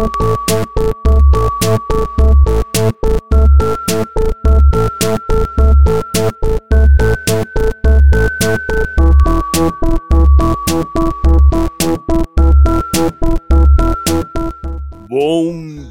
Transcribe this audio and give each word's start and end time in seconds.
Bom 0.00 0.06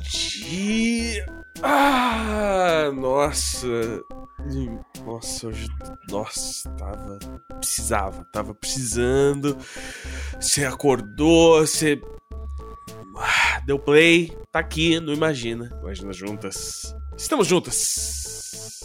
dia! 0.02 1.28
Ah, 1.62 2.92
nossa! 2.92 3.68
Nossa, 5.06 5.48
hoje. 5.48 5.68
Nossa, 6.10 6.68
tava. 6.72 7.20
Precisava, 7.60 8.26
tava 8.32 8.56
precisando. 8.56 9.56
Você 10.40 10.66
acordou, 10.66 11.60
você. 11.60 12.02
Ah, 13.22 13.62
deu 13.66 13.78
play, 13.78 14.32
tá 14.52 14.60
aqui, 14.60 15.00
não 15.00 15.14
imagina. 15.14 15.70
Imagina 15.82 16.14
juntas. 16.14 16.96
Estamos 17.18 17.48
juntas! 17.48 18.80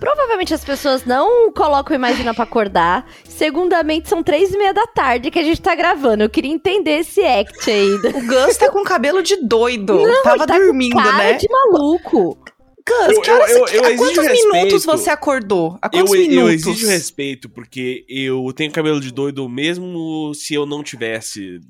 Provavelmente 0.00 0.54
as 0.54 0.64
pessoas 0.64 1.04
não 1.04 1.50
colocam 1.52 1.94
Imagina 1.94 2.32
pra 2.32 2.44
acordar. 2.44 3.06
Segundamente, 3.28 4.08
são 4.08 4.22
três 4.22 4.52
e 4.52 4.58
meia 4.58 4.72
da 4.72 4.86
tarde 4.86 5.30
que 5.30 5.38
a 5.38 5.42
gente 5.42 5.60
tá 5.60 5.74
gravando. 5.74 6.22
Eu 6.22 6.30
queria 6.30 6.52
entender 6.52 6.98
esse 7.00 7.20
act 7.24 7.68
aí. 7.70 7.94
O 7.94 8.26
Gus 8.26 8.56
tá 8.56 8.70
com 8.70 8.82
cabelo 8.84 9.22
de 9.22 9.36
doido. 9.42 9.94
Não, 10.00 10.22
Tava 10.22 10.46
tá 10.46 10.56
dormindo, 10.58 10.92
com 10.94 11.02
cara 11.02 11.16
né? 11.18 11.32
de 11.34 11.48
maluco. 11.50 12.38
Gus, 12.86 13.16
Eu- 13.16 13.20
que 13.20 13.30
horas, 13.30 13.50
eu- 13.50 13.56
eu- 13.58 13.66
eu 13.66 13.84
exijo 13.84 13.96
quantos 13.98 14.16
respeito. 14.26 14.52
minutos 14.54 14.84
você 14.84 15.10
acordou? 15.10 15.78
Há 15.82 15.86
Eu, 15.92 16.04
quantos 16.06 16.14
eu 16.14 16.20
minutos? 16.28 16.52
exijo 16.66 16.86
respeito, 16.86 17.48
porque 17.48 18.04
eu 18.08 18.50
tenho 18.54 18.70
cabelo 18.72 19.00
de 19.00 19.12
doido 19.12 19.46
mesmo 19.48 20.32
se 20.34 20.54
eu 20.54 20.64
não 20.64 20.82
tivesse. 20.82 21.60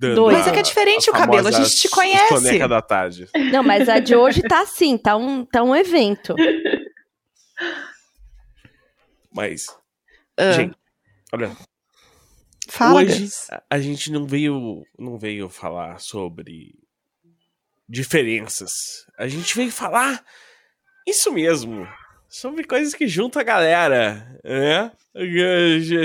Dando 0.00 0.14
Doido. 0.14 0.38
Mas 0.38 0.46
é 0.46 0.50
que 0.50 0.58
é 0.58 0.62
diferente 0.62 1.10
o 1.10 1.12
cabelo, 1.12 1.46
a 1.48 1.50
gente 1.50 1.76
te 1.76 1.88
conhece. 1.90 2.58
Da 2.66 2.80
tarde. 2.80 3.28
Não, 3.52 3.62
mas 3.62 3.86
a 3.86 3.98
de 3.98 4.16
hoje 4.16 4.40
tá 4.40 4.62
assim, 4.62 4.96
tá 4.96 5.14
um, 5.14 5.44
tá 5.44 5.62
um 5.62 5.76
evento. 5.76 6.34
Mas, 9.30 9.66
Ah, 10.38 10.52
gente, 10.52 10.74
olha, 11.30 11.54
fala, 12.66 13.02
hoje 13.02 13.28
a 13.68 13.78
gente 13.78 14.10
não 14.10 14.26
veio, 14.26 14.82
não 14.98 15.18
veio 15.18 15.50
falar 15.50 16.00
sobre 16.00 16.74
diferenças. 17.86 18.72
A 19.18 19.28
gente 19.28 19.54
veio 19.54 19.70
falar 19.70 20.24
isso 21.06 21.30
mesmo. 21.30 21.86
Sobre 22.32 22.62
coisas 22.62 22.94
que 22.94 23.08
juntam 23.08 23.40
a 23.40 23.44
galera, 23.44 24.24
né? 24.44 24.92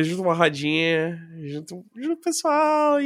Junta 0.04 0.22
uma 0.24 0.34
rodinha, 0.34 1.20
junta, 1.46 1.76
o 1.76 1.84
pessoal 2.18 2.98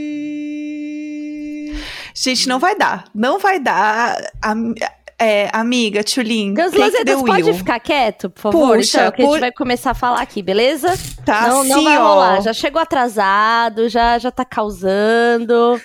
e. 0.00 1.72
Gente, 2.14 2.46
não 2.46 2.58
vai 2.58 2.76
dar. 2.76 3.04
Não 3.14 3.38
vai 3.38 3.58
dar. 3.58 4.18
Am- 4.42 4.74
é, 5.18 5.48
amiga, 5.52 6.02
Tchulin, 6.02 6.54
the 6.54 6.66
Lazedas, 6.78 7.22
pode 7.22 7.42
wheel. 7.42 7.54
ficar 7.54 7.78
quieto, 7.80 8.30
por 8.30 8.40
favor? 8.40 8.76
Puxa, 8.78 9.00
então, 9.00 9.12
que 9.12 9.22
a 9.22 9.26
gente 9.26 9.40
vai 9.40 9.52
começar 9.52 9.90
a 9.90 9.94
falar 9.94 10.20
aqui, 10.22 10.42
beleza? 10.42 10.88
Tá 11.26 11.48
não, 11.48 11.62
não 11.64 11.74
assim, 11.76 11.84
vai 11.84 11.98
ó. 11.98 12.02
rolar. 12.06 12.40
Já 12.42 12.52
chegou 12.54 12.80
atrasado, 12.80 13.86
já, 13.90 14.18
já 14.18 14.30
tá 14.30 14.44
causando. 14.46 15.78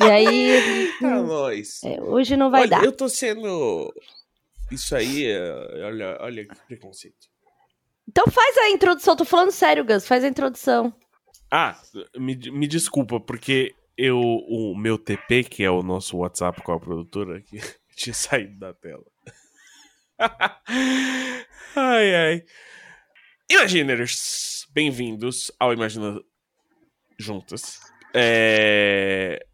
e 0.00 0.04
aí, 0.04 0.90
Tá, 1.00 1.08
nós. 1.22 1.80
é, 1.82 1.98
hoje 2.02 2.36
não 2.36 2.50
vai 2.50 2.62
olha, 2.62 2.70
dar. 2.70 2.84
eu 2.84 2.92
tô 2.92 3.08
sendo. 3.08 3.90
Isso 4.70 4.94
aí, 4.96 5.26
é- 5.26 5.84
olha, 5.84 6.18
olha 6.20 6.46
que 6.46 6.54
preconceito. 6.66 7.28
Então 8.08 8.26
faz 8.26 8.56
a 8.58 8.70
introdução, 8.70 9.16
tô 9.16 9.24
falando 9.24 9.50
sério, 9.50 9.84
Gus, 9.84 10.06
faz 10.06 10.24
a 10.24 10.28
introdução. 10.28 10.94
Ah, 11.50 11.80
me, 12.16 12.34
me 12.50 12.66
desculpa, 12.66 13.20
porque 13.20 13.74
eu, 13.96 14.18
o 14.20 14.76
meu 14.76 14.98
TP, 14.98 15.44
que 15.44 15.62
é 15.62 15.70
o 15.70 15.82
nosso 15.82 16.18
WhatsApp 16.18 16.60
com 16.62 16.72
a 16.72 16.80
produtora, 16.80 17.40
que 17.40 17.58
tinha 17.96 18.14
saído 18.14 18.58
da 18.58 18.74
tela. 18.74 19.04
ai, 21.76 22.14
ai. 22.14 22.44
Imaginers, 23.50 24.66
bem-vindos 24.72 25.50
ao 25.58 25.72
Imagina 25.72 26.20
Juntas. 27.18 27.78
É... 28.14 29.44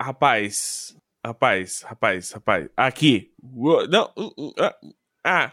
Rapaz, 0.00 0.96
rapaz, 1.24 1.82
rapaz, 1.82 2.30
rapaz. 2.32 2.68
Aqui. 2.76 3.32
Não. 3.88 4.12
uh, 4.16 4.48
uh, 4.48 4.54
ah, 4.58 4.76
Ah, 5.24 5.52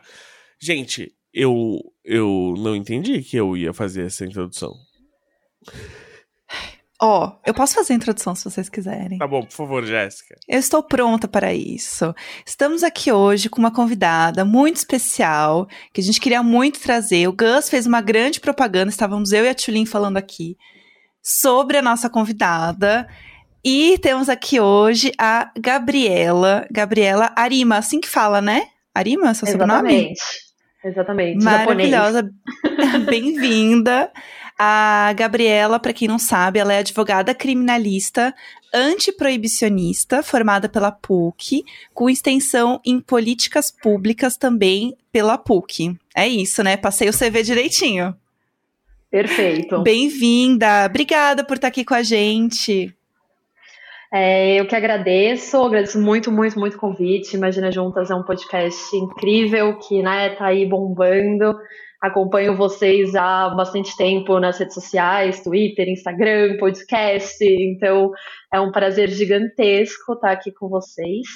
gente, 0.60 1.14
eu, 1.34 1.80
eu 2.04 2.54
não 2.58 2.76
entendi 2.76 3.22
que 3.22 3.38
eu 3.38 3.56
ia 3.56 3.74
fazer 3.74 4.06
essa 4.06 4.26
introdução. 4.26 4.74
Ó, 7.00 7.34
eu 7.46 7.54
posso 7.54 7.76
fazer 7.76 7.94
a 7.94 7.96
introdução 7.96 8.34
se 8.34 8.44
vocês 8.44 8.70
quiserem. 8.70 9.20
Tá 9.20 9.28
bom, 9.28 9.44
por 9.44 9.52
favor, 9.52 9.86
Jéssica. 9.86 10.36
Eu 10.48 10.58
estou 10.58 10.82
pronta 10.82 11.28
para 11.28 11.54
isso. 11.54 12.14
Estamos 12.44 12.82
aqui 12.82 13.12
hoje 13.12 13.50
com 13.50 13.60
uma 13.60 13.70
convidada 13.72 14.44
muito 14.44 14.78
especial, 14.78 15.68
que 15.94 16.02
a 16.02 16.04
gente 16.04 16.20
queria 16.20 16.42
muito 16.42 16.80
trazer. 16.80 17.28
O 17.28 17.34
Gus 17.34 17.70
fez 17.70 17.86
uma 17.86 18.02
grande 18.02 18.40
propaganda, 18.40 18.90
estávamos 18.90 19.32
eu 19.32 19.46
e 19.46 19.50
a 19.50 19.54
Tulin 19.54 19.86
falando 19.86 20.18
aqui 20.18 20.58
sobre 21.22 21.78
a 21.78 21.84
nossa 21.84 22.10
convidada. 22.10 23.08
E 23.70 23.98
temos 23.98 24.30
aqui 24.30 24.62
hoje 24.62 25.12
a 25.18 25.52
Gabriela, 25.60 26.66
Gabriela 26.72 27.34
Arima, 27.36 27.76
assim 27.76 28.00
que 28.00 28.08
fala, 28.08 28.40
né? 28.40 28.70
Arima, 28.96 29.34
seu 29.34 29.46
sobrenome? 29.46 29.94
Exatamente. 29.94 30.22
Exatamente. 30.86 31.44
Japonês. 31.44 31.90
Maravilhosa. 31.90 32.32
Bem-vinda. 33.10 34.10
A 34.58 35.12
Gabriela, 35.18 35.82
para 35.82 35.92
quem 35.92 36.08
não 36.08 36.18
sabe, 36.18 36.60
ela 36.60 36.74
é 36.74 36.80
advogada 36.80 37.36
criminalista 37.36 38.34
antiproibicionista, 38.74 40.24
formada 40.24 40.70
pela 40.70 40.90
PUC, 40.90 41.66
com 41.94 42.10
extensão 42.10 42.80
em 42.86 43.02
políticas 43.02 43.70
públicas 43.70 44.38
também 44.38 44.96
pela 45.12 45.38
PUC. 45.38 45.94
É 46.16 46.26
isso, 46.26 46.64
né? 46.64 46.78
Passei 46.78 47.10
o 47.10 47.14
CV 47.14 47.44
direitinho. 47.44 48.16
Perfeito. 49.12 49.82
Bem-vinda. 49.82 50.86
Obrigada 50.86 51.44
por 51.44 51.56
estar 51.58 51.68
aqui 51.68 51.84
com 51.84 51.94
a 51.94 52.02
gente. 52.02 52.97
É, 54.14 54.56
eu 54.60 54.66
que 54.66 54.76
agradeço, 54.76 55.58
agradeço 55.58 56.00
muito, 56.00 56.32
muito, 56.32 56.60
muito 56.60 56.76
o 56.76 56.80
convite. 56.80 57.36
Imagina 57.36 57.72
Juntas 57.72 58.10
é 58.10 58.16
um 58.16 58.24
podcast 58.24 58.96
incrível 58.96 59.78
que 59.80 60.02
né, 60.02 60.30
tá 60.36 60.48
aí 60.48 60.66
bombando. 60.66 61.58
Acompanho 62.02 62.56
vocês 62.56 63.16
há 63.16 63.50
bastante 63.50 63.96
tempo 63.98 64.40
nas 64.40 64.58
redes 64.60 64.76
sociais, 64.76 65.44
Twitter, 65.44 65.90
Instagram, 65.90 66.58
podcast. 66.58 67.44
Então 67.44 68.12
é 68.54 68.60
um 68.60 68.72
prazer 68.72 69.10
gigantesco 69.10 70.14
estar 70.14 70.32
aqui 70.32 70.52
com 70.52 70.70
vocês. 70.70 71.28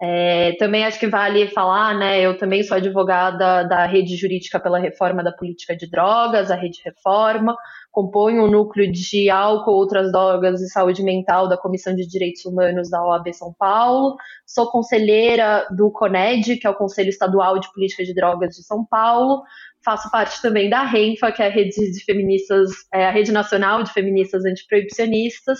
É, 0.00 0.52
também 0.52 0.84
acho 0.84 1.00
que 1.00 1.08
vale 1.08 1.48
falar, 1.48 1.98
né? 1.98 2.20
Eu 2.20 2.38
também 2.38 2.62
sou 2.62 2.76
advogada 2.76 3.64
da 3.64 3.84
Rede 3.84 4.16
Jurídica 4.16 4.60
pela 4.60 4.78
Reforma 4.78 5.24
da 5.24 5.32
Política 5.32 5.76
de 5.76 5.90
Drogas, 5.90 6.50
a 6.50 6.54
Rede 6.54 6.80
Reforma. 6.84 7.56
Componho 7.98 8.44
o 8.44 8.48
núcleo 8.48 8.92
de 8.92 9.28
álcool, 9.28 9.72
outras 9.72 10.12
drogas 10.12 10.60
e 10.60 10.68
saúde 10.68 11.02
mental 11.02 11.48
da 11.48 11.56
Comissão 11.56 11.96
de 11.96 12.06
Direitos 12.06 12.44
Humanos 12.44 12.88
da 12.88 13.04
OAB 13.04 13.34
São 13.34 13.52
Paulo. 13.58 14.14
Sou 14.46 14.70
conselheira 14.70 15.66
do 15.76 15.90
CONED, 15.90 16.58
que 16.58 16.66
é 16.68 16.70
o 16.70 16.76
Conselho 16.76 17.08
Estadual 17.08 17.58
de 17.58 17.68
Política 17.72 18.04
de 18.04 18.14
Drogas 18.14 18.54
de 18.54 18.62
São 18.62 18.86
Paulo. 18.86 19.42
Faço 19.84 20.08
parte 20.12 20.40
também 20.40 20.70
da 20.70 20.84
RENFA, 20.84 21.32
que 21.32 21.42
é 21.42 21.48
a 21.48 21.50
rede 21.50 21.70
de 21.70 22.04
feministas, 22.04 22.70
é 22.94 23.04
a 23.04 23.10
rede 23.10 23.32
nacional 23.32 23.82
de 23.82 23.92
feministas 23.92 24.44
antiproibicionistas. 24.44 25.58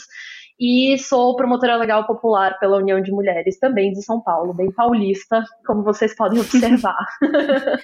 E 0.60 0.98
sou 0.98 1.36
promotora 1.36 1.76
legal 1.76 2.04
popular 2.04 2.58
pela 2.58 2.78
União 2.78 3.00
de 3.00 3.12
Mulheres, 3.12 3.60
também 3.60 3.92
de 3.92 4.02
São 4.02 4.20
Paulo, 4.20 4.52
bem 4.52 4.72
paulista, 4.72 5.44
como 5.64 5.84
vocês 5.84 6.16
podem 6.16 6.40
observar. 6.40 7.06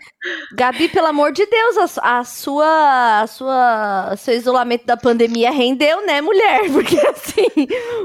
Gabi, 0.53 0.89
pelo 0.89 1.07
amor 1.07 1.31
de 1.31 1.47
Deus, 1.47 1.99
a, 1.99 2.19
a 2.19 2.25
sua, 2.25 3.21
a 3.21 3.27
sua, 3.29 4.15
seu 4.17 4.35
isolamento 4.35 4.85
da 4.87 4.97
pandemia 4.97 5.53
rendeu, 5.53 6.05
né, 6.05 6.21
mulher? 6.21 6.63
Porque 6.73 6.99
assim, 7.07 7.47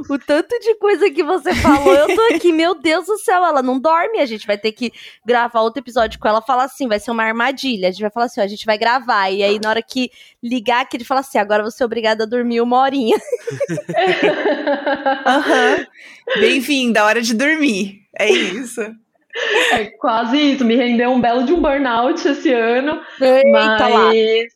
o 0.08 0.19
tanto 0.19 0.59
de 0.59 0.75
coisa 0.75 1.09
que 1.09 1.24
você 1.24 1.52
falou, 1.56 1.96
eu 1.96 2.16
tô 2.16 2.22
aqui, 2.35 2.52
meu 2.52 2.76
Deus 2.76 3.08
do 3.08 3.17
céu, 3.17 3.44
ela 3.44 3.64
não 3.64 3.79
dorme, 3.79 4.20
a 4.20 4.26
gente 4.28 4.46
vai 4.46 4.58
ter 4.58 4.72
que 4.72 4.94
gravar 5.26 5.61
outro 5.61 5.82
episódio 5.82 6.20
com 6.20 6.28
ela, 6.28 6.44
falar 6.44 6.66
assim, 6.66 6.88
vai 6.88 6.99
ser 6.99 7.09
uma 7.09 7.23
armadilha, 7.23 7.88
a 7.88 7.91
gente 7.91 8.02
vai 8.02 8.11
falar 8.11 8.28
assim, 8.28 8.40
ó, 8.40 8.44
a 8.44 8.47
gente 8.47 8.67
vai 8.67 8.78
gravar, 8.78 9.32
e 9.32 9.41
aí 9.41 9.59
na 9.59 9.70
hora 9.72 9.82
que 9.82 10.11
ligar, 10.44 10.88
que 10.88 10.96
ele 10.96 11.03
fala 11.03 11.22
assim, 11.22 11.40
agora 11.40 11.64
você 11.64 11.82
é 11.82 11.85
obrigada 11.88 12.23
a 12.23 12.28
dormir 12.28 12.61
uma 12.61 12.78
horinha. 12.78 13.17
Aham. 15.26 15.88
Bem-vinda, 16.40 17.06
hora 17.06 17.22
de 17.22 17.34
dormir. 17.34 18.02
É 18.17 18.29
isso. 18.29 18.82
É 19.72 19.85
quase 20.00 20.38
isso, 20.38 20.66
me 20.66 20.76
rendeu 20.76 21.11
um 21.11 21.22
belo 21.22 21.44
de 21.46 21.53
um 21.53 21.61
burnout 21.61 22.28
esse 22.28 22.52
ano, 22.52 23.02
Eita 23.22 23.88
lá. 23.88 24.06
mas 24.06 24.47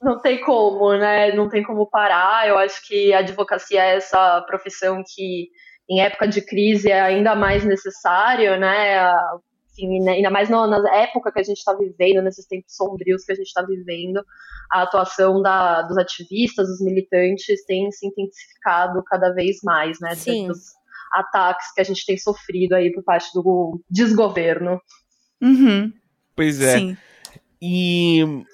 não 0.00 0.20
tem 0.20 0.40
como, 0.40 0.96
né? 0.96 1.32
Não 1.32 1.48
tem 1.48 1.62
como 1.62 1.88
parar. 1.88 2.46
Eu 2.48 2.58
acho 2.58 2.86
que 2.86 3.12
a 3.12 3.18
advocacia 3.18 3.82
é 3.82 3.96
essa 3.96 4.40
profissão 4.42 5.02
que, 5.04 5.48
em 5.88 6.00
época 6.00 6.28
de 6.28 6.40
crise, 6.40 6.90
é 6.90 7.00
ainda 7.00 7.34
mais 7.34 7.64
necessário, 7.64 8.58
né? 8.58 9.10
A 9.78 9.84
enfim, 9.84 10.00
né, 10.00 10.12
ainda 10.12 10.30
mais 10.30 10.48
no, 10.48 10.66
na 10.66 10.96
época 10.96 11.32
que 11.32 11.38
a 11.38 11.42
gente 11.42 11.58
está 11.58 11.74
vivendo, 11.74 12.22
nesses 12.22 12.46
tempos 12.46 12.74
sombrios 12.74 13.24
que 13.24 13.32
a 13.32 13.34
gente 13.34 13.46
está 13.46 13.62
vivendo, 13.62 14.24
a 14.72 14.82
atuação 14.82 15.40
da, 15.40 15.82
dos 15.82 15.96
ativistas, 15.96 16.68
dos 16.68 16.80
militantes 16.80 17.64
tem 17.64 17.90
se 17.90 18.06
intensificado 18.06 19.02
cada 19.04 19.32
vez 19.32 19.58
mais, 19.62 19.98
né? 20.00 20.14
Sim. 20.14 20.48
Dos 20.48 20.74
ataques 21.12 21.72
que 21.72 21.80
a 21.80 21.84
gente 21.84 22.04
tem 22.04 22.18
sofrido 22.18 22.74
aí 22.74 22.92
por 22.92 23.02
parte 23.02 23.32
do 23.32 23.80
desgoverno. 23.90 24.80
Uhum. 25.40 25.92
Pois 26.34 26.60
é. 26.60 26.78
Sim. 26.78 26.96
E 27.60 28.44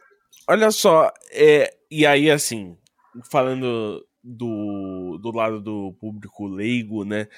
olha 0.49 0.71
só, 0.71 1.13
é, 1.33 1.75
e 1.91 2.07
aí 2.07 2.31
assim, 2.31 2.77
falando 3.31 4.05
do, 4.23 5.19
do 5.21 5.31
lado 5.31 5.61
do 5.61 5.95
público 6.01 6.47
leigo, 6.47 7.05
né? 7.05 7.29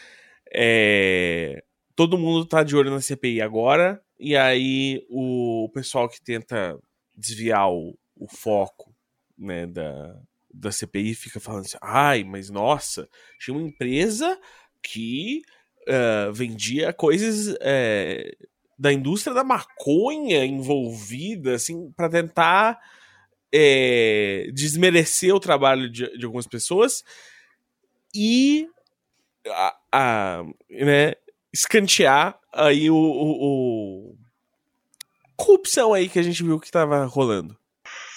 É, 0.53 1.65
todo 1.97 2.19
mundo 2.19 2.47
tá 2.47 2.63
de 2.63 2.77
olho 2.77 2.91
na 2.91 3.01
CPI 3.01 3.41
agora, 3.41 4.01
e 4.21 4.37
aí 4.37 5.05
o 5.09 5.69
pessoal 5.75 6.09
que 6.09 6.23
tenta 6.23 6.79
desviar 7.15 7.71
o, 7.71 7.99
o 8.15 8.29
foco 8.29 8.95
né, 9.37 9.67
da, 9.67 10.15
da 10.53 10.71
CPI 10.71 11.15
fica 11.15 11.41
falando 11.41 11.65
assim: 11.65 11.79
ai, 11.83 12.23
mas 12.23 12.51
nossa, 12.51 13.09
tinha 13.41 13.57
uma 13.57 13.67
empresa 13.67 14.39
que 14.83 15.43
uh, 15.89 16.33
vendia 16.33 16.93
coisas 16.93 17.49
uh, 17.49 18.47
da 18.79 18.93
indústria 18.93 19.35
da 19.35 19.43
maconha 19.43 20.45
envolvida, 20.45 21.55
assim, 21.55 21.91
para 21.93 22.11
tentar 22.11 22.79
é, 23.53 24.51
desmerecer 24.53 25.35
o 25.35 25.41
trabalho 25.41 25.91
de, 25.91 26.19
de, 26.19 26.25
algumas 26.27 26.47
pessoas. 26.47 27.03
E 28.15 28.69
a, 29.47 29.77
a, 29.93 30.45
né, 30.71 31.15
escantear 31.57 32.39
aí 32.53 32.91
o, 32.91 32.97
o, 32.97 34.11
o, 34.11 34.15
corrupção 35.37 35.95
aí 35.95 36.09
que 36.09 36.19
a 36.19 36.23
gente 36.23 36.43
viu 36.43 36.61
que 36.61 36.67
estava 36.67 37.05
rolando. 37.07 37.57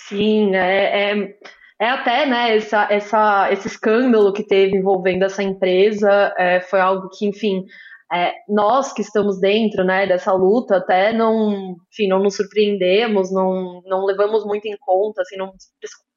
Sim, 0.08 0.56
é, 0.56 1.12
é, 1.12 1.38
é, 1.80 1.90
até 1.90 2.26
né, 2.26 2.58
essa, 2.58 2.88
essa, 2.92 3.52
esse 3.52 3.68
escândalo 3.68 4.34
que 4.34 4.44
teve 4.44 4.76
envolvendo 4.76 5.24
essa 5.24 5.42
empresa 5.42 6.34
é, 6.38 6.60
foi 6.60 6.82
algo 6.82 7.10
que, 7.10 7.26
enfim, 7.26 7.64
é, 8.12 8.34
nós 8.50 8.92
que 8.92 9.02
estamos 9.02 9.40
dentro 9.40 9.86
né, 9.86 10.06
dessa 10.06 10.34
luta 10.34 10.78
até 10.78 11.14
não, 11.14 11.78
enfim, 11.92 12.08
não 12.08 12.20
nos 12.22 12.36
surpreendemos, 12.36 13.32
não, 13.32 13.82
não 13.86 14.04
levamos 14.04 14.44
muito 14.44 14.68
em 14.68 14.76
conta, 14.80 15.22
assim, 15.22 15.38
não, 15.38 15.54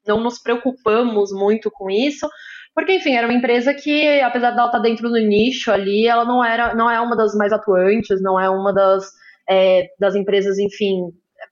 não 0.05 0.19
nos 0.19 0.39
preocupamos 0.39 1.31
muito 1.31 1.71
com 1.71 1.89
isso, 1.89 2.27
porque, 2.75 2.93
enfim, 2.93 3.15
era 3.15 3.27
uma 3.27 3.37
empresa 3.37 3.73
que, 3.73 4.19
apesar 4.21 4.51
de 4.51 4.57
ela 4.57 4.67
estar 4.67 4.79
dentro 4.79 5.09
do 5.09 5.17
nicho 5.19 5.71
ali, 5.71 6.07
ela 6.07 6.25
não, 6.25 6.43
era, 6.43 6.73
não 6.73 6.89
é 6.89 6.99
uma 6.99 7.15
das 7.15 7.35
mais 7.35 7.53
atuantes, 7.53 8.21
não 8.21 8.39
é 8.39 8.49
uma 8.49 8.73
das, 8.73 9.09
é, 9.49 9.87
das 9.99 10.15
empresas, 10.15 10.57
enfim. 10.57 11.01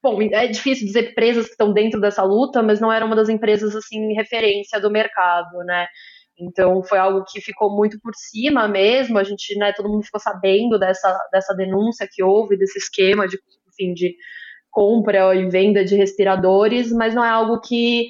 Bom, 0.01 0.21
é 0.21 0.47
difícil 0.47 0.87
dizer 0.87 1.11
empresas 1.11 1.45
que 1.45 1.51
estão 1.51 1.73
dentro 1.73 2.01
dessa 2.01 2.23
luta, 2.23 2.63
mas 2.63 2.79
não 2.79 2.91
era 2.91 3.05
uma 3.05 3.15
das 3.15 3.29
empresas, 3.29 3.75
assim, 3.75 4.13
referência 4.13 4.79
do 4.79 4.89
mercado, 4.89 5.57
né? 5.65 5.87
Então 6.39 6.81
foi 6.83 6.97
algo 6.97 7.23
que 7.25 7.39
ficou 7.39 7.75
muito 7.75 7.99
por 8.01 8.13
cima 8.15 8.67
mesmo. 8.67 9.19
A 9.19 9.23
gente, 9.23 9.55
né, 9.57 9.73
todo 9.73 9.89
mundo 9.89 10.03
ficou 10.03 10.19
sabendo 10.19 10.79
dessa, 10.79 11.15
dessa 11.31 11.53
denúncia 11.53 12.07
que 12.11 12.23
houve, 12.23 12.57
desse 12.57 12.79
esquema 12.79 13.27
de, 13.27 13.37
enfim, 13.69 13.93
de 13.93 14.15
compra 14.71 15.35
e 15.35 15.49
venda 15.49 15.83
de 15.83 15.95
respiradores, 15.95 16.91
mas 16.91 17.13
não 17.13 17.23
é 17.23 17.29
algo 17.29 17.59
que 17.59 18.07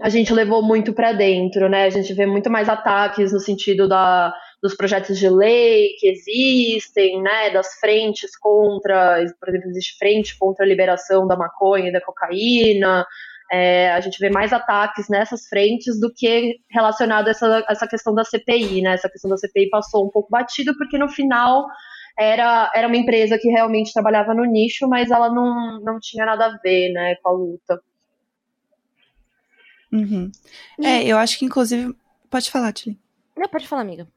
a 0.00 0.08
gente 0.08 0.32
levou 0.32 0.62
muito 0.62 0.92
para 0.92 1.12
dentro, 1.12 1.68
né? 1.68 1.84
A 1.84 1.90
gente 1.90 2.12
vê 2.14 2.26
muito 2.26 2.50
mais 2.50 2.68
ataques 2.68 3.32
no 3.32 3.38
sentido 3.38 3.88
da, 3.88 4.34
dos 4.60 4.74
projetos 4.74 5.18
de 5.18 5.28
lei 5.28 5.90
que 5.98 6.08
existem, 6.08 7.22
né? 7.22 7.50
Das 7.50 7.74
frentes 7.78 8.36
contra, 8.36 9.24
por 9.38 9.48
exemplo, 9.48 9.70
existe 9.70 9.96
frente 9.96 10.36
contra 10.36 10.64
a 10.64 10.68
liberação 10.68 11.26
da 11.26 11.36
maconha 11.36 11.88
e 11.88 11.92
da 11.92 12.00
cocaína. 12.00 13.06
É, 13.52 13.92
a 13.92 14.00
gente 14.00 14.18
vê 14.18 14.30
mais 14.30 14.52
ataques 14.52 15.08
nessas 15.08 15.46
frentes 15.46 16.00
do 16.00 16.12
que 16.12 16.56
relacionado 16.70 17.28
a 17.28 17.30
essa, 17.30 17.64
essa 17.68 17.86
questão 17.86 18.12
da 18.14 18.24
CPI, 18.24 18.82
né? 18.82 18.94
Essa 18.94 19.08
questão 19.08 19.30
da 19.30 19.36
CPI 19.36 19.70
passou 19.70 20.04
um 20.06 20.10
pouco 20.10 20.28
batido, 20.28 20.76
porque 20.76 20.98
no 20.98 21.08
final 21.08 21.66
era, 22.18 22.70
era 22.74 22.88
uma 22.88 22.96
empresa 22.96 23.38
que 23.38 23.48
realmente 23.48 23.92
trabalhava 23.92 24.34
no 24.34 24.44
nicho, 24.44 24.88
mas 24.88 25.10
ela 25.10 25.28
não, 25.32 25.80
não 25.80 25.98
tinha 26.00 26.26
nada 26.26 26.46
a 26.46 26.58
ver 26.58 26.92
né, 26.92 27.14
com 27.22 27.28
a 27.28 27.32
luta. 27.32 27.80
Uhum. 29.94 30.32
É, 30.82 31.04
eu 31.04 31.16
acho 31.16 31.38
que 31.38 31.44
inclusive. 31.44 31.94
Pode 32.28 32.50
falar, 32.50 32.72
Tilly. 32.72 32.98
Não, 33.36 33.48
pode 33.48 33.68
falar, 33.68 33.82
amiga. 33.82 34.08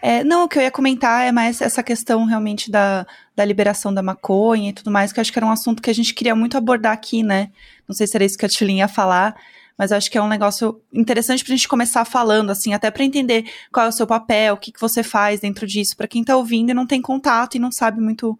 É, 0.00 0.22
não, 0.24 0.44
o 0.44 0.48
que 0.48 0.58
eu 0.58 0.62
ia 0.62 0.70
comentar 0.70 1.26
é 1.26 1.32
mais 1.32 1.60
essa 1.60 1.82
questão 1.82 2.24
realmente 2.24 2.70
da, 2.70 3.06
da 3.34 3.44
liberação 3.44 3.92
da 3.92 4.02
maconha 4.02 4.70
e 4.70 4.72
tudo 4.72 4.90
mais, 4.90 5.12
que 5.12 5.18
eu 5.18 5.22
acho 5.22 5.32
que 5.32 5.38
era 5.38 5.46
um 5.46 5.50
assunto 5.50 5.82
que 5.82 5.90
a 5.90 5.94
gente 5.94 6.14
queria 6.14 6.34
muito 6.34 6.56
abordar 6.56 6.92
aqui, 6.92 7.22
né? 7.22 7.50
Não 7.86 7.94
sei 7.94 8.06
se 8.06 8.16
era 8.16 8.24
isso 8.24 8.38
que 8.38 8.46
a 8.46 8.48
Tulin 8.48 8.78
ia 8.78 8.88
falar, 8.88 9.36
mas 9.78 9.92
acho 9.92 10.10
que 10.10 10.18
é 10.18 10.22
um 10.22 10.28
negócio 10.28 10.80
interessante 10.92 11.44
pra 11.44 11.54
gente 11.54 11.68
começar 11.68 12.04
falando, 12.04 12.50
assim, 12.50 12.74
até 12.74 12.90
para 12.90 13.04
entender 13.04 13.44
qual 13.72 13.86
é 13.86 13.88
o 13.88 13.92
seu 13.92 14.06
papel, 14.06 14.54
o 14.54 14.56
que, 14.56 14.72
que 14.72 14.80
você 14.80 15.02
faz 15.02 15.40
dentro 15.40 15.66
disso, 15.66 15.96
para 15.96 16.08
quem 16.08 16.24
tá 16.24 16.36
ouvindo 16.36 16.70
e 16.70 16.74
não 16.74 16.86
tem 16.86 17.00
contato 17.00 17.56
e 17.56 17.60
não 17.60 17.70
sabe 17.70 18.00
muito, 18.00 18.38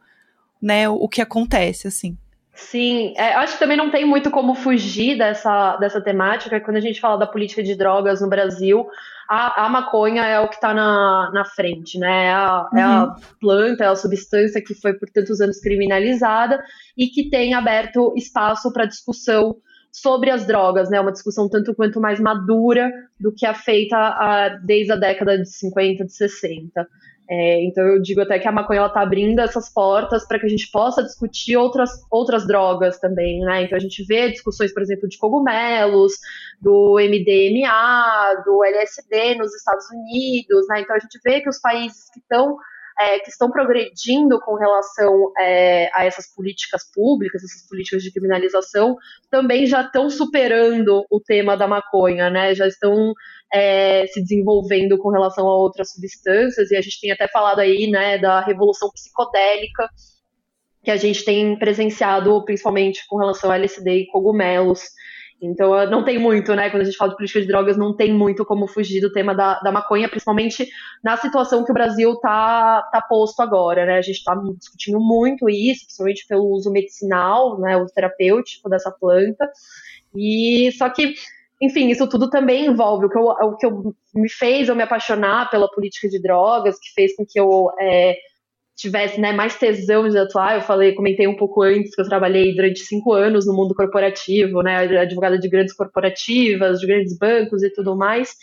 né, 0.61 0.88
o, 0.88 0.94
o 0.94 1.09
que 1.09 1.21
acontece, 1.21 1.87
assim. 1.87 2.17
Sim, 2.52 3.14
é, 3.17 3.35
acho 3.35 3.55
que 3.55 3.58
também 3.58 3.76
não 3.76 3.91
tem 3.91 4.05
muito 4.05 4.31
como 4.31 4.55
fugir 4.55 5.17
dessa, 5.17 5.76
dessa 5.76 6.00
temática. 6.00 6.61
Quando 6.61 6.76
a 6.76 6.81
gente 6.81 7.00
fala 7.00 7.17
da 7.17 7.26
política 7.26 7.62
de 7.62 7.75
drogas 7.75 8.20
no 8.20 8.29
Brasil, 8.29 8.87
a, 9.29 9.67
a 9.67 9.69
maconha 9.69 10.26
é 10.26 10.41
o 10.41 10.49
que 10.49 10.56
está 10.56 10.75
na, 10.75 11.31
na 11.32 11.44
frente, 11.44 11.99
né? 11.99 12.26
É 12.26 12.32
a, 12.32 12.69
uhum. 12.73 12.79
é 12.79 12.82
a 12.82 13.05
uhum. 13.05 13.14
planta, 13.41 13.85
é 13.85 13.87
a 13.87 13.94
substância 13.94 14.62
que 14.62 14.75
foi 14.75 14.94
por 14.94 15.08
tantos 15.08 15.41
anos 15.41 15.61
criminalizada 15.61 16.62
e 16.97 17.06
que 17.06 17.31
tem 17.31 17.55
aberto 17.55 18.12
espaço 18.17 18.73
para 18.73 18.87
discussão 18.87 19.56
sobre 19.93 20.31
as 20.31 20.47
drogas, 20.47 20.91
né? 20.91 21.00
Uma 21.00 21.12
discussão 21.12 21.49
tanto 21.49 21.75
quanto 21.75 22.00
mais 22.00 22.19
madura 22.19 22.91
do 23.19 23.32
que 23.32 23.47
a 23.47 23.55
feita 23.55 23.97
a, 23.97 24.49
desde 24.64 24.93
a 24.93 24.97
década 24.97 25.38
de 25.38 25.49
50, 25.49 26.05
de 26.05 26.12
60. 26.12 26.88
É, 27.32 27.62
então 27.65 27.87
eu 27.87 28.03
digo 28.03 28.21
até 28.21 28.41
que 28.41 28.49
a 28.49 28.53
maconha 28.53 28.85
está 28.85 29.03
abrindo 29.03 29.38
essas 29.38 29.73
portas 29.73 30.27
para 30.27 30.37
que 30.41 30.47
a 30.47 30.49
gente 30.49 30.69
possa 30.69 31.00
discutir 31.00 31.56
outras, 31.56 31.91
outras 32.11 32.44
drogas 32.44 32.99
também, 32.99 33.38
né? 33.41 33.62
Então 33.62 33.77
a 33.77 33.81
gente 33.81 34.03
vê 34.05 34.31
discussões, 34.31 34.75
por 34.75 34.82
exemplo, 34.82 35.09
de 35.09 35.17
cogumelos, 35.17 36.15
do 36.61 36.97
MDMA, 36.99 38.43
do 38.44 38.65
LSD 38.65 39.37
nos 39.37 39.55
Estados 39.55 39.87
Unidos, 39.93 40.67
né? 40.69 40.81
Então 40.81 40.97
a 40.97 40.99
gente 40.99 41.21
vê 41.25 41.41
que 41.41 41.49
os 41.49 41.61
países 41.61 42.11
que 42.12 42.19
estão 42.19 42.56
é, 42.99 43.19
que 43.21 43.31
estão 43.31 43.50
progredindo 43.50 44.38
com 44.41 44.56
relação 44.56 45.33
é, 45.38 45.88
a 45.94 46.05
essas 46.05 46.26
políticas 46.35 46.83
públicas, 46.93 47.43
essas 47.43 47.67
políticas 47.67 48.03
de 48.03 48.12
criminalização, 48.12 48.97
também 49.31 49.65
já 49.67 49.83
estão 49.83 50.11
superando 50.11 51.06
o 51.09 51.21
tema 51.21 51.56
da 51.56 51.67
maconha, 51.67 52.29
né? 52.29 52.55
Já 52.55 52.67
estão 52.67 53.15
é, 53.52 54.06
se 54.06 54.20
desenvolvendo 54.23 54.99
com 54.99 55.11
relação 55.11 55.47
a 55.47 55.56
outras 55.56 55.93
substâncias, 55.93 56.70
e 56.70 56.76
a 56.76 56.81
gente 56.81 57.00
tem 57.00 57.11
até 57.11 57.29
falado 57.29 57.61
aí, 57.61 57.91
né, 57.91 58.19
da 58.19 58.40
revolução 58.40 58.90
psicodélica 58.90 59.88
que 60.83 60.90
a 60.90 60.97
gente 60.97 61.25
tem 61.25 61.59
presenciado, 61.59 62.42
principalmente 62.45 63.07
com 63.09 63.19
relação 63.19 63.50
a 63.50 63.57
LSD 63.57 63.90
e 63.90 64.07
cogumelos. 64.07 64.83
Então, 65.42 65.73
não 65.90 66.04
tem 66.04 66.19
muito, 66.19 66.54
né? 66.54 66.69
Quando 66.69 66.83
a 66.83 66.85
gente 66.85 66.97
fala 66.97 67.11
de 67.11 67.16
política 67.16 67.40
de 67.40 67.47
drogas, 67.47 67.76
não 67.76 67.97
tem 67.97 68.12
muito 68.12 68.45
como 68.45 68.66
fugir 68.66 69.00
do 69.00 69.11
tema 69.11 69.35
da, 69.35 69.59
da 69.61 69.73
maconha, 69.73 70.09
principalmente 70.09 70.69
na 71.02 71.16
situação 71.16 71.64
que 71.64 71.71
o 71.71 71.75
Brasil 71.75 72.14
tá, 72.16 72.83
tá 72.92 73.00
posto 73.00 73.40
agora, 73.40 73.87
né? 73.87 73.97
A 73.97 74.02
gente 74.02 74.16
está 74.16 74.35
discutindo 74.59 75.00
muito 75.00 75.49
isso, 75.49 75.87
principalmente 75.87 76.26
pelo 76.28 76.47
uso 76.50 76.71
medicinal, 76.71 77.59
né? 77.59 77.76
O 77.76 77.87
terapêutico 77.87 78.69
dessa 78.69 78.90
planta. 78.90 79.50
E 80.14 80.71
só 80.73 80.90
que, 80.90 81.14
enfim, 81.61 81.88
isso 81.90 82.09
tudo 82.09 82.31
também 82.31 82.67
envolve 82.67 83.07
o 83.07 83.11
que 83.11 83.19
eu, 83.19 83.25
o 83.25 83.57
que 83.57 83.67
eu 83.67 83.95
me 84.14 84.31
fez 84.31 84.69
eu 84.69 84.75
me 84.75 84.83
apaixonar 84.83 85.50
pela 85.50 85.71
política 85.71 86.09
de 86.09 86.21
drogas, 86.21 86.79
que 86.79 86.93
fez 86.95 87.14
com 87.14 87.26
que 87.26 87.38
eu 87.38 87.71
é, 87.79 88.17
tivesse 88.81 89.21
né, 89.21 89.33
mais 89.33 89.57
tesão 89.59 90.09
de 90.09 90.17
atuar. 90.17 90.57
Eu 90.57 90.62
falei, 90.62 90.95
comentei 90.95 91.29
um 91.29 91.37
pouco 91.37 91.62
antes 91.62 91.95
que 91.95 92.00
eu 92.00 92.09
trabalhei 92.09 92.55
durante 92.55 92.81
cinco 92.81 93.12
anos 93.12 93.47
no 93.47 93.52
mundo 93.52 93.75
corporativo, 93.75 94.62
né, 94.62 94.79
advogada 94.99 95.38
de 95.38 95.49
grandes 95.50 95.75
corporativas, 95.75 96.81
de 96.81 96.87
grandes 96.87 97.17
bancos 97.19 97.62
e 97.62 97.71
tudo 97.71 97.95
mais. 97.95 98.35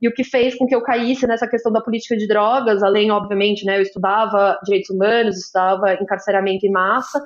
E 0.00 0.08
o 0.08 0.12
que 0.12 0.24
fez 0.24 0.54
com 0.54 0.66
que 0.66 0.74
eu 0.74 0.82
caísse 0.82 1.26
nessa 1.26 1.48
questão 1.48 1.72
da 1.72 1.80
política 1.80 2.16
de 2.16 2.26
drogas, 2.26 2.82
além, 2.82 3.10
obviamente, 3.10 3.64
né, 3.64 3.78
eu 3.78 3.82
estudava 3.82 4.58
direitos 4.64 4.90
humanos, 4.90 5.38
estudava 5.38 5.94
encarceramento 5.94 6.66
em 6.66 6.70
massa, 6.70 7.20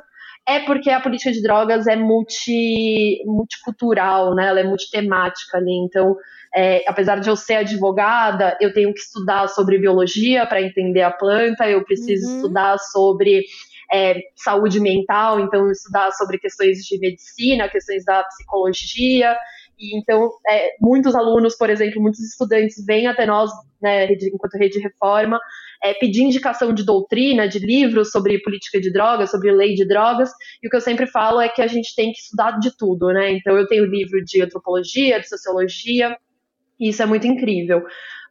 é 0.46 0.60
porque 0.60 0.90
a 0.90 1.00
política 1.00 1.32
de 1.32 1.42
drogas 1.42 1.86
é 1.86 1.96
multi, 1.96 3.22
multicultural, 3.24 4.34
né, 4.34 4.46
ela 4.48 4.60
é 4.60 4.64
multitemática 4.64 5.56
ali. 5.56 5.72
Então, 5.86 6.16
é, 6.54 6.84
apesar 6.86 7.18
de 7.18 7.28
eu 7.28 7.36
ser 7.36 7.54
advogada, 7.56 8.56
eu 8.60 8.72
tenho 8.72 8.92
que 8.92 9.00
estudar 9.00 9.48
sobre 9.48 9.78
biologia 9.78 10.46
para 10.46 10.62
entender 10.62 11.02
a 11.02 11.10
planta, 11.10 11.68
eu 11.68 11.84
preciso 11.84 12.28
uhum. 12.28 12.36
estudar 12.36 12.78
sobre 12.78 13.44
é, 13.92 14.20
saúde 14.36 14.80
mental, 14.80 15.40
então 15.40 15.70
estudar 15.70 16.10
sobre 16.12 16.38
questões 16.38 16.78
de 16.78 16.98
medicina, 16.98 17.68
questões 17.68 18.04
da 18.04 18.22
psicologia. 18.24 19.36
E 19.78 19.98
então, 19.98 20.30
é, 20.48 20.74
muitos 20.80 21.14
alunos, 21.14 21.56
por 21.56 21.68
exemplo, 21.68 22.00
muitos 22.00 22.20
estudantes 22.20 22.84
vêm 22.84 23.06
até 23.06 23.26
nós, 23.26 23.50
né, 23.82 24.06
enquanto 24.12 24.58
rede 24.58 24.78
reforma, 24.78 25.38
é, 25.82 25.92
pedir 25.94 26.22
indicação 26.22 26.72
de 26.72 26.84
doutrina, 26.84 27.48
de 27.48 27.58
livros 27.58 28.10
sobre 28.10 28.40
política 28.40 28.80
de 28.80 28.92
drogas, 28.92 29.30
sobre 29.30 29.52
lei 29.52 29.74
de 29.74 29.86
drogas, 29.86 30.30
e 30.62 30.66
o 30.66 30.70
que 30.70 30.76
eu 30.76 30.80
sempre 30.80 31.06
falo 31.06 31.40
é 31.40 31.48
que 31.48 31.60
a 31.60 31.66
gente 31.66 31.94
tem 31.94 32.12
que 32.12 32.18
estudar 32.18 32.58
de 32.58 32.76
tudo, 32.76 33.08
né? 33.08 33.32
Então 33.32 33.56
eu 33.56 33.66
tenho 33.66 33.84
livro 33.84 34.24
de 34.24 34.42
antropologia, 34.42 35.20
de 35.20 35.28
sociologia, 35.28 36.16
e 36.78 36.88
isso 36.88 37.02
é 37.02 37.06
muito 37.06 37.26
incrível. 37.26 37.82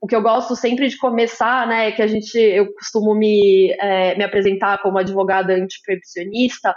O 0.01 0.07
que 0.07 0.15
eu 0.15 0.21
gosto 0.21 0.55
sempre 0.55 0.88
de 0.89 0.97
começar, 0.97 1.65
né, 1.65 1.88
é 1.88 1.91
que 1.91 2.01
a 2.01 2.07
gente, 2.07 2.38
eu 2.38 2.73
costumo 2.73 3.15
me, 3.15 3.71
é, 3.79 4.15
me 4.17 4.23
apresentar 4.23 4.81
como 4.81 4.97
advogada 4.97 5.53
antiproibicionista, 5.53 6.75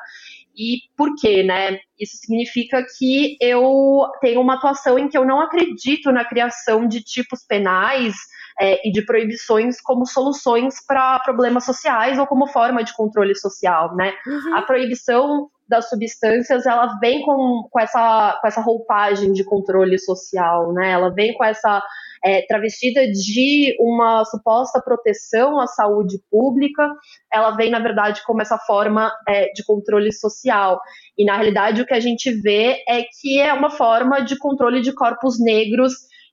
e 0.56 0.78
por 0.96 1.14
quê, 1.20 1.42
né? 1.42 1.78
Isso 1.98 2.16
significa 2.16 2.82
que 2.98 3.36
eu 3.40 4.06
tenho 4.20 4.40
uma 4.40 4.54
atuação 4.54 4.98
em 4.98 5.08
que 5.08 5.16
eu 5.16 5.24
não 5.24 5.40
acredito 5.40 6.10
na 6.10 6.24
criação 6.24 6.88
de 6.88 7.02
tipos 7.02 7.44
penais 7.46 8.14
é, 8.58 8.88
e 8.88 8.90
de 8.90 9.02
proibições 9.02 9.80
como 9.80 10.06
soluções 10.06 10.74
para 10.86 11.20
problemas 11.20 11.64
sociais 11.64 12.18
ou 12.18 12.26
como 12.26 12.46
forma 12.46 12.82
de 12.82 12.94
controle 12.94 13.34
social, 13.34 13.94
né? 13.94 14.14
Uhum. 14.26 14.56
A 14.56 14.62
proibição 14.62 15.48
das 15.68 15.88
substâncias, 15.88 16.64
ela 16.64 16.98
vem 17.00 17.22
com, 17.22 17.68
com, 17.70 17.80
essa, 17.80 18.38
com 18.40 18.46
essa 18.46 18.60
roupagem 18.60 19.32
de 19.32 19.44
controle 19.44 19.98
social, 19.98 20.72
né? 20.72 20.92
Ela 20.92 21.10
vem 21.10 21.34
com 21.34 21.44
essa 21.44 21.82
é, 22.26 22.44
travestida 22.44 23.06
de 23.06 23.76
uma 23.78 24.24
suposta 24.24 24.82
proteção 24.82 25.60
à 25.60 25.68
saúde 25.68 26.18
pública, 26.28 26.92
ela 27.32 27.52
vem, 27.52 27.70
na 27.70 27.78
verdade, 27.78 28.20
como 28.26 28.42
essa 28.42 28.58
forma 28.58 29.12
é, 29.28 29.52
de 29.52 29.64
controle 29.64 30.12
social. 30.12 30.80
E, 31.16 31.24
na 31.24 31.36
realidade, 31.36 31.80
o 31.80 31.86
que 31.86 31.94
a 31.94 32.00
gente 32.00 32.32
vê 32.32 32.82
é 32.88 33.04
que 33.20 33.38
é 33.40 33.52
uma 33.52 33.70
forma 33.70 34.20
de 34.22 34.36
controle 34.36 34.80
de 34.80 34.92
corpos 34.92 35.38
negros 35.38 35.92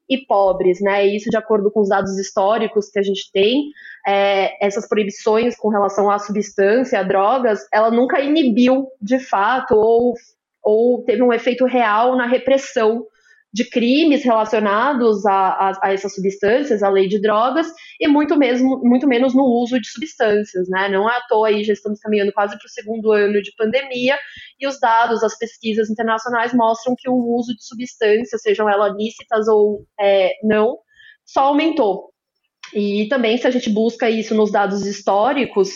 e 0.09 0.17
pobres, 0.25 0.81
né? 0.81 1.05
Isso 1.05 1.29
de 1.29 1.37
acordo 1.37 1.69
com 1.71 1.81
os 1.81 1.89
dados 1.89 2.17
históricos 2.17 2.89
que 2.89 2.97
a 2.97 3.03
gente 3.03 3.31
tem, 3.31 3.69
é, 4.07 4.65
essas 4.65 4.87
proibições 4.89 5.55
com 5.55 5.69
relação 5.69 6.09
à 6.09 6.17
substância, 6.17 6.99
a 6.99 7.03
drogas, 7.03 7.59
ela 7.71 7.91
nunca 7.91 8.19
inibiu 8.19 8.87
de 8.99 9.19
fato 9.19 9.75
ou, 9.75 10.15
ou 10.63 11.03
teve 11.03 11.21
um 11.21 11.31
efeito 11.31 11.65
real 11.65 12.17
na 12.17 12.25
repressão 12.25 13.05
de 13.53 13.69
crimes 13.69 14.23
relacionados 14.23 15.25
a, 15.27 15.31
a, 15.31 15.79
a, 15.83 15.93
essas 15.93 16.15
substâncias, 16.15 16.81
a 16.81 16.89
lei 16.89 17.07
de 17.07 17.21
drogas, 17.21 17.67
e 17.99 18.07
muito, 18.07 18.35
mesmo, 18.35 18.81
muito 18.83 19.07
menos 19.07 19.35
no 19.35 19.43
uso 19.43 19.79
de 19.79 19.87
substâncias. 19.87 20.67
Né? 20.69 20.89
Não 20.89 21.07
é 21.07 21.17
à 21.17 21.21
toa 21.21 21.49
aí, 21.49 21.63
já 21.63 21.73
estamos 21.73 21.99
caminhando 21.99 22.33
quase 22.33 22.57
para 22.57 22.65
o 22.65 22.69
segundo 22.69 23.11
ano 23.11 23.39
de 23.41 23.53
pandemia, 23.55 24.17
e 24.59 24.65
os 24.65 24.79
dados, 24.79 25.23
as 25.23 25.37
pesquisas 25.37 25.89
internacionais 25.89 26.51
mostram 26.53 26.95
que 26.97 27.07
o 27.07 27.15
uso 27.15 27.55
de 27.55 27.63
substâncias, 27.63 28.41
sejam 28.41 28.67
elas 28.67 28.95
lícitas 28.97 29.47
ou 29.47 29.85
é, 29.99 30.33
não, 30.43 30.79
só 31.23 31.41
aumentou. 31.41 32.11
E 32.73 33.07
também, 33.07 33.37
se 33.37 33.45
a 33.45 33.51
gente 33.51 33.69
busca 33.69 34.09
isso 34.09 34.33
nos 34.33 34.51
dados 34.51 34.83
históricos, 34.83 35.69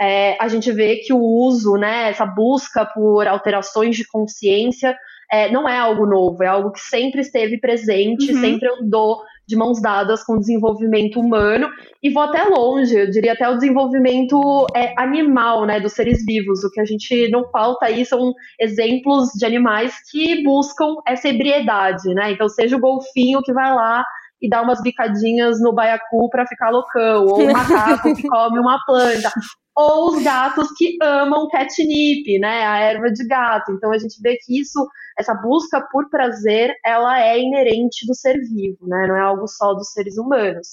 é, 0.00 0.36
a 0.40 0.46
gente 0.46 0.70
vê 0.70 0.96
que 0.96 1.12
o 1.12 1.18
uso, 1.18 1.74
né, 1.74 2.10
essa 2.10 2.24
busca 2.24 2.86
por 2.86 3.26
alterações 3.26 3.96
de 3.96 4.06
consciência, 4.06 4.96
é, 5.30 5.50
não 5.50 5.68
é 5.68 5.78
algo 5.78 6.06
novo, 6.06 6.42
é 6.42 6.46
algo 6.46 6.70
que 6.70 6.80
sempre 6.80 7.20
esteve 7.20 7.58
presente, 7.58 8.32
uhum. 8.32 8.40
sempre 8.40 8.68
andou 8.68 9.20
de 9.46 9.54
mãos 9.54 9.80
dadas 9.80 10.24
com 10.24 10.34
o 10.34 10.40
desenvolvimento 10.40 11.20
humano, 11.20 11.68
e 12.02 12.10
vou 12.10 12.24
até 12.24 12.42
longe, 12.44 12.96
eu 12.96 13.10
diria 13.10 13.32
até 13.32 13.48
o 13.48 13.54
desenvolvimento 13.54 14.66
é, 14.74 14.92
animal, 15.00 15.64
né, 15.64 15.78
dos 15.78 15.92
seres 15.92 16.24
vivos. 16.24 16.64
O 16.64 16.70
que 16.70 16.80
a 16.80 16.84
gente 16.84 17.28
não 17.30 17.48
falta 17.50 17.86
aí 17.86 18.04
são 18.04 18.34
exemplos 18.60 19.28
de 19.38 19.46
animais 19.46 19.94
que 20.10 20.42
buscam 20.42 20.96
essa 21.06 21.28
ebriedade, 21.28 22.12
né? 22.12 22.32
Então, 22.32 22.48
seja 22.48 22.76
o 22.76 22.80
golfinho 22.80 23.40
que 23.42 23.52
vai 23.52 23.72
lá 23.72 24.04
e 24.40 24.48
dá 24.48 24.62
umas 24.62 24.82
bicadinhas 24.82 25.60
no 25.60 25.72
baiacu 25.72 26.28
para 26.30 26.46
ficar 26.46 26.70
loucão, 26.70 27.26
ou 27.26 27.42
o 27.42 27.52
macaco 27.52 28.14
que 28.14 28.28
come 28.28 28.58
uma 28.58 28.78
planta, 28.84 29.30
ou 29.74 30.10
os 30.10 30.22
gatos 30.22 30.68
que 30.76 30.96
amam 31.02 31.48
catnip, 31.48 32.38
né, 32.38 32.66
a 32.66 32.78
erva 32.80 33.10
de 33.10 33.26
gato. 33.26 33.72
Então 33.72 33.92
a 33.92 33.98
gente 33.98 34.20
vê 34.22 34.36
que 34.36 34.60
isso, 34.60 34.86
essa 35.18 35.34
busca 35.34 35.80
por 35.90 36.08
prazer, 36.08 36.74
ela 36.84 37.20
é 37.20 37.38
inerente 37.38 38.06
do 38.06 38.14
ser 38.14 38.38
vivo, 38.40 38.86
né, 38.86 39.06
não 39.06 39.16
é 39.16 39.20
algo 39.20 39.46
só 39.46 39.74
dos 39.74 39.92
seres 39.92 40.16
humanos. 40.18 40.68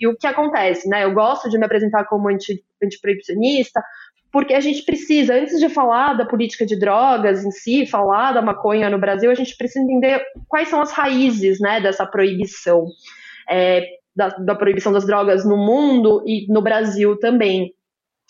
E 0.00 0.06
o 0.06 0.16
que 0.16 0.28
acontece, 0.28 0.88
né? 0.88 1.04
Eu 1.04 1.12
gosto 1.12 1.50
de 1.50 1.58
me 1.58 1.66
apresentar 1.66 2.04
como 2.04 2.28
anti, 2.28 2.64
antiproibicionista, 2.80 3.82
porque 4.30 4.54
a 4.54 4.60
gente 4.60 4.82
precisa, 4.82 5.34
antes 5.34 5.58
de 5.58 5.68
falar 5.68 6.14
da 6.14 6.26
política 6.26 6.66
de 6.66 6.78
drogas 6.78 7.44
em 7.44 7.50
si, 7.50 7.86
falar 7.86 8.32
da 8.32 8.42
maconha 8.42 8.90
no 8.90 8.98
Brasil, 8.98 9.30
a 9.30 9.34
gente 9.34 9.56
precisa 9.56 9.84
entender 9.84 10.22
quais 10.46 10.68
são 10.68 10.80
as 10.80 10.92
raízes 10.92 11.58
né, 11.60 11.80
dessa 11.80 12.06
proibição, 12.06 12.86
é, 13.48 13.86
da, 14.14 14.28
da, 14.28 14.54
proibição 14.54 14.92
das 14.92 15.06
drogas 15.06 15.44
no 15.46 15.56
mundo 15.56 16.22
e 16.26 16.46
no 16.52 16.60
Brasil 16.60 17.18
também. 17.18 17.72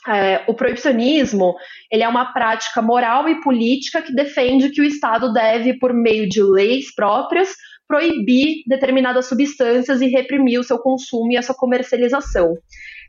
É, 0.07 0.45
o 0.47 0.55
proibicionismo 0.55 1.57
ele 1.91 2.05
é 2.05 2.09
uma 2.09 2.33
prática 2.33 2.81
moral 2.81 3.29
e 3.29 3.41
política 3.41 4.01
que 4.01 4.15
defende 4.15 4.71
que 4.71 4.81
o 4.81 4.85
Estado 4.85 5.33
deve, 5.33 5.75
por 5.75 5.93
meio 5.93 6.29
de 6.29 6.41
leis 6.41 6.95
próprias, 6.95 7.53
proibir 7.89 8.63
determinadas 8.67 9.27
substâncias 9.27 10.01
e 10.01 10.07
reprimir 10.07 10.61
o 10.61 10.65
seu 10.65 10.79
consumo 10.79 11.33
e 11.33 11.37
a 11.37 11.43
sua 11.43 11.57
comercialização. 11.57 12.55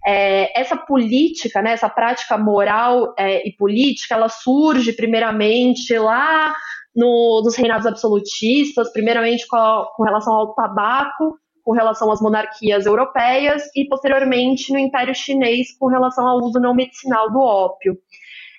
É, 0.05 0.59
essa 0.59 0.77
política, 0.77 1.61
né, 1.61 1.73
essa 1.73 1.89
prática 1.89 2.37
moral 2.37 3.13
é, 3.17 3.47
e 3.47 3.51
política, 3.53 4.15
ela 4.15 4.29
surge 4.29 4.93
primeiramente 4.93 5.97
lá 5.97 6.53
no, 6.95 7.41
nos 7.43 7.55
reinados 7.55 7.85
absolutistas, 7.85 8.91
primeiramente 8.91 9.47
com, 9.47 9.57
a, 9.57 9.85
com 9.95 10.03
relação 10.03 10.33
ao 10.33 10.53
tabaco, 10.53 11.37
com 11.63 11.71
relação 11.73 12.11
às 12.11 12.21
monarquias 12.21 12.85
europeias 12.85 13.63
e 13.75 13.85
posteriormente 13.87 14.71
no 14.71 14.79
Império 14.79 15.13
Chinês 15.13 15.77
com 15.77 15.87
relação 15.87 16.25
ao 16.25 16.39
uso 16.39 16.59
não 16.59 16.73
medicinal 16.73 17.29
do 17.31 17.39
ópio. 17.39 17.97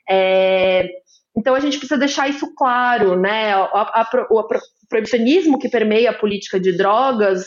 É, 0.08 0.88
então 1.36 1.54
a 1.54 1.60
gente 1.60 1.78
precisa 1.78 1.98
deixar 1.98 2.28
isso 2.28 2.54
claro, 2.54 3.18
né? 3.18 3.52
A, 3.54 3.62
a, 3.62 4.02
a, 4.02 4.26
o 4.30 4.46
proibicionismo 4.88 5.58
que 5.58 5.68
permeia 5.68 6.10
a 6.10 6.18
política 6.18 6.60
de 6.60 6.76
drogas 6.76 7.46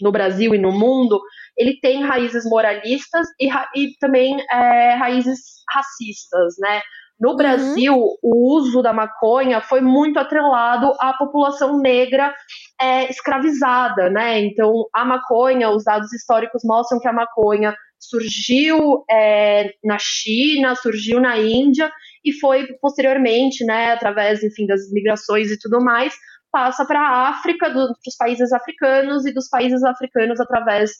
no 0.00 0.12
Brasil 0.12 0.54
e 0.54 0.58
no 0.58 0.72
mundo 0.72 1.20
ele 1.56 1.78
tem 1.80 2.02
raízes 2.02 2.44
moralistas 2.44 3.26
e, 3.40 3.48
e 3.76 3.96
também 4.00 4.36
é, 4.50 4.94
raízes 4.94 5.40
racistas, 5.72 6.54
né? 6.58 6.80
No 7.20 7.30
uhum. 7.30 7.36
Brasil, 7.36 7.94
uhum. 7.94 8.16
o 8.22 8.56
uso 8.56 8.82
da 8.82 8.92
maconha 8.92 9.60
foi 9.60 9.80
muito 9.80 10.18
atrelado 10.18 10.92
à 10.98 11.12
população 11.12 11.78
negra 11.78 12.34
é, 12.80 13.08
escravizada, 13.08 14.10
né? 14.10 14.40
Então, 14.40 14.86
a 14.92 15.04
maconha, 15.04 15.70
os 15.70 15.84
dados 15.84 16.12
históricos 16.12 16.62
mostram 16.64 16.98
que 16.98 17.06
a 17.06 17.12
maconha 17.12 17.76
surgiu 18.00 19.04
é, 19.08 19.72
na 19.84 19.96
China, 19.98 20.74
surgiu 20.74 21.20
na 21.20 21.38
Índia 21.38 21.92
e 22.24 22.32
foi 22.32 22.66
posteriormente, 22.80 23.64
né, 23.64 23.92
através, 23.92 24.42
enfim, 24.42 24.66
das 24.66 24.90
migrações 24.90 25.50
e 25.50 25.58
tudo 25.58 25.80
mais, 25.80 26.12
passa 26.50 26.84
para 26.84 27.00
a 27.00 27.28
África, 27.28 27.70
dos 27.70 28.16
países 28.18 28.52
africanos 28.52 29.24
e 29.24 29.32
dos 29.32 29.48
países 29.48 29.82
africanos 29.84 30.40
através 30.40 30.90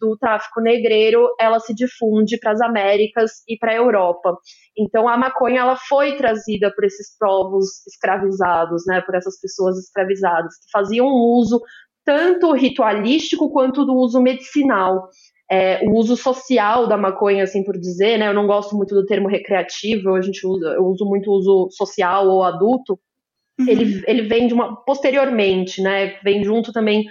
do 0.00 0.16
tráfico 0.16 0.60
negreiro, 0.60 1.28
ela 1.40 1.58
se 1.60 1.74
difunde 1.74 2.38
para 2.38 2.52
as 2.52 2.60
Américas 2.60 3.42
e 3.48 3.56
para 3.58 3.72
a 3.72 3.76
Europa. 3.76 4.36
Então 4.76 5.08
a 5.08 5.16
maconha 5.16 5.60
ela 5.60 5.76
foi 5.76 6.16
trazida 6.16 6.72
por 6.74 6.84
esses 6.84 7.16
povos 7.18 7.86
escravizados, 7.86 8.84
né, 8.86 9.00
por 9.00 9.14
essas 9.14 9.40
pessoas 9.40 9.78
escravizadas 9.78 10.54
que 10.56 10.70
faziam 10.70 11.06
uso 11.06 11.60
tanto 12.08 12.52
ritualístico 12.52 13.50
quanto 13.52 13.84
do 13.84 13.94
uso 13.94 14.18
medicinal. 14.22 15.08
É, 15.50 15.80
o 15.84 15.94
uso 15.94 16.16
social 16.16 16.86
da 16.86 16.96
maconha, 16.96 17.44
assim 17.44 17.62
por 17.64 17.78
dizer, 17.78 18.18
né? 18.18 18.28
Eu 18.28 18.34
não 18.34 18.46
gosto 18.46 18.76
muito 18.76 18.94
do 18.94 19.04
termo 19.06 19.28
recreativo, 19.28 20.14
a 20.14 20.20
gente 20.20 20.46
usa, 20.46 20.68
eu 20.68 20.84
uso 20.84 21.06
muito 21.06 21.30
o 21.30 21.34
uso 21.34 21.68
social 21.70 22.28
ou 22.28 22.42
adulto. 22.42 22.98
Uhum. 23.58 23.68
Ele, 23.68 24.04
ele 24.06 24.22
vem 24.22 24.46
de 24.46 24.54
uma 24.54 24.76
posteriormente, 24.84 25.82
né? 25.82 26.18
Vem 26.22 26.44
junto 26.44 26.72
também 26.72 27.04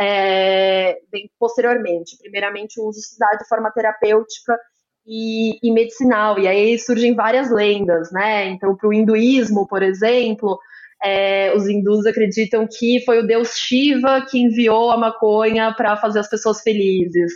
é, 0.00 0.98
posteriormente. 1.38 2.16
Primeiramente, 2.18 2.80
o 2.80 2.88
uso 2.88 3.00
se 3.00 3.18
dá 3.18 3.30
de 3.32 3.46
forma 3.46 3.70
terapêutica 3.70 4.58
e, 5.06 5.58
e, 5.62 5.72
medicinal, 5.72 6.38
e 6.38 6.48
aí 6.48 6.78
surgem 6.78 7.14
várias 7.14 7.50
lendas, 7.50 8.10
né? 8.10 8.46
Então, 8.46 8.76
para 8.76 8.88
o 8.88 8.92
hinduísmo, 8.92 9.66
por 9.68 9.82
exemplo, 9.82 10.58
é, 11.02 11.54
os 11.54 11.68
hindus 11.68 12.06
acreditam 12.06 12.66
que 12.66 13.04
foi 13.04 13.18
o 13.18 13.26
deus 13.26 13.56
Shiva 13.56 14.24
que 14.28 14.38
enviou 14.38 14.90
a 14.90 14.96
maconha 14.96 15.72
para 15.76 15.96
fazer 15.96 16.20
as 16.20 16.28
pessoas 16.28 16.62
felizes. 16.62 17.32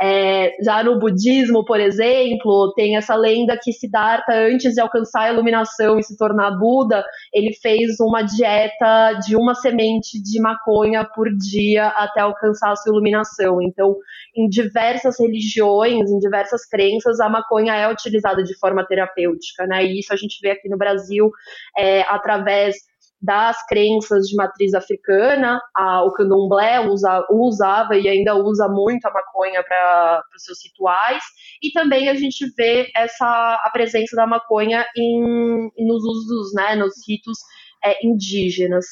É, 0.00 0.52
já 0.62 0.82
no 0.82 0.98
budismo, 0.98 1.64
por 1.64 1.78
exemplo, 1.78 2.72
tem 2.74 2.96
essa 2.96 3.14
lenda 3.14 3.58
que 3.60 3.72
Siddhartha, 3.72 4.32
antes 4.32 4.74
de 4.74 4.80
alcançar 4.80 5.22
a 5.22 5.32
iluminação 5.32 5.98
e 5.98 6.02
se 6.02 6.16
tornar 6.16 6.58
Buda, 6.58 7.04
ele 7.32 7.52
fez 7.62 8.00
uma 8.00 8.22
dieta 8.22 9.12
de 9.24 9.36
uma 9.36 9.54
semente 9.54 10.20
de 10.20 10.40
maconha 10.40 11.04
por 11.04 11.28
dia 11.36 11.88
até 11.88 12.20
alcançar 12.20 12.72
a 12.72 12.76
sua 12.76 12.92
iluminação. 12.92 13.62
Então, 13.62 13.96
em 14.36 14.48
diversas 14.48 15.18
religiões, 15.20 16.10
em 16.10 16.18
diversas 16.18 16.66
crenças, 16.66 17.20
a 17.20 17.28
maconha 17.28 17.74
é 17.74 17.90
utilizada 17.90 18.42
de 18.42 18.58
forma 18.58 18.84
terapêutica, 18.84 19.66
né? 19.66 19.84
E 19.84 20.00
isso 20.00 20.12
a 20.12 20.16
gente 20.16 20.38
vê 20.42 20.50
aqui 20.50 20.68
no 20.68 20.76
Brasil 20.76 21.30
é, 21.78 22.02
através 22.02 22.76
das 23.24 23.56
crenças 23.66 24.26
de 24.26 24.36
matriz 24.36 24.74
africana, 24.74 25.60
a, 25.74 26.04
o 26.04 26.12
candomblé 26.12 26.80
usa, 26.86 27.26
usava 27.30 27.96
e 27.96 28.08
ainda 28.08 28.34
usa 28.36 28.68
muito 28.68 29.06
a 29.06 29.12
maconha 29.12 29.62
para 29.62 30.22
os 30.36 30.44
seus 30.44 30.58
rituais, 30.62 31.22
e 31.62 31.72
também 31.72 32.08
a 32.08 32.14
gente 32.14 32.44
vê 32.56 32.90
essa 32.94 33.26
a 33.64 33.70
presença 33.72 34.14
da 34.14 34.26
maconha 34.26 34.84
em, 34.96 35.70
nos 35.78 36.04
usos, 36.04 36.54
né, 36.54 36.76
nos 36.76 36.94
ritos 37.08 37.38
é, 37.82 38.06
indígenas. 38.06 38.84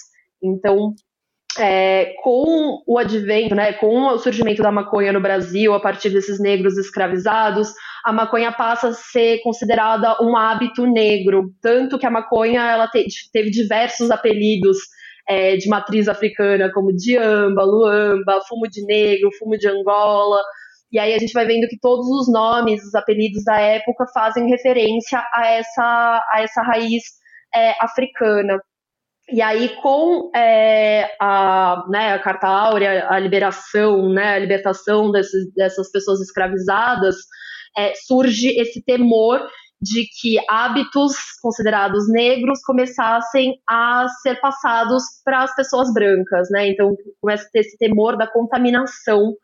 Então, 0.43 0.95
é, 1.59 2.15
com 2.23 2.83
o 2.87 2.99
advento, 2.99 3.55
né, 3.55 3.73
com 3.75 4.07
o 4.07 4.19
surgimento 4.19 4.63
da 4.63 4.73
maconha 4.73 5.13
no 5.13 5.21
Brasil, 5.21 5.75
a 5.75 5.81
partir 5.81 6.11
desses 6.11 6.41
negros 6.41 6.79
escravizados, 6.79 7.73
a 8.05 8.13
maconha 8.13 8.51
passa 8.53 8.89
a 8.89 8.93
ser 8.93 9.41
considerada 9.43 10.17
um 10.23 10.37
hábito 10.37 10.87
negro, 10.87 11.53
tanto 11.61 11.99
que 11.99 12.07
a 12.07 12.11
maconha 12.11 12.63
ela 12.63 12.89
te, 12.89 13.07
teve 13.33 13.51
diversos 13.51 14.11
apelidos 14.11 14.79
é, 15.29 15.57
de 15.57 15.69
matriz 15.69 16.09
africana, 16.09 16.71
como 16.73 16.95
diamba, 16.95 17.65
luamba, 17.65 18.41
fumo 18.49 18.69
de 18.69 18.85
negro, 18.85 19.31
fumo 19.39 19.57
de 19.57 19.69
Angola, 19.69 20.41
e 20.93 20.99
aí 20.99 21.15
a 21.15 21.19
gente 21.19 21.33
vai 21.33 21.47
vendo 21.47 21.69
que 21.69 21.79
todos 21.81 22.07
os 22.07 22.31
nomes, 22.31 22.85
os 22.85 22.95
apelidos 22.95 23.43
da 23.45 23.59
época 23.59 24.05
fazem 24.13 24.47
referência 24.49 25.23
a 25.35 25.47
essa, 25.47 26.27
a 26.31 26.43
essa 26.43 26.63
raiz 26.63 27.03
é, 27.55 27.75
africana. 27.83 28.61
E 29.31 29.41
aí, 29.41 29.69
com 29.81 30.31
é, 30.35 31.11
a, 31.21 31.85
né, 31.89 32.13
a 32.15 32.19
Carta 32.19 32.49
Áurea, 32.49 33.09
a 33.09 33.19
liberação, 33.19 34.09
né, 34.09 34.35
a 34.35 34.39
libertação 34.39 35.11
desses, 35.11 35.53
dessas 35.55 35.91
pessoas 35.91 36.21
escravizadas, 36.21 37.17
é, 37.77 37.95
surge 37.95 38.49
esse 38.49 38.83
temor 38.85 39.41
de 39.81 40.05
que 40.21 40.39
hábitos 40.49 41.17
considerados 41.43 42.09
negros 42.09 42.61
começassem 42.65 43.61
a 43.69 44.07
ser 44.23 44.41
passados 44.41 45.03
para 45.25 45.43
as 45.43 45.55
pessoas 45.57 45.93
brancas, 45.93 46.49
né? 46.51 46.69
Então 46.69 46.97
começa 47.21 47.45
a 47.45 47.51
ter 47.51 47.61
esse 47.61 47.77
temor 47.79 48.17
da 48.17 48.29
contaminação 48.29 49.35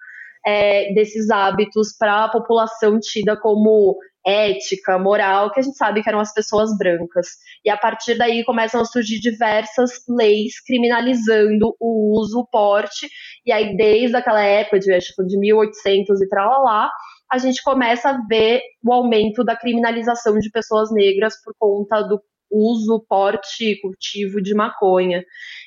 é, 0.47 0.93
desses 0.95 1.29
hábitos 1.29 1.97
para 1.99 2.25
a 2.25 2.29
população 2.29 3.01
tida 3.01 3.37
como 3.37 3.99
ética, 4.29 4.99
moral, 4.99 5.51
que 5.51 5.61
a 5.61 5.63
gente 5.63 5.77
sabe 5.77 6.03
que 6.03 6.09
eram 6.09 6.21
as 6.21 6.35
pessoas 6.35 6.77
brancas. 6.77 7.29
E 7.65 7.71
a 7.71 7.77
partir 7.77 8.17
daí 8.19 8.45
começam 8.45 8.81
a 8.81 8.85
surgir 8.85 9.19
diversas 9.21 9.91
leis 10.09 10.61
criminalizando 10.61 11.75
o 11.81 12.21
uso, 12.21 12.41
o 12.41 12.47
porte, 12.47 13.09
e 13.47 13.51
aí 13.51 13.75
desde 13.77 14.17
aquela 14.17 14.43
época, 14.43 14.79
de, 14.79 14.93
acho, 14.93 15.15
de 15.27 15.39
1800 15.39 16.21
e 16.21 16.27
lá, 16.35 16.91
a 17.31 17.39
gente 17.39 17.63
começa 17.63 18.11
a 18.11 18.27
ver 18.29 18.61
o 18.85 18.93
aumento 18.93 19.43
da 19.43 19.57
criminalização 19.57 20.39
de 20.39 20.51
pessoas 20.51 20.93
negras 20.93 21.35
por 21.43 21.55
conta 21.59 22.03
do 22.03 22.21
uso, 22.51 23.05
porte 23.09 23.73
e 23.73 23.81
cultivo 23.81 24.43
de 24.43 24.55
maconha. 24.55 25.23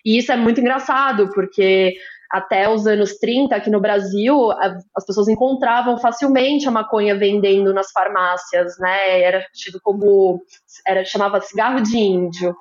E 0.06 0.18
isso 0.18 0.32
é 0.32 0.38
muito 0.38 0.60
engraçado, 0.60 1.30
porque 1.34 1.94
até 2.32 2.70
os 2.70 2.88
anos 2.88 3.18
30, 3.18 3.56
aqui 3.56 3.70
no 3.70 3.82
Brasil, 3.82 4.52
as 4.96 5.06
pessoas 5.06 5.28
encontravam 5.28 5.98
facilmente 5.98 6.68
a 6.68 6.72
maconha 6.72 7.16
vendendo 7.16 7.74
nas 7.74 7.92
farmácias, 7.92 8.78
né? 8.80 9.22
Era 9.22 9.46
tido 9.54 9.80
como. 9.84 10.42
Era, 10.88 11.04
chamava 11.04 11.42
cigarro 11.42 11.82
de 11.82 11.98
índio. 11.98 12.56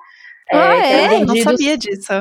Ah, 0.51 0.75
é? 0.75 1.15
é? 1.15 1.25
Não 1.25 1.37
sabia 1.37 1.77
disso. 1.77 2.11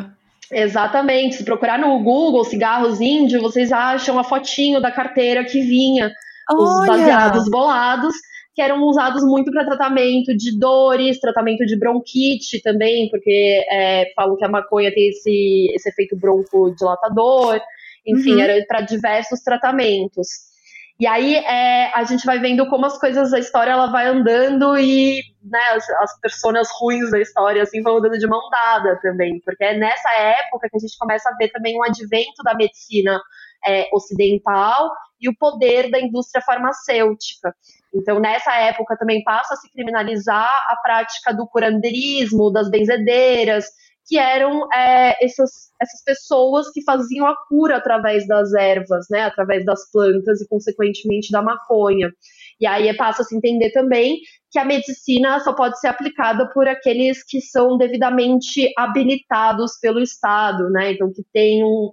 Exatamente. 0.51 1.37
Se 1.37 1.45
procurar 1.45 1.79
no 1.79 1.99
Google 2.01 2.45
cigarros 2.45 3.01
índio, 3.01 3.41
vocês 3.41 3.73
acham 3.73 4.19
a 4.19 4.25
fotinho 4.25 4.81
da 4.81 4.91
carteira 4.91 5.45
que 5.45 5.61
vinha, 5.61 6.13
Olha. 6.51 6.61
os 6.61 6.87
baseados 6.87 7.51
bolados 7.51 8.15
que 8.61 8.65
eram 8.65 8.83
usados 8.83 9.25
muito 9.25 9.51
para 9.51 9.65
tratamento 9.65 10.37
de 10.37 10.59
dores, 10.59 11.19
tratamento 11.19 11.65
de 11.65 11.79
bronquite 11.79 12.61
também, 12.61 13.09
porque 13.09 13.65
é, 13.71 14.13
falam 14.15 14.37
que 14.37 14.45
a 14.45 14.51
maconha 14.51 14.93
tem 14.93 15.09
esse, 15.09 15.73
esse 15.75 15.89
efeito 15.89 16.15
broncodilatador, 16.15 17.59
enfim, 18.07 18.35
uhum. 18.35 18.41
era 18.41 18.63
para 18.67 18.83
diversos 18.83 19.41
tratamentos. 19.41 20.29
E 20.99 21.07
aí 21.07 21.37
é, 21.37 21.91
a 21.95 22.05
gente 22.05 22.27
vai 22.27 22.39
vendo 22.39 22.69
como 22.69 22.85
as 22.85 22.99
coisas, 22.99 23.33
a 23.33 23.39
história 23.39 23.71
ela 23.71 23.87
vai 23.87 24.07
andando 24.07 24.77
e 24.77 25.23
né, 25.43 25.63
as, 25.75 25.89
as 25.89 26.21
personas 26.21 26.69
ruins 26.79 27.11
da 27.11 27.19
história 27.19 27.63
assim 27.63 27.81
vão 27.83 27.97
andando 27.97 28.19
de 28.19 28.27
mão 28.27 28.43
dada 28.51 29.01
também, 29.01 29.41
porque 29.43 29.65
é 29.65 29.79
nessa 29.79 30.13
época 30.13 30.69
que 30.71 30.77
a 30.77 30.81
gente 30.81 30.99
começa 30.99 31.31
a 31.31 31.37
ver 31.37 31.49
também 31.49 31.79
um 31.79 31.83
advento 31.83 32.43
da 32.45 32.55
medicina 32.55 33.19
é, 33.67 33.89
ocidental 33.91 34.91
e 35.19 35.31
o 35.31 35.37
poder 35.39 35.91
da 35.91 35.99
indústria 35.99 36.43
farmacêutica. 36.45 37.55
Então, 37.95 38.21
nessa 38.21 38.55
época 38.55 38.97
também 38.97 39.23
passa 39.25 39.55
a 39.55 39.57
se 39.57 39.71
criminalizar 39.73 40.49
a 40.69 40.77
prática 40.83 41.35
do 41.35 41.47
curandeirismo, 41.47 42.53
das 42.53 42.71
benzedeiras, 42.71 43.67
que 44.07 44.19
eram 44.19 44.67
é, 44.73 45.25
essas, 45.25 45.71
essas 45.81 46.03
pessoas 46.05 46.71
que 46.73 46.83
faziam 46.83 47.27
a 47.27 47.37
cura 47.49 47.77
através 47.77 48.27
das 48.27 48.53
ervas, 48.55 49.07
né, 49.11 49.23
através 49.23 49.65
das 49.65 49.91
plantas 49.91 50.41
e, 50.41 50.49
consequentemente, 50.49 51.31
da 51.31 51.43
maconha. 51.43 52.11
E 52.61 52.67
aí 52.67 52.95
passa 52.97 53.23
a 53.23 53.25
se 53.25 53.37
entender 53.37 53.71
também 53.71 54.19
que 54.51 54.59
a 54.59 54.65
medicina 54.65 55.39
só 55.41 55.53
pode 55.55 55.79
ser 55.79 55.89
aplicada 55.89 56.49
por 56.53 56.67
aqueles 56.67 57.23
que 57.25 57.41
são 57.41 57.79
devidamente 57.79 58.73
habilitados 58.77 59.79
pelo 59.81 60.01
Estado, 60.01 60.69
né? 60.71 60.93
Então, 60.93 61.13
que 61.13 61.23
tem 61.33 61.63
um, 61.63 61.93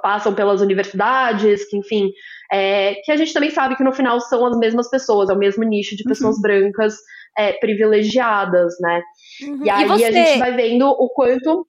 passam 0.00 0.34
pelas 0.34 0.60
universidades, 0.60 1.68
que 1.68 1.76
enfim, 1.76 2.10
é, 2.50 2.94
que 3.04 3.10
a 3.10 3.16
gente 3.16 3.32
também 3.32 3.50
sabe 3.50 3.76
que 3.76 3.84
no 3.84 3.92
final 3.92 4.20
são 4.20 4.46
as 4.46 4.56
mesmas 4.58 4.88
pessoas, 4.88 5.28
é 5.28 5.32
o 5.32 5.38
mesmo 5.38 5.64
nicho 5.64 5.96
de 5.96 6.04
pessoas 6.04 6.36
uhum. 6.36 6.42
brancas 6.42 6.96
é, 7.36 7.52
privilegiadas, 7.54 8.74
né? 8.80 9.02
Uhum. 9.42 9.64
E 9.64 9.70
aí 9.70 9.84
e 9.84 9.88
você... 9.88 10.04
a 10.04 10.12
gente 10.12 10.38
vai 10.38 10.52
vendo 10.54 10.86
o 10.86 11.08
quanto. 11.08 11.66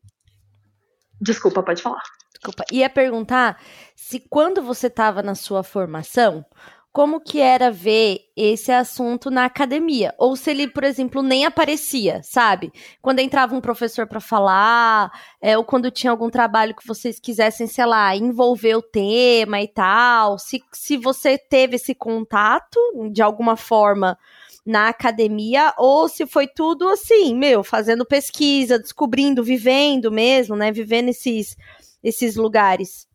Desculpa, 1.21 1.63
pode 1.63 1.81
falar. 1.81 2.01
Desculpa. 2.33 2.65
Ia 2.71 2.89
perguntar 2.89 3.61
se 3.95 4.19
quando 4.19 4.61
você 4.61 4.87
estava 4.87 5.23
na 5.23 5.35
sua 5.35 5.63
formação, 5.63 6.45
como 6.93 7.19
que 7.19 7.41
era 7.41 7.71
ver 7.71 8.19
esse 8.37 8.71
assunto 8.71 9.31
na 9.31 9.45
academia, 9.45 10.13
ou 10.15 10.35
se 10.35 10.51
ele, 10.51 10.67
por 10.67 10.83
exemplo, 10.83 11.23
nem 11.23 11.43
aparecia, 11.43 12.21
sabe? 12.23 12.71
Quando 13.01 13.17
entrava 13.17 13.55
um 13.55 13.61
professor 13.61 14.05
para 14.05 14.19
falar, 14.19 15.11
é, 15.41 15.57
ou 15.57 15.65
quando 15.65 15.89
tinha 15.89 16.11
algum 16.11 16.29
trabalho 16.29 16.75
que 16.75 16.87
vocês 16.87 17.19
quisessem, 17.19 17.65
sei 17.65 17.85
lá, 17.87 18.15
envolver 18.15 18.75
o 18.75 18.81
tema 18.81 19.59
e 19.59 19.67
tal, 19.67 20.37
se, 20.37 20.61
se 20.71 20.95
você 20.95 21.35
teve 21.35 21.77
esse 21.77 21.95
contato 21.95 22.79
de 23.11 23.23
alguma 23.23 23.57
forma 23.57 24.15
na 24.63 24.89
academia, 24.89 25.73
ou 25.79 26.07
se 26.07 26.27
foi 26.27 26.47
tudo 26.47 26.87
assim, 26.89 27.35
meu, 27.35 27.63
fazendo 27.63 28.05
pesquisa, 28.05 28.77
descobrindo, 28.77 29.43
vivendo 29.43 30.11
mesmo, 30.11 30.55
né? 30.55 30.71
Vivendo 30.71 31.09
esses, 31.09 31.57
esses 32.03 32.35
lugares. 32.35 33.07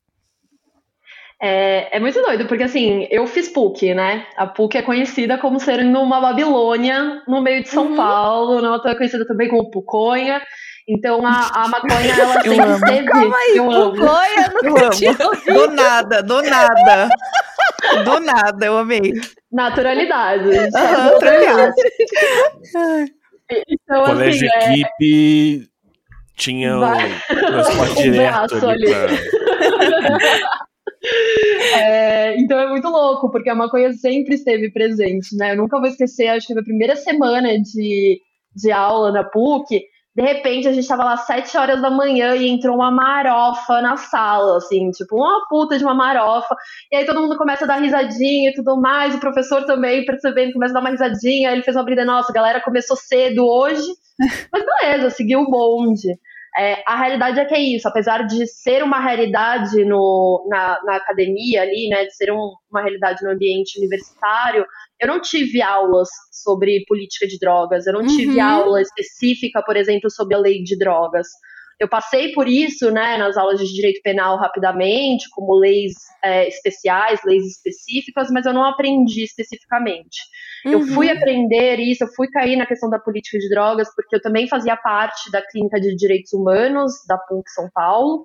É, 1.41 1.97
é, 1.97 2.01
muito 2.01 2.21
doido, 2.21 2.47
porque 2.47 2.65
assim, 2.65 3.07
eu 3.11 3.25
fiz 3.27 3.49
PUC, 3.49 3.95
né? 3.95 4.27
A 4.37 4.45
PUC 4.45 4.79
é 4.79 4.83
conhecida 4.83 5.39
como 5.39 5.61
ser 5.61 5.85
numa 5.85 6.21
Babilônia, 6.21 7.23
no 7.29 7.41
meio 7.41 7.63
de 7.63 7.69
São 7.69 7.87
uhum. 7.87 7.97
Paulo, 7.97 8.61
não 8.61 8.75
é 8.75 8.95
conhecida 8.97 9.25
também 9.25 9.49
como 9.49 9.71
Puconha. 9.71 10.43
Então 10.89 11.25
a, 11.25 11.49
a 11.55 11.69
maconha, 11.69 12.13
ela 12.19 12.33
sempre 12.43 12.61
amo. 12.61 12.75
esteve. 12.75 13.05
Calma 13.05 13.37
aí, 13.37 13.57
eu 13.57 13.65
Puconha, 13.67 14.47
amo. 14.47 14.79
eu 14.79 15.27
amo. 15.27 15.69
Do 15.69 15.75
nada, 15.75 16.23
do 16.25 16.43
nada. 16.43 17.09
Do 18.05 18.21
nada, 18.21 18.67
eu 18.67 18.79
amei. 18.79 19.13
Naturalidade. 19.53 20.49
Uhum, 20.49 20.71
naturalidade. 20.73 21.75
Então, 23.69 24.03
assim, 24.03 24.13
Colégio 24.13 24.49
assim, 24.57 24.73
equipe 24.73 25.63
é... 25.63 25.69
tinha 26.37 26.77
um 26.77 26.81
transporte 27.31 28.03
direto 28.11 28.69
ali, 28.69 28.93
ali. 28.93 29.19
Pra... 29.19 30.49
É, 31.75 32.39
então 32.39 32.59
é 32.59 32.69
muito 32.69 32.89
louco, 32.89 33.31
porque 33.31 33.51
a 33.51 33.55
maconha 33.55 33.93
sempre 33.93 34.35
esteve 34.35 34.71
presente, 34.71 35.37
né? 35.37 35.53
Eu 35.53 35.57
nunca 35.57 35.79
vou 35.79 35.89
esquecer, 35.89 36.29
acho 36.29 36.47
que 36.47 36.55
na 36.55 36.63
primeira 36.63 36.97
semana 36.97 37.59
de, 37.61 38.21
de 38.55 38.71
aula 38.71 39.13
na 39.13 39.25
PUC, 39.25 39.83
de 40.19 40.23
repente 40.23 40.67
a 40.67 40.73
gente 40.73 40.83
estava 40.83 41.05
lá 41.05 41.17
sete 41.17 41.57
horas 41.57 41.81
da 41.81 41.91
manhã 41.91 42.35
e 42.35 42.49
entrou 42.49 42.75
uma 42.77 42.91
marofa 42.91 43.81
na 43.81 43.97
sala, 43.97 44.57
assim, 44.57 44.91
tipo, 44.91 45.17
uma 45.17 45.47
puta 45.49 45.79
de 45.79 45.85
uma 45.85 45.95
marofa. 45.95 46.57
E 46.91 46.97
aí 46.97 47.07
todo 47.07 47.21
mundo 47.21 47.37
começa 47.39 47.65
a 47.65 47.69
dar 47.69 47.81
risadinha 47.81 48.51
e 48.51 48.55
tudo 48.55 48.81
mais, 48.81 49.15
o 49.15 49.21
professor 49.21 49.65
também 49.65 50.05
percebendo, 50.05 50.53
começa 50.53 50.73
a 50.73 50.75
dar 50.75 50.81
uma 50.81 50.91
risadinha, 50.91 51.51
aí 51.51 51.55
ele 51.55 51.63
fez 51.63 51.77
uma 51.77 51.85
brincadeira, 51.85 52.13
nossa, 52.13 52.33
a 52.33 52.35
galera 52.35 52.61
começou 52.61 52.97
cedo 52.97 53.47
hoje, 53.47 53.87
mas 54.53 54.65
beleza, 54.65 55.11
seguiu 55.11 55.41
o 55.41 55.51
bonde. 55.51 56.09
É, 56.57 56.83
a 56.87 56.97
realidade 56.97 57.39
é 57.39 57.45
que 57.45 57.55
é 57.55 57.61
isso, 57.61 57.87
apesar 57.89 58.27
de 58.27 58.47
ser 58.47 58.83
uma 58.83 59.01
realidade 59.01 59.85
no, 59.85 60.47
na, 60.49 60.81
na 60.85 60.97
academia 60.97 61.63
ali, 61.63 61.89
né, 61.89 62.05
de 62.05 62.15
ser 62.15 62.33
um, 62.33 62.53
uma 62.71 62.83
realidade 62.83 63.23
no 63.23 63.31
ambiente 63.31 63.79
universitário, 63.79 64.65
eu 65.01 65.09
não 65.09 65.21
tive 65.21 65.63
aulas 65.63 66.09
sobre 66.33 66.85
política 66.87 67.27
de 67.27 67.39
drogas, 67.39 67.87
eu 67.87 67.93
não 67.93 68.01
uhum. 68.01 68.07
tive 68.07 68.41
aula 68.41 68.81
específica, 68.81 69.63
por 69.63 69.77
exemplo, 69.77 70.11
sobre 70.11 70.35
a 70.35 70.39
lei 70.39 70.63
de 70.63 70.77
drogas. 70.77 71.27
Eu 71.79 71.89
passei 71.89 72.33
por 72.33 72.49
isso, 72.49 72.91
né, 72.91 73.17
nas 73.17 73.37
aulas 73.37 73.61
de 73.61 73.73
direito 73.73 74.01
penal 74.03 74.37
rapidamente, 74.37 75.29
como 75.31 75.55
leis 75.55 75.93
é, 76.25 76.49
especiais, 76.49 77.21
leis 77.25 77.45
específicas, 77.47 78.29
mas 78.33 78.47
eu 78.47 78.53
não 78.53 78.65
aprendi 78.65 79.23
especificamente. 79.23 80.19
Uhum. 80.67 80.73
Eu 80.73 80.87
fui 80.89 81.09
aprender 81.09 81.79
isso, 81.79 82.03
eu 82.03 82.09
fui 82.09 82.29
cair 82.29 82.57
na 82.57 82.67
questão 82.67 82.91
da 82.91 82.99
política 82.99 83.39
de 83.39 83.49
drogas, 83.49 83.89
porque 83.95 84.17
eu 84.17 84.21
também 84.21 84.49
fazia 84.49 84.77
parte 84.77 85.31
da 85.31 85.41
clínica 85.41 85.81
de 85.81 85.95
direitos 85.95 86.33
humanos 86.33 86.93
da 87.07 87.17
PUC 87.17 87.49
São 87.51 87.71
Paulo, 87.73 88.25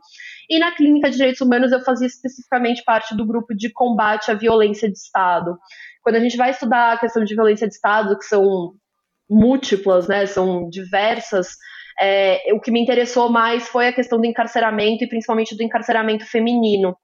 e 0.49 0.57
na 0.57 0.71
clínica 0.71 1.11
de 1.11 1.17
direitos 1.17 1.41
humanos 1.41 1.71
eu 1.71 1.81
fazia 1.81 2.07
especificamente 2.07 2.83
parte 2.83 3.15
do 3.15 3.25
grupo 3.25 3.53
de 3.53 3.71
combate 3.71 4.31
à 4.31 4.33
violência 4.33 4.89
de 4.91 4.97
Estado. 4.97 5.57
Quando 6.01 6.15
a 6.15 6.19
gente 6.19 6.37
vai 6.37 6.49
estudar 6.49 6.93
a 6.93 6.97
questão 6.97 7.23
de 7.23 7.35
violência 7.35 7.67
de 7.67 7.75
Estado, 7.75 8.17
que 8.17 8.25
são 8.25 8.73
múltiplas, 9.29 10.07
né, 10.07 10.25
são 10.25 10.67
diversas, 10.69 11.49
é, 11.99 12.53
o 12.53 12.59
que 12.59 12.71
me 12.71 12.81
interessou 12.81 13.29
mais 13.29 13.67
foi 13.67 13.87
a 13.87 13.93
questão 13.93 14.19
do 14.19 14.25
encarceramento 14.25 15.03
e 15.03 15.09
principalmente 15.09 15.55
do 15.55 15.63
encarceramento 15.63 16.25
feminino. 16.25 16.95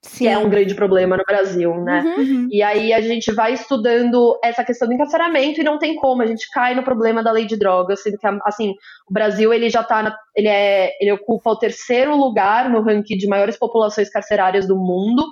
Sim. 0.00 0.24
que 0.24 0.28
é 0.28 0.38
um 0.38 0.48
grande 0.48 0.76
problema 0.76 1.16
no 1.16 1.24
Brasil, 1.24 1.74
né? 1.82 2.02
Uhum. 2.02 2.22
uhum. 2.22 2.48
E 2.52 2.62
aí 2.62 2.92
a 2.92 3.00
gente 3.00 3.32
vai 3.32 3.52
estudando 3.52 4.38
essa 4.44 4.64
questão 4.64 4.86
do 4.86 4.94
encarceramento 4.94 5.60
e 5.60 5.64
não 5.64 5.76
tem 5.76 5.96
como, 5.96 6.22
a 6.22 6.26
gente 6.26 6.48
cai 6.52 6.74
no 6.74 6.84
problema 6.84 7.22
da 7.22 7.32
lei 7.32 7.46
de 7.46 7.58
drogas, 7.58 8.02
sendo 8.02 8.16
que 8.16 8.26
assim, 8.44 8.74
o 9.08 9.12
Brasil 9.12 9.52
ele 9.52 9.68
já 9.68 9.82
tá 9.82 10.02
na, 10.04 10.16
ele 10.36 10.46
é 10.46 10.92
ele 11.00 11.12
ocupa 11.12 11.50
o 11.50 11.58
terceiro 11.58 12.16
lugar 12.16 12.70
no 12.70 12.80
ranking 12.80 13.16
de 13.16 13.26
maiores 13.26 13.58
populações 13.58 14.08
carcerárias 14.08 14.68
do 14.68 14.76
mundo, 14.76 15.26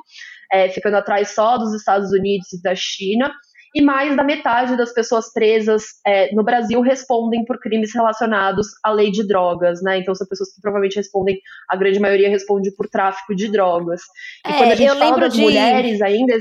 é, 0.51 0.69
ficando 0.69 0.97
atrás 0.97 1.33
só 1.33 1.57
dos 1.57 1.73
Estados 1.73 2.11
Unidos 2.11 2.53
e 2.53 2.61
da 2.61 2.75
China 2.75 3.33
e 3.77 3.83
mais 3.83 4.17
da 4.17 4.25
metade 4.25 4.75
das 4.75 4.91
pessoas 4.95 5.31
presas 5.31 5.85
é, 6.07 6.35
no 6.35 6.43
Brasil 6.43 6.81
respondem 6.81 7.45
por 7.45 7.61
crimes 7.61 7.93
relacionados 7.95 8.69
à 8.83 8.91
lei 8.91 9.11
de 9.11 9.29
drogas, 9.29 9.83
né? 9.83 9.99
Então 9.99 10.15
são 10.15 10.27
pessoas 10.27 10.51
que 10.55 10.63
provavelmente 10.63 10.97
respondem, 10.97 11.39
a 11.69 11.77
grande 11.77 12.01
maioria 12.01 12.31
responde 12.31 12.75
por 12.75 12.89
tráfico 12.89 13.37
de 13.37 13.53
drogas. 13.53 14.01
E 14.47 14.51
é, 14.51 14.57
quando 14.57 14.73
a 14.73 14.75
gente 14.75 14.99
fala 14.99 15.21
das 15.21 15.35
de... 15.35 15.43
mulheres 15.43 16.01
ainda. 16.01 16.39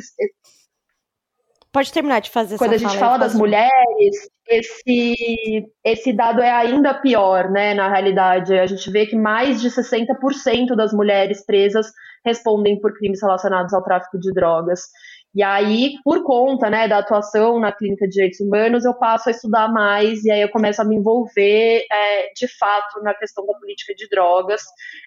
Pode 1.73 1.91
terminar 1.91 2.21
de 2.21 2.29
fazer 2.29 2.57
Quando 2.57 2.71
a 2.71 2.77
gente 2.77 2.97
fala 2.97 3.17
das 3.17 3.35
mulheres, 3.35 4.15
esse, 4.47 5.67
esse 5.83 6.13
dado 6.13 6.41
é 6.41 6.49
ainda 6.49 6.93
pior, 6.93 7.51
né? 7.51 7.73
Na 7.73 7.89
realidade, 7.89 8.57
a 8.57 8.65
gente 8.65 8.89
vê 8.89 9.05
que 9.05 9.17
mais 9.17 9.61
de 9.61 9.69
60% 9.69 10.73
das 10.73 10.93
mulheres 10.93 11.45
presas 11.45 11.87
respondem 12.25 12.79
por 12.79 12.93
crimes 12.97 13.21
relacionados 13.21 13.73
ao 13.73 13.83
tráfico 13.83 14.17
de 14.17 14.31
drogas. 14.31 14.83
E 15.35 15.43
aí, 15.43 15.95
por 16.01 16.23
conta 16.23 16.69
né, 16.69 16.87
da 16.87 16.99
atuação 16.99 17.59
na 17.59 17.69
Clínica 17.69 18.07
de 18.07 18.13
Direitos 18.13 18.39
Humanos, 18.39 18.85
eu 18.85 18.93
passo 18.93 19.27
a 19.27 19.31
estudar 19.33 19.67
mais 19.67 20.23
e 20.23 20.31
aí 20.31 20.41
eu 20.41 20.49
começo 20.49 20.81
a 20.81 20.85
me 20.85 20.95
envolver 20.95 21.85
é, 21.91 22.31
de 22.33 22.47
fato 22.57 23.03
na 23.03 23.13
questão 23.13 23.45
da 23.45 23.53
política 23.55 23.93
de 23.93 24.07
drogas, 24.07 24.61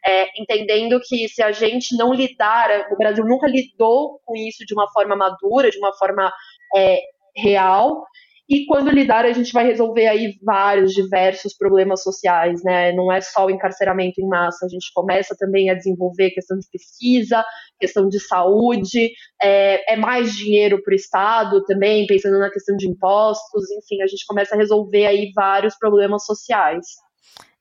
é, 0.06 0.26
entendendo 0.38 1.00
que 1.00 1.26
se 1.30 1.42
a 1.42 1.50
gente 1.50 1.96
não 1.96 2.12
lidar, 2.12 2.68
o 2.92 2.96
Brasil 2.98 3.24
nunca 3.24 3.46
lidou 3.46 4.20
com 4.26 4.36
isso 4.36 4.66
de 4.66 4.74
uma 4.74 4.86
forma 4.92 5.16
madura, 5.16 5.70
de 5.70 5.78
uma 5.78 5.94
forma 5.94 6.30
é, 6.76 7.00
real, 7.34 8.04
e 8.48 8.64
quando 8.64 8.90
lidar, 8.90 9.26
a 9.26 9.32
gente 9.32 9.52
vai 9.52 9.66
resolver 9.66 10.06
aí 10.06 10.38
vários, 10.42 10.94
diversos 10.94 11.54
problemas 11.54 12.02
sociais, 12.02 12.62
né? 12.64 12.92
Não 12.92 13.12
é 13.12 13.20
só 13.20 13.44
o 13.44 13.50
encarceramento 13.50 14.22
em 14.22 14.26
massa, 14.26 14.64
a 14.64 14.68
gente 14.68 14.90
começa 14.94 15.36
também 15.38 15.68
a 15.68 15.74
desenvolver 15.74 16.30
questão 16.30 16.58
de 16.58 16.66
pesquisa, 16.70 17.44
questão 17.78 18.08
de 18.08 18.18
saúde, 18.18 19.12
é, 19.42 19.92
é 19.92 19.96
mais 19.96 20.34
dinheiro 20.34 20.82
para 20.82 20.92
o 20.92 20.96
Estado 20.96 21.62
também, 21.64 22.06
pensando 22.06 22.38
na 22.38 22.50
questão 22.50 22.74
de 22.74 22.88
impostos, 22.88 23.70
enfim, 23.70 24.00
a 24.02 24.06
gente 24.06 24.24
começa 24.26 24.54
a 24.54 24.58
resolver 24.58 25.04
aí 25.04 25.30
vários 25.34 25.76
problemas 25.76 26.24
sociais. 26.24 26.86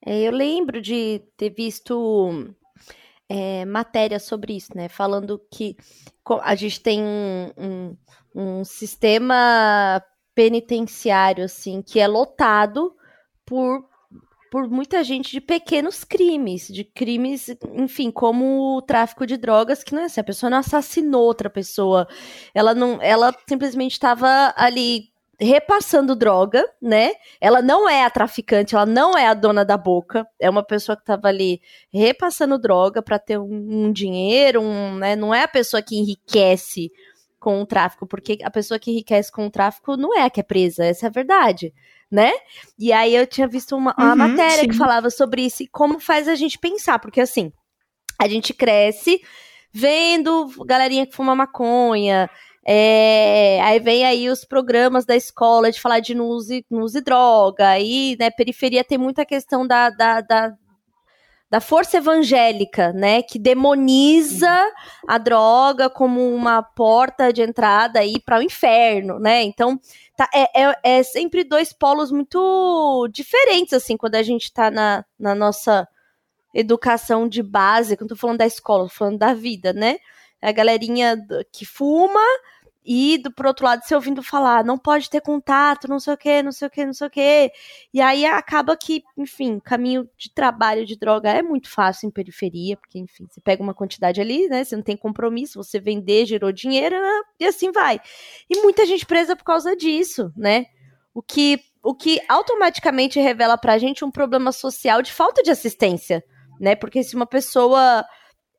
É, 0.06 0.22
eu 0.22 0.32
lembro 0.32 0.80
de 0.80 1.22
ter 1.36 1.50
visto 1.50 2.56
é, 3.28 3.66
matéria 3.66 4.20
sobre 4.20 4.56
isso, 4.56 4.72
né? 4.74 4.88
Falando 4.88 5.38
que 5.52 5.76
a 6.42 6.56
gente 6.56 6.80
tem 6.80 7.04
um, 7.04 7.52
um, 7.58 7.98
um 8.34 8.64
sistema 8.64 10.02
penitenciário, 10.38 11.46
assim, 11.46 11.82
que 11.82 12.00
é 12.00 12.08
lotado 12.08 12.96
por, 13.44 13.84
por 14.52 14.70
muita 14.70 15.04
gente 15.04 15.32
de 15.32 15.42
pequenos 15.42 16.04
crimes, 16.04 16.68
de 16.68 16.84
crimes, 16.84 17.50
enfim, 17.74 18.12
como 18.12 18.78
o 18.78 18.82
tráfico 18.84 19.26
de 19.26 19.36
drogas, 19.36 19.84
que 19.84 19.96
não 19.96 20.04
é 20.04 20.06
assim, 20.06 20.22
a 20.22 20.24
pessoa 20.24 20.52
não 20.52 20.60
assassinou 20.60 21.24
outra 21.24 21.50
pessoa, 21.50 22.08
ela 22.54 22.76
não, 22.76 23.02
ela 23.02 23.36
simplesmente 23.50 23.94
estava 23.94 24.54
ali 24.56 25.10
repassando 25.40 26.16
droga, 26.16 26.64
né? 26.80 27.14
Ela 27.42 27.60
não 27.60 27.90
é 27.90 28.06
a 28.06 28.10
traficante, 28.12 28.76
ela 28.76 28.86
não 28.86 29.18
é 29.18 29.26
a 29.26 29.34
dona 29.34 29.66
da 29.66 29.76
boca, 29.76 30.28
é 30.40 30.48
uma 30.48 30.64
pessoa 30.64 30.96
que 30.96 31.02
estava 31.02 31.30
ali 31.30 31.60
repassando 31.92 32.60
droga 32.60 33.02
para 33.02 33.18
ter 33.18 33.40
um, 33.40 33.88
um, 33.88 33.92
dinheiro, 33.92 34.62
um, 34.62 34.98
né? 34.98 35.16
Não 35.16 35.34
é 35.34 35.42
a 35.42 35.48
pessoa 35.48 35.82
que 35.82 35.98
enriquece 35.98 36.92
com 37.40 37.62
o 37.62 37.66
tráfico, 37.66 38.08
porque 38.08 38.40
a 38.44 38.50
pessoa 38.50 38.80
que 38.80 38.92
enriquece 38.92 39.32
com 39.32 39.46
o 39.46 39.52
tráfico 39.52 39.96
não 39.96 40.18
é 40.18 40.24
a 40.24 40.30
que 40.30 40.40
é 40.40 40.44
presa, 40.44 40.86
essa 40.86 41.06
é 41.06 41.10
a 41.10 41.12
verdade, 41.12 41.74
né? 42.12 42.32
E 42.78 42.92
aí 42.92 43.16
eu 43.16 43.28
tinha 43.28 43.48
visto 43.48 43.76
uma, 43.76 43.94
uma 43.98 44.12
uhum, 44.12 44.16
matéria 44.16 44.64
sim. 44.64 44.68
que 44.68 44.78
falava 44.78 45.10
sobre 45.10 45.44
isso 45.44 45.64
e 45.64 45.68
como 45.68 46.00
faz 46.00 46.28
a 46.28 46.36
gente 46.36 46.58
pensar, 46.58 47.00
porque 47.00 47.22
assim, 47.22 47.52
a 48.20 48.28
gente 48.28 48.54
cresce 48.54 49.22
vendo 49.72 50.50
galerinha 50.66 51.06
que 51.06 51.16
fuma 51.16 51.36
maconha, 51.36 52.30
é, 52.70 53.62
aí 53.62 53.80
vem 53.80 54.06
aí 54.06 54.30
os 54.30 54.44
programas 54.44 55.06
da 55.06 55.16
escola 55.16 55.72
de 55.72 55.80
falar 55.80 56.02
de 56.02 56.14
não 56.14 56.26
use, 56.26 56.66
não 56.70 56.82
use 56.82 57.00
droga, 57.00 57.70
aí, 57.70 58.18
né, 58.20 58.30
periferia 58.30 58.84
tem 58.84 58.98
muita 58.98 59.26
questão 59.26 59.66
da, 59.66 59.90
da, 59.90 60.20
da 60.20 60.54
da 61.50 61.62
força 61.62 61.98
evangélica, 61.98 62.92
né, 62.92 63.22
que 63.22 63.40
demoniza 63.40 64.72
a 65.08 65.18
droga 65.18 65.90
como 65.90 66.22
uma 66.34 66.62
porta 66.62 67.32
de 67.32 67.42
entrada 67.42 68.00
aí 68.00 68.20
para 68.20 68.40
o 68.40 68.44
inferno, 68.44 69.18
né? 69.18 69.44
Então, 69.44 69.80
tá, 70.18 70.30
é, 70.34 70.64
é, 70.64 70.76
é, 70.84 71.04
sempre 71.04 71.46
dois 71.46 71.72
polos 71.72 72.12
muito 72.12 73.08
diferentes, 73.14 73.74
assim, 73.74 73.96
quando 73.96 74.16
a 74.16 74.24
gente 74.24 74.44
está 74.44 74.70
na, 74.70 75.06
na 75.18 75.34
nossa 75.34 75.88
educação 76.54 77.28
de 77.30 77.42
base, 77.42 77.96
quando 77.96 78.12
eu 78.12 78.18
tô 78.18 78.22
falando 78.22 78.40
da 78.40 78.46
escola, 78.46 78.84
tô 78.84 78.94
falando 78.94 79.18
da 79.18 79.34
vida, 79.34 79.72
né? 79.72 79.98
A 80.42 80.52
galerinha 80.52 81.18
que 81.52 81.66
fuma, 81.66 82.26
e 82.90 83.18
do, 83.18 83.30
por 83.30 83.46
outro 83.46 83.66
lado 83.66 83.84
você 83.84 83.94
ouvindo 83.94 84.24
falar, 84.24 84.64
não 84.64 84.78
pode 84.78 85.10
ter 85.10 85.20
contato, 85.20 85.90
não 85.90 86.00
sei 86.00 86.14
o 86.14 86.18
que, 86.18 86.42
não 86.42 86.54
sei 86.54 86.68
o 86.70 86.72
que, 86.72 86.86
não 86.86 86.94
sei 86.94 87.08
o 87.08 87.10
que. 87.10 87.52
E 87.94 88.00
aí 88.00 88.26
acaba 88.26 88.78
que, 88.78 89.04
enfim, 89.18 89.60
caminho 89.60 90.10
de 90.18 90.34
trabalho 90.34 90.86
de 90.86 90.98
droga 90.98 91.30
é 91.30 91.42
muito 91.42 91.70
fácil 91.70 92.08
em 92.08 92.12
periferia, 92.12 92.78
porque, 92.78 92.98
enfim, 92.98 93.28
você 93.30 93.42
pega 93.42 93.62
uma 93.62 93.74
quantidade 93.74 94.22
ali, 94.22 94.48
né? 94.48 94.64
Você 94.64 94.74
não 94.74 94.84
tem 94.84 94.96
compromisso, 94.96 95.62
você 95.62 95.82
vender, 95.82 96.26
gerou 96.26 96.50
dinheiro, 96.54 96.96
né, 96.96 97.22
e 97.42 97.46
assim 97.46 97.74
vai. 97.74 98.00
E 98.50 98.62
muita 98.62 98.86
gente 98.86 99.06
presa 99.06 99.36
por 99.36 99.44
causa 99.44 99.76
disso, 99.76 100.32
né? 100.38 100.68
O 101.14 101.22
que, 101.22 101.60
o 101.84 101.94
que 101.94 102.22
automaticamente 102.30 103.20
revela 103.20 103.58
pra 103.58 103.78
gente 103.78 104.06
um 104.06 104.12
problema 104.12 104.54
social 104.54 105.02
de 105.02 105.12
falta 105.12 105.44
de 105.44 105.52
assistência, 105.52 106.24
né? 106.58 106.74
Porque 106.74 107.04
se 107.04 107.18
uma 107.18 107.28
pessoa 107.28 108.06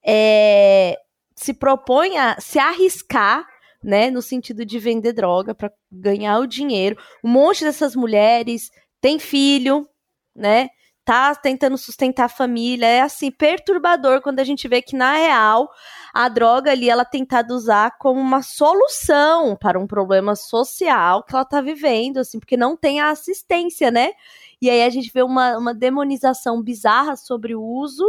é, 0.05 0.99
se 1.35 1.55
propõe 1.55 2.19
a 2.19 2.39
se 2.39 2.59
arriscar 2.59 3.47
né, 3.83 4.11
no 4.11 4.21
sentido 4.21 4.65
de 4.65 4.79
vender 4.79 5.13
droga 5.13 5.55
para 5.55 5.73
ganhar 5.91 6.39
o 6.39 6.47
dinheiro. 6.47 6.97
Um 7.23 7.31
monte 7.31 7.65
dessas 7.65 7.95
mulheres 7.95 8.71
tem 9.01 9.19
filho, 9.19 9.89
né? 10.35 10.69
Tá 11.05 11.35
tentando 11.35 11.79
sustentar 11.79 12.27
a 12.27 12.29
família, 12.29 12.87
é 12.87 13.01
assim 13.01 13.31
perturbador 13.31 14.21
quando 14.21 14.41
a 14.41 14.45
gente 14.45 14.69
vê 14.69 14.83
que 14.83 14.95
na 14.95 15.15
real 15.15 15.71
a 16.13 16.29
droga 16.29 16.71
ali 16.71 16.91
ela 16.91 17.05
tentada 17.05 17.55
usar 17.55 17.97
como 17.99 18.21
uma 18.21 18.43
solução 18.43 19.57
para 19.57 19.79
um 19.79 19.87
problema 19.87 20.37
social 20.37 21.23
que 21.23 21.35
ela 21.35 21.45
tá 21.47 21.61
vivendo, 21.63 22.19
assim, 22.19 22.39
porque 22.39 22.57
não 22.57 22.77
tem 22.77 23.01
a 23.01 23.11
assistência, 23.11 23.91
né? 23.91 24.13
E 24.61 24.69
aí 24.69 24.83
a 24.83 24.91
gente 24.91 25.11
vê 25.13 25.23
uma, 25.23 25.57
uma 25.57 25.73
demonização 25.73 26.61
bizarra 26.63 27.17
sobre 27.17 27.55
o 27.55 27.63
uso 27.63 28.05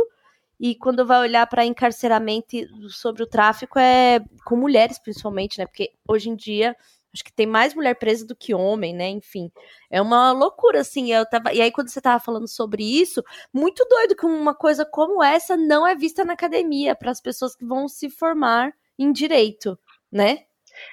e 0.59 0.75
quando 0.75 1.05
vai 1.05 1.19
olhar 1.19 1.47
para 1.47 1.65
encarceramento 1.65 2.57
sobre 2.89 3.23
o 3.23 3.27
tráfico 3.27 3.79
é 3.79 4.19
com 4.45 4.55
mulheres 4.55 4.99
principalmente, 4.99 5.57
né? 5.57 5.65
Porque 5.65 5.91
hoje 6.07 6.29
em 6.29 6.35
dia 6.35 6.75
acho 7.13 7.23
que 7.23 7.33
tem 7.33 7.47
mais 7.47 7.73
mulher 7.73 7.95
presa 7.95 8.25
do 8.25 8.35
que 8.35 8.53
homem, 8.53 8.93
né? 8.93 9.09
Enfim, 9.09 9.51
é 9.89 10.01
uma 10.01 10.31
loucura 10.31 10.81
assim. 10.81 11.11
Eu 11.11 11.25
tava 11.25 11.53
e 11.53 11.61
aí 11.61 11.71
quando 11.71 11.89
você 11.89 12.01
tava 12.01 12.19
falando 12.19 12.47
sobre 12.47 12.83
isso, 12.83 13.23
muito 13.53 13.85
doido 13.85 14.15
que 14.15 14.25
uma 14.25 14.53
coisa 14.53 14.85
como 14.85 15.23
essa 15.23 15.55
não 15.55 15.87
é 15.87 15.95
vista 15.95 16.25
na 16.25 16.33
academia 16.33 16.95
para 16.95 17.11
as 17.11 17.21
pessoas 17.21 17.55
que 17.55 17.65
vão 17.65 17.87
se 17.87 18.09
formar 18.09 18.73
em 18.97 19.11
direito, 19.11 19.79
né? 20.11 20.45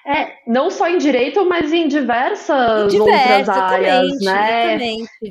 É, 0.07 0.35
não 0.47 0.71
só 0.71 0.89
em 0.89 0.99
direito, 0.99 1.45
mas 1.49 1.73
em 1.73 1.89
diversas 1.89 2.95
em 2.95 3.01
outras 3.01 3.49
áreas, 3.49 4.21
né? 4.21 4.79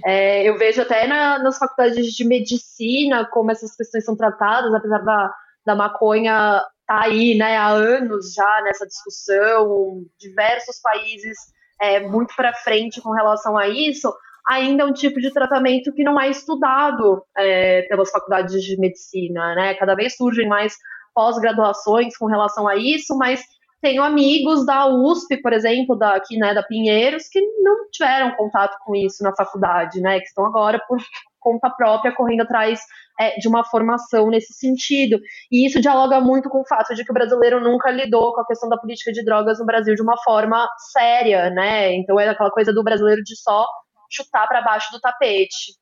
É, 0.06 0.44
eu 0.44 0.58
vejo 0.58 0.82
até 0.82 1.08
na, 1.08 1.40
nas 1.40 1.58
faculdades 1.58 2.14
de 2.14 2.26
medicina 2.26 3.26
como 3.26 3.52
essas 3.52 3.76
questões 3.76 4.04
são 4.04 4.18
tratadas, 4.18 4.74
apesar 4.74 5.00
da, 5.00 5.34
da 5.66 5.76
maconha 5.76 6.62
tá 6.86 7.02
aí, 7.04 7.36
né, 7.36 7.58
há 7.58 7.70
anos 7.70 8.34
já 8.34 8.62
nessa 8.64 8.86
discussão, 8.86 10.04
diversos 10.20 10.80
países 10.82 11.36
é, 11.82 12.00
muito 12.02 12.36
para 12.36 12.54
frente 12.54 13.02
com 13.02 13.12
relação 13.12 13.58
a 13.58 13.68
isso. 13.68 14.14
ainda 14.48 14.84
é 14.84 14.86
um 14.86 14.94
tipo 14.94 15.20
de 15.20 15.32
tratamento 15.32 15.92
que 15.94 16.04
não 16.04 16.20
é 16.20 16.30
estudado 16.30 17.24
é, 17.36 17.82
pelas 17.84 18.12
faculdades 18.12 18.64
de 18.64 18.78
medicina, 18.80 19.56
né? 19.56 19.74
Cada 19.74 19.96
vez 19.96 20.16
surgem 20.16 20.48
mais 20.48 20.76
pós-graduações 21.14 22.16
com 22.18 22.28
relação 22.28 22.68
a 22.68 22.76
isso, 22.76 23.18
mas 23.18 23.42
tenho 23.86 24.02
amigos 24.02 24.66
da 24.66 24.88
USP, 24.88 25.40
por 25.44 25.54
exemplo, 25.54 25.96
da, 25.96 26.16
aqui, 26.16 26.38
né, 26.38 26.56
da 26.56 26.64
Pinheiros, 26.64 27.28
que 27.28 27.40
não 27.62 27.88
tiveram 27.92 28.36
contato 28.36 28.76
com 28.84 28.96
isso 28.96 29.22
na 29.22 29.32
faculdade, 29.36 30.02
né? 30.02 30.20
Que 30.20 30.26
estão 30.26 30.44
agora 30.44 30.82
por 30.88 30.98
conta 31.40 31.70
própria 31.70 32.12
correndo 32.12 32.42
atrás 32.42 32.80
é, 33.20 33.38
de 33.38 33.48
uma 33.48 33.64
formação 33.64 34.32
nesse 34.32 34.54
sentido. 34.54 35.20
E 35.52 35.68
isso 35.68 35.80
dialoga 35.80 36.20
muito 36.20 36.50
com 36.50 36.62
o 36.62 36.68
fato 36.68 36.96
de 36.96 37.06
que 37.06 37.12
o 37.12 37.14
brasileiro 37.14 37.62
nunca 37.62 37.92
lidou 37.92 38.34
com 38.34 38.42
a 38.42 38.48
questão 38.48 38.68
da 38.68 38.78
política 38.78 39.12
de 39.12 39.24
drogas 39.24 39.60
no 39.60 39.68
Brasil 39.68 39.94
de 39.94 40.02
uma 40.02 40.18
forma 40.24 40.68
séria, 40.92 41.52
né? 41.52 41.94
Então 41.94 42.20
é 42.20 42.28
aquela 42.28 42.50
coisa 42.50 42.74
do 42.74 42.84
brasileiro 42.84 43.22
de 43.22 43.40
só 43.40 43.68
chutar 44.10 44.48
para 44.48 44.64
baixo 44.64 44.92
do 44.92 45.00
tapete. 45.00 45.76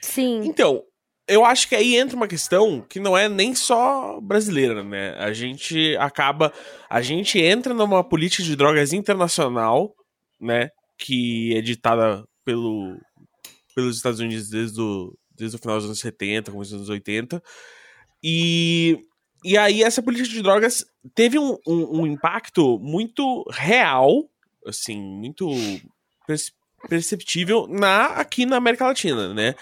Sim. 0.00 0.40
Então, 0.44 0.82
eu 1.30 1.44
acho 1.44 1.68
que 1.68 1.76
aí 1.76 1.96
entra 1.96 2.16
uma 2.16 2.26
questão 2.26 2.80
que 2.82 2.98
não 2.98 3.16
é 3.16 3.28
nem 3.28 3.54
só 3.54 4.20
brasileira, 4.20 4.82
né? 4.82 5.14
A 5.16 5.32
gente 5.32 5.96
acaba. 5.96 6.52
A 6.88 7.00
gente 7.00 7.38
entra 7.38 7.72
numa 7.72 8.02
política 8.02 8.42
de 8.42 8.56
drogas 8.56 8.92
internacional, 8.92 9.94
né? 10.40 10.70
Que 10.98 11.56
é 11.56 11.60
ditada 11.60 12.24
pelo, 12.44 12.98
pelos 13.74 13.96
Estados 13.96 14.18
Unidos 14.18 14.50
desde 14.50 14.80
o, 14.80 15.16
desde 15.36 15.56
o 15.56 15.60
final 15.60 15.76
dos 15.76 15.86
anos 15.86 16.00
70, 16.00 16.50
começo 16.50 16.72
dos 16.72 16.80
anos 16.80 16.88
80. 16.88 17.40
E, 18.22 18.98
e 19.44 19.56
aí 19.56 19.84
essa 19.84 20.02
política 20.02 20.28
de 20.28 20.42
drogas 20.42 20.84
teve 21.14 21.38
um, 21.38 21.56
um, 21.64 22.00
um 22.00 22.06
impacto 22.08 22.76
muito 22.80 23.44
real, 23.50 24.28
assim, 24.66 25.00
muito 25.00 25.48
perceptível 26.88 27.68
na, 27.68 28.06
aqui 28.06 28.44
na 28.44 28.56
América 28.56 28.86
Latina, 28.86 29.32
né? 29.32 29.54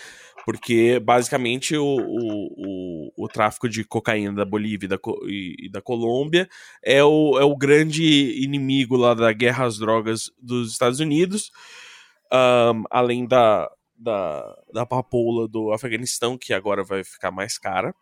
Porque 0.49 0.99
basicamente 0.99 1.77
o, 1.77 1.85
o, 1.85 2.55
o, 2.57 3.25
o 3.25 3.29
tráfico 3.29 3.69
de 3.69 3.85
cocaína 3.85 4.33
da 4.33 4.47
Bolívia 4.47 4.87
e 4.87 4.89
da, 4.89 4.99
e 5.27 5.69
da 5.71 5.83
Colômbia 5.83 6.49
é 6.83 7.05
o, 7.05 7.39
é 7.39 7.45
o 7.45 7.55
grande 7.55 8.03
inimigo 8.43 8.97
lá 8.97 9.13
da 9.13 9.31
guerra 9.31 9.67
às 9.67 9.77
drogas 9.77 10.31
dos 10.41 10.73
Estados 10.73 11.01
Unidos. 11.01 11.51
Um, 12.33 12.85
além 12.91 13.27
da, 13.27 13.71
da, 13.95 14.57
da 14.73 14.87
papoula 14.87 15.47
do 15.47 15.71
Afeganistão, 15.71 16.39
que 16.39 16.55
agora 16.55 16.83
vai 16.83 17.05
ficar 17.05 17.31
mais 17.31 17.59
cara. 17.59 17.95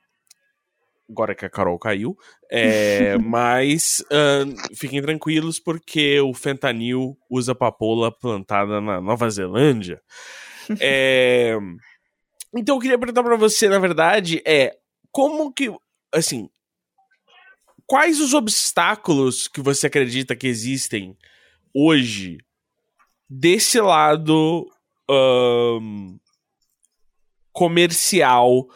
Agora 1.10 1.34
que 1.34 1.44
a 1.44 1.50
Carol 1.50 1.80
caiu. 1.80 2.16
É, 2.48 3.18
mas 3.26 4.04
uh, 4.04 4.76
fiquem 4.76 5.02
tranquilos, 5.02 5.58
porque 5.58 6.20
o 6.20 6.32
fentanil 6.32 7.18
usa 7.28 7.56
papoula 7.56 8.16
plantada 8.16 8.80
na 8.80 9.00
Nova 9.00 9.28
Zelândia. 9.28 10.00
É, 10.80 11.56
então 12.56 12.76
eu 12.76 12.80
queria 12.80 12.98
perguntar 12.98 13.22
para 13.22 13.36
você, 13.36 13.68
na 13.68 13.78
verdade, 13.78 14.42
é 14.46 14.76
como 15.10 15.52
que. 15.52 15.74
Assim. 16.12 16.48
Quais 17.86 18.20
os 18.20 18.34
obstáculos 18.34 19.46
que 19.46 19.60
você 19.60 19.86
acredita 19.86 20.34
que 20.34 20.48
existem 20.48 21.16
hoje 21.72 22.38
desse 23.30 23.80
lado 23.80 24.68
um, 25.08 26.18
comercial 27.52 28.66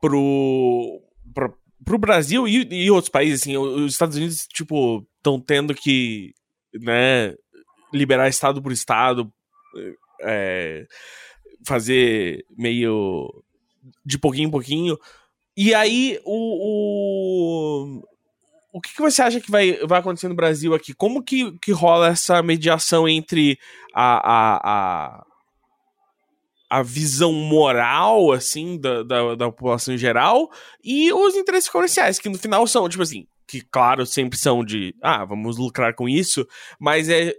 pro, 0.00 1.00
pro, 1.32 1.58
pro 1.84 1.98
Brasil 1.98 2.48
e, 2.48 2.84
e 2.84 2.90
outros 2.90 3.08
países, 3.08 3.42
assim, 3.42 3.56
os 3.56 3.92
Estados 3.92 4.16
Unidos, 4.16 4.46
tipo, 4.52 5.06
estão 5.16 5.40
tendo 5.40 5.74
que, 5.74 6.34
né, 6.74 7.34
liberar 7.92 8.28
estado 8.28 8.60
por 8.60 8.72
estado, 8.72 9.32
é, 10.22 10.86
fazer 11.64 12.44
meio 12.56 13.42
de 14.04 14.18
pouquinho 14.18 14.48
em 14.48 14.50
pouquinho. 14.50 14.98
E 15.56 15.74
aí, 15.74 16.18
o, 16.24 17.96
o, 17.96 18.02
o 18.72 18.80
que, 18.80 18.92
que, 18.94 19.00
você 19.00 19.22
acha 19.22 19.40
que 19.40 19.50
vai, 19.50 19.78
vai 19.86 20.00
acontecer 20.00 20.28
no 20.28 20.34
Brasil 20.34 20.74
aqui? 20.74 20.92
Como 20.92 21.22
que, 21.22 21.56
que 21.58 21.72
rola 21.72 22.08
essa 22.08 22.42
mediação 22.42 23.08
entre 23.08 23.58
a, 23.94 24.16
a, 24.16 24.60
a 24.64 25.24
a 26.74 26.82
visão 26.82 27.32
moral, 27.32 28.32
assim, 28.32 28.80
da, 28.80 29.04
da, 29.04 29.34
da, 29.36 29.46
população 29.46 29.94
em 29.94 29.98
geral 29.98 30.50
e 30.82 31.12
os 31.12 31.36
interesses 31.36 31.68
comerciais, 31.68 32.18
que 32.18 32.28
no 32.28 32.36
final 32.36 32.66
são, 32.66 32.88
tipo 32.88 33.02
assim, 33.02 33.28
que 33.46 33.60
claro, 33.60 34.04
sempre 34.04 34.36
são 34.36 34.64
de, 34.64 34.92
ah, 35.00 35.24
vamos 35.24 35.56
lucrar 35.56 35.94
com 35.94 36.08
isso, 36.08 36.44
mas 36.80 37.08
é 37.08 37.32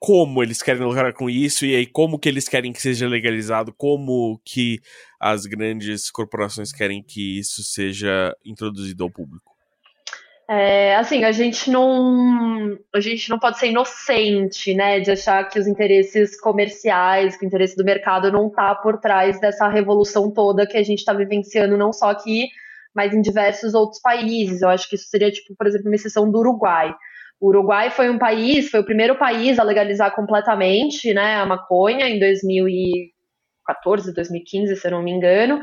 como 0.00 0.42
eles 0.42 0.62
querem 0.62 0.82
lucrar 0.82 1.12
com 1.12 1.28
isso 1.28 1.66
e 1.66 1.76
aí 1.76 1.86
como 1.86 2.18
que 2.18 2.26
eles 2.26 2.48
querem 2.48 2.72
que 2.72 2.80
seja 2.80 3.06
legalizado, 3.06 3.74
como 3.76 4.40
que 4.42 4.80
as 5.20 5.44
grandes 5.44 6.10
corporações 6.10 6.72
querem 6.72 7.02
que 7.02 7.38
isso 7.38 7.62
seja 7.62 8.34
introduzido 8.42 9.04
ao 9.04 9.10
público. 9.10 9.50
É, 10.48 10.96
assim, 10.96 11.22
a 11.22 11.30
gente 11.30 11.70
não 11.70 12.76
a 12.92 12.98
gente 12.98 13.28
não 13.28 13.38
pode 13.38 13.58
ser 13.58 13.68
inocente, 13.68 14.74
né, 14.74 14.98
de 14.98 15.12
achar 15.12 15.44
que 15.48 15.58
os 15.60 15.66
interesses 15.68 16.40
comerciais, 16.40 17.36
que 17.36 17.44
o 17.44 17.46
interesse 17.46 17.76
do 17.76 17.84
mercado 17.84 18.32
não 18.32 18.48
está 18.48 18.74
por 18.74 18.98
trás 18.98 19.38
dessa 19.38 19.68
revolução 19.68 20.32
toda 20.32 20.66
que 20.66 20.78
a 20.78 20.82
gente 20.82 21.00
está 21.00 21.12
vivenciando, 21.12 21.76
não 21.76 21.92
só 21.92 22.10
aqui, 22.10 22.48
mas 22.94 23.12
em 23.14 23.20
diversos 23.20 23.74
outros 23.74 24.00
países. 24.00 24.62
Eu 24.62 24.70
acho 24.70 24.88
que 24.88 24.96
isso 24.96 25.08
seria, 25.08 25.30
tipo, 25.30 25.54
por 25.54 25.66
exemplo, 25.66 25.88
uma 25.88 25.94
exceção 25.94 26.28
do 26.28 26.38
Uruguai. 26.38 26.92
O 27.40 27.48
Uruguai 27.48 27.90
foi 27.90 28.10
um 28.10 28.18
país, 28.18 28.68
foi 28.68 28.80
o 28.80 28.84
primeiro 28.84 29.16
país 29.16 29.58
a 29.58 29.62
legalizar 29.62 30.14
completamente, 30.14 31.14
né, 31.14 31.36
a 31.36 31.46
maconha 31.46 32.06
em 32.06 32.18
2014, 32.18 34.14
2015, 34.14 34.76
se 34.76 34.86
eu 34.86 34.90
não 34.90 35.02
me 35.02 35.10
engano. 35.10 35.62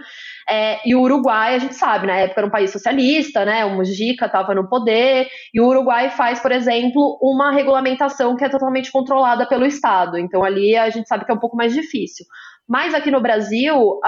É, 0.50 0.80
e 0.88 0.96
o 0.96 1.02
Uruguai, 1.02 1.56
a 1.56 1.60
gente 1.60 1.76
sabe, 1.76 2.08
na 2.08 2.16
época 2.16 2.40
era 2.40 2.48
um 2.48 2.52
país 2.52 2.72
socialista, 2.72 3.44
né? 3.46 3.66
O 3.66 3.76
Mujica 3.76 4.26
estava 4.26 4.56
no 4.56 4.68
poder, 4.68 5.28
e 5.54 5.60
o 5.60 5.68
Uruguai 5.68 6.10
faz, 6.10 6.40
por 6.40 6.52
exemplo, 6.52 7.20
uma 7.22 7.52
regulamentação 7.52 8.36
que 8.36 8.46
é 8.46 8.50
totalmente 8.50 8.92
controlada 8.92 9.46
pelo 9.46 9.66
Estado. 9.66 10.18
Então 10.18 10.44
ali 10.44 10.76
a 10.76 10.90
gente 10.90 11.08
sabe 11.08 11.26
que 11.26 11.32
é 11.32 11.36
um 11.36 11.40
pouco 11.40 11.58
mais 11.58 11.74
difícil. 11.74 12.26
Mas 12.68 12.94
aqui 12.94 13.12
no 13.12 13.22
Brasil, 13.22 14.00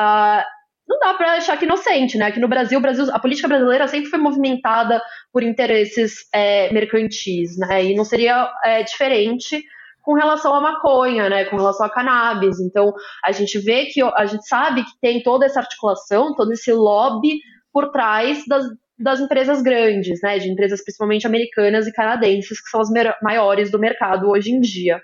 não 0.89 0.97
dá 0.99 1.13
para 1.13 1.33
achar 1.33 1.55
que 1.55 1.65
inocente, 1.65 2.17
né? 2.17 2.25
Aqui 2.25 2.39
no 2.39 2.47
Brasil, 2.47 2.81
Brasil, 2.81 3.05
a 3.13 3.19
política 3.19 3.47
brasileira 3.47 3.87
sempre 3.87 4.09
foi 4.09 4.17
movimentada 4.17 4.99
por 5.31 5.43
interesses 5.43 6.27
é, 6.33 6.73
mercantis, 6.73 7.55
né? 7.59 7.85
E 7.85 7.95
não 7.95 8.03
seria 8.03 8.51
é, 8.65 8.81
diferente 8.81 9.63
com 10.01 10.13
relação 10.13 10.55
à 10.55 10.59
maconha, 10.59 11.29
né, 11.29 11.45
com 11.45 11.57
relação 11.57 11.85
à 11.85 11.89
cannabis. 11.89 12.59
Então, 12.59 12.91
a 13.23 13.31
gente 13.31 13.59
vê 13.59 13.85
que 13.85 14.01
a 14.01 14.25
gente 14.25 14.47
sabe 14.47 14.83
que 14.83 14.99
tem 14.99 15.21
toda 15.21 15.45
essa 15.45 15.59
articulação, 15.59 16.33
todo 16.33 16.51
esse 16.51 16.71
lobby 16.71 17.37
por 17.71 17.91
trás 17.91 18.43
das, 18.47 18.65
das 18.97 19.19
empresas 19.19 19.61
grandes, 19.61 20.19
né, 20.23 20.39
de 20.39 20.49
empresas 20.49 20.81
principalmente 20.83 21.27
americanas 21.27 21.85
e 21.85 21.93
canadenses, 21.93 22.59
que 22.59 22.69
são 22.71 22.81
as 22.81 22.89
maiores 23.21 23.69
do 23.69 23.77
mercado 23.77 24.27
hoje 24.29 24.51
em 24.51 24.59
dia. 24.59 24.99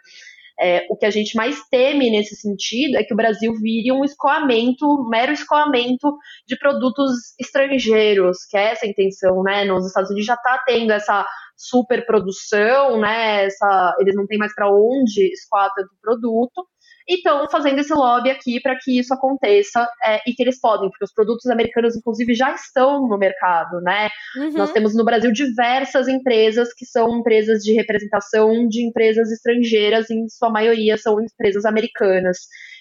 É, 0.60 0.88
o 0.90 0.96
que 0.96 1.06
a 1.06 1.12
gente 1.12 1.36
mais 1.36 1.60
teme 1.70 2.10
nesse 2.10 2.36
sentido 2.36 2.98
é 2.98 3.04
que 3.04 3.14
o 3.14 3.18
Brasil 3.18 3.54
vire 3.62 3.92
um 3.92 4.06
escoamento, 4.06 4.86
um 4.86 5.10
mero 5.10 5.34
escoamento 5.34 6.16
de 6.48 6.58
produtos 6.58 7.12
estrangeiros, 7.40 8.46
que 8.50 8.58
é 8.58 8.72
essa 8.72 8.86
a 8.86 8.90
intenção, 8.90 9.44
né? 9.44 9.66
Nos 9.66 9.86
Estados 9.88 10.10
Unidos 10.10 10.28
já 10.28 10.36
está 10.36 10.62
tendo 10.66 10.92
essa 10.92 11.28
superprodução, 11.58 13.00
né? 13.00 13.46
Essa, 13.46 13.96
eles 14.00 14.16
não 14.16 14.26
têm 14.28 14.38
mais 14.38 14.54
para 14.54 14.70
onde 14.72 15.32
escoar 15.34 15.72
tanto 15.76 15.90
produto. 16.02 16.68
E 17.08 17.16
estão 17.16 17.48
fazendo 17.50 17.80
esse 17.80 17.94
lobby 17.94 18.32
aqui 18.32 18.60
para 18.60 18.76
que 18.76 18.98
isso 18.98 19.14
aconteça 19.14 19.88
é, 20.04 20.22
e 20.28 20.34
que 20.34 20.42
eles 20.42 20.60
podem, 20.60 20.90
porque 20.90 21.06
os 21.06 21.14
produtos 21.14 21.46
americanos, 21.48 21.96
inclusive, 21.96 22.34
já 22.34 22.54
estão 22.54 23.08
no 23.08 23.18
mercado, 23.18 23.80
né? 23.82 24.10
Uhum. 24.38 24.54
Nós 24.54 24.72
temos 24.72 24.96
no 24.96 25.06
Brasil 25.06 25.32
diversas 25.32 26.08
empresas 26.08 26.74
que 26.74 26.86
são 26.86 27.20
empresas 27.20 27.62
de 27.64 27.74
representação 27.74 28.68
de 28.68 28.84
empresas 28.84 29.32
estrangeiras, 29.32 30.10
em 30.10 30.28
sua 30.30 30.50
maioria 30.50 30.98
são 30.98 31.22
empresas 31.22 31.64
americanas. 31.66 32.38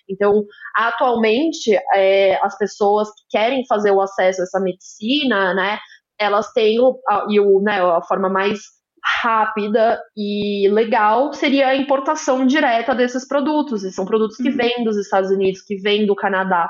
Então, 0.09 0.45
atualmente, 0.77 1.79
é, 1.95 2.37
as 2.43 2.57
pessoas 2.57 3.09
que 3.09 3.39
querem 3.39 3.67
fazer 3.67 3.91
o 3.91 4.01
acesso 4.01 4.41
a 4.41 4.45
essa 4.45 4.61
medicina, 4.61 5.55
né, 5.55 5.79
elas 6.19 6.53
têm 6.53 6.81
o, 6.81 6.99
a, 7.09 7.27
e 7.29 7.41
o, 7.41 7.61
né, 7.61 7.81
a 7.81 8.03
forma 8.03 8.29
mais 8.29 8.61
rápida 9.05 10.01
e 10.17 10.69
legal 10.71 11.33
seria 11.33 11.69
a 11.69 11.77
importação 11.77 12.47
direta 12.47 12.95
desses 12.95 13.27
produtos. 13.27 13.85
E 13.85 13.93
são 13.93 14.05
produtos 14.05 14.37
que 14.37 14.49
uhum. 14.49 14.57
vêm 14.57 14.85
dos 14.85 14.97
Estados 14.97 15.31
Unidos, 15.31 15.63
que 15.63 15.77
vêm 15.77 16.07
do 16.07 16.15
Canadá. 16.15 16.69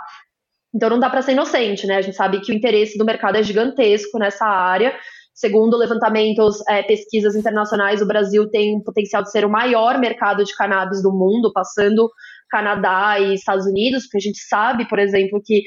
Então 0.75 0.91
não 0.91 0.99
dá 0.99 1.09
para 1.09 1.23
ser 1.23 1.33
inocente, 1.33 1.87
né? 1.87 1.97
A 1.97 2.03
gente 2.03 2.17
sabe 2.17 2.41
que 2.41 2.51
o 2.51 2.55
interesse 2.55 2.99
do 2.99 3.05
mercado 3.05 3.37
é 3.37 3.43
gigantesco 3.43 4.19
nessa 4.19 4.47
área. 4.47 4.95
Segundo 5.33 5.77
levantamentos, 5.77 6.57
é, 6.69 6.83
pesquisas 6.83 7.35
internacionais, 7.37 8.03
o 8.03 8.07
Brasil 8.07 8.49
tem 8.51 8.77
o 8.77 8.85
potencial 8.85 9.23
de 9.23 9.31
ser 9.31 9.45
o 9.45 9.51
maior 9.51 9.99
mercado 9.99 10.45
de 10.45 10.55
cannabis 10.57 11.03
do 11.03 11.13
mundo, 11.13 11.53
passando 11.53 12.11
Canadá 12.51 13.19
e 13.19 13.35
Estados 13.35 13.67
Unidos, 13.67 14.05
porque 14.05 14.19
a 14.19 14.21
gente 14.21 14.39
sabe, 14.39 14.89
por 14.89 14.99
exemplo, 14.99 15.41
que 15.45 15.63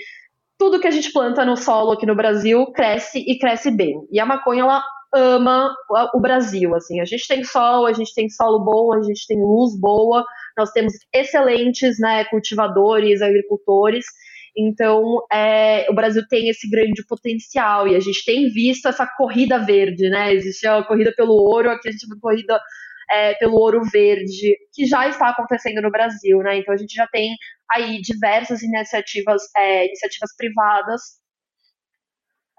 tudo 0.57 0.79
que 0.79 0.87
a 0.87 0.91
gente 0.91 1.11
planta 1.11 1.45
no 1.45 1.55
solo 1.55 1.91
aqui 1.91 2.05
no 2.05 2.15
Brasil 2.15 2.65
cresce 2.71 3.19
e 3.19 3.37
cresce 3.37 3.69
bem. 3.69 3.95
E 4.11 4.19
a 4.19 4.25
maconha, 4.25 4.63
ela 4.63 4.83
ama 5.13 5.73
o 6.13 6.19
Brasil, 6.19 6.75
assim. 6.75 6.99
A 6.99 7.05
gente 7.05 7.27
tem 7.27 7.43
sol, 7.43 7.85
a 7.85 7.93
gente 7.93 8.13
tem 8.13 8.29
solo 8.29 8.63
bom, 8.63 8.93
a 8.93 9.01
gente 9.01 9.25
tem 9.27 9.37
luz 9.37 9.79
boa, 9.79 10.25
nós 10.57 10.71
temos 10.71 10.93
excelentes 11.13 11.99
né, 11.99 12.25
cultivadores, 12.25 13.21
agricultores. 13.21 14.05
Então, 14.57 15.03
é, 15.31 15.85
o 15.89 15.93
Brasil 15.93 16.23
tem 16.27 16.49
esse 16.49 16.69
grande 16.69 17.05
potencial 17.05 17.87
e 17.87 17.95
a 17.95 17.99
gente 17.99 18.25
tem 18.25 18.49
visto 18.49 18.87
essa 18.87 19.05
corrida 19.05 19.59
verde, 19.59 20.09
né? 20.09 20.33
Existe 20.33 20.67
a 20.67 20.83
corrida 20.83 21.13
pelo 21.15 21.33
ouro, 21.33 21.69
aqui 21.69 21.89
a 21.89 21.91
gente 21.91 22.07
tem 22.07 22.17
a 22.17 22.21
corrida 22.21 22.59
é, 23.11 23.33
pelo 23.35 23.55
ouro 23.55 23.81
verde, 23.83 24.57
que 24.73 24.85
já 24.85 25.07
está 25.07 25.29
acontecendo 25.29 25.81
no 25.81 25.91
Brasil, 25.91 26.39
né? 26.39 26.57
Então, 26.57 26.73
a 26.73 26.77
gente 26.77 26.93
já 26.93 27.07
tem 27.07 27.35
aí 27.71 28.01
diversas 28.01 28.63
iniciativas, 28.63 29.43
é, 29.55 29.85
iniciativas 29.85 30.35
privadas 30.35 31.01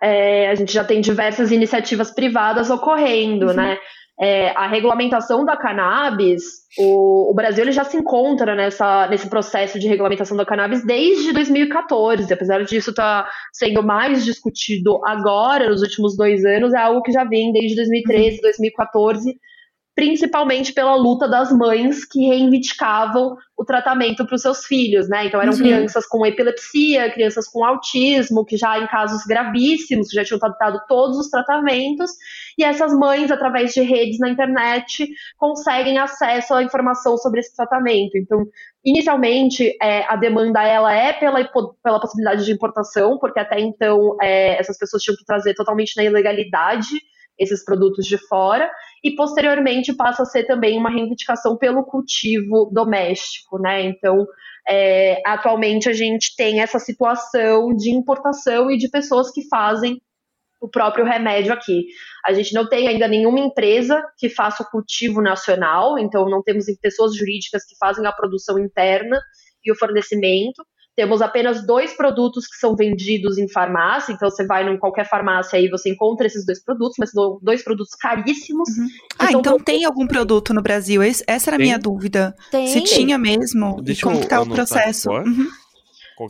é, 0.02 0.48
a 0.48 0.54
gente 0.54 0.72
já 0.72 0.84
tem 0.84 1.00
diversas 1.00 1.50
iniciativas 1.50 2.10
privadas 2.10 2.70
ocorrendo, 2.70 3.46
uhum. 3.46 3.54
né? 3.54 3.78
É, 4.20 4.50
a 4.50 4.66
regulamentação 4.66 5.44
da 5.44 5.56
cannabis, 5.56 6.42
o, 6.76 7.30
o, 7.30 7.34
Brasil 7.34 7.62
ele 7.62 7.70
já 7.70 7.84
se 7.84 7.96
encontra 7.96 8.56
nessa, 8.56 9.06
nesse 9.06 9.30
processo 9.30 9.78
de 9.78 9.86
regulamentação 9.86 10.36
da 10.36 10.44
cannabis 10.44 10.84
desde 10.84 11.32
2014, 11.32 12.32
apesar 12.32 12.64
disso 12.64 12.90
estar 12.90 13.22
tá 13.22 13.30
sendo 13.52 13.80
mais 13.80 14.24
discutido 14.24 15.00
agora, 15.06 15.70
nos 15.70 15.82
últimos 15.82 16.16
dois 16.16 16.44
anos, 16.44 16.74
é 16.74 16.78
algo 16.78 17.00
que 17.00 17.12
já 17.12 17.22
vem 17.22 17.52
desde 17.52 17.76
2013, 17.76 18.36
uhum. 18.36 18.42
2014, 18.42 19.36
principalmente 19.98 20.72
pela 20.72 20.94
luta 20.94 21.26
das 21.26 21.50
mães 21.50 22.04
que 22.04 22.24
reivindicavam 22.24 23.36
o 23.56 23.64
tratamento 23.64 24.24
para 24.24 24.36
os 24.36 24.42
seus 24.42 24.64
filhos, 24.64 25.08
né? 25.08 25.26
Então 25.26 25.42
eram 25.42 25.52
uhum. 25.52 25.58
crianças 25.58 26.06
com 26.06 26.24
epilepsia, 26.24 27.10
crianças 27.10 27.48
com 27.48 27.64
autismo, 27.64 28.44
que 28.44 28.56
já 28.56 28.78
em 28.78 28.86
casos 28.86 29.24
gravíssimos 29.24 30.10
já 30.12 30.24
tinham 30.24 30.38
tratado 30.38 30.80
todos 30.86 31.18
os 31.18 31.28
tratamentos, 31.28 32.12
e 32.56 32.62
essas 32.62 32.94
mães, 32.96 33.28
através 33.32 33.72
de 33.72 33.80
redes 33.80 34.20
na 34.20 34.28
internet, 34.28 35.08
conseguem 35.36 35.98
acesso 35.98 36.54
à 36.54 36.62
informação 36.62 37.16
sobre 37.16 37.40
esse 37.40 37.56
tratamento. 37.56 38.16
Então, 38.16 38.46
inicialmente, 38.84 39.76
é, 39.82 40.04
a 40.04 40.14
demanda 40.14 40.62
ela 40.62 40.94
é 40.94 41.12
pela, 41.12 41.42
pela 41.82 42.00
possibilidade 42.00 42.44
de 42.44 42.52
importação, 42.52 43.18
porque 43.18 43.40
até 43.40 43.58
então 43.58 44.16
é, 44.22 44.60
essas 44.60 44.78
pessoas 44.78 45.02
tinham 45.02 45.16
que 45.16 45.24
trazer 45.24 45.54
totalmente 45.54 45.96
na 45.96 46.04
ilegalidade 46.04 47.00
esses 47.38 47.64
produtos 47.64 48.06
de 48.06 48.18
fora, 48.18 48.70
e 49.02 49.14
posteriormente 49.14 49.94
passa 49.94 50.22
a 50.22 50.26
ser 50.26 50.44
também 50.44 50.78
uma 50.78 50.90
reivindicação 50.90 51.56
pelo 51.56 51.84
cultivo 51.84 52.70
doméstico, 52.72 53.58
né? 53.58 53.82
Então, 53.82 54.26
é, 54.68 55.20
atualmente 55.24 55.88
a 55.88 55.92
gente 55.92 56.34
tem 56.36 56.60
essa 56.60 56.78
situação 56.78 57.74
de 57.74 57.90
importação 57.90 58.70
e 58.70 58.76
de 58.76 58.88
pessoas 58.90 59.30
que 59.30 59.48
fazem 59.48 60.00
o 60.60 60.68
próprio 60.68 61.04
remédio 61.04 61.52
aqui. 61.52 61.86
A 62.26 62.32
gente 62.32 62.52
não 62.52 62.68
tem 62.68 62.88
ainda 62.88 63.06
nenhuma 63.06 63.38
empresa 63.38 64.02
que 64.18 64.28
faça 64.28 64.62
o 64.62 64.70
cultivo 64.70 65.22
nacional, 65.22 65.98
então 65.98 66.28
não 66.28 66.42
temos 66.42 66.66
pessoas 66.80 67.16
jurídicas 67.16 67.64
que 67.64 67.76
fazem 67.78 68.04
a 68.06 68.12
produção 68.12 68.58
interna 68.58 69.20
e 69.64 69.70
o 69.70 69.76
fornecimento. 69.76 70.64
Temos 70.98 71.22
apenas 71.22 71.64
dois 71.64 71.96
produtos 71.96 72.44
que 72.48 72.56
são 72.56 72.74
vendidos 72.74 73.38
em 73.38 73.48
farmácia, 73.48 74.12
então 74.12 74.28
você 74.28 74.44
vai 74.44 74.68
em 74.68 74.76
qualquer 74.76 75.08
farmácia 75.08 75.56
aí 75.56 75.68
você 75.68 75.90
encontra 75.90 76.26
esses 76.26 76.44
dois 76.44 76.60
produtos, 76.60 76.96
mas 76.98 77.12
são 77.12 77.38
dois 77.40 77.62
produtos 77.62 77.94
caríssimos. 77.94 78.68
Uhum. 78.70 78.88
Ah, 79.16 79.28
então 79.30 79.60
tem 79.60 79.84
algum 79.84 80.08
produto 80.08 80.52
no 80.52 80.60
Brasil? 80.60 81.00
Essa 81.00 81.50
era 81.50 81.54
a 81.54 81.58
minha 81.60 81.78
dúvida. 81.78 82.34
Tem. 82.50 82.66
Se 82.66 82.80
tinha 82.82 83.16
mesmo, 83.16 83.80
Deixa 83.80 84.00
e 84.00 84.02
como 84.02 84.18
está 84.18 84.40
o 84.40 84.48
processo. 84.48 85.08
Uhum. 85.08 85.46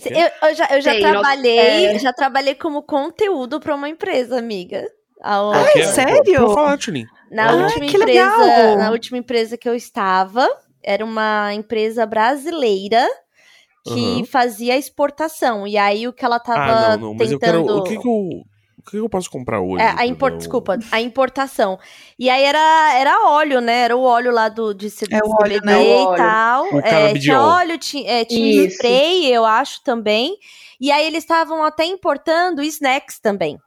Eu, 0.04 0.48
eu, 0.48 0.54
já, 0.54 0.68
eu 0.70 0.83
já 0.83 0.92
tem, 0.92 1.00
trabalhei, 1.00 1.87
é... 1.87 1.98
já 1.98 2.12
trabalhei 2.12 2.54
como 2.54 2.83
conteúdo 2.83 3.59
para 3.61 3.74
uma 3.74 3.88
empresa, 3.88 4.38
amiga. 4.38 4.85
Ah, 5.22 5.64
sério? 5.94 6.52
Falar, 6.52 6.76
Tulin. 6.76 7.07
Na 7.31 7.52
ah, 7.52 7.54
última 7.54 7.87
empresa, 7.87 8.37
legal. 8.37 8.76
na 8.76 8.90
última 8.90 9.16
empresa 9.16 9.57
que 9.57 9.66
eu 9.66 9.74
estava, 9.74 10.46
era 10.83 11.02
uma 11.02 11.54
empresa 11.54 12.04
brasileira 12.04 13.09
que 13.94 14.01
uhum. 14.01 14.24
fazia 14.24 14.77
exportação. 14.77 15.66
E 15.66 15.77
aí 15.77 16.07
o 16.07 16.12
que 16.12 16.24
ela 16.24 16.38
tava 16.38 16.92
ah, 16.92 16.96
não, 16.96 17.09
não, 17.09 17.14
mas 17.14 17.29
tentando... 17.29 17.57
Eu 17.57 17.64
quero, 17.64 17.77
o 17.79 17.83
que, 17.85 17.98
que 17.98 18.09
eu 18.09 18.42
o 18.79 18.90
que 18.90 18.96
eu 18.96 19.09
posso 19.09 19.31
comprar 19.31 19.61
hoje? 19.61 19.83
É, 19.83 19.94
a 19.96 20.07
import... 20.07 20.37
Desculpa, 20.37 20.79
a 20.90 21.01
importação. 21.01 21.79
E 22.18 22.31
aí 22.31 22.42
era, 22.42 22.94
era 22.94 23.29
óleo, 23.29 23.61
né? 23.61 23.81
Era 23.83 23.96
o 23.96 24.03
óleo 24.03 24.31
lá 24.31 24.48
do, 24.48 24.72
de 24.72 24.87
é 25.11 25.18
o 25.22 25.31
óleo, 25.42 25.61
né? 25.62 25.83
e 25.83 26.16
tal. 26.16 26.66
É, 26.81 27.12
tinha 27.12 27.40
óleo, 27.40 27.77
tinha, 27.77 28.11
é, 28.11 28.24
tinha 28.24 28.64
spray, 28.68 29.27
eu 29.27 29.44
acho, 29.44 29.83
também. 29.83 30.37
E 30.81 30.90
aí 30.90 31.07
eles 31.07 31.24
estavam 31.24 31.62
até 31.64 31.85
importando 31.85 32.62
snacks 32.62 33.18
também. 33.18 33.59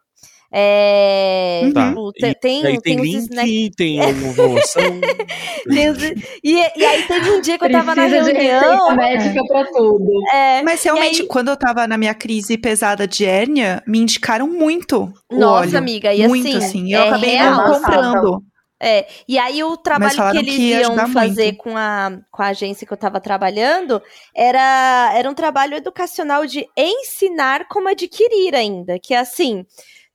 É, 0.53 1.61
tá. 1.73 1.87
tipo, 1.87 2.11
tem, 2.11 2.33
tem, 2.33 2.61
tem, 2.61 2.81
tem 2.81 2.97
link, 2.97 3.15
snack... 3.19 3.71
tem 3.77 4.01
e, 6.43 6.55
e 6.75 6.85
aí 6.85 7.03
teve 7.07 7.31
um 7.31 7.39
dia 7.39 7.57
que 7.57 7.63
eu 7.63 7.71
tava 7.71 7.95
na 7.95 8.05
reunião. 8.05 8.93
médica 8.97 9.39
é. 9.39 9.47
pra 9.47 9.63
tudo. 9.65 10.11
É, 10.33 10.61
Mas 10.61 10.83
realmente, 10.83 11.21
aí... 11.21 11.27
quando 11.27 11.47
eu 11.47 11.55
tava 11.55 11.87
na 11.87 11.97
minha 11.97 12.13
crise 12.13 12.57
pesada 12.57 13.07
de 13.07 13.23
hérnia, 13.23 13.81
me 13.87 13.99
indicaram 13.99 14.45
muito. 14.45 15.09
Nossa, 15.31 15.69
óleo. 15.69 15.77
amiga, 15.77 16.13
e 16.13 16.27
muito, 16.27 16.49
assim. 16.49 16.57
assim. 16.57 16.93
Eu 16.93 17.01
é 17.01 17.07
acabei 17.07 17.29
real, 17.29 17.55
não 17.55 17.73
comprando. 17.73 18.43
É, 18.83 19.07
e 19.27 19.37
aí 19.37 19.63
o 19.63 19.77
trabalho 19.77 20.31
que 20.31 20.37
eles 20.37 20.55
que 20.55 20.73
iam 20.73 21.07
fazer 21.09 21.53
com 21.53 21.77
a, 21.77 22.17
com 22.31 22.41
a 22.41 22.47
agência 22.47 22.85
que 22.85 22.91
eu 22.91 22.97
tava 22.97 23.21
trabalhando 23.21 24.01
era, 24.35 25.13
era 25.15 25.29
um 25.29 25.35
trabalho 25.35 25.75
educacional 25.75 26.47
de 26.47 26.67
ensinar 26.75 27.67
como 27.67 27.87
adquirir 27.87 28.55
ainda, 28.55 28.97
que 28.97 29.13
é 29.13 29.19
assim, 29.19 29.63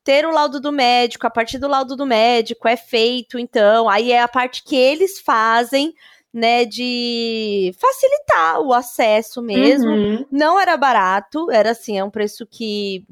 ter 0.07 0.25
o 0.25 0.31
laudo 0.31 0.61
do 0.61 0.71
médico, 0.71 1.27
a 1.27 1.31
partir 1.31 1.59
do 1.59 1.67
laudo 1.67 1.97
do 1.97 2.07
médico 2.07 2.69
é 2.69 2.77
feito, 2.77 3.41
então, 3.41 3.89
aí 3.89 4.13
é 4.13 4.23
a 4.23 4.29
parte 4.29 4.63
que 4.63 4.77
eles 4.77 5.19
fazem, 5.19 5.93
né, 6.33 6.65
de 6.65 7.75
facilitar 7.77 8.61
o 8.61 8.73
acesso 8.73 9.43
mesmo. 9.43 9.91
Uhum. 9.91 10.25
Não 10.31 10.61
era 10.61 10.77
barato, 10.77 11.51
era 11.51 11.73
assim, 11.73 11.99
é 11.99 12.05
um 12.05 12.11
preço 12.11 12.47
que 12.47 13.05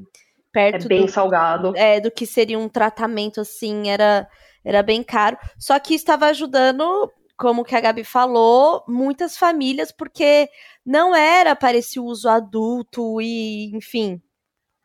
perto 0.53 0.85
é 0.85 0.87
bem 0.87 1.05
do, 1.05 1.11
salgado. 1.11 1.73
É, 1.75 1.99
do 1.99 2.09
que 2.09 2.25
seria 2.25 2.57
um 2.57 2.69
tratamento 2.69 3.41
assim, 3.41 3.89
era 3.89 4.25
era 4.63 4.81
bem 4.81 5.03
caro. 5.03 5.37
Só 5.59 5.77
que 5.77 5.93
estava 5.93 6.27
ajudando, 6.27 7.11
como 7.37 7.63
que 7.63 7.75
a 7.75 7.81
Gabi 7.81 8.03
falou, 8.03 8.83
muitas 8.87 9.37
famílias 9.37 9.91
porque 9.91 10.49
não 10.83 11.13
era 11.13 11.55
para 11.55 11.77
esse 11.77 11.99
uso 11.99 12.27
adulto 12.29 13.21
e, 13.21 13.75
enfim, 13.75 14.19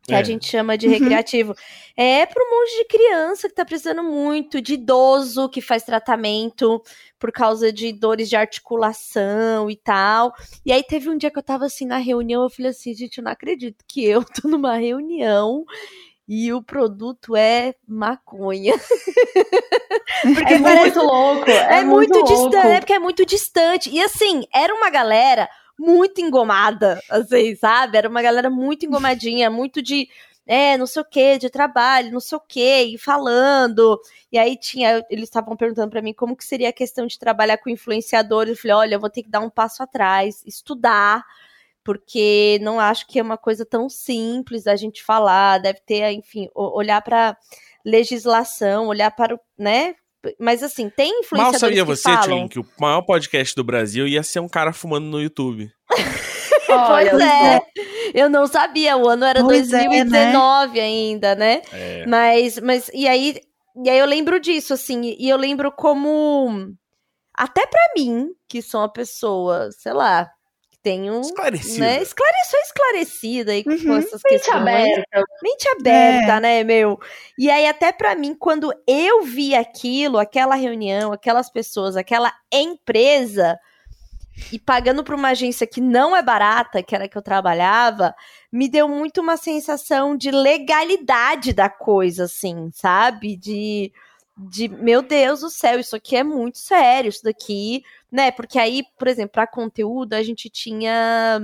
que 0.02 0.14
é. 0.14 0.18
a 0.18 0.22
gente 0.22 0.46
chama 0.46 0.76
de 0.76 0.86
uhum. 0.86 0.92
recreativo. 0.92 1.50
Uhum. 1.50 1.56
É 1.96 2.26
para 2.26 2.42
um 2.42 2.50
monte 2.50 2.76
de 2.78 2.84
criança 2.86 3.48
que 3.48 3.54
tá 3.54 3.64
precisando 3.64 4.02
muito, 4.02 4.60
de 4.60 4.74
idoso 4.74 5.48
que 5.48 5.60
faz 5.60 5.82
tratamento 5.82 6.82
por 7.18 7.30
causa 7.30 7.72
de 7.72 7.92
dores 7.92 8.28
de 8.28 8.36
articulação 8.36 9.70
e 9.70 9.76
tal. 9.76 10.32
E 10.64 10.72
aí 10.72 10.82
teve 10.82 11.10
um 11.10 11.16
dia 11.16 11.30
que 11.30 11.38
eu 11.38 11.42
tava 11.42 11.66
assim 11.66 11.84
na 11.84 11.98
reunião, 11.98 12.42
eu 12.42 12.50
falei 12.50 12.70
assim, 12.70 12.94
gente, 12.94 13.18
eu 13.18 13.24
não 13.24 13.32
acredito 13.32 13.84
que 13.86 14.04
eu 14.04 14.24
tô 14.24 14.48
numa 14.48 14.76
reunião 14.76 15.64
e 16.26 16.52
o 16.52 16.62
produto 16.62 17.34
é 17.34 17.74
maconha. 17.86 18.74
porque 20.34 20.54
é 20.54 20.58
muito 20.58 21.00
louco. 21.00 21.50
É, 21.50 21.80
é 21.80 21.84
muito, 21.84 22.14
muito 22.14 22.24
distante, 22.24 22.66
é 22.68 22.78
porque 22.78 22.92
é 22.92 22.98
muito 22.98 23.26
distante. 23.26 23.90
E 23.90 24.00
assim, 24.00 24.44
era 24.54 24.72
uma 24.74 24.88
galera 24.90 25.48
muito 25.80 26.20
engomada, 26.20 27.00
assim, 27.08 27.56
sabe? 27.56 27.96
Era 27.96 28.08
uma 28.08 28.20
galera 28.20 28.50
muito 28.50 28.84
engomadinha, 28.84 29.50
muito 29.50 29.80
de 29.80 30.08
é, 30.46 30.76
não 30.76 30.86
sei 30.86 31.00
o 31.00 31.04
que, 31.04 31.38
de 31.38 31.48
trabalho, 31.48 32.12
não 32.12 32.20
sei 32.20 32.36
o 32.36 32.40
que, 32.40 32.82
e 32.82 32.98
falando. 32.98 33.98
E 34.30 34.38
aí 34.38 34.58
tinha, 34.58 35.02
eles 35.08 35.24
estavam 35.24 35.56
perguntando 35.56 35.90
para 35.90 36.02
mim 36.02 36.12
como 36.12 36.36
que 36.36 36.44
seria 36.44 36.68
a 36.68 36.72
questão 36.72 37.06
de 37.06 37.18
trabalhar 37.18 37.56
com 37.58 37.70
influenciadores. 37.70 38.50
Eu 38.50 38.60
falei, 38.60 38.76
olha, 38.76 38.94
eu 38.96 39.00
vou 39.00 39.08
ter 39.08 39.22
que 39.22 39.30
dar 39.30 39.40
um 39.40 39.48
passo 39.48 39.82
atrás, 39.82 40.42
estudar, 40.46 41.24
porque 41.82 42.58
não 42.60 42.78
acho 42.78 43.06
que 43.06 43.18
é 43.18 43.22
uma 43.22 43.38
coisa 43.38 43.64
tão 43.64 43.88
simples 43.88 44.66
a 44.66 44.76
gente 44.76 45.02
falar, 45.02 45.58
deve 45.58 45.80
ter, 45.80 46.12
enfim, 46.12 46.48
olhar 46.54 47.00
para 47.02 47.36
legislação, 47.84 48.88
olhar 48.88 49.10
para, 49.12 49.40
né, 49.56 49.94
mas 50.38 50.62
assim, 50.62 50.90
tem 50.90 51.20
influenciadores 51.20 51.60
Mal 51.60 51.70
sabia 51.70 51.84
você, 51.84 52.02
falam... 52.02 52.48
que 52.48 52.58
o 52.58 52.66
maior 52.78 53.02
podcast 53.02 53.54
do 53.54 53.64
Brasil 53.64 54.06
ia 54.06 54.22
ser 54.22 54.40
um 54.40 54.48
cara 54.48 54.72
fumando 54.72 55.06
no 55.06 55.20
YouTube. 55.20 55.70
pois 56.66 57.20
é. 57.20 57.60
Eu 58.12 58.28
não 58.28 58.46
sabia, 58.46 58.96
o 58.96 59.08
ano 59.08 59.24
era 59.24 59.42
pois 59.42 59.68
2019 59.70 60.78
é, 60.78 60.82
né? 60.82 60.86
ainda, 60.86 61.34
né? 61.34 61.62
É. 61.72 62.06
Mas, 62.06 62.58
mas 62.58 62.90
e 62.92 63.06
aí, 63.06 63.40
e 63.84 63.88
aí 63.88 63.98
eu 63.98 64.06
lembro 64.06 64.40
disso, 64.40 64.74
assim, 64.74 65.16
e 65.18 65.28
eu 65.28 65.36
lembro 65.36 65.70
como 65.72 66.74
até 67.34 67.66
para 67.66 67.92
mim, 67.96 68.28
que 68.48 68.60
sou 68.60 68.80
uma 68.80 68.92
pessoa, 68.92 69.70
sei 69.72 69.92
lá, 69.92 70.30
tenho. 70.82 71.20
Esclarecida. 71.20 71.86
Né, 71.86 72.02
esclareceu 72.02 72.60
esclarecida 72.60 73.52
aí 73.52 73.64
uhum. 73.66 73.84
com 73.84 73.96
essas 73.96 74.20
Mente 74.24 74.44
questões. 74.44 74.56
aberta. 74.56 75.24
Mente 75.42 75.68
aberta, 75.68 76.32
é. 76.32 76.40
né, 76.40 76.64
meu? 76.64 76.98
E 77.38 77.50
aí, 77.50 77.66
até 77.66 77.92
para 77.92 78.14
mim, 78.14 78.34
quando 78.34 78.72
eu 78.86 79.22
vi 79.22 79.54
aquilo, 79.54 80.18
aquela 80.18 80.54
reunião, 80.54 81.12
aquelas 81.12 81.50
pessoas, 81.50 81.96
aquela 81.96 82.32
empresa, 82.52 83.58
e 84.52 84.58
pagando 84.58 85.04
para 85.04 85.14
uma 85.14 85.28
agência 85.28 85.66
que 85.66 85.80
não 85.80 86.16
é 86.16 86.22
barata, 86.22 86.82
que 86.82 86.94
era 86.94 87.08
que 87.08 87.16
eu 87.16 87.22
trabalhava, 87.22 88.14
me 88.50 88.68
deu 88.68 88.88
muito 88.88 89.20
uma 89.20 89.36
sensação 89.36 90.16
de 90.16 90.30
legalidade 90.30 91.52
da 91.52 91.68
coisa, 91.68 92.24
assim, 92.24 92.70
sabe? 92.72 93.36
De 93.36 93.92
de 94.48 94.68
meu 94.68 95.02
Deus 95.02 95.40
do 95.40 95.50
céu, 95.50 95.78
isso 95.78 95.94
aqui 95.94 96.16
é 96.16 96.24
muito 96.24 96.58
sério, 96.58 97.08
isso 97.08 97.22
daqui, 97.22 97.82
né? 98.10 98.30
Porque 98.30 98.58
aí, 98.58 98.82
por 98.98 99.08
exemplo, 99.08 99.32
para 99.32 99.46
conteúdo, 99.46 100.14
a 100.14 100.22
gente 100.22 100.48
tinha 100.48 101.40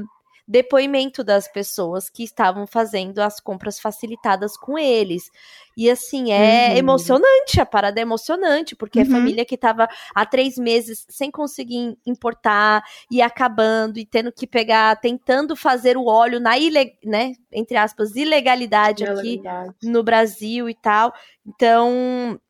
depoimento 0.49 1.25
das 1.25 1.49
pessoas 1.49 2.09
que 2.09 2.23
estavam 2.23 2.67
fazendo 2.67 3.19
as 3.19 3.41
compras 3.41 3.81
facilitadas 3.81 4.57
com 4.57 4.79
eles. 4.79 5.29
E 5.77 5.91
assim, 5.91 6.33
é 6.33 6.71
uhum. 6.71 6.77
emocionante, 6.77 7.61
a 7.61 7.67
parada 7.67 8.01
é 8.01 8.03
emocionante, 8.03 8.77
porque 8.77 9.01
uhum. 9.01 9.07
a 9.07 9.11
família 9.11 9.45
que 9.45 9.57
estava 9.57 9.89
há 10.15 10.25
três 10.25 10.57
meses 10.57 11.05
sem 11.09 11.31
conseguir 11.31 11.99
importar 12.07 12.83
e 13.11 13.21
acabando 13.21 13.99
e 13.99 14.07
tendo 14.07 14.33
que 14.33 14.47
pegar, 14.47 14.97
tentando 15.01 15.57
fazer 15.57 15.97
o 15.97 16.07
óleo 16.07 16.39
na 16.39 16.57
ile, 16.57 16.97
né, 17.05 17.33
entre 17.53 17.77
aspas, 17.77 18.15
ilegalidade, 18.15 19.03
ilegalidade. 19.03 19.71
aqui 19.71 19.87
no 19.89 20.03
Brasil 20.03 20.69
e 20.69 20.75
tal. 20.75 21.13
Então, 21.45 22.41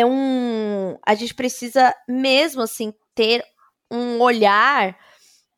é 0.00 0.04
um. 0.04 0.96
A 1.04 1.14
gente 1.14 1.34
precisa 1.34 1.94
mesmo 2.08 2.62
assim 2.62 2.92
ter 3.14 3.42
um 3.90 4.20
olhar 4.20 4.96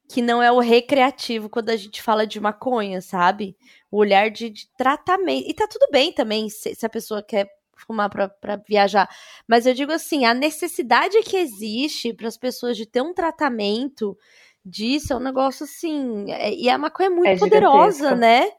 que 0.09 0.22
não 0.22 0.43
é 0.43 0.51
o 0.51 0.59
recreativo 0.59 1.51
quando 1.51 1.70
a 1.70 1.76
gente 1.76 2.01
fala 2.01 2.26
de 2.26 2.41
maconha, 2.41 3.01
sabe? 3.01 3.57
O 3.91 3.99
olhar 3.99 4.30
de, 4.30 4.49
de 4.49 4.68
tratamento. 4.76 5.49
E 5.49 5.53
tá 5.53 5.66
tudo 5.66 5.86
bem 5.91 6.12
também 6.12 6.49
se, 6.49 6.74
se 6.74 6.86
a 6.86 6.89
pessoa 6.89 7.22
quer 7.22 7.47
fumar 7.76 8.09
para 8.09 8.57
viajar. 8.66 9.09
Mas 9.47 9.66
eu 9.66 9.74
digo 9.74 9.93
assim, 9.93 10.24
a 10.24 10.32
necessidade 10.32 11.20
que 11.22 11.36
existe 11.36 12.14
para 12.14 12.28
as 12.28 12.36
pessoas 12.36 12.76
de 12.76 12.86
ter 12.86 13.03
um 13.03 13.12
tratamento 13.12 14.16
disso 14.64 15.12
é 15.12 15.16
um 15.16 15.20
negócio 15.20 15.64
assim. 15.64 16.30
É, 16.30 16.55
e 16.55 16.70
a 16.70 16.78
maconha 16.78 17.09
é 17.09 17.11
muito 17.11 17.28
é 17.28 17.36
poderosa, 17.36 18.14
né? 18.14 18.51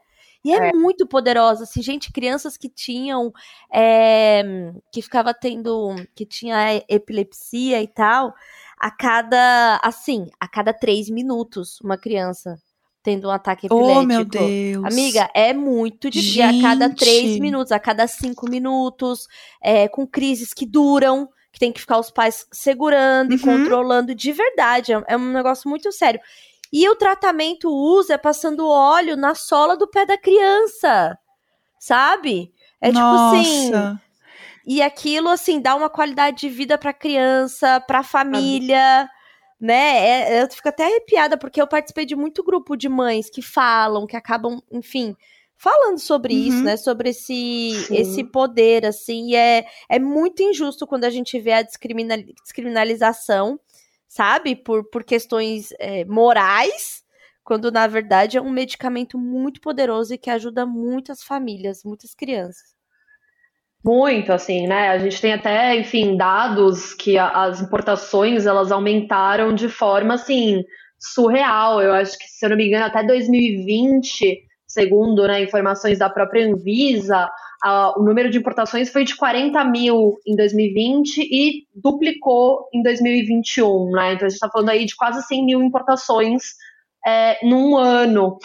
E 0.44 0.54
é, 0.54 0.70
é, 0.70 0.74
muito 0.74 1.06
poderosa, 1.06 1.64
assim, 1.64 1.82
gente, 1.82 2.14
crianças 2.14 2.56
que 2.56 2.70
tinham, 2.70 3.32
é, 3.74 4.72
que 4.92 5.02
ficava 5.02 5.34
tendo, 5.34 5.96
que 6.16 6.26
tinha 6.26 6.82
epilepsia 6.88 7.82
e 7.82 7.88
tal, 7.88 8.34
a 8.80 8.90
cada, 8.90 9.80
assim, 9.84 10.28
a 10.40 10.48
cada 10.48 10.74
três 10.74 11.10
minutos, 11.10 11.80
uma 11.82 11.98
criança 11.98 12.56
tendo 13.04 13.28
um 13.28 13.32
ataque 13.32 13.68
epilético. 13.68 14.00
Oh, 14.00 14.04
meu 14.04 14.26
Deus. 14.26 14.86
Amiga, 14.86 15.30
é 15.34 15.54
muito 15.54 16.10
de 16.10 16.22
dia, 16.22 16.50
a 16.50 16.62
cada 16.62 16.90
três 16.94 17.40
minutos, 17.40 17.72
a 17.72 17.80
cada 17.80 18.08
cinco 18.08 18.50
minutos, 18.50 19.28
é, 19.62 19.88
com 19.88 20.08
crises 20.08 20.54
que 20.54 20.66
duram, 20.66 21.28
que 21.52 21.60
tem 21.60 21.72
que 21.72 21.82
ficar 21.82 22.00
os 22.00 22.12
pais 22.12 22.46
segurando 22.52 23.32
uhum. 23.32 23.38
e 23.38 23.40
controlando 23.40 24.16
de 24.16 24.32
verdade. 24.32 24.94
É, 24.94 25.04
é 25.10 25.18
um 25.18 25.32
negócio 25.32 25.70
muito 25.70 25.92
sério. 25.92 26.20
E 26.72 26.88
o 26.88 26.96
tratamento 26.96 27.70
usa 27.70 28.14
é 28.14 28.18
passando 28.18 28.68
óleo 28.68 29.16
na 29.18 29.34
sola 29.34 29.76
do 29.76 29.88
pé 29.88 30.06
da 30.06 30.18
criança. 30.18 31.18
Sabe? 31.80 32.54
É 32.82 32.92
Nossa. 32.92 33.42
tipo 33.42 33.76
assim. 33.76 34.00
E 34.66 34.82
aquilo, 34.82 35.30
assim, 35.30 35.60
dá 35.60 35.76
uma 35.76 35.90
qualidade 35.90 36.42
de 36.42 36.50
vida 36.50 36.78
pra 36.78 36.94
criança, 36.94 37.80
pra 37.82 38.04
família, 38.04 39.10
né? 39.60 40.38
É, 40.38 40.44
eu 40.44 40.52
fico 40.52 40.70
até 40.70 40.86
arrepiada, 40.86 41.38
porque 41.38 41.60
eu 41.60 41.66
participei 41.66 42.06
de 42.06 42.16
muito 42.16 42.44
grupo 42.44 42.76
de 42.76 42.88
mães 42.88 43.30
que 43.32 43.42
falam, 43.42 44.06
que 44.06 44.16
acabam, 44.16 44.62
enfim, 44.72 45.16
falando 45.58 45.98
sobre 45.98 46.34
uhum. 46.36 46.40
isso, 46.40 46.64
né? 46.64 46.78
Sobre 46.78 47.10
esse, 47.10 47.72
esse 47.92 48.24
poder, 48.24 48.86
assim. 48.86 49.32
E 49.32 49.36
é, 49.36 49.66
é 49.90 49.98
muito 49.98 50.44
injusto 50.44 50.86
quando 50.86 51.06
a 51.06 51.10
gente 51.10 51.40
vê 51.40 51.54
a 51.54 51.64
descriminalização, 51.64 53.60
sabe? 54.10 54.56
Por, 54.56 54.90
por 54.90 55.04
questões 55.04 55.70
é, 55.80 56.04
morais, 56.04 57.04
quando 57.44 57.72
na 57.72 57.88
verdade 57.88 58.38
é 58.38 58.42
um 58.42 58.50
medicamento 58.50 59.18
muito 59.18 59.62
poderoso 59.62 60.14
e 60.14 60.18
que 60.18 60.30
ajuda 60.30 60.66
muitas 60.66 61.24
famílias, 61.24 61.84
muitas 61.86 62.14
crianças. 62.14 62.78
Muito, 63.86 64.34
assim, 64.34 64.68
né? 64.68 64.90
A 64.90 64.98
gente 64.98 65.22
tem 65.22 65.32
até, 65.32 65.78
enfim, 65.78 66.18
dados 66.18 66.94
que 66.94 67.18
a, 67.18 67.30
as 67.46 67.62
importações 67.62 68.46
elas 68.46 68.74
aumentaram 68.74 69.54
de 69.54 69.70
forma 69.70 70.16
assim 70.16 70.66
surreal. 71.00 71.82
Eu 71.82 71.94
acho 71.94 72.18
que, 72.18 72.26
se 72.28 72.46
eu 72.46 72.50
não 72.50 72.58
me 72.58 72.68
engano, 72.68 72.86
até 72.86 73.04
2020, 73.04 74.38
segundo 74.68 75.26
né, 75.26 75.42
informações 75.42 75.98
da 75.98 76.10
própria 76.10 76.46
Anvisa, 76.46 77.30
o 77.98 78.04
número 78.04 78.30
de 78.30 78.38
importações 78.38 78.90
foi 78.90 79.04
de 79.04 79.16
40 79.16 79.64
mil 79.66 80.18
em 80.26 80.36
2020 80.36 81.18
e 81.22 81.68
duplicou 81.76 82.70
em 82.74 82.82
2021, 82.82 83.92
né? 83.92 84.14
Então 84.14 84.26
a 84.26 84.30
gente 84.30 84.38
está 84.38 84.50
falando 84.50 84.70
aí 84.70 84.86
de 84.86 84.96
quase 84.96 85.22
100 85.24 85.46
mil 85.46 85.62
importações 85.62 86.44
é, 87.06 87.38
num 87.46 87.78
ano. 87.78 88.38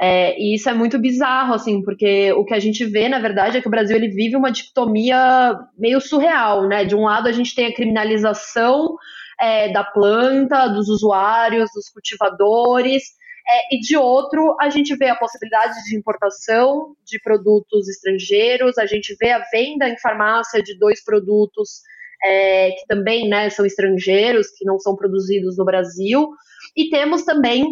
É, 0.00 0.34
e 0.40 0.54
isso 0.54 0.70
é 0.70 0.72
muito 0.72 0.98
bizarro, 0.98 1.52
assim, 1.52 1.82
porque 1.82 2.32
o 2.32 2.44
que 2.44 2.54
a 2.54 2.58
gente 2.58 2.86
vê, 2.86 3.06
na 3.08 3.18
verdade, 3.18 3.58
é 3.58 3.60
que 3.60 3.68
o 3.68 3.70
Brasil 3.70 3.96
ele 3.96 4.08
vive 4.08 4.34
uma 4.34 4.50
dicotomia 4.50 5.58
meio 5.76 6.00
surreal, 6.00 6.66
né? 6.66 6.84
De 6.84 6.94
um 6.94 7.04
lado, 7.04 7.28
a 7.28 7.32
gente 7.32 7.54
tem 7.54 7.66
a 7.66 7.74
criminalização 7.74 8.96
é, 9.38 9.70
da 9.72 9.84
planta, 9.84 10.68
dos 10.68 10.88
usuários, 10.88 11.70
dos 11.74 11.88
cultivadores, 11.90 13.02
é, 13.50 13.74
e 13.74 13.80
de 13.80 13.96
outro, 13.96 14.56
a 14.60 14.70
gente 14.70 14.94
vê 14.94 15.08
a 15.08 15.16
possibilidade 15.16 15.74
de 15.84 15.96
importação 15.96 16.94
de 17.04 17.20
produtos 17.20 17.88
estrangeiros, 17.88 18.78
a 18.78 18.86
gente 18.86 19.16
vê 19.20 19.32
a 19.32 19.42
venda 19.52 19.88
em 19.88 19.98
farmácia 19.98 20.62
de 20.62 20.78
dois 20.78 21.02
produtos 21.02 21.80
é, 22.24 22.70
que 22.70 22.86
também 22.86 23.28
né, 23.28 23.50
são 23.50 23.66
estrangeiros, 23.66 24.48
que 24.56 24.64
não 24.64 24.78
são 24.78 24.94
produzidos 24.94 25.56
no 25.56 25.64
Brasil, 25.64 26.28
e 26.76 26.90
temos 26.90 27.24
também 27.24 27.66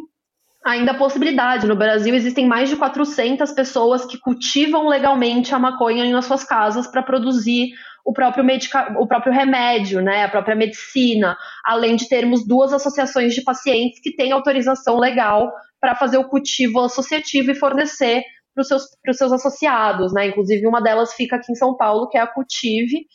ainda 0.64 0.92
a 0.92 0.98
possibilidade. 0.98 1.66
No 1.66 1.76
Brasil 1.76 2.14
existem 2.14 2.46
mais 2.46 2.68
de 2.68 2.76
400 2.76 3.52
pessoas 3.52 4.04
que 4.04 4.18
cultivam 4.18 4.88
legalmente 4.88 5.54
a 5.54 5.58
maconha 5.58 6.04
em 6.04 6.22
suas 6.22 6.42
casas 6.42 6.86
para 6.86 7.02
produzir 7.02 7.70
o 8.04 8.12
próprio, 8.12 8.42
medica 8.42 8.96
o 8.98 9.06
próprio 9.06 9.32
remédio, 9.32 10.00
né, 10.00 10.24
a 10.24 10.28
própria 10.28 10.56
medicina, 10.56 11.36
além 11.64 11.94
de 11.94 12.08
termos 12.08 12.46
duas 12.46 12.72
associações 12.72 13.34
de 13.34 13.42
pacientes 13.42 14.00
que 14.00 14.16
têm 14.16 14.32
autorização 14.32 14.98
legal 14.98 15.52
para 15.80 15.94
fazer 15.94 16.18
o 16.18 16.28
cultivo 16.28 16.80
associativo 16.80 17.50
e 17.50 17.54
fornecer 17.54 18.22
para 18.54 18.62
os 18.62 18.68
seus, 18.68 18.82
seus 19.12 19.32
associados, 19.32 20.12
né? 20.12 20.28
Inclusive 20.28 20.66
uma 20.66 20.82
delas 20.82 21.12
fica 21.14 21.36
aqui 21.36 21.52
em 21.52 21.56
São 21.56 21.76
Paulo, 21.76 22.08
que 22.08 22.18
é 22.18 22.20
a 22.20 22.26
Cultive, 22.26 23.06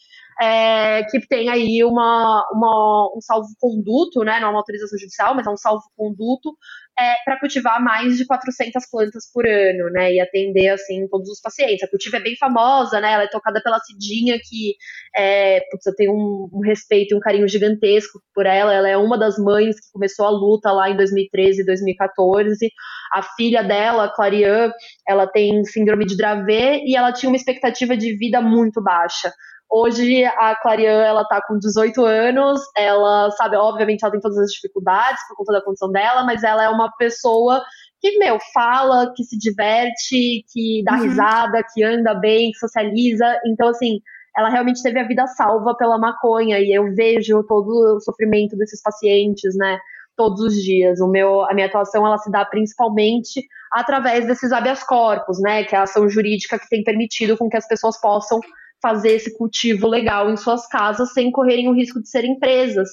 é, 0.42 1.04
que 1.04 1.20
tem 1.28 1.50
aí 1.50 1.84
uma, 1.84 2.46
uma, 2.52 3.12
um 3.16 3.22
salvo-conduto, 3.22 4.24
né, 4.24 4.40
não 4.40 4.48
é 4.48 4.52
uma 4.52 4.60
autorização 4.60 4.98
judicial, 4.98 5.36
mas 5.36 5.46
é 5.46 5.50
um 5.50 5.58
salvo-conduto 5.58 6.56
é, 6.98 7.16
para 7.26 7.40
cultivar 7.40 7.82
mais 7.82 8.18
de 8.18 8.26
400 8.26 8.84
plantas 8.90 9.24
por 9.34 9.48
ano, 9.48 9.90
né, 9.92 10.14
e 10.14 10.20
atender, 10.20 10.70
assim, 10.70 11.08
todos 11.08 11.30
os 11.30 11.42
pacientes. 11.42 11.84
A 11.84 11.88
cultiva 11.88 12.18
é 12.18 12.22
bem 12.22 12.36
famosa, 12.38 13.00
né, 13.00 13.14
ela 13.14 13.24
é 13.24 13.28
tocada 13.28 13.62
pela 13.64 13.80
Cidinha, 13.80 14.38
que 14.38 14.76
é, 15.16 15.62
putz, 15.72 15.86
eu 15.86 15.96
tenho 15.96 16.14
um, 16.14 16.50
um 16.54 16.60
respeito 16.62 17.14
e 17.14 17.18
um 17.18 17.20
carinho 17.20 17.48
gigantesco 17.48 18.22
por 18.34 18.46
ela, 18.46 18.74
ela 18.74 18.90
é 18.90 18.98
uma 18.98 19.18
das 19.18 19.38
mães 19.38 19.80
que 19.80 19.92
começou 19.92 20.26
a 20.26 20.30
luta 20.30 20.72
lá 20.72 20.90
em 20.90 20.98
2013 20.98 21.62
e 21.62 21.66
2014, 21.66 22.70
a 23.14 23.24
filha 23.36 23.64
dela, 23.64 24.12
Clarian, 24.14 24.72
ela 25.08 25.28
tem 25.28 25.64
síndrome 25.66 26.06
de 26.06 26.16
Dravet 26.16 26.84
e 26.86 26.96
ela 26.96 27.12
tinha 27.12 27.30
uma 27.30 27.38
expectativa 27.38 27.98
de 27.98 28.16
vida 28.18 28.42
muito 28.42 28.82
baixa. 28.82 29.32
Hoje 29.76 30.24
a 30.24 30.56
Clarian, 30.62 31.02
ela 31.02 31.26
tá 31.26 31.42
com 31.48 31.58
18 31.58 32.06
anos, 32.06 32.62
ela 32.78 33.32
sabe, 33.32 33.58
obviamente 33.58 34.04
ela 34.04 34.12
tem 34.12 34.22
todas 34.22 34.38
as 34.38 34.52
dificuldades 34.52 35.20
por 35.28 35.38
conta 35.38 35.54
da 35.54 35.64
condição 35.64 35.92
dela, 35.92 36.24
mas 36.24 36.44
ela 36.44 36.64
é 36.64 36.70
uma 36.70 36.96
pessoa 36.96 37.60
que, 38.00 38.20
meu, 38.20 38.38
fala, 38.54 39.12
que 39.16 39.24
se 39.24 39.36
diverte, 39.36 40.46
que 40.54 40.84
dá 40.86 40.94
uhum. 40.94 41.02
risada, 41.02 41.66
que 41.74 41.84
anda 41.84 42.14
bem, 42.14 42.52
que 42.52 42.60
socializa. 42.60 43.26
Então, 43.48 43.70
assim, 43.70 44.00
ela 44.38 44.50
realmente 44.50 44.84
teve 44.84 45.00
a 45.00 45.08
vida 45.08 45.26
salva 45.26 45.76
pela 45.76 45.98
maconha 45.98 46.60
e 46.60 46.72
eu 46.72 46.94
vejo 46.94 47.44
todo 47.48 47.96
o 47.96 48.00
sofrimento 48.00 48.56
desses 48.56 48.80
pacientes, 48.80 49.56
né? 49.56 49.80
Todos 50.16 50.40
os 50.42 50.54
dias. 50.54 51.02
O 51.02 51.08
meu, 51.08 51.46
a 51.46 51.54
minha 51.56 51.66
atuação 51.66 52.06
ela 52.06 52.20
se 52.20 52.30
dá 52.30 52.46
principalmente 52.46 53.44
através 53.72 54.28
desses 54.28 54.52
habeas 54.52 54.84
corpus, 54.84 55.40
né? 55.40 55.64
Que 55.64 55.76
é 55.76 55.80
a 55.80 55.84
ação 55.84 56.08
jurídica 56.08 56.60
que 56.60 56.70
tem 56.70 56.84
permitido 56.84 57.36
com 57.36 57.50
que 57.50 57.58
as 57.58 57.68
pessoas 57.68 58.00
possam 58.00 58.40
fazer 58.84 59.14
esse 59.14 59.36
cultivo 59.38 59.88
legal 59.88 60.30
em 60.30 60.36
suas 60.36 60.68
casas 60.68 61.14
sem 61.14 61.32
correrem 61.32 61.70
o 61.70 61.74
risco 61.74 62.02
de 62.02 62.10
serem 62.10 62.38
presas. 62.38 62.90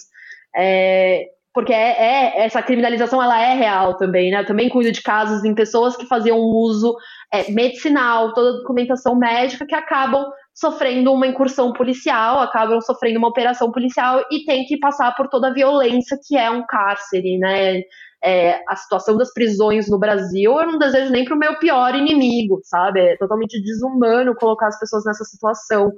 É, 0.56 1.26
porque 1.52 1.72
é, 1.72 1.90
é, 1.98 2.44
essa 2.44 2.62
criminalização 2.62 3.20
ela 3.20 3.40
é 3.42 3.54
real 3.54 3.96
também, 3.96 4.30
né? 4.30 4.40
Eu 4.40 4.46
também 4.46 4.68
cuido 4.68 4.92
de 4.92 5.02
casos 5.02 5.44
em 5.44 5.54
pessoas 5.54 5.96
que 5.96 6.06
faziam 6.06 6.38
uso 6.38 6.96
é, 7.32 7.50
medicinal, 7.50 8.32
toda 8.32 8.50
a 8.50 8.60
documentação 8.60 9.16
médica, 9.16 9.66
que 9.66 9.74
acabam 9.74 10.24
sofrendo 10.54 11.12
uma 11.12 11.26
incursão 11.26 11.72
policial, 11.72 12.40
acabam 12.40 12.80
sofrendo 12.80 13.18
uma 13.18 13.28
operação 13.28 13.72
policial 13.72 14.24
e 14.30 14.44
tem 14.44 14.64
que 14.64 14.78
passar 14.78 15.14
por 15.16 15.28
toda 15.28 15.48
a 15.48 15.52
violência 15.52 16.16
que 16.24 16.36
é 16.36 16.50
um 16.50 16.64
cárcere, 16.64 17.38
né? 17.38 17.82
É, 18.22 18.62
a 18.68 18.76
situação 18.76 19.16
das 19.16 19.32
prisões 19.32 19.88
no 19.88 19.98
Brasil, 19.98 20.52
eu 20.52 20.66
não 20.66 20.78
desejo 20.78 21.10
nem 21.10 21.24
para 21.24 21.34
o 21.34 21.38
meu 21.38 21.58
pior 21.58 21.94
inimigo, 21.94 22.60
sabe? 22.64 23.00
É 23.00 23.16
totalmente 23.16 23.62
desumano 23.62 24.34
colocar 24.34 24.68
as 24.68 24.78
pessoas 24.78 25.04
nessa 25.04 25.24
situação. 25.24 25.90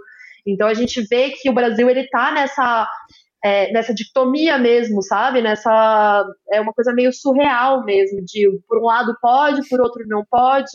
Então 0.47 0.69
a 0.69 0.75
gente 0.75 1.01
vê 1.03 1.31
que 1.31 1.51
o 1.51 1.55
Brasil 1.55 1.89
ele 1.89 2.01
está 2.01 2.33
nessa 2.33 2.89
é, 3.45 3.73
nessa 3.73 3.93
dicotomia 3.93 4.57
mesmo, 4.57 5.03
sabe? 5.03 5.43
Nessa 5.43 6.25
é 6.53 6.61
uma 6.61 6.73
coisa 6.73 6.93
meio 6.93 7.13
surreal 7.13 7.85
mesmo, 7.85 8.25
de 8.25 8.49
por 8.69 8.79
um 8.79 8.87
lado 8.87 9.17
pode, 9.21 9.69
por 9.69 9.81
outro 9.81 10.05
não 10.07 10.25
pode, 10.31 10.71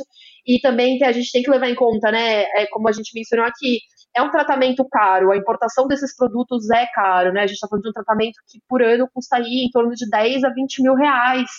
e 0.45 0.59
também 0.59 0.97
que 0.97 1.05
a 1.05 1.11
gente 1.13 1.31
tem 1.31 1.41
que 1.43 1.49
levar 1.49 1.69
em 1.69 1.75
conta, 1.75 2.11
né? 2.11 2.43
É, 2.55 2.67
como 2.67 2.89
a 2.89 2.91
gente 2.91 3.11
mencionou 3.15 3.45
aqui, 3.45 3.79
é 4.17 4.21
um 4.21 4.31
tratamento 4.31 4.83
caro, 4.89 5.31
a 5.31 5.37
importação 5.37 5.87
desses 5.87 6.15
produtos 6.15 6.69
é 6.71 6.87
caro, 6.87 7.31
né? 7.31 7.41
A 7.43 7.47
gente 7.47 7.55
está 7.55 7.67
falando 7.67 7.83
de 7.83 7.89
um 7.89 7.93
tratamento 7.93 8.39
que 8.47 8.59
por 8.67 8.81
ano 8.81 9.07
custa 9.13 9.37
aí 9.37 9.65
em 9.65 9.69
torno 9.69 9.93
de 9.93 10.09
10 10.09 10.43
a 10.43 10.49
20 10.49 10.81
mil 10.81 10.95
reais. 10.95 11.49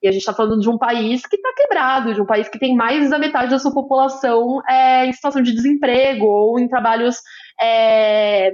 E 0.00 0.06
a 0.06 0.12
gente 0.12 0.20
está 0.20 0.32
falando 0.32 0.60
de 0.60 0.70
um 0.70 0.78
país 0.78 1.26
que 1.26 1.34
está 1.34 1.52
quebrado, 1.56 2.14
de 2.14 2.20
um 2.20 2.26
país 2.26 2.48
que 2.48 2.58
tem 2.58 2.76
mais 2.76 3.10
da 3.10 3.18
metade 3.18 3.50
da 3.50 3.58
sua 3.58 3.74
população 3.74 4.60
é, 4.68 5.06
em 5.06 5.12
situação 5.12 5.42
de 5.42 5.52
desemprego 5.52 6.24
ou 6.24 6.60
em 6.60 6.68
trabalhos 6.68 7.16
é, 7.60 8.52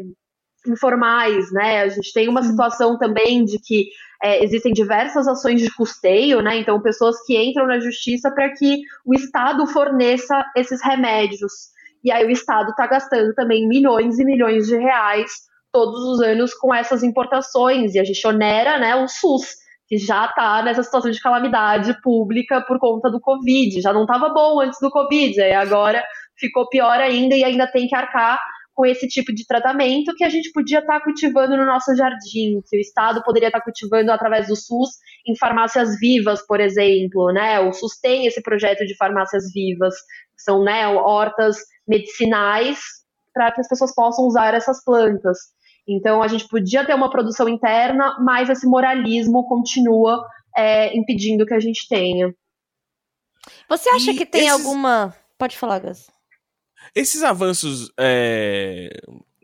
informais, 0.67 1.53
né? 1.53 1.83
A 1.83 1.89
gente 1.89 2.13
tem 2.15 2.29
uma 2.29 2.43
situação 2.43 2.97
também 2.97 3.45
de 3.45 3.59
que 3.59 3.89
é, 4.23 4.43
existem 4.43 4.73
diversas 4.73 5.29
ações 5.29 5.61
de 5.61 5.71
custeio, 5.75 6.41
né? 6.41 6.57
Então, 6.57 6.81
pessoas 6.81 7.17
que 7.27 7.37
entram 7.37 7.67
na 7.67 7.79
justiça 7.79 8.31
para 8.31 8.51
que 8.55 8.81
o 9.05 9.15
Estado 9.15 9.67
forneça 9.67 10.43
esses 10.57 10.83
remédios. 10.83 11.74
E 12.05 12.13
aí 12.13 12.27
o 12.27 12.31
Estado 12.31 12.71
está 12.71 12.87
gastando 12.87 13.35
também 13.35 13.67
milhões 13.67 14.19
e 14.19 14.25
milhões 14.25 14.67
de 14.67 14.77
reais 14.77 15.31
todos 15.73 16.01
os 16.05 16.21
anos 16.21 16.53
com 16.55 16.73
essas 16.73 17.03
importações. 17.03 17.95
E 17.95 17.99
a 17.99 18.05
gente 18.05 18.25
onera 18.27 18.79
né, 18.79 18.95
o 18.95 19.09
SUS, 19.09 19.55
que 19.89 19.97
já 19.97 20.27
está 20.27 20.63
nessa 20.63 20.83
situação 20.83 21.11
de 21.11 21.21
calamidade 21.21 21.99
pública 22.03 22.61
por 22.61 22.79
conta 22.79 23.11
do 23.11 23.21
Covid. 23.21 23.81
Já 23.81 23.93
não 23.93 24.03
estava 24.03 24.29
bom 24.29 24.61
antes 24.61 24.79
do 24.81 24.91
Covid, 24.91 25.41
aí 25.41 25.53
agora 25.53 26.05
ficou 26.39 26.69
pior 26.69 27.01
ainda 27.01 27.35
e 27.35 27.43
ainda 27.43 27.67
tem 27.67 27.89
que 27.89 27.97
arcar 27.97 28.39
com 28.75 28.85
esse 28.85 29.07
tipo 29.07 29.33
de 29.33 29.47
tratamento 29.47 30.15
que 30.17 30.25
a 30.25 30.29
gente 30.29 30.51
podia 30.53 30.81
estar 30.81 30.99
tá 30.99 31.05
cultivando 31.05 31.57
no 31.57 31.65
nosso 31.65 31.95
jardim, 31.95 32.61
que 32.69 32.77
o 32.77 32.81
Estado 32.81 33.23
poderia 33.23 33.49
estar 33.49 33.61
tá 33.61 33.65
cultivando 33.65 34.11
através 34.11 34.49
do 34.49 34.57
SUS 34.57 34.91
em 35.27 35.37
farmácias 35.37 35.99
vivas, 35.99 36.45
por 36.45 36.61
exemplo, 36.61 37.33
né? 37.33 37.61
O 37.61 37.73
SUS 37.73 37.99
tem 38.01 38.27
esse 38.27 38.43
projeto 38.43 38.85
de 38.85 38.97
farmácias 38.97 39.45
vivas, 39.53 39.95
que 40.37 40.43
são 40.43 40.65
né, 40.65 40.87
hortas 40.89 41.57
medicinais 41.87 42.81
para 43.33 43.53
que 43.53 43.61
as 43.61 43.69
pessoas 43.69 43.95
possam 43.95 44.27
usar 44.27 44.55
essas 44.55 44.83
plantas. 44.85 45.39
Então 45.87 46.23
a 46.23 46.29
gente 46.29 46.49
podia 46.49 46.85
ter 46.85 46.95
uma 46.95 47.11
produção 47.11 47.49
interna, 47.49 48.19
mas 48.21 48.51
esse 48.51 48.67
moralismo 48.67 49.47
continua 49.47 50.25
é, 50.57 50.97
impedindo 50.97 51.47
que 51.47 51.55
a 51.55 51.61
gente 51.61 51.87
tenha. 51.89 52.35
Você 53.69 53.89
acha 53.91 54.11
e 54.11 54.17
que 54.17 54.27
tem 54.27 54.49
esses... 54.49 54.53
alguma. 54.53 55.15
Pode 55.39 55.57
falar, 55.57 55.79
Gus. 55.81 56.14
Esses 56.95 57.23
avanços 57.23 57.91
é, 57.99 58.91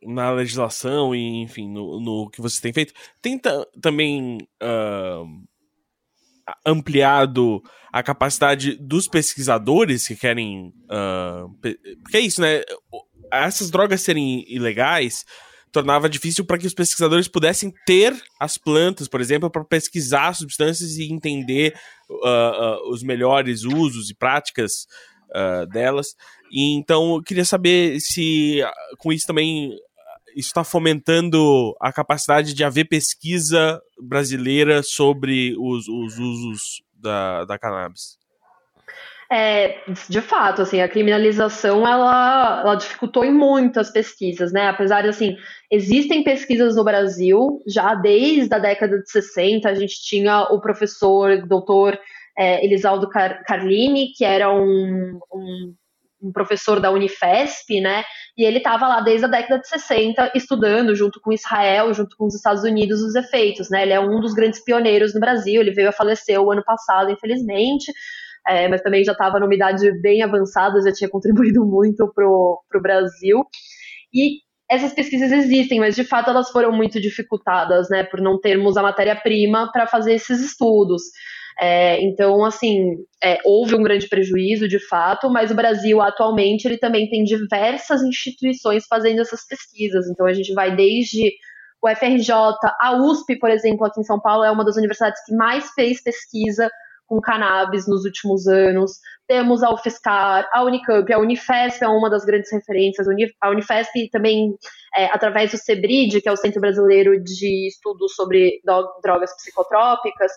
na 0.03 0.31
legislação 0.31 1.15
e, 1.15 1.43
enfim, 1.43 1.69
no, 1.69 2.01
no, 2.01 2.31
que 2.31 2.41
você 2.41 2.61
tem 2.61 2.73
feito, 2.73 2.95
tenta 3.21 3.67
também 3.81 4.39
uh, 4.63 5.27
ampliado 6.65 7.63
a 7.93 8.03
capacidade 8.03 8.77
dos 8.77 9.09
pesquisadores 9.09 10.07
que 10.07 10.17
querem. 10.17 10.73
Uh, 10.85 11.49
porque 12.03 12.17
é 12.17 12.21
isso, 12.21 12.41
né? 12.41 12.63
Essas 13.33 13.71
drogas 13.71 14.01
serem 14.01 14.45
ilegais 14.49 15.25
tornava 15.73 16.09
difícil 16.09 16.45
para 16.45 16.59
que 16.59 16.67
os 16.67 16.75
pesquisadores 16.75 17.29
pudessem 17.29 17.73
ter 17.87 18.15
as 18.41 18.59
plantas, 18.59 19.07
por 19.07 19.21
exemplo, 19.21 19.49
para 19.49 19.65
pesquisar 19.65 20.35
substâncias 20.35 20.97
e 20.97 21.13
entender 21.13 21.75
uh, 22.09 22.15
uh, 22.15 22.91
os 22.91 23.03
melhores 23.03 23.63
usos 23.63 24.11
e 24.11 24.15
práticas 24.15 24.87
uh, 25.35 25.67
delas. 25.67 26.09
E 26.51 26.77
então 26.77 27.17
eu 27.17 27.23
queria 27.23 27.45
saber 27.45 28.01
se 28.01 28.61
com 28.99 29.13
isso 29.13 29.27
também 29.27 29.77
está 30.37 30.63
fomentando 30.65 31.75
a 31.81 31.93
capacidade 31.93 32.55
de 32.55 32.65
haver 32.65 32.85
pesquisa 32.85 33.81
brasileira 34.01 34.83
sobre 34.83 35.55
os, 35.59 35.89
os 35.89 36.19
usos 36.19 36.83
da, 36.95 37.45
da 37.45 37.59
cannabis. 37.59 38.21
É, 39.33 39.79
de 40.09 40.21
fato, 40.21 40.63
assim, 40.63 40.81
a 40.81 40.89
criminalização 40.89 41.87
ela, 41.87 42.63
ela 42.63 42.75
dificultou 42.75 43.25
em 43.25 43.33
muitas 43.33 43.89
pesquisas, 43.89 44.51
né? 44.51 44.67
Apesar 44.69 45.03
de 45.03 45.09
assim, 45.09 45.37
existem 45.71 46.25
pesquisas 46.25 46.75
no 46.75 46.83
Brasil, 46.83 47.63
já 47.65 47.95
desde 47.95 48.53
a 48.53 48.59
década 48.59 48.99
de 48.99 49.09
60, 49.09 49.69
a 49.69 49.75
gente 49.75 50.03
tinha 50.03 50.43
o 50.51 50.61
professor 50.61 51.47
doutor 51.47 51.97
é, 52.39 52.65
Elisaldo 52.65 53.09
Car 53.09 53.43
Carlini, 53.45 54.13
que 54.17 54.25
era 54.25 54.53
um, 54.53 55.19
um, 55.33 55.75
um, 56.23 56.33
professor 56.33 56.81
da 56.81 56.91
Unifesp, 56.91 57.81
né? 57.81 58.05
E 58.37 58.45
ele 58.45 58.59
estava 58.59 58.89
lá 58.89 59.01
desde 59.01 59.27
a 59.27 59.29
década 59.29 59.61
de 59.61 59.69
60 59.69 60.33
estudando 60.35 60.95
junto 60.95 61.21
com 61.21 61.33
Israel, 61.33 61.93
junto 61.93 62.17
com 62.17 62.27
os 62.27 62.35
Estados 62.35 62.63
Unidos, 62.63 63.01
os 63.03 63.15
efeitos, 63.15 63.71
né? 63.71 63.83
Ele 63.83 63.93
é 63.93 64.01
um 64.01 64.21
dos 64.21 64.35
grandes 64.35 64.63
pioneiros 64.65 65.15
no 65.15 65.21
Brasil, 65.21 65.61
ele 65.61 65.73
veio 65.73 65.89
a 65.89 65.93
falecer 65.93 66.41
o 66.41 66.51
ano 66.51 66.65
passado, 66.65 67.11
infelizmente 67.11 67.93
é, 68.47 68.69
mas 68.69 68.83
também 68.83 69.05
já 69.05 69.13
estava 69.13 69.39
numa 69.39 69.55
idade 69.55 69.91
bem 70.01 70.23
avançada, 70.23 70.81
já 70.83 70.93
tinha 70.93 71.11
contribuído 71.11 71.65
muito 71.67 72.11
para 72.13 72.27
o 72.27 72.83
Brasil. 72.83 73.45
E 74.13 74.39
essas 74.71 74.93
pesquisas 74.93 75.33
existem, 75.33 75.81
mas 75.81 75.97
de 75.97 76.05
fato 76.05 76.31
elas 76.31 76.51
foram 76.51 76.73
muito 76.73 77.01
dificultadas, 77.01 77.89
né, 77.91 78.05
por 78.05 78.21
não 78.21 78.41
termos 78.41 78.77
a 78.77 78.83
matéria-prima 78.83 79.71
para 79.73 79.87
fazer 79.87 80.15
esses 80.15 80.41
estudos. 80.41 81.03
É, 81.63 82.03
então, 82.03 82.43
assim, 82.43 82.97
é, 83.23 83.39
houve 83.45 83.75
um 83.75 83.83
grande 83.83 84.09
prejuízo, 84.09 84.67
de 84.67 84.79
fato, 84.89 85.29
mas 85.29 85.51
o 85.51 85.55
Brasil 85.55 86.01
atualmente 86.01 86.65
ele 86.65 86.79
também 86.79 87.11
tem 87.11 87.23
diversas 87.23 88.03
instituições 88.03 88.87
fazendo 88.89 89.21
essas 89.21 89.47
pesquisas. 89.47 90.09
Então, 90.09 90.27
a 90.27 90.33
gente 90.33 90.55
vai 90.55 90.75
desde 90.75 91.31
o 91.83 91.89
FRJ, 91.89 92.33
a 92.81 92.97
USP, 92.97 93.39
por 93.39 93.51
exemplo, 93.51 93.85
aqui 93.85 94.01
em 94.01 94.05
São 94.05 94.19
Paulo, 94.19 94.45
é 94.45 94.51
uma 94.51 94.65
das 94.65 94.77
universidades 94.77 95.23
que 95.25 95.35
mais 95.35 95.71
fez 95.73 96.03
pesquisa 96.03 96.71
com 97.07 97.21
cannabis 97.21 97.87
nos 97.87 98.05
últimos 98.05 98.47
anos. 98.47 98.93
Temos 99.31 99.63
a 99.63 99.71
UFSCar, 99.73 100.51
a 100.53 100.65
Unicamp, 100.65 101.13
a 101.13 101.19
Unifesp 101.21 101.85
é 101.85 101.87
uma 101.87 102.11
das 102.11 102.25
grandes 102.25 102.51
referências. 102.51 103.07
A 103.41 103.51
Unifesp 103.51 104.11
também, 104.11 104.57
é, 104.97 105.05
através 105.05 105.53
do 105.53 105.57
CEBRID, 105.57 106.21
que 106.21 106.29
é 106.29 106.33
o 106.33 106.37
Centro 106.37 106.61
Brasileiro 106.61 107.13
de 107.23 107.69
Estudos 107.69 108.13
sobre 108.17 108.61
Drogas 109.01 109.33
Psicotrópicas, 109.37 110.33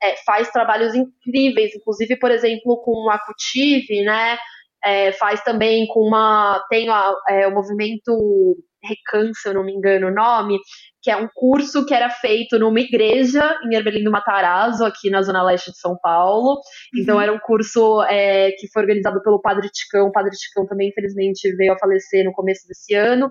é, 0.00 0.14
faz 0.24 0.48
trabalhos 0.52 0.94
incríveis, 0.94 1.74
inclusive, 1.74 2.14
por 2.20 2.30
exemplo, 2.30 2.80
com 2.84 3.10
a 3.10 3.18
Cutive, 3.18 4.04
né? 4.04 4.38
É, 4.84 5.10
faz 5.10 5.42
também 5.42 5.88
com 5.88 6.06
uma. 6.06 6.64
Tem 6.70 6.88
a, 6.88 7.16
é, 7.28 7.48
o 7.48 7.50
movimento 7.52 8.56
Recan, 8.82 9.32
se 9.34 9.48
eu 9.48 9.54
não 9.54 9.64
me 9.64 9.72
engano 9.72 10.08
o 10.08 10.14
nome, 10.14 10.58
que 11.02 11.10
é 11.10 11.16
um 11.16 11.28
curso 11.32 11.86
que 11.86 11.94
era 11.94 12.10
feito 12.10 12.58
numa 12.58 12.80
igreja 12.80 13.56
em 13.64 13.74
Herbelino 13.74 14.10
Matarazzo, 14.10 14.84
aqui 14.84 15.08
na 15.08 15.22
zona 15.22 15.42
leste 15.42 15.70
de 15.70 15.78
São 15.78 15.96
Paulo. 16.02 16.60
Então 16.98 17.16
uhum. 17.16 17.22
era 17.22 17.32
um 17.32 17.38
curso 17.38 18.02
é, 18.04 18.50
que 18.52 18.68
foi 18.72 18.82
organizado 18.82 19.22
pelo 19.22 19.40
Padre 19.40 19.68
Ticão. 19.70 20.08
O 20.08 20.12
Padre 20.12 20.32
Ticão 20.32 20.66
também, 20.66 20.88
infelizmente, 20.88 21.54
veio 21.56 21.74
a 21.74 21.78
falecer 21.78 22.24
no 22.24 22.32
começo 22.32 22.66
desse 22.66 22.94
ano. 22.94 23.30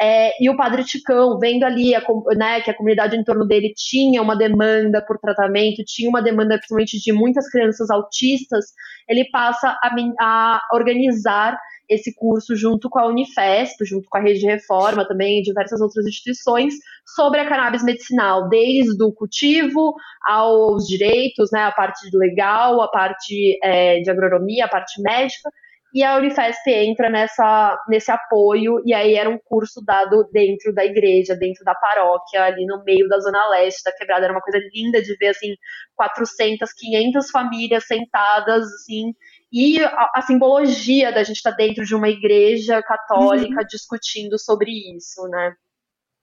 É, 0.00 0.32
e 0.42 0.50
o 0.50 0.56
Padre 0.56 0.82
Ticão, 0.82 1.38
vendo 1.38 1.62
ali 1.62 1.94
a, 1.94 2.02
né, 2.36 2.60
que 2.60 2.70
a 2.70 2.76
comunidade 2.76 3.16
em 3.16 3.22
torno 3.22 3.46
dele 3.46 3.72
tinha 3.76 4.20
uma 4.20 4.36
demanda 4.36 5.00
por 5.06 5.16
tratamento, 5.18 5.84
tinha 5.86 6.08
uma 6.08 6.20
demanda 6.20 6.56
principalmente 6.56 6.98
de 6.98 7.12
muitas 7.12 7.48
crianças 7.48 7.88
autistas, 7.88 8.64
ele 9.08 9.28
passa 9.30 9.78
a, 9.80 9.90
a 10.20 10.60
organizar 10.72 11.56
esse 11.92 12.14
curso 12.14 12.56
junto 12.56 12.88
com 12.88 12.98
a 12.98 13.06
Unifesp, 13.06 13.84
junto 13.84 14.08
com 14.08 14.18
a 14.18 14.20
Rede 14.20 14.40
de 14.40 14.46
Reforma 14.46 15.06
também 15.06 15.42
diversas 15.42 15.80
outras 15.80 16.06
instituições 16.06 16.74
sobre 17.14 17.40
a 17.40 17.48
cannabis 17.48 17.84
medicinal, 17.84 18.48
desde 18.48 19.02
o 19.02 19.12
cultivo 19.12 19.94
aos 20.26 20.86
direitos, 20.86 21.50
né, 21.52 21.64
a 21.64 21.72
parte 21.72 22.08
legal, 22.14 22.80
a 22.80 22.88
parte 22.88 23.58
é, 23.62 24.00
de 24.00 24.10
agronomia, 24.10 24.64
a 24.64 24.68
parte 24.68 25.00
médica, 25.02 25.50
e 25.94 26.02
a 26.02 26.16
Unifesp 26.16 26.70
entra 26.70 27.10
nessa, 27.10 27.78
nesse 27.86 28.10
apoio, 28.10 28.82
e 28.86 28.94
aí 28.94 29.14
era 29.14 29.28
um 29.28 29.38
curso 29.38 29.84
dado 29.84 30.26
dentro 30.32 30.72
da 30.72 30.84
igreja, 30.86 31.36
dentro 31.36 31.62
da 31.64 31.74
paróquia, 31.74 32.44
ali 32.44 32.64
no 32.64 32.82
meio 32.82 33.06
da 33.08 33.18
zona 33.18 33.46
leste 33.50 33.84
da 33.84 33.92
quebrada, 33.92 34.24
era 34.24 34.32
uma 34.32 34.40
coisa 34.40 34.58
linda 34.72 35.02
de 35.02 35.14
ver, 35.16 35.28
assim, 35.28 35.54
400, 35.94 36.72
500 36.72 37.30
famílias 37.30 37.84
sentadas, 37.86 38.64
assim, 38.64 39.12
e 39.52 39.78
a, 39.82 40.10
a, 40.14 40.22
simbologia 40.22 41.12
da 41.12 41.22
gente 41.22 41.36
estar 41.36 41.50
tá 41.50 41.56
dentro 41.56 41.84
de 41.84 41.94
uma 41.94 42.08
igreja 42.08 42.82
católica 42.82 43.60
uhum. 43.60 43.66
discutindo 43.68 44.38
sobre 44.38 44.70
isso, 44.96 45.28
né? 45.28 45.54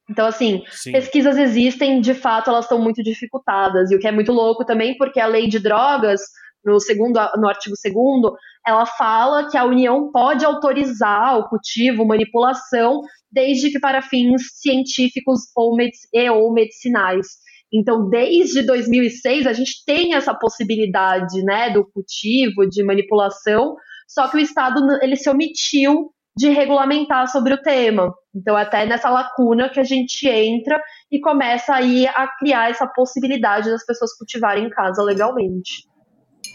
Então, 0.10 0.26
assim, 0.26 0.64
Sim. 0.72 0.92
pesquisas 0.92 1.38
existem, 1.38 2.02
de 2.02 2.16
fato, 2.16 2.50
elas 2.50 2.66
estão 2.66 2.82
muito 2.82 3.04
dificultadas. 3.04 3.92
E 3.92 3.96
o 3.96 4.00
que 4.00 4.08
é 4.08 4.12
muito 4.12 4.32
louco 4.32 4.66
também, 4.66 4.98
porque 4.98 5.20
a 5.20 5.28
lei 5.28 5.48
de 5.48 5.60
drogas, 5.60 6.20
no, 6.66 6.80
segundo, 6.80 7.20
no 7.38 7.48
artigo 7.48 7.76
2 7.84 8.34
ela 8.66 8.86
fala 8.86 9.50
que 9.50 9.58
a 9.58 9.64
União 9.64 10.12
pode 10.12 10.44
autorizar 10.44 11.38
o 11.38 11.48
cultivo, 11.48 12.06
manipulação, 12.06 13.02
desde 13.32 13.72
que 13.72 13.80
para 13.80 14.02
fins 14.02 14.42
científicos 14.56 15.42
ou, 15.56 15.76
medic 15.76 16.00
e, 16.12 16.30
ou 16.30 16.52
medicinais. 16.52 17.28
Então, 17.74 18.10
desde 18.10 18.64
2006, 18.64 19.46
a 19.46 19.54
gente 19.54 19.84
tem 19.86 20.16
essa 20.16 20.34
possibilidade 20.34 21.44
né, 21.44 21.70
do 21.70 21.86
cultivo, 21.86 22.68
de 22.68 22.84
manipulação, 22.84 23.76
só 24.08 24.28
que 24.28 24.38
o 24.38 24.40
Estado 24.40 24.82
ele 25.02 25.16
se 25.16 25.30
omitiu 25.30 26.12
de 26.36 26.50
regulamentar 26.50 27.28
sobre 27.28 27.54
o 27.54 27.62
tema. 27.62 28.14
Então, 28.34 28.56
até 28.56 28.86
nessa 28.86 29.10
lacuna 29.10 29.70
que 29.70 29.80
a 29.80 29.84
gente 29.84 30.28
entra 30.28 30.82
e 31.12 31.20
começa 31.20 31.74
aí 31.74 32.08
a 32.08 32.28
criar 32.40 32.70
essa 32.70 32.88
possibilidade 32.88 33.70
das 33.70 33.86
pessoas 33.86 34.16
cultivarem 34.18 34.66
em 34.66 34.70
casa 34.70 35.04
legalmente. 35.04 35.88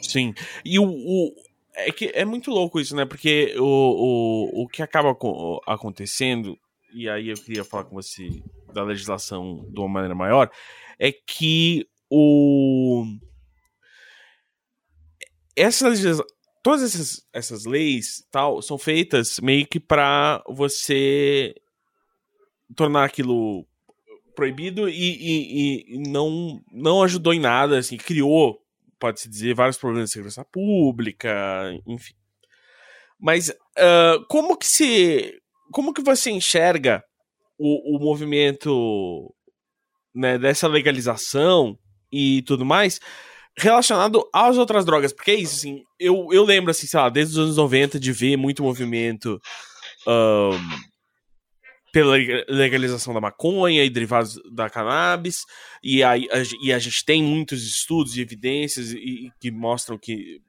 Sim. 0.02 0.32
E 0.64 0.78
o, 0.78 0.84
o 0.84 1.34
é 1.76 1.90
que 1.90 2.10
é 2.14 2.24
muito 2.24 2.50
louco 2.50 2.80
isso, 2.80 2.94
né? 2.94 3.04
Porque 3.04 3.54
o, 3.58 3.62
o, 3.62 4.62
o 4.62 4.68
que 4.68 4.82
acaba 4.82 5.14
co- 5.14 5.60
acontecendo, 5.66 6.56
e 6.94 7.08
aí 7.08 7.28
eu 7.28 7.36
queria 7.36 7.64
falar 7.64 7.84
com 7.84 7.96
você 7.96 8.28
da 8.72 8.82
legislação 8.82 9.66
de 9.70 9.80
uma 9.80 9.88
maneira 9.88 10.14
maior, 10.14 10.50
é 10.98 11.12
que 11.12 11.86
o. 12.10 13.04
Essa 15.56 15.88
legisla- 15.88 16.24
Todas 16.62 16.82
essas, 16.82 17.26
essas 17.30 17.66
leis 17.66 18.26
tal 18.30 18.62
são 18.62 18.78
feitas 18.78 19.38
meio 19.38 19.66
que 19.66 19.78
pra 19.78 20.42
você 20.48 21.54
tornar 22.74 23.04
aquilo 23.04 23.66
proibido 24.34 24.88
e, 24.88 24.94
e- 24.94 25.94
e 25.94 25.98
não, 26.08 26.58
não 26.72 27.02
ajudou 27.02 27.34
em 27.34 27.38
nada, 27.38 27.76
assim, 27.78 27.98
criou, 27.98 28.58
pode-se 28.98 29.28
dizer, 29.28 29.54
vários 29.54 29.76
problemas 29.76 30.08
de 30.08 30.14
segurança 30.14 30.42
pública, 30.42 31.30
enfim. 31.86 32.14
Mas 33.20 33.52
ah, 33.76 34.16
como 34.30 34.56
que 34.56 34.66
se. 34.66 35.38
Como 35.70 35.92
que 35.92 36.02
você 36.02 36.30
enxerga 36.30 37.04
o, 37.58 37.96
o 37.96 38.00
movimento 38.00 39.34
né, 40.14 40.38
dessa 40.38 40.68
legalização 40.68 41.78
e 42.12 42.42
tudo 42.42 42.64
mais 42.64 43.00
relacionado 43.56 44.28
às 44.32 44.58
outras 44.58 44.84
drogas? 44.84 45.12
Porque 45.12 45.30
é 45.30 45.36
isso, 45.36 45.56
assim, 45.56 45.82
eu, 45.98 46.28
eu 46.32 46.44
lembro, 46.44 46.70
assim, 46.70 46.86
sei 46.86 46.98
lá, 46.98 47.08
desde 47.08 47.34
os 47.34 47.38
anos 47.38 47.56
90 47.56 47.98
de 48.00 48.12
ver 48.12 48.36
muito 48.36 48.62
movimento. 48.62 49.40
ahn, 50.06 50.58
pela 51.94 52.16
leg- 52.16 52.44
legalização 52.48 53.14
da 53.14 53.20
maconha 53.20 53.84
e 53.84 53.88
derivados 53.88 54.36
da 54.52 54.68
cannabis, 54.68 55.44
e, 55.80 56.02
a, 56.02 56.18
e 56.18 56.72
a 56.72 56.78
gente 56.80 57.04
tem 57.04 57.22
muitos 57.22 57.64
estudos 57.64 58.16
e 58.16 58.20
evidências 58.20 58.90
e, 58.90 59.30
que 59.40 59.52
mostram 59.52 59.96
que, 59.96 60.40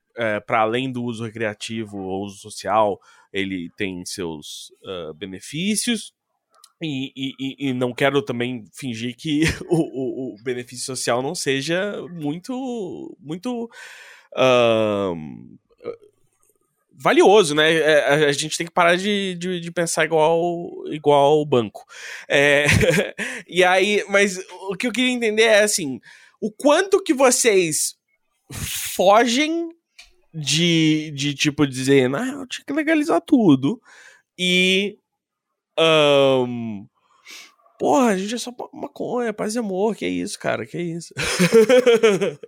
para 0.47 0.61
além 0.61 0.91
do 0.91 1.03
uso 1.03 1.23
recreativo 1.23 1.99
ou 1.99 2.25
uso 2.25 2.37
social, 2.37 2.99
ele 3.31 3.69
tem 3.77 4.03
seus 4.05 4.71
ah, 4.83 5.11
benefícios. 5.15 6.11
E, 6.81 7.11
e- 7.15 7.69
e- 7.69 7.73
não 7.73 7.93
quero 7.93 8.21
também 8.21 8.65
fingir 8.73 9.15
que 9.15 9.43
o, 9.69 9.75
o- 9.77 10.35
o 10.35 10.43
benefício 10.43 10.85
social 10.85 11.21
não 11.21 11.33
seja 11.33 12.01
muito, 12.11 13.15
muito 13.19 13.69
ahn, 14.35 15.57
valioso, 16.97 17.53
né? 17.55 17.73
É, 17.73 17.99
A, 18.05 18.13
a 18.27 18.31
gente 18.31 18.57
tem 18.57 18.65
que 18.65 18.73
parar 18.73 18.95
de, 18.95 19.35
de, 19.35 19.59
de 19.59 19.71
pensar 19.71 20.05
igual 20.05 20.71
igual 20.91 21.39
o 21.41 21.45
banco. 21.45 21.83
É, 22.27 22.65
e 23.47 23.63
aí, 23.63 24.03
mas 24.09 24.37
o 24.69 24.75
que 24.75 24.87
eu 24.87 24.91
queria 24.91 25.11
entender 25.11 25.43
é 25.43 25.63
assim, 25.63 25.99
o 26.41 26.51
quanto 26.51 27.01
que 27.03 27.13
vocês 27.13 27.95
fogem 28.51 29.69
de, 30.33 31.11
de 31.15 31.33
tipo 31.33 31.65
dizer, 31.65 32.13
ah, 32.15 32.25
eu 32.41 32.47
tinha 32.47 32.65
que 32.65 32.73
legalizar 32.73 33.21
tudo 33.21 33.81
e 34.37 34.97
ahn, 35.77 36.85
Porra, 37.77 38.11
a 38.11 38.17
gente 38.17 38.35
é 38.35 38.37
só 38.37 38.53
maconha, 38.73 39.33
paz 39.33 39.55
e 39.55 39.59
amor, 39.59 39.95
que 39.95 40.07
isso, 40.07 40.39
cara, 40.39 40.65
que 40.65 40.77
isso. 40.77 41.13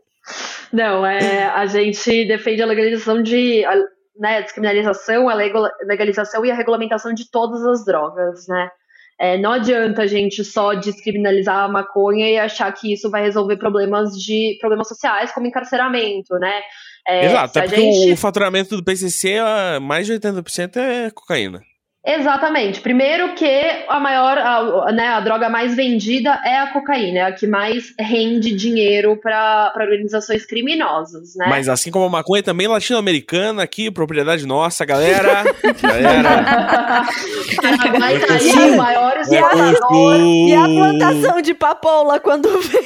Não, 0.71 1.05
é, 1.05 1.45
a 1.45 1.65
gente 1.65 2.25
defende 2.25 2.61
a 2.61 2.65
legalização 2.65 3.21
de. 3.21 3.63
A, 3.65 3.75
né, 4.19 4.37
a 4.37 4.41
descriminalização, 4.41 5.29
a 5.29 5.33
legalização 5.33 6.45
e 6.45 6.51
a 6.51 6.55
regulamentação 6.55 7.13
de 7.13 7.29
todas 7.29 7.63
as 7.65 7.85
drogas, 7.85 8.47
né? 8.47 8.69
É, 9.19 9.37
não 9.37 9.51
adianta 9.51 10.03
a 10.03 10.07
gente 10.07 10.43
só 10.43 10.75
descriminalizar 10.75 11.63
a 11.63 11.67
maconha 11.67 12.29
e 12.29 12.37
achar 12.37 12.71
que 12.71 12.93
isso 12.93 13.09
vai 13.09 13.23
resolver 13.23 13.57
problemas 13.57 14.11
de 14.11 14.55
problemas 14.59 14.87
sociais, 14.87 15.31
como 15.31 15.47
encarceramento, 15.47 16.35
né? 16.35 16.61
É, 17.07 17.25
Exato, 17.25 17.53
se 17.53 17.59
é 17.59 17.61
a 17.61 17.65
porque 17.65 17.81
gente- 17.81 18.13
o 18.13 18.17
faturamento 18.17 18.77
do 18.77 18.83
PCC, 18.83 19.37
mais 19.81 20.05
de 20.05 20.13
80% 20.13 20.77
é 20.77 21.09
cocaína. 21.09 21.61
Exatamente. 22.09 22.79
Primeiro 22.79 23.33
que 23.35 23.83
a 23.89 23.99
maior, 23.99 24.37
a, 24.37 24.91
né, 24.93 25.09
a 25.09 25.19
droga 25.19 25.49
mais 25.49 25.75
vendida 25.75 26.39
é 26.45 26.57
a 26.59 26.67
cocaína, 26.67 27.19
é 27.19 27.21
a 27.23 27.31
que 27.33 27.45
mais 27.45 27.93
rende 27.99 28.55
dinheiro 28.55 29.17
para 29.17 29.73
organizações 29.75 30.45
criminosas, 30.45 31.35
né? 31.35 31.47
Mas 31.49 31.67
assim 31.67 31.91
como 31.91 32.05
a 32.05 32.09
maconha 32.09 32.41
também 32.41 32.65
latino-americana 32.65 33.61
aqui, 33.61 33.91
propriedade 33.91 34.45
nossa, 34.45 34.85
galera. 34.85 35.43
galera. 35.83 37.05
Paraguai 37.61 38.19
tá 38.19 38.33
aí, 38.35 38.69
os 38.69 38.75
maiores 38.77 39.31
É 39.31 39.35
exportadores. 39.35 39.79
gostoso. 39.79 40.47
E 40.47 40.53
a 40.55 40.63
plantação 40.63 41.41
de 41.41 41.53
papoula 41.53 42.19
quando 42.21 42.49
vem. 42.61 42.81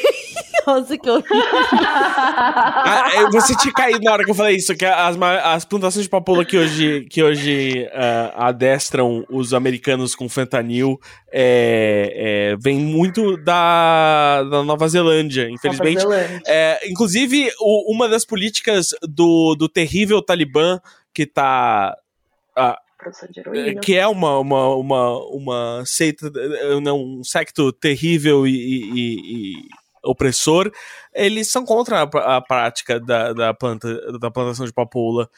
Nossa, 0.68 0.98
que 0.98 1.10
horrível. 1.10 1.32
Ah, 1.74 3.10
é, 3.14 3.30
você 3.32 3.56
tinha 3.58 3.74
caído 3.74 4.00
na 4.02 4.12
hora 4.14 4.24
que 4.24 4.32
eu 4.32 4.36
falei 4.36 4.56
isso, 4.58 4.76
que 4.76 4.86
as, 4.86 5.18
as 5.22 5.66
plantações 5.66 6.04
de 6.06 6.10
papoula 6.10 6.44
que 6.46 6.58
hoje, 6.58 7.06
que 7.10 7.24
hoje 7.24 7.88
ah, 7.94 8.48
adestram 8.48 9.26
os 9.30 9.54
americanos 9.54 10.16
com 10.16 10.28
fentanil 10.30 11.00
é, 11.32 12.52
é, 12.54 12.56
vem 12.62 12.78
muito 12.78 13.38
da, 13.38 14.44
da 14.44 14.64
Nova 14.64 14.88
Zelândia, 14.88 15.50
infelizmente. 15.50 16.04
Nova 16.04 16.16
Zelândia. 16.18 16.42
É, 16.46 16.90
inclusive, 16.90 17.52
o- 17.60 17.94
uma 17.94 18.08
das 18.08 18.26
políticas 18.26 18.88
do, 19.02 19.56
do 19.56 19.68
terrível 19.70 20.22
Talibã, 20.22 20.80
que 21.14 21.26
tá. 21.26 21.96
Heroína. 23.36 23.80
que 23.82 23.96
é 23.98 24.06
uma, 24.08 24.38
uma, 24.38 24.76
uma, 24.76 25.18
uma 25.30 25.84
seita, 25.88 26.32
não, 26.84 27.00
um 27.20 27.24
secto 27.24 27.72
terrível 27.74 28.46
e- 28.46 28.52
e 28.54 29.54
opressor, 30.04 30.72
eles 31.14 31.50
são 31.50 31.66
contra 31.66 32.02
a, 32.02 32.38
a 32.38 32.42
prática 32.42 33.00
da, 33.00 33.34
da, 33.34 33.54
planta, 33.54 34.20
da 34.20 34.32
plantação 34.32 34.66
de 34.66 34.74
papoula 34.74 35.30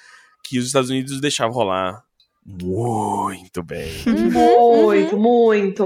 que 0.44 0.60
os 0.60 0.68
Estados 0.68 0.90
Unidos 0.90 1.20
deixavam 1.22 1.54
rolar 1.54 2.04
muito 2.46 3.64
bem. 3.64 3.90
Muito, 4.06 5.18
muito. 5.18 5.86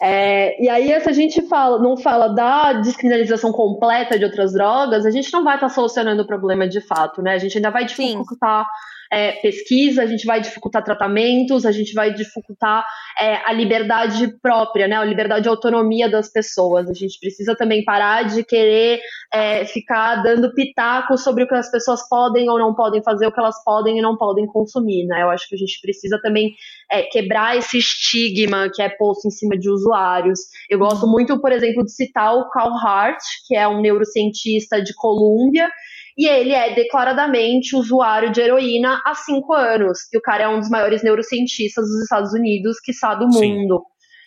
É, 0.00 0.62
e 0.62 0.68
aí, 0.68 1.00
se 1.00 1.08
a 1.08 1.12
gente 1.12 1.42
fala, 1.48 1.80
não 1.80 1.96
fala 1.96 2.28
da 2.28 2.74
descriminalização 2.74 3.50
completa 3.50 4.16
de 4.16 4.24
outras 4.24 4.52
drogas, 4.52 5.04
a 5.04 5.10
gente 5.10 5.32
não 5.32 5.42
vai 5.42 5.56
estar 5.56 5.68
solucionando 5.68 6.22
o 6.22 6.26
problema 6.26 6.68
de 6.68 6.80
fato, 6.80 7.20
né? 7.20 7.32
A 7.32 7.38
gente 7.38 7.58
ainda 7.58 7.70
vai 7.70 7.84
dificultar 7.84 8.68
é, 9.12 9.32
pesquisa, 9.32 10.02
a 10.02 10.06
gente 10.06 10.26
vai 10.26 10.40
dificultar 10.40 10.82
tratamentos, 10.82 11.64
a 11.64 11.72
gente 11.72 11.92
vai 11.92 12.12
dificultar 12.12 12.84
é, 13.20 13.36
a 13.44 13.52
liberdade 13.52 14.28
própria, 14.40 14.88
né? 14.88 14.96
A 14.96 15.04
liberdade 15.04 15.46
e 15.46 15.48
autonomia 15.48 16.08
das 16.08 16.30
pessoas. 16.30 16.88
A 16.88 16.94
gente 16.94 17.18
precisa 17.18 17.54
também 17.56 17.84
parar 17.84 18.24
de 18.24 18.44
querer 18.44 19.00
é, 19.32 19.64
ficar 19.64 20.22
dando 20.22 20.52
pitaco 20.54 21.16
sobre 21.16 21.44
o 21.44 21.48
que 21.48 21.54
as 21.54 21.70
pessoas 21.70 22.08
podem 22.08 22.48
ou 22.48 22.58
não 22.58 22.74
podem 22.74 23.02
fazer, 23.02 23.26
o 23.26 23.32
que 23.32 23.40
elas 23.40 23.62
podem 23.64 23.98
e 23.98 24.02
não 24.02 24.16
podem 24.16 24.46
consumir, 24.46 25.06
né? 25.06 25.22
Eu 25.22 25.30
acho 25.30 25.48
que 25.48 25.54
a 25.54 25.58
gente 25.58 25.80
precisa 25.80 26.20
também 26.22 26.54
é, 26.90 27.02
quebrar 27.02 27.56
esse 27.56 27.78
estigma 27.78 28.70
que 28.72 28.82
é 28.82 28.88
posto 28.88 29.28
em 29.28 29.30
cima 29.30 29.56
de 29.56 29.68
usuários. 29.70 30.40
Eu 30.68 30.78
gosto 30.78 31.06
muito, 31.06 31.40
por 31.40 31.52
exemplo, 31.52 31.84
de 31.84 31.92
citar 31.92 32.34
o 32.34 32.48
Carl 32.50 32.74
Hart, 32.74 33.22
que 33.46 33.56
é 33.56 33.66
um 33.66 33.80
neurocientista 33.80 34.82
de 34.82 34.94
Colômbia, 34.94 35.68
e 36.16 36.26
ele 36.26 36.52
é 36.52 36.74
declaradamente 36.74 37.76
usuário 37.76 38.32
de 38.32 38.40
heroína 38.40 39.02
há 39.04 39.14
cinco 39.14 39.52
anos. 39.52 39.98
E 40.12 40.16
o 40.16 40.20
cara 40.22 40.44
é 40.44 40.48
um 40.48 40.58
dos 40.58 40.70
maiores 40.70 41.02
neurocientistas 41.02 41.84
dos 41.84 42.02
Estados 42.02 42.32
Unidos, 42.32 42.80
quiçá 42.80 43.14
do 43.14 43.30
Sim. 43.32 43.54
mundo. 43.54 43.82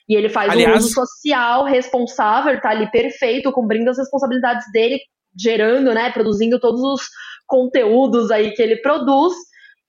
E 0.07 0.15
ele 0.15 0.29
faz 0.29 0.51
Aliás- 0.51 0.75
um 0.75 0.77
uso 0.77 0.93
social 0.93 1.63
responsável, 1.65 2.51
ele 2.51 2.61
tá 2.61 2.69
ali 2.69 2.89
perfeito, 2.91 3.51
cumprindo 3.51 3.89
as 3.89 3.97
responsabilidades 3.97 4.65
dele, 4.71 4.99
gerando, 5.39 5.93
né, 5.93 6.11
produzindo 6.11 6.59
todos 6.59 6.81
os 6.81 7.01
conteúdos 7.47 8.29
aí 8.31 8.51
que 8.51 8.61
ele 8.61 8.77
produz. 8.77 9.33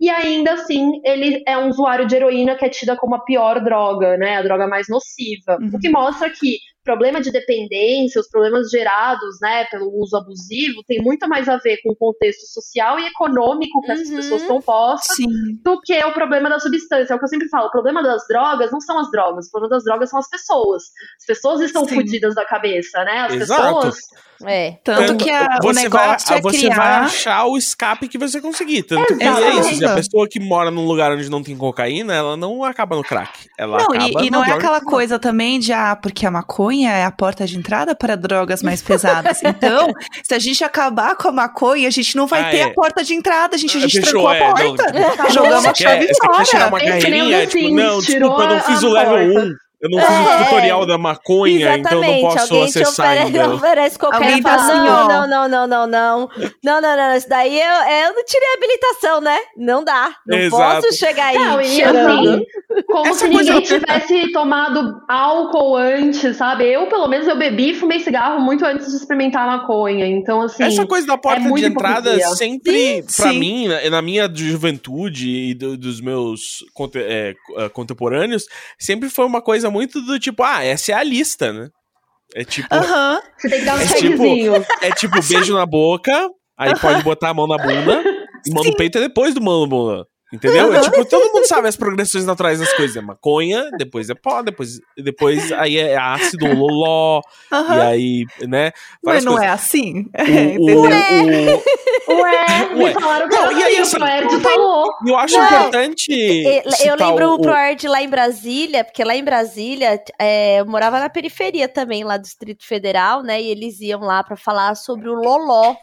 E 0.00 0.08
ainda 0.08 0.54
assim, 0.54 0.92
ele 1.04 1.42
é 1.46 1.58
um 1.58 1.68
usuário 1.68 2.06
de 2.06 2.16
heroína 2.16 2.56
que 2.56 2.64
é 2.64 2.70
tida 2.70 2.96
como 2.96 3.14
a 3.14 3.24
pior 3.24 3.62
droga, 3.62 4.16
né? 4.16 4.36
A 4.38 4.42
droga 4.42 4.66
mais 4.66 4.86
nociva. 4.88 5.58
Uhum. 5.60 5.70
O 5.74 5.78
que 5.78 5.90
mostra 5.90 6.30
que 6.30 6.56
problema 6.84 7.20
de 7.20 7.30
dependência, 7.30 8.20
os 8.20 8.28
problemas 8.28 8.70
gerados, 8.70 9.36
né, 9.42 9.64
pelo 9.70 9.92
uso 10.00 10.16
abusivo, 10.16 10.82
tem 10.86 11.00
muito 11.02 11.28
mais 11.28 11.48
a 11.48 11.56
ver 11.58 11.78
com 11.82 11.90
o 11.92 11.96
contexto 11.96 12.46
social 12.46 12.98
e 12.98 13.06
econômico 13.06 13.80
que 13.82 13.92
essas 13.92 14.08
Uhum. 14.08 14.16
pessoas 14.16 14.42
estão 14.42 14.60
postas 14.62 15.16
Sim. 15.16 15.26
do 15.62 15.80
que 15.80 15.98
o 16.04 16.12
problema 16.12 16.48
da 16.48 16.58
substância. 16.58 17.12
É 17.12 17.16
o 17.16 17.18
que 17.18 17.24
eu 17.24 17.28
sempre 17.28 17.48
falo, 17.48 17.66
o 17.66 17.70
problema 17.70 18.02
das 18.02 18.22
drogas 18.28 18.70
não 18.72 18.80
são 18.80 18.98
as 18.98 19.10
drogas, 19.10 19.46
o 19.46 19.50
problema 19.50 19.76
das 19.76 19.84
drogas 19.84 20.08
são 20.10 20.18
as 20.18 20.28
pessoas. 20.28 20.84
As 21.20 21.26
pessoas 21.26 21.60
estão 21.60 21.84
Sim. 21.86 21.96
fodidas 21.96 22.34
da 22.34 22.44
cabeça, 22.44 23.04
né? 23.04 23.18
As 23.28 23.34
Exato. 23.34 23.74
pessoas 23.74 23.96
É. 24.42 24.78
Tanto 24.82 25.18
que 25.18 25.28
a- 25.30 25.58
o 25.62 25.66
você 25.66 25.82
negócio 25.82 26.28
vai, 26.28 26.38
é 26.38 26.40
você 26.40 26.68
vai 26.68 26.70
criar. 26.70 27.00
achar 27.04 27.44
o 27.44 27.58
escape 27.58 28.08
que 28.08 28.16
você 28.16 28.40
conseguir. 28.40 28.84
Tanto 28.84 29.14
que 29.18 29.22
é 29.22 29.50
isso. 29.56 29.74
Se 29.74 29.84
a 29.84 29.94
pessoa 29.94 30.26
que 30.26 30.40
mora 30.40 30.70
num 30.70 30.86
lugar 30.86 31.12
onde 31.12 31.28
não 31.28 31.42
tem 31.42 31.54
cocaína, 31.54 32.14
ela 32.14 32.38
não 32.38 32.64
acaba 32.64 32.96
no 32.96 33.02
crack. 33.02 33.50
Ela 33.58 33.76
Não, 33.76 33.84
acaba 33.84 34.22
e, 34.22 34.26
e 34.28 34.30
não 34.30 34.42
é 34.42 34.52
aquela 34.52 34.80
que- 34.80 34.86
coisa 34.86 35.18
também 35.18 35.58
de, 35.58 35.74
ah, 35.74 35.94
porque 35.94 36.24
a 36.24 36.30
maconha 36.30 36.69
é 36.72 37.04
a 37.04 37.10
porta 37.10 37.46
de 37.46 37.56
entrada 37.58 37.94
para 37.94 38.16
drogas 38.16 38.62
mais 38.62 38.80
pesadas. 38.82 39.40
Então, 39.44 39.92
se 40.22 40.34
a 40.34 40.38
gente 40.38 40.62
acabar 40.64 41.16
com 41.16 41.28
a 41.28 41.32
maconha, 41.32 41.88
a 41.88 41.90
gente 41.90 42.16
não 42.16 42.26
vai 42.26 42.42
Ah, 42.42 42.50
ter 42.50 42.58
é. 42.58 42.62
a 42.64 42.72
porta 42.74 43.02
de 43.04 43.14
entrada, 43.14 43.56
a 43.56 43.58
gente, 43.58 43.76
a 43.76 43.80
gente 43.80 44.00
Fechou, 44.00 44.22
trancou 44.22 44.28
a 44.28 44.36
é, 44.36 44.40
não. 44.40 44.76
porta. 44.76 44.92
Tá 45.16 45.28
Jogamos 45.28 45.66
a 45.66 45.74
chave 45.74 46.06
quer, 46.06 46.14
você 46.14 46.20
quer 46.28 46.44
tirar 46.44 46.68
fora. 46.68 46.68
uma 46.68 46.78
É 46.82 46.86
carreirinha? 47.00 47.46
Tipo, 47.46 47.74
não, 47.74 48.00
tirou 48.00 48.00
desculpa, 48.30 48.42
eu 48.42 48.48
não 48.48 48.56
a- 48.56 48.60
fiz 48.60 48.84
a 48.84 48.86
o 48.86 48.92
level 48.92 49.32
porta. 49.34 49.48
1. 49.48 49.69
Eu 49.82 49.88
não 49.90 49.98
fiz 49.98 50.10
É, 50.10 50.20
o 50.40 50.44
tutorial 50.44 50.84
da 50.86 50.98
maconha, 50.98 51.76
então 51.78 52.02
eu 52.02 52.12
não 52.12 52.20
posso 52.20 52.52
alguém 52.54 52.66
te 52.70 52.82
acessar 52.82 53.06
oferece, 53.06 53.26
ainda. 53.38 53.48
oferece 53.54 53.98
qualquer 53.98 54.16
Alguém 54.16 54.42
tá 54.42 54.58
fala, 54.58 54.62
assim, 54.72 54.78
não, 54.78 55.08
não, 55.08 55.28
não, 55.28 55.48
não, 55.48 55.66
não, 55.66 55.86
não, 55.86 56.28
não, 56.62 56.80
não, 56.80 56.96
não, 56.96 57.16
isso 57.16 57.28
daí 57.28 57.58
eu, 57.58 57.64
eu 57.66 58.14
não 58.14 58.24
tirei 58.24 58.48
habilitação, 58.56 59.20
né? 59.20 59.38
Não 59.56 59.82
dá, 59.82 60.14
não 60.26 60.36
Exato. 60.38 60.82
posso 60.82 60.96
chegar 60.98 61.26
aí 61.28 61.38
Não, 61.38 61.60
e 61.62 61.82
assim, 61.82 62.46
como 62.86 63.06
Essa 63.06 63.18
se 63.20 63.28
ninguém 63.28 63.54
eu- 63.54 63.62
tivesse 63.62 64.32
tomado 64.32 65.00
álcool 65.08 65.76
antes, 65.76 66.36
sabe? 66.36 66.64
Eu, 66.66 66.86
pelo 66.86 67.08
menos, 67.08 67.26
eu 67.26 67.36
bebi 67.36 67.70
e 67.70 67.74
fumei 67.74 68.00
cigarro 68.00 68.38
muito 68.40 68.64
antes 68.64 68.88
de 68.90 68.96
experimentar 68.96 69.48
a 69.48 69.56
maconha. 69.58 70.06
Então, 70.06 70.42
assim. 70.42 70.62
Essa 70.62 70.86
coisa 70.86 71.06
da 71.06 71.16
porta 71.16 71.40
de 71.40 71.48
muita 71.48 71.66
entrada 71.68 72.10
hipocrisia. 72.10 72.36
sempre, 72.36 73.02
pra 73.02 73.30
Sim. 73.30 73.38
mim, 73.38 73.68
na, 73.68 73.90
na 73.90 74.02
minha 74.02 74.30
juventude 74.32 75.28
e 75.28 75.54
do- 75.54 75.76
dos 75.76 76.00
meus 76.00 76.64
conte- 76.74 76.98
é, 76.98 77.34
eh, 77.56 77.68
contemporâneos, 77.70 78.44
sempre 78.78 79.08
foi 79.08 79.24
uma 79.24 79.40
coisa 79.40 79.69
muito 79.70 80.00
do 80.02 80.18
tipo, 80.18 80.42
ah, 80.42 80.62
essa 80.62 80.92
é 80.92 80.94
a 80.94 81.02
lista, 81.02 81.52
né? 81.52 81.68
É 82.34 82.44
tipo, 82.44 82.72
Aham. 82.74 83.20
Você 83.38 83.48
tem 83.48 83.60
que 83.60 83.64
dar 83.66 83.76
um 83.76 83.80
É 83.80 83.86
tipo- 83.86 84.84
é 84.84 84.90
tipo 84.92 85.22
beijo 85.28 85.54
na 85.54 85.66
boca, 85.66 86.28
aí 86.58 86.78
pode 86.78 87.02
botar 87.02 87.30
a 87.30 87.34
mão 87.34 87.46
na 87.46 87.56
bunda, 87.58 88.02
e 88.46 88.50
mão 88.52 88.62
no 88.62 88.76
peito 88.76 88.98
é 88.98 89.00
depois 89.02 89.34
do 89.34 89.40
mão 89.40 89.62
na 89.62 89.66
bunda. 89.66 90.04
Entendeu? 90.32 90.72
É 90.72 90.80
tipo, 90.80 91.04
todo 91.04 91.32
mundo 91.32 91.44
sabe 91.46 91.66
as 91.66 91.76
progressões 91.76 92.24
naturais 92.24 92.60
das 92.60 92.72
coisas. 92.74 92.96
É 92.96 93.00
maconha, 93.00 93.68
depois 93.76 94.08
é 94.08 94.14
pó, 94.14 94.42
depois, 94.42 94.80
depois 94.96 95.50
aí 95.52 95.76
é 95.76 95.96
ácido, 95.96 96.46
loló, 96.46 97.20
e 97.52 97.80
aí, 97.80 98.24
né? 98.46 98.70
Mas 99.04 99.24
não 99.24 99.32
coisas. 99.32 99.48
é 99.50 99.52
assim? 99.52 100.04
É, 100.14 100.56
O- 100.58 100.82
o- 100.82 100.86
entendeu? 100.86 101.62
o- 102.08 102.12
Ué, 102.22 102.74
me 102.74 102.84
Ué. 102.84 102.92
falaram 102.92 103.28
que 103.28 103.34
Não, 103.36 103.42
era 103.44 103.52
e 103.52 103.62
aí, 103.64 103.76
assim, 103.78 103.96
assim, 103.96 104.04
o 104.04 104.06
Erd 104.06 104.40
falou. 104.40 104.90
Eu 105.06 105.16
acho 105.16 105.36
Não. 105.38 105.44
importante. 105.46 106.12
Eu 106.64 106.72
citar 106.72 107.08
lembro 107.08 107.30
o, 107.30 107.34
o 107.34 107.40
ProErd 107.40 107.86
lá 107.88 108.02
em 108.02 108.08
Brasília, 108.08 108.84
porque 108.84 109.04
lá 109.04 109.14
em 109.16 109.24
Brasília 109.24 110.00
é, 110.18 110.60
eu 110.60 110.66
morava 110.66 110.98
na 111.00 111.08
periferia 111.08 111.68
também, 111.68 112.02
lá 112.04 112.16
do 112.16 112.22
Distrito 112.22 112.66
Federal, 112.66 113.22
né? 113.22 113.40
E 113.40 113.48
eles 113.48 113.80
iam 113.80 114.00
lá 114.00 114.22
pra 114.24 114.36
falar 114.36 114.74
sobre 114.76 115.08
o 115.08 115.14
Loló, 115.14 115.74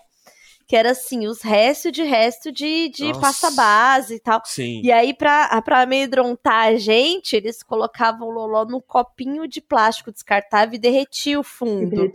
que 0.67 0.75
era 0.75 0.91
assim, 0.91 1.25
os 1.27 1.41
restos 1.41 1.93
de 1.93 2.03
resto 2.03 2.51
de, 2.51 2.89
de 2.89 3.07
Nossa. 3.07 3.21
pasta 3.21 3.51
base 3.51 4.15
e 4.15 4.19
tal. 4.19 4.41
Sim. 4.43 4.81
E 4.83 4.91
aí, 4.91 5.13
pra, 5.13 5.61
pra 5.61 5.81
amedrontar 5.81 6.67
a 6.67 6.75
gente, 6.75 7.37
eles 7.37 7.63
colocavam 7.63 8.27
o 8.27 8.31
Loló 8.31 8.65
num 8.65 8.81
copinho 8.81 9.47
de 9.47 9.61
plástico 9.61 10.11
descartável 10.11 10.75
e 10.75 10.79
derretia 10.79 11.39
o 11.39 11.43
fundo. 11.43 12.11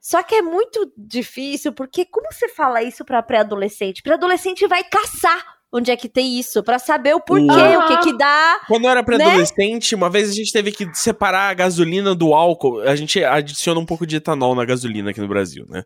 Só 0.00 0.22
que 0.22 0.34
é 0.34 0.42
muito 0.42 0.92
difícil, 0.96 1.72
porque 1.72 2.04
como 2.04 2.32
você 2.32 2.48
fala 2.48 2.82
isso 2.82 3.04
pra 3.04 3.22
pré-adolescente? 3.22 4.02
Pré-adolescente 4.02 4.66
vai 4.66 4.82
caçar 4.84 5.53
onde 5.76 5.90
é 5.90 5.96
que 5.96 6.08
tem 6.08 6.38
isso, 6.38 6.62
pra 6.62 6.78
saber 6.78 7.14
o 7.14 7.20
porquê, 7.20 7.50
Aham. 7.50 7.78
o 7.80 7.86
que 7.88 7.96
que 8.10 8.16
dá. 8.16 8.60
Quando 8.68 8.84
eu 8.84 8.90
era 8.90 9.00
Né? 9.00 9.04
pré-adolescente, 9.04 9.94
uma 9.94 10.08
vez 10.08 10.30
a 10.30 10.32
gente 10.32 10.52
teve 10.52 10.70
que 10.70 10.88
separar 10.94 11.50
a 11.50 11.54
gasolina 11.54 12.14
do 12.14 12.32
álcool. 12.32 12.80
A 12.82 12.94
gente 12.94 13.22
adiciona 13.24 13.80
um 13.80 13.84
pouco 13.86 14.06
de 14.06 14.16
etanol 14.16 14.54
na 14.54 14.64
gasolina 14.64 15.10
aqui 15.10 15.20
no 15.20 15.26
Brasil, 15.28 15.66
né? 15.68 15.82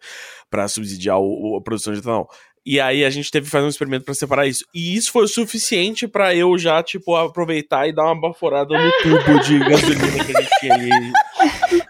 Pra 0.50 0.68
subsidiar 0.68 1.18
o- 1.18 1.56
a 1.58 1.62
produção 1.62 1.92
de 1.94 2.00
etanol. 2.00 2.28
E 2.66 2.78
aí 2.78 3.02
a 3.02 3.08
gente 3.08 3.30
teve 3.30 3.46
que 3.46 3.50
fazer 3.50 3.64
um 3.64 3.68
experimento 3.70 4.04
pra 4.04 4.12
separar 4.12 4.46
isso. 4.46 4.62
E 4.74 4.94
isso 4.94 5.10
foi 5.10 5.24
o 5.24 5.28
suficiente 5.28 6.06
pra 6.06 6.34
eu 6.34 6.58
já, 6.58 6.82
tipo, 6.82 7.16
aproveitar 7.16 7.88
e 7.88 7.94
dar 7.94 8.04
uma 8.04 8.20
baforada 8.20 8.76
no 8.78 8.92
tubo 9.02 9.40
de 9.40 9.58
gasolina 9.58 10.24
que 10.24 10.36
a 10.36 10.40
gente 10.42 10.60
tinha 10.60 10.74
ali. 10.74 10.90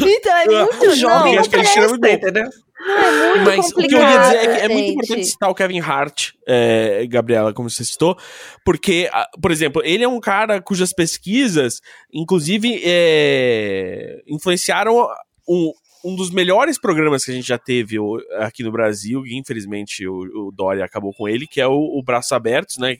Então 0.00 0.36
é 0.36 0.46
muito 0.64 0.94
jovem, 0.96 1.34
não, 1.34 1.40
acho 1.40 1.50
que 1.50 1.56
ele 1.56 1.64
tira 1.66 1.88
muito 1.88 2.06
entendeu? 2.06 2.44
É 2.82 3.36
muito 3.36 3.44
Mas 3.44 3.70
o 3.72 3.76
que 3.76 3.94
eu 3.94 3.98
ia 3.98 4.18
dizer 4.18 4.36
é 4.36 4.56
que 4.56 4.60
é 4.64 4.68
muito 4.68 4.90
importante 4.90 5.24
citar 5.24 5.50
o 5.50 5.54
Kevin 5.54 5.80
Hart, 5.80 6.30
é, 6.46 7.06
Gabriela, 7.06 7.52
como 7.52 7.70
você 7.70 7.84
citou, 7.84 8.16
porque, 8.64 9.08
ah, 9.12 9.28
por 9.40 9.50
exemplo, 9.50 9.82
ele 9.84 10.04
é 10.04 10.08
um 10.08 10.20
cara 10.20 10.60
cujas 10.60 10.92
pesquisas, 10.92 11.80
inclusive, 12.12 12.80
é, 12.84 14.22
influenciaram 14.26 15.08
um, 15.48 15.72
um 16.04 16.16
dos 16.16 16.30
melhores 16.30 16.78
programas 16.78 17.24
que 17.24 17.30
a 17.30 17.34
gente 17.34 17.46
já 17.46 17.58
teve 17.58 17.96
aqui 18.38 18.62
no 18.62 18.72
Brasil, 18.72 19.24
e 19.24 19.38
infelizmente 19.38 20.06
o, 20.06 20.48
o 20.48 20.52
Dória 20.52 20.84
acabou 20.84 21.12
com 21.14 21.28
ele, 21.28 21.46
que 21.46 21.60
é 21.60 21.66
o, 21.66 21.98
o 21.98 22.02
Braços 22.02 22.32
Abertos, 22.32 22.78
né? 22.78 22.96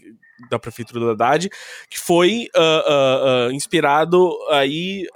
Da 0.50 0.58
Prefeitura 0.58 1.06
da 1.06 1.12
Haddad, 1.12 1.48
que 1.88 1.98
foi 1.98 2.48
ah, 2.54 2.84
ah, 2.86 3.46
ah, 3.48 3.52
inspirado 3.52 4.30
aí 4.50 5.06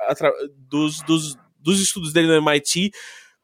dos, 0.68 1.02
dos, 1.02 1.36
dos 1.58 1.80
estudos 1.80 2.12
dele 2.12 2.28
no 2.28 2.34
MIT 2.34 2.92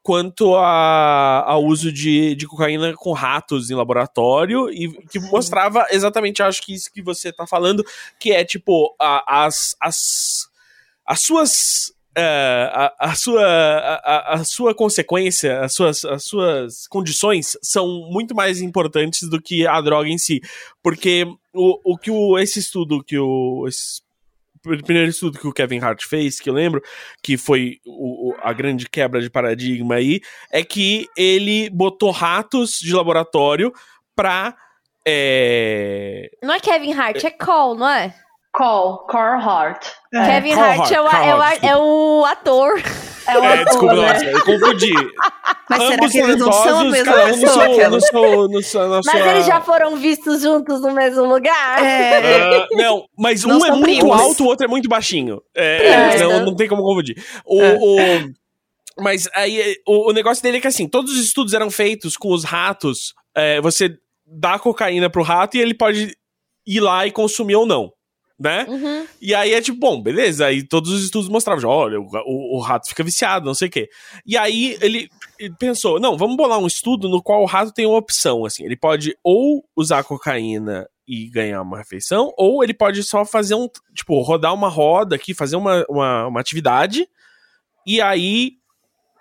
quanto 0.03 0.53
a, 0.55 1.43
ao 1.47 1.63
uso 1.63 1.91
de, 1.91 2.35
de 2.35 2.45
cocaína 2.45 2.93
com 2.93 3.13
ratos 3.13 3.71
em 3.71 3.73
laboratório 3.75 4.69
e 4.69 4.91
que 5.07 5.17
mostrava 5.19 5.85
exatamente, 5.91 6.43
acho 6.43 6.61
que 6.61 6.73
isso 6.73 6.91
que 6.91 7.01
você 7.01 7.31
tá 7.31 7.47
falando, 7.47 7.83
que 8.19 8.31
é 8.33 8.43
tipo 8.43 8.93
a- 8.99 9.45
as, 9.45 9.75
as, 9.79 10.49
as 11.05 11.21
suas 11.21 11.93
é, 12.15 12.69
a, 12.71 12.93
a 12.99 13.15
sua 13.15 13.43
a, 13.43 13.93
a- 13.95 14.33
a 14.35 14.43
sua 14.43 14.75
consequência, 14.75 15.61
as 15.61 15.73
suas, 15.73 16.05
as 16.05 16.23
suas 16.25 16.85
condições 16.87 17.57
são 17.61 17.87
muito 18.11 18.35
mais 18.35 18.61
importantes 18.61 19.27
do 19.27 19.41
que 19.41 19.65
a 19.65 19.79
droga 19.81 20.09
em 20.09 20.17
si, 20.19 20.39
porque 20.83 21.25
o, 21.53 21.93
o 21.93 21.97
que 21.97 22.11
o, 22.11 22.37
esse 22.37 22.59
estudo 22.59 23.03
que 23.03 23.17
o 23.17 23.65
esse 23.67 24.01
primeiro 24.63 25.09
estudo 25.09 25.37
que 25.37 25.47
o 25.47 25.53
Kevin 25.53 25.79
Hart 25.79 26.03
fez, 26.05 26.39
que 26.39 26.49
eu 26.49 26.53
lembro, 26.53 26.81
que 27.21 27.37
foi 27.37 27.79
o, 27.85 28.33
a 28.41 28.53
grande 28.53 28.89
quebra 28.89 29.21
de 29.21 29.29
paradigma 29.29 29.95
aí, 29.95 30.21
é 30.51 30.63
que 30.63 31.07
ele 31.15 31.69
botou 31.69 32.11
ratos 32.11 32.79
de 32.79 32.93
laboratório 32.93 33.71
pra. 34.15 34.55
É... 35.05 36.29
Não 36.41 36.53
é 36.53 36.59
Kevin 36.59 36.93
Hart, 36.93 37.23
é 37.23 37.31
Cole, 37.31 37.79
não 37.79 37.89
é? 37.89 38.15
Call, 38.53 38.99
Core 39.07 39.41
Heart. 39.41 39.87
É. 40.13 40.25
Kevin 40.27 40.55
Carl 40.55 40.81
Hart 40.81 40.91
é 40.91 41.01
o, 41.01 41.05
Hart, 41.07 41.15
é, 41.15 41.17
o, 41.17 41.29
Carl 41.29 41.41
Hart, 41.41 41.63
é 41.63 41.77
o 41.77 42.25
ator. 42.25 42.73
É 43.25 43.37
o 43.39 43.41
É, 43.45 43.53
ator, 43.53 43.65
desculpa, 43.65 43.93
né? 43.95 44.01
nossa, 44.13 44.25
eu 44.25 44.43
confundi. 44.43 44.93
Mas 45.69 45.81
será 45.81 45.93
Ambos 45.95 46.11
que 46.11 46.17
eles 46.17 46.37
não 46.37 46.51
são 46.51 46.79
a 46.79 46.83
mesma 46.83 47.13
pessoa, 47.13 47.37
seu, 47.53 47.61
aquela? 47.73 47.89
no 47.89 48.01
seu, 48.01 48.47
no 48.49 48.61
seu, 48.61 48.81
na 48.89 48.95
Mas 48.97 49.05
sua... 49.05 49.31
eles 49.31 49.45
já 49.45 49.61
foram 49.61 49.95
vistos 49.95 50.41
juntos 50.41 50.81
no 50.81 50.91
mesmo 50.93 51.23
lugar. 51.23 51.81
É. 51.81 52.57
Ah, 52.63 52.67
não, 52.73 53.05
mas 53.17 53.45
Não 53.45 53.55
um 53.59 53.63
é 53.63 53.67
são 53.69 53.77
muito 53.79 53.99
primos. 54.01 54.21
alto, 54.21 54.43
o 54.43 54.47
outro 54.47 54.65
é 54.65 54.67
muito 54.67 54.89
baixinho. 54.89 55.41
É, 55.55 55.87
É. 55.87 56.17
não, 56.19 56.47
não 56.47 56.53
tem 56.55 56.67
como 56.67 56.83
confundir. 56.83 57.15
O, 57.45 57.61
É. 57.61 57.77
o- 57.79 58.29
mas 59.01 59.29
aí 59.33 59.77
o, 59.87 60.09
o 60.09 60.11
negócio 60.11 60.43
dele 60.43 60.57
é 60.57 60.59
que 60.61 60.67
assim, 60.67 60.85
todos 60.85 61.13
os 61.13 61.19
estudos 61.23 61.53
eram 61.53 61.71
feitos 61.71 62.17
com 62.17 62.27
os 62.33 62.43
ratos. 62.43 63.13
é, 63.33 63.61
você 63.61 63.95
dá 64.27 64.59
cocaína 64.59 65.09
pro 65.09 65.23
rato 65.23 65.55
e 65.55 65.61
ele 65.61 65.73
pode 65.73 66.13
ir 66.67 66.79
lá 66.81 67.07
e 67.07 67.11
consumir 67.11 67.55
ou 67.55 67.65
não. 67.65 67.89
Né? 68.39 68.65
Uhum. 68.67 69.05
E 69.21 69.33
aí 69.33 69.53
é 69.53 69.61
tipo, 69.61 69.79
bom, 69.79 70.01
beleza. 70.01 70.47
Aí 70.47 70.63
todos 70.67 70.91
os 70.91 71.03
estudos 71.03 71.29
mostravam, 71.29 71.61
já, 71.61 71.67
olha, 71.67 71.99
o, 71.99 72.03
o- 72.25 72.57
o 72.57 72.59
rato 72.59 72.89
fica 72.89 73.03
viciado, 73.03 73.45
não 73.45 73.53
sei 73.53 73.67
o 73.67 73.71
quê. 73.71 73.87
E 74.25 74.35
aí 74.35 74.77
ele, 74.81 75.07
ele 75.39 75.53
pensou, 75.57 75.99
não, 75.99 76.17
vamos 76.17 76.35
bolar 76.35 76.57
um 76.59 76.67
estudo 76.67 77.07
no 77.07 77.21
qual 77.21 77.41
o 77.43 77.45
rato 77.45 77.71
tem 77.71 77.85
uma 77.85 77.97
opção, 77.97 78.43
assim. 78.43 78.65
Ele 78.65 78.75
pode 78.75 79.15
ou 79.23 79.63
usar 79.75 80.03
cocaína 80.03 80.87
e 81.07 81.29
ganhar 81.29 81.61
uma 81.61 81.77
refeição, 81.77 82.33
ou 82.37 82.63
ele 82.63 82.73
pode 82.73 83.03
só 83.03 83.23
fazer 83.25 83.55
um, 83.55 83.67
tipo, 83.93 84.19
rodar 84.21 84.53
uma 84.53 84.69
roda 84.69 85.15
aqui, 85.15 85.33
fazer 85.33 85.55
uma, 85.55 85.85
uma, 85.89 86.27
uma 86.27 86.39
atividade, 86.39 87.07
e 87.85 88.01
aí 88.01 88.53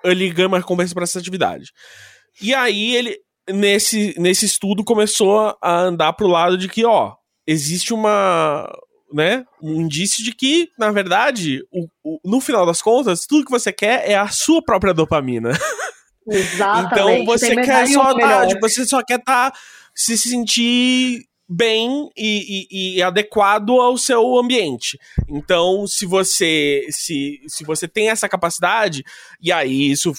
ele 0.04 0.30
ganha 0.30 0.48
uma 0.48 0.58
recompensa 0.58 0.94
para 0.94 1.02
essa 1.04 1.18
atividade. 1.18 1.70
E 2.40 2.54
aí 2.54 2.94
ele, 2.96 3.18
nesse, 3.50 4.14
nesse 4.18 4.46
estudo, 4.46 4.82
começou 4.84 5.56
a 5.60 5.80
andar 5.82 6.12
pro 6.14 6.26
lado 6.28 6.56
de 6.56 6.68
que, 6.68 6.84
ó, 6.84 7.14
existe 7.46 7.92
uma, 7.92 8.72
né, 9.12 9.44
um 9.62 9.80
indício 9.82 10.24
de 10.24 10.32
que, 10.34 10.68
na 10.78 10.90
verdade, 10.90 11.62
o, 11.70 11.86
o- 12.02 12.20
no 12.24 12.40
final 12.40 12.64
das 12.66 12.80
contas, 12.80 13.26
tudo 13.26 13.44
que 13.44 13.50
você 13.50 13.72
quer 13.72 14.08
é 14.10 14.14
a 14.14 14.28
sua 14.28 14.62
própria 14.62 14.94
dopamina. 14.94 15.50
Exatamente. 16.28 16.86
Então 16.92 17.24
você 17.24 17.54
Tem 17.54 17.64
quer 17.64 17.86
só 17.88 18.14
tá, 18.14 18.46
tipo, 18.46 18.68
você 18.68 18.86
só 18.86 19.02
quer 19.02 19.18
tá 19.18 19.52
se 19.94 20.16
sentir 20.16 21.24
bem 21.48 22.08
e, 22.16 22.66
e- 22.70 22.96
e 22.96 23.02
adequado 23.02 23.72
ao 23.80 23.98
seu 23.98 24.38
ambiente. 24.38 24.98
Então, 25.28 25.86
se 25.86 26.06
você 26.06 26.86
se, 26.90 27.40
se 27.48 27.64
você 27.64 27.86
tem 27.88 28.08
essa 28.08 28.28
capacidade 28.28 29.02
e 29.40 29.50
aí 29.52 29.90
isso 29.90 30.12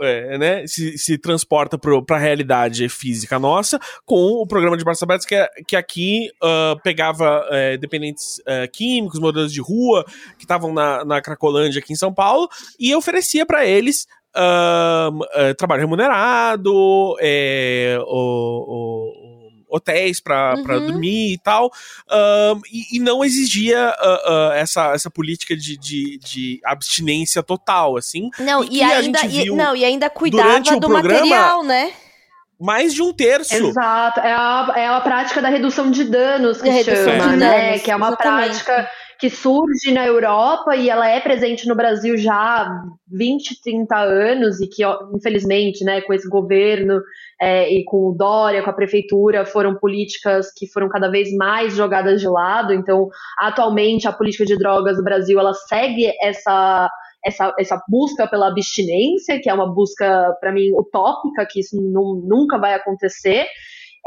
é, 0.00 0.38
né, 0.38 0.66
se, 0.66 0.96
se 0.98 1.18
transporta 1.18 1.78
para 1.78 2.16
a 2.16 2.18
realidade 2.18 2.88
física 2.88 3.38
nossa 3.38 3.78
com 4.04 4.16
o 4.42 4.46
programa 4.46 4.76
de 4.76 4.84
braços 4.84 5.02
abertos 5.02 5.26
que, 5.26 5.34
é- 5.34 5.48
que 5.66 5.76
aqui 5.76 6.30
ah, 6.42 6.76
pegava 6.82 7.46
é, 7.50 7.76
dependentes 7.76 8.40
ah, 8.46 8.66
químicos, 8.68 9.18
moradores 9.20 9.52
de 9.52 9.60
rua 9.60 10.04
que 10.38 10.44
estavam 10.44 10.72
na, 10.72 11.04
na 11.04 11.20
Cracolândia 11.20 11.78
aqui 11.80 11.92
em 11.92 11.96
São 11.96 12.12
Paulo 12.12 12.48
e 12.78 12.94
oferecia 12.94 13.44
para 13.46 13.64
eles 13.66 14.06
eh, 15.34 15.54
trabalho 15.54 15.80
remunerado, 15.80 17.16
é, 17.20 17.96
o- 18.02 18.06
o- 18.68 19.25
hotéis 19.68 20.20
para 20.20 20.54
Uhum. 20.56 20.86
dormir 20.86 21.32
e 21.34 21.38
tal, 21.38 21.70
ahn, 22.10 22.60
e, 22.72 22.96
e 22.96 23.00
não 23.00 23.24
exigia 23.24 23.88
ah, 23.88 24.22
ah, 24.52 24.56
essa, 24.56 24.92
essa 24.94 25.10
política 25.10 25.56
de, 25.56 25.76
de, 25.76 26.18
de 26.18 26.60
abstinência 26.64 27.42
total, 27.42 27.96
assim. 27.96 28.30
Não, 28.38 28.62
E 28.64 28.78
e, 28.78 28.82
ainda, 28.82 29.20
e- 29.26 29.50
não, 29.50 29.74
e 29.74 29.84
ainda 29.84 30.08
cuidava 30.10 30.60
do 30.60 30.80
programa- 30.80 31.02
material, 31.02 31.64
né? 31.64 31.92
Mais 32.58 32.94
de 32.94 33.02
um 33.02 33.12
terço. 33.12 33.54
Exato, 33.54 34.20
é 34.20 34.32
a, 34.32 34.72
é 34.76 34.86
a 34.88 34.98
prática 35.02 35.42
da 35.42 35.48
redução 35.50 35.90
de 35.90 36.04
danos 36.04 36.56
que 36.62 36.68
Da 36.68 36.72
redução 36.72 37.04
chama, 37.18 37.28
de 37.32 37.36
né? 37.36 37.66
danos, 37.68 37.82
que 37.82 37.90
é 37.90 37.96
uma 37.96 38.08
exatamente. 38.08 38.64
prática 38.64 38.90
que 39.18 39.30
surge 39.30 39.92
na 39.92 40.06
Europa 40.06 40.76
e 40.76 40.90
ela 40.90 41.08
é 41.08 41.20
presente 41.20 41.66
no 41.66 41.74
Brasil 41.74 42.16
já 42.16 42.34
há 42.34 42.82
20, 43.10 43.60
30 43.62 43.96
anos 43.96 44.60
e 44.60 44.68
que, 44.68 44.82
infelizmente, 45.14 45.84
né, 45.84 46.00
com 46.02 46.12
esse 46.12 46.28
governo 46.28 47.00
é, 47.40 47.72
e 47.72 47.84
com 47.84 48.08
o 48.08 48.12
Dória, 48.12 48.62
com 48.62 48.70
a 48.70 48.74
prefeitura, 48.74 49.46
foram 49.46 49.74
políticas 49.76 50.52
que 50.52 50.66
foram 50.66 50.88
cada 50.88 51.08
vez 51.08 51.34
mais 51.34 51.74
jogadas 51.74 52.20
de 52.20 52.28
lado. 52.28 52.72
Então, 52.72 53.08
atualmente, 53.38 54.06
a 54.06 54.12
política 54.12 54.44
de 54.44 54.56
drogas 54.56 54.96
do 54.96 55.04
Brasil, 55.04 55.38
ela 55.38 55.54
segue 55.54 56.12
essa 56.22 56.90
essa, 57.24 57.52
essa 57.58 57.82
busca 57.88 58.28
pela 58.28 58.46
abstinência, 58.46 59.40
que 59.42 59.50
é 59.50 59.54
uma 59.54 59.66
busca, 59.74 60.36
para 60.40 60.52
mim, 60.52 60.70
utópica, 60.74 61.44
que 61.50 61.58
isso 61.58 61.76
nunca 61.76 62.56
vai 62.56 62.74
acontecer, 62.74 63.46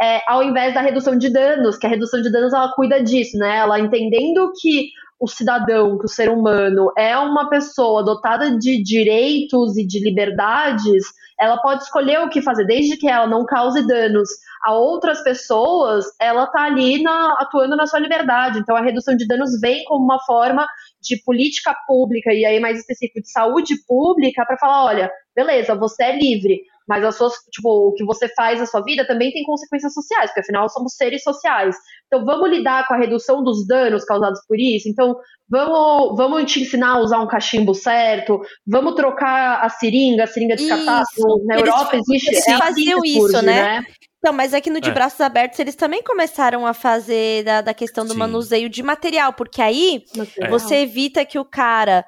é, 0.02 0.22
ao 0.28 0.42
invés 0.44 0.74
da 0.74 0.82
redução 0.82 1.18
de 1.18 1.30
danos, 1.30 1.78
que 1.78 1.86
a 1.86 1.90
redução 1.90 2.22
de 2.22 2.32
danos 2.32 2.54
ela 2.54 2.72
cuida 2.74 3.04
disso, 3.04 3.38
né? 3.38 3.58
Ela 3.58 3.80
entendendo 3.80 4.52
que 4.60 4.90
o 5.20 5.28
cidadão, 5.28 5.98
que 5.98 6.06
o 6.06 6.10
ser 6.10 6.30
humano 6.30 6.92
é 6.98 7.18
uma 7.18 7.50
pessoa 7.50 8.02
dotada 8.04 8.58
de 8.58 8.82
direitos 8.82 9.76
e 9.78 9.86
de 9.86 10.00
liberdades, 10.00 11.04
ela 11.38 11.58
pode 11.58 11.84
escolher 11.84 12.22
o 12.22 12.30
que 12.30 12.42
fazer, 12.42 12.66
desde 12.66 12.96
que 12.96 13.08
ela 13.08 13.28
não 13.28 13.46
cause 13.46 13.86
danos 13.86 14.30
a 14.64 14.74
outras 14.74 15.22
pessoas, 15.24 16.06
ela 16.20 16.44
está 16.44 16.64
ali 16.64 17.02
na, 17.02 17.34
atuando 17.40 17.76
na 17.76 17.86
sua 17.86 18.00
liberdade. 18.00 18.60
Então, 18.60 18.76
a 18.76 18.82
redução 18.82 19.16
de 19.16 19.28
danos 19.28 19.60
vem 19.60 19.84
como 19.86 20.04
uma 20.04 20.20
forma 20.26 20.68
de 21.02 21.22
política 21.24 21.74
pública, 21.88 22.34
e 22.34 22.46
aí 22.46 22.60
mais 22.60 22.80
específico 22.80 23.22
de 23.22 23.32
saúde 23.32 23.76
pública, 23.88 24.46
para 24.46 24.58
falar: 24.58 24.86
olha, 24.86 25.12
beleza, 25.36 25.76
você 25.76 26.04
é 26.04 26.18
livre, 26.18 26.62
mas 26.90 27.06
as 27.06 27.16
suas, 27.16 27.34
tipo, 27.52 27.70
o 27.70 27.94
que 27.94 28.04
você 28.04 28.28
faz 28.30 28.60
na 28.60 28.66
sua 28.66 28.82
vida 28.82 29.06
também 29.06 29.32
tem 29.32 29.44
consequências 29.44 29.94
sociais, 29.94 30.32
porque 30.32 30.40
afinal 30.40 30.68
somos 30.68 30.96
seres 30.96 31.22
sociais. 31.22 31.76
Então 32.08 32.26
vamos 32.26 32.50
lidar 32.50 32.88
com 32.88 32.96
a 32.96 32.98
redução 32.98 33.44
dos 33.44 33.68
danos 33.68 34.04
causados 34.04 34.42
por 34.48 34.60
isso. 34.60 34.90
Então 34.90 35.16
vamos, 35.48 36.18
vamos 36.18 36.52
te 36.52 36.62
ensinar 36.62 36.94
a 36.94 37.00
usar 37.00 37.20
um 37.20 37.28
cachimbo 37.28 37.76
certo, 37.76 38.42
vamos 38.66 38.96
trocar 38.96 39.64
a 39.64 39.70
seringa, 39.70 40.24
a 40.24 40.28
seringa 40.28 40.56
descartável. 40.56 41.44
Na 41.46 41.60
eles, 41.60 41.68
Europa 41.68 41.96
existe. 41.96 42.32
Eles 42.32 42.48
é 42.48 42.58
faziam 42.58 43.00
assim 43.00 43.18
isso, 43.20 43.42
né? 43.44 43.80
né? 43.80 43.86
Então, 44.18 44.34
mas 44.34 44.56
aqui 44.56 44.72
no 44.72 44.82
De 44.82 44.90
é. 44.90 44.92
Braços 44.92 45.22
Abertos 45.22 45.60
eles 45.60 45.76
também 45.76 46.02
começaram 46.02 46.66
a 46.66 46.74
fazer 46.74 47.44
da, 47.44 47.62
da 47.62 47.74
questão 47.76 48.04
do 48.04 48.14
Sim. 48.14 48.20
manuseio 48.20 48.68
de 48.68 48.82
material, 48.82 49.32
porque 49.34 49.62
aí 49.62 50.04
material. 50.18 50.50
você 50.50 50.78
evita 50.78 51.24
que 51.24 51.38
o 51.38 51.46
cara 51.46 52.04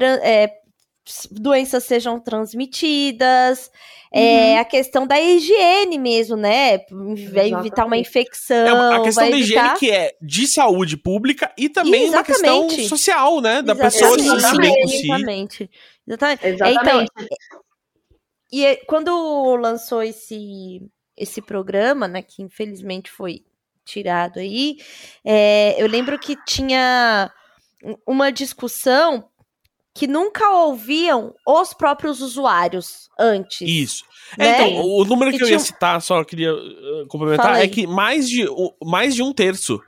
é, 0.00 0.50
doenças 1.30 1.84
sejam 1.84 2.18
transmitidas, 2.18 3.70
é, 4.12 4.20
uhum. 4.20 4.26
é, 4.26 4.58
a 4.58 4.64
questão 4.64 5.06
da 5.06 5.20
higiene 5.20 5.98
mesmo, 5.98 6.36
né? 6.36 6.78
Vai 7.32 7.52
evitar 7.52 7.84
uma 7.84 7.96
infecção. 7.96 8.92
É 8.92 8.96
a 8.96 9.02
questão 9.02 9.28
da 9.28 9.36
evitar... 9.36 9.74
higiene 9.74 9.78
que 9.78 9.90
é 9.90 10.16
de 10.22 10.46
saúde 10.46 10.96
pública 10.96 11.52
e 11.58 11.68
também 11.68 12.04
Exatamente. 12.04 12.48
uma 12.48 12.68
questão 12.68 12.88
social, 12.88 13.40
né? 13.40 13.60
Da 13.60 13.72
Exatamente. 13.72 14.22
pessoa 14.22 14.40
se 14.40 14.58
bem 14.58 14.82
com 14.82 14.88
si. 14.88 14.96
Exatamente. 15.04 15.70
Exatamente. 16.06 16.46
Exatamente. 16.46 17.10
Então, 17.14 17.28
e 18.52 18.76
quando 18.86 19.56
lançou 19.56 20.02
esse, 20.02 20.80
esse 21.16 21.42
programa, 21.42 22.06
né? 22.06 22.22
Que 22.22 22.42
infelizmente 22.42 23.10
foi 23.10 23.44
tirado 23.84 24.38
aí, 24.38 24.76
é, 25.24 25.74
eu 25.76 25.86
lembro 25.86 26.18
que 26.18 26.36
tinha 26.46 27.30
uma 28.06 28.30
discussão 28.30 29.28
que 29.94 30.08
nunca 30.08 30.50
ouviam 30.50 31.32
os 31.46 31.72
próprios 31.72 32.20
usuários 32.20 33.08
antes. 33.18 33.60
Isso. 33.62 34.04
Né? 34.36 34.46
É, 34.46 34.68
então, 34.68 34.84
o 34.84 35.04
número 35.04 35.30
que, 35.30 35.36
que 35.38 35.44
eu 35.44 35.46
tinha... 35.46 35.58
ia 35.58 35.64
citar, 35.64 36.02
só 36.02 36.24
queria 36.24 36.52
uh, 36.52 37.06
complementar, 37.08 37.62
é 37.62 37.68
que 37.68 37.86
mais 37.86 38.28
de, 38.28 38.44
mais 38.82 39.14
de 39.14 39.22
um 39.22 39.32
terço 39.32 39.80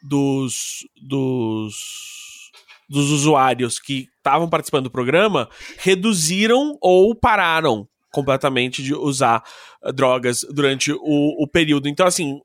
dos, 0.00 0.86
dos, 1.02 1.74
dos 2.88 3.10
usuários 3.10 3.80
que 3.80 4.08
estavam 4.16 4.48
participando 4.48 4.84
do 4.84 4.90
programa 4.90 5.48
reduziram 5.78 6.78
ou 6.80 7.12
pararam 7.14 7.88
completamente 8.12 8.82
de 8.82 8.94
usar 8.94 9.42
uh, 9.82 9.92
drogas 9.92 10.46
durante 10.48 10.92
o, 10.92 11.42
o 11.42 11.48
período. 11.48 11.88
Então, 11.88 12.06
assim, 12.06 12.40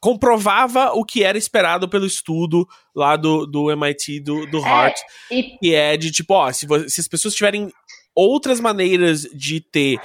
comprovava 0.00 0.92
o 0.92 1.04
que 1.04 1.24
era 1.24 1.36
esperado 1.36 1.88
pelo 1.88 2.06
estudo 2.06 2.66
lá 2.94 3.16
do, 3.16 3.46
do 3.46 3.70
MIT, 3.70 4.20
do, 4.20 4.46
do 4.46 4.64
Hart, 4.64 4.98
é, 5.30 5.34
e... 5.34 5.42
que 5.58 5.74
é 5.74 5.96
de 5.96 6.10
tipo, 6.10 6.34
ó, 6.34 6.50
se, 6.52 6.66
se 6.88 7.00
as 7.00 7.08
pessoas 7.08 7.34
tiverem 7.34 7.72
outras 8.14 8.60
maneiras 8.60 9.22
de 9.22 9.60
ter 9.60 9.98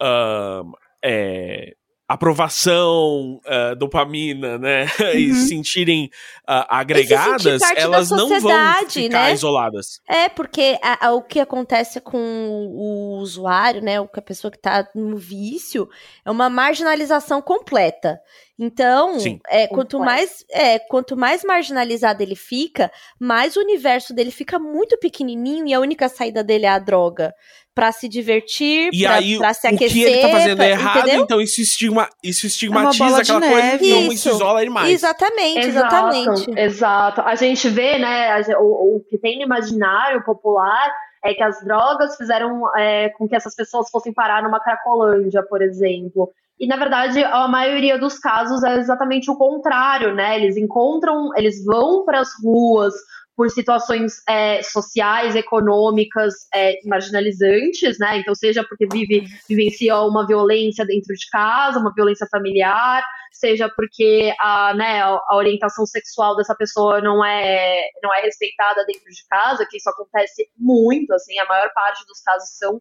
uh, 0.00 0.72
é, 1.04 1.74
aprovação, 2.12 3.40
uh, 3.46 3.76
dopamina, 3.76 4.58
né? 4.58 4.86
Uhum. 5.02 5.18
e 5.18 5.34
se 5.34 5.48
sentirem 5.48 6.06
uh, 6.48 6.64
agregadas, 6.68 7.62
se 7.62 7.78
elas 7.78 8.10
não 8.10 8.28
vão 8.40 8.86
ficar 8.88 9.26
né? 9.26 9.32
isoladas. 9.32 10.00
É, 10.08 10.28
porque 10.28 10.78
a, 10.82 11.08
a, 11.08 11.12
o 11.12 11.22
que 11.22 11.40
acontece 11.40 12.00
com 12.00 12.18
o 12.18 13.18
usuário, 13.18 13.82
né? 13.82 13.96
Com 13.98 14.20
a 14.20 14.22
pessoa 14.22 14.50
que 14.50 14.58
está 14.58 14.88
no 14.94 15.16
vício, 15.16 15.88
é 16.24 16.30
uma 16.30 16.48
marginalização 16.48 17.42
completa. 17.42 18.20
Então, 18.64 19.16
é, 19.48 19.66
quanto 19.66 19.98
mais 19.98 20.44
é, 20.48 20.78
quanto 20.78 21.16
mais 21.16 21.42
marginalizado 21.42 22.22
ele 22.22 22.36
fica, 22.36 22.92
mais 23.18 23.56
o 23.56 23.60
universo 23.60 24.14
dele 24.14 24.30
fica 24.30 24.56
muito 24.56 24.96
pequenininho 24.98 25.66
e 25.66 25.74
a 25.74 25.80
única 25.80 26.08
saída 26.08 26.44
dele 26.44 26.66
é 26.66 26.68
a 26.68 26.78
droga 26.78 27.34
para 27.74 27.90
se 27.90 28.08
divertir, 28.08 28.90
e 28.92 29.02
pra, 29.02 29.14
aí, 29.14 29.38
pra 29.38 29.52
se 29.52 29.66
aquecer. 29.66 29.88
O 29.88 29.90
que 29.90 30.00
ele 30.00 30.20
tá 30.20 30.28
fazendo 30.28 30.56
pra, 30.58 30.66
é 30.66 30.70
errado, 30.70 30.98
entendeu? 30.98 31.22
então 31.24 31.40
isso, 31.40 31.60
estigma, 31.60 32.08
isso 32.22 32.46
estigmatiza 32.46 33.04
é 33.04 33.20
aquela 33.20 33.40
coisa, 33.40 33.74
então 33.74 34.12
isso 34.12 34.28
isola 34.28 34.60
ele 34.60 34.70
mais. 34.70 34.92
Exatamente, 34.92 35.66
exatamente. 35.66 36.50
Exato, 36.50 36.58
exato. 36.58 37.20
A 37.22 37.34
gente 37.34 37.68
vê, 37.68 37.98
né, 37.98 38.40
o, 38.60 38.96
o 38.96 39.04
que 39.08 39.18
tem 39.18 39.38
no 39.38 39.44
imaginário 39.44 40.22
popular 40.22 40.92
é 41.24 41.34
que 41.34 41.42
as 41.42 41.64
drogas 41.64 42.16
fizeram 42.16 42.62
é, 42.76 43.08
com 43.10 43.26
que 43.26 43.34
essas 43.34 43.56
pessoas 43.56 43.90
fossem 43.90 44.12
parar 44.12 44.42
numa 44.42 44.60
cracolândia, 44.60 45.42
por 45.42 45.62
exemplo. 45.62 46.30
E 46.62 46.66
na 46.68 46.76
verdade, 46.76 47.24
a 47.24 47.48
maioria 47.48 47.98
dos 47.98 48.20
casos 48.20 48.62
é 48.62 48.78
exatamente 48.78 49.28
o 49.28 49.36
contrário, 49.36 50.14
né? 50.14 50.36
Eles 50.36 50.56
encontram, 50.56 51.36
eles 51.36 51.64
vão 51.64 52.04
para 52.04 52.20
as 52.20 52.28
ruas 52.40 52.94
por 53.36 53.50
situações 53.50 54.22
é, 54.28 54.62
sociais, 54.62 55.34
econômicas 55.34 56.32
é, 56.54 56.78
marginalizantes, 56.84 57.98
né? 57.98 58.18
Então, 58.18 58.32
seja 58.36 58.62
porque 58.62 58.86
vive, 58.86 59.24
vivencia 59.48 59.98
uma 60.02 60.24
violência 60.24 60.86
dentro 60.86 61.12
de 61.12 61.28
casa, 61.32 61.80
uma 61.80 61.92
violência 61.92 62.28
familiar, 62.30 63.02
seja 63.32 63.68
porque 63.68 64.32
a, 64.38 64.72
né, 64.72 65.02
a 65.02 65.34
orientação 65.34 65.84
sexual 65.84 66.36
dessa 66.36 66.54
pessoa 66.54 67.00
não 67.00 67.24
é, 67.24 67.88
não 68.00 68.14
é 68.14 68.20
respeitada 68.20 68.84
dentro 68.86 69.10
de 69.10 69.26
casa, 69.28 69.66
que 69.68 69.78
isso 69.78 69.90
acontece 69.90 70.48
muito, 70.56 71.12
assim, 71.12 71.36
a 71.40 71.46
maior 71.46 71.72
parte 71.74 72.06
dos 72.06 72.20
casos 72.20 72.56
são 72.56 72.80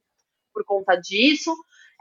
por 0.54 0.64
conta 0.66 0.96
disso. 0.98 1.52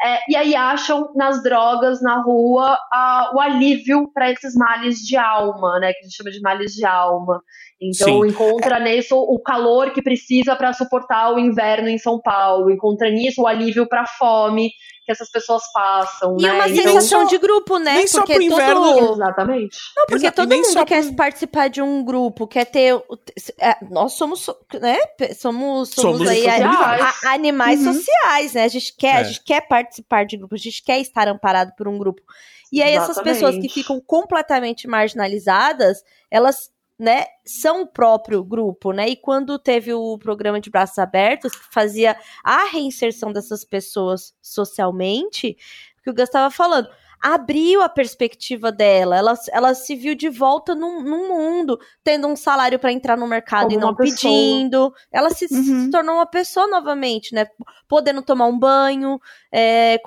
É, 0.03 0.19
e 0.31 0.37
aí 0.37 0.55
acham 0.55 1.13
nas 1.15 1.43
drogas, 1.43 2.01
na 2.01 2.23
rua, 2.23 2.79
a, 2.91 3.33
o 3.35 3.41
alívio 3.41 4.11
para 4.15 4.31
esses 4.31 4.55
males 4.55 4.99
de 4.99 5.17
alma, 5.17 5.79
né? 5.79 5.93
Que 5.93 6.01
a 6.01 6.03
gente 6.03 6.17
chama 6.17 6.31
de 6.31 6.41
males 6.41 6.73
de 6.73 6.87
alma. 6.87 7.43
Então 7.81 8.23
Sim. 8.23 8.29
encontra 8.29 8.77
é. 8.77 8.83
nisso 8.83 9.17
o 9.17 9.39
calor 9.41 9.93
que 9.93 10.03
precisa 10.03 10.57
para 10.57 10.73
suportar 10.73 11.33
o 11.35 11.39
inverno 11.39 11.89
em 11.89 11.99
São 11.99 12.21
Paulo, 12.21 12.71
encontra 12.71 13.11
nisso 13.11 13.43
o 13.43 13.47
alívio 13.47 13.89
para 13.89 14.03
a 14.03 14.07
fome 14.07 14.71
que 15.11 15.13
essas 15.13 15.31
pessoas 15.31 15.63
passam. 15.73 16.37
E 16.39 16.43
né? 16.43 16.53
uma 16.53 16.69
então, 16.69 16.85
sensação 16.85 17.27
de 17.27 17.37
grupo, 17.39 17.79
né? 17.79 17.95
Nem 17.95 18.07
porque 18.07 18.09
só 18.09 18.25
pro 18.25 18.43
inverno. 18.43 18.83
Todo... 18.83 19.15
Exatamente. 19.15 19.79
Não, 19.97 20.07
porque 20.07 20.27
Exa 20.27 20.33
todo 20.33 20.55
mundo 20.55 20.85
quer 20.87 21.05
pro... 21.05 21.15
participar 21.17 21.69
de 21.69 21.83
um 21.83 22.05
grupo, 22.05 22.47
quer 22.47 22.65
ter. 22.67 22.95
É, 23.59 23.77
nós 23.91 24.13
somos, 24.13 24.47
né? 24.81 24.99
Somos, 25.37 25.91
somos, 25.91 26.19
somos 26.19 26.29
aí 26.29 26.47
a, 26.49 27.13
a, 27.25 27.33
animais 27.33 27.85
uhum. 27.85 27.93
sociais, 27.93 28.55
né? 28.55 28.65
A 28.65 28.69
gente 28.69 28.95
quer, 28.97 29.17
é. 29.17 29.19
a 29.19 29.23
gente 29.25 29.43
quer 29.43 29.67
participar 29.67 30.25
de 30.25 30.37
grupos, 30.37 30.61
a 30.61 30.65
gente 30.65 30.83
quer 30.83 31.01
estar 31.01 31.27
amparado 31.27 31.73
por 31.77 31.89
um 31.89 31.99
grupo. 31.99 32.23
E 32.73 32.81
aí, 32.81 32.95
Exatamente. 32.95 33.11
essas 33.11 33.25
pessoas 33.25 33.57
que 33.57 33.69
ficam 33.69 34.01
completamente 34.01 34.87
marginalizadas, 34.87 36.05
elas 36.31 36.71
né, 37.01 37.25
são 37.47 37.81
o 37.83 37.87
próprio 37.87 38.45
grupo, 38.45 38.93
né? 38.93 39.09
E 39.09 39.17
quando 39.17 39.59
teve 39.59 39.95
o 39.95 40.19
programa 40.19 40.61
de 40.61 40.69
braços 40.69 40.99
abertos, 40.99 41.51
que 41.51 41.73
fazia 41.73 42.15
a 42.45 42.65
reinserção 42.65 43.33
dessas 43.33 43.65
pessoas 43.65 44.35
socialmente, 44.43 45.57
que 46.05 46.11
o 46.11 46.15
Gus 46.15 46.25
estava 46.25 46.51
falando, 46.51 46.91
abriu 47.19 47.81
a 47.81 47.89
perspectiva 47.89 48.71
dela. 48.71 49.17
Ela, 49.17 49.35
ela 49.51 49.75
se 49.75 49.97
viu 49.97 50.15
de 50.15 50.29
volta 50.29 50.75
num, 50.75 51.03
num 51.03 51.29
mundo, 51.29 51.81
tendo 52.05 52.29
um 52.29 52.37
salário 52.37 52.79
para 52.79 52.93
entrar 52.93 53.17
no 53.17 53.27
mercado 53.27 53.69
Como 53.69 53.79
e 53.79 53.79
não 53.79 53.95
pedindo. 53.95 54.93
Ela 55.11 55.31
se, 55.31 55.47
uhum. 55.51 55.85
se, 55.85 55.91
tornou 55.91 56.17
uma 56.17 56.27
pessoa 56.27 56.67
novamente, 56.67 57.35
né? 57.35 57.47
Podendo 57.89 58.21
tomar 58.21 58.45
um 58.45 58.59
banho, 58.59 59.19
é, 59.51 59.99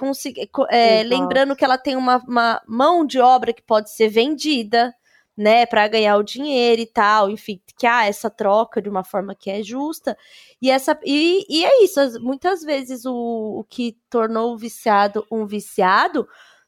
é, 0.70 1.04
lembrando 1.04 1.56
que 1.56 1.66
ela 1.66 1.78
tem 1.80 1.96
uma, 1.96 2.18
uma 2.28 2.62
mão 2.68 3.04
de 3.04 3.20
obra 3.20 3.52
que 3.52 3.64
pode 3.64 3.92
ser 3.92 4.10
vendida 4.10 4.94
né, 5.36 5.66
para 5.66 5.88
ganhar 5.88 6.16
o 6.18 6.24
dinheiro 6.24 6.82
e 6.82 6.86
tal, 6.86 7.30
enfim, 7.30 7.60
que 7.78 7.88
há 7.88 8.06
essa 8.06 8.30
troca 8.30 8.82
de 8.82 8.88
uma 8.90 9.04
forma 9.04 9.34
que 9.34 9.50
é 9.50 9.64
justa. 9.64 10.16
E 10.62 10.70
essa 10.70 10.98
e, 11.04 11.46
e 11.50 11.66
é 11.66 11.84
isso, 11.84 12.00
muitas 12.22 12.62
vezes 12.64 13.04
o, 13.06 13.14
o 13.60 13.66
que 13.70 13.98
tornou 14.10 14.54
o 14.54 14.58
viciado 14.58 15.26
um 15.32 15.46
viciado 15.46 16.28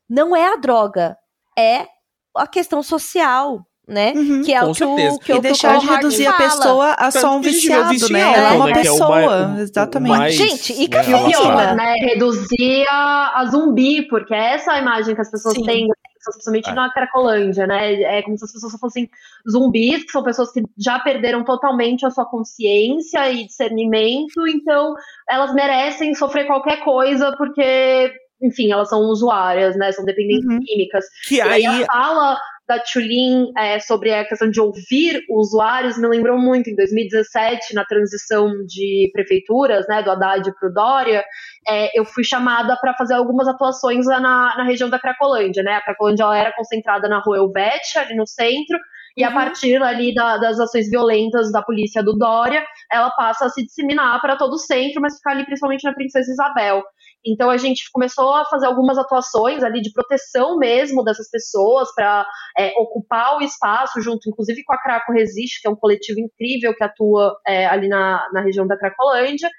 não 0.10 0.36
é 0.36 0.54
a 0.54 0.56
droga, 0.56 1.16
é 1.58 1.88
a 2.36 2.48
questão 2.48 2.82
social, 2.84 3.66
né? 3.88 4.14
Uhum. 4.16 4.42
que 4.44 4.52
é 4.52 4.64
o 4.64 4.74
que 4.74 4.84
o, 4.84 4.96
certeza. 4.96 5.20
que, 5.20 5.34
o- 5.34 5.38
E 5.38 5.42
deixar 5.42 5.78
de 5.80 5.86
reduzir 5.86 6.26
a 6.28 6.34
pessoa 6.34 6.92
a 6.94 7.12
Tanto 7.12 7.20
só 7.22 7.36
um 7.38 7.42
viciado, 7.42 7.94
em 7.94 8.12
né? 8.12 8.20
Ela 8.34 8.54
é 8.54 8.58
uma 8.58 8.66
né, 8.66 8.72
que 8.74 8.88
é 8.88 8.92
o 8.92 8.94
pessoa. 8.96 9.56
exatamente. 9.60 10.12
o 10.12 10.18
mais, 10.18 10.34
Gente, 10.34 10.74
e 10.74 10.88
cafeína? 10.88 11.18
O 11.20 11.28
relacionado. 11.28 11.66
pior, 11.66 11.76
né? 11.76 11.94
Reduzir 12.00 12.86
a, 12.90 13.42
a 13.42 13.46
zumbi, 13.46 14.08
porque 14.08 14.34
essa 14.34 14.72
é 14.72 14.76
a 14.78 14.82
imagem 14.82 15.14
que 15.14 15.22
as 15.22 15.30
pessoas 15.30 15.54
Sim. 15.54 15.64
têm, 15.66 15.88
principalmente 16.34 16.70
É. 16.70 16.74
na 16.74 16.92
Cracolândia, 16.92 17.68
né? 17.68 17.94
É 18.02 18.22
como 18.22 18.38
se 18.38 18.46
as 18.46 18.52
pessoas 18.52 18.74
fossem 18.80 19.10
zumbis, 19.50 20.04
que 20.04 20.12
são 20.12 20.24
pessoas 20.24 20.52
que 20.52 20.64
já 20.78 21.00
perderam 21.00 21.44
totalmente 21.44 22.06
a 22.06 22.10
sua 22.12 22.26
consciência 22.26 23.32
e 23.32 23.46
discernimento, 23.46 24.48
então 24.48 24.94
elas 25.30 25.54
merecem 25.54 26.14
sofrer 26.16 26.46
qualquer 26.48 26.84
coisa, 26.84 27.36
porque, 27.38 28.12
enfim, 28.42 28.72
elas 28.72 28.90
são 28.90 29.02
usuárias, 29.02 29.76
né? 29.78 29.92
São 29.92 30.06
dependentes 30.06 30.46
Uhum. 30.46 30.60
químicas. 30.60 31.06
Que 31.28 31.36
E 31.36 31.42
aí 31.42 31.66
aí 31.66 31.84
a 31.84 31.86
fala 31.86 32.38
da 32.68 32.80
Tulin 32.80 33.52
é, 33.58 33.80
sobre 33.80 34.14
a 34.14 34.26
questão 34.26 34.50
de 34.50 34.60
ouvir 34.60 35.24
usuários 35.30 35.98
me 35.98 36.08
lembrou 36.08 36.38
muito 36.38 36.70
em 36.70 36.76
2017, 36.76 37.74
na 37.74 37.86
transição 37.86 38.50
de 38.66 39.10
prefeituras, 39.14 39.86
né, 39.88 40.02
do 40.02 40.12
Haddad 40.12 40.52
para 40.60 40.70
o 40.70 40.74
Dória, 40.74 41.24
é, 41.68 41.98
eu 42.00 42.06
fui 42.06 42.24
chamada 42.24 42.78
para 42.80 42.94
fazer 42.96 43.14
algumas 43.16 43.48
atuações 43.48 44.06
na, 44.06 44.20
na 44.58 44.64
região 44.64 44.90
da 44.90 45.00
Cracolândia, 45.00 45.64
né? 45.64 45.74
A 45.76 45.82
Cracolândia 45.82 46.24
ela 46.24 46.38
era 46.38 46.54
concentrada 46.54 47.08
na 47.08 47.20
rua 47.20 47.38
Elvete, 47.38 47.98
ali 47.98 48.16
no 48.16 48.26
centro, 48.28 48.78
e 49.18 49.24
a 49.24 49.30
Uhum. 49.30 49.34
partir 49.34 49.82
ali 49.82 50.14
da- 50.14 50.38
das 50.38 50.60
ações 50.60 50.90
violentas 50.90 51.52
da 51.52 51.62
polícia 51.62 52.04
do 52.04 52.14
Dória, 52.18 52.64
ela 52.92 53.10
passa 53.12 53.46
a 53.46 53.50
se 53.50 53.64
disseminar 53.66 54.20
para 54.22 54.36
todo 54.36 54.54
o 54.54 54.58
centro, 54.60 55.02
mas 55.02 55.16
ficar 55.16 55.32
ali 55.32 55.46
principalmente 55.46 55.84
na 55.84 55.94
Princesa 55.94 56.32
Isabel. 56.32 56.84
Então 57.26 57.50
a 57.50 57.58
gente 57.58 57.90
começou 57.92 58.34
a 58.34 58.46
fazer 58.46 58.66
algumas 58.66 58.98
atuações 58.98 59.64
ali 59.64 59.82
de 59.82 59.92
proteção 59.92 60.58
mesmo 60.58 61.04
dessas 61.04 61.30
pessoas 61.30 61.94
para 61.96 62.26
ocupar 62.78 63.38
o 63.38 63.42
espaço, 63.42 64.02
junto 64.02 64.30
inclusive 64.30 64.64
com 64.64 64.74
a 64.74 64.82
Craco 64.82 65.12
Resiste, 65.12 65.62
que 65.62 65.68
é 65.68 65.72
um 65.72 65.76
coletivo 65.76 66.20
incrível 66.20 66.76
que 66.76 66.84
atua 66.84 67.36
é, 67.48 67.66
ali 67.66 67.88
na, 67.88 68.28
na 68.32 68.42
região 68.42 68.68
da 68.68 68.78
Cracolândia. 68.78 69.50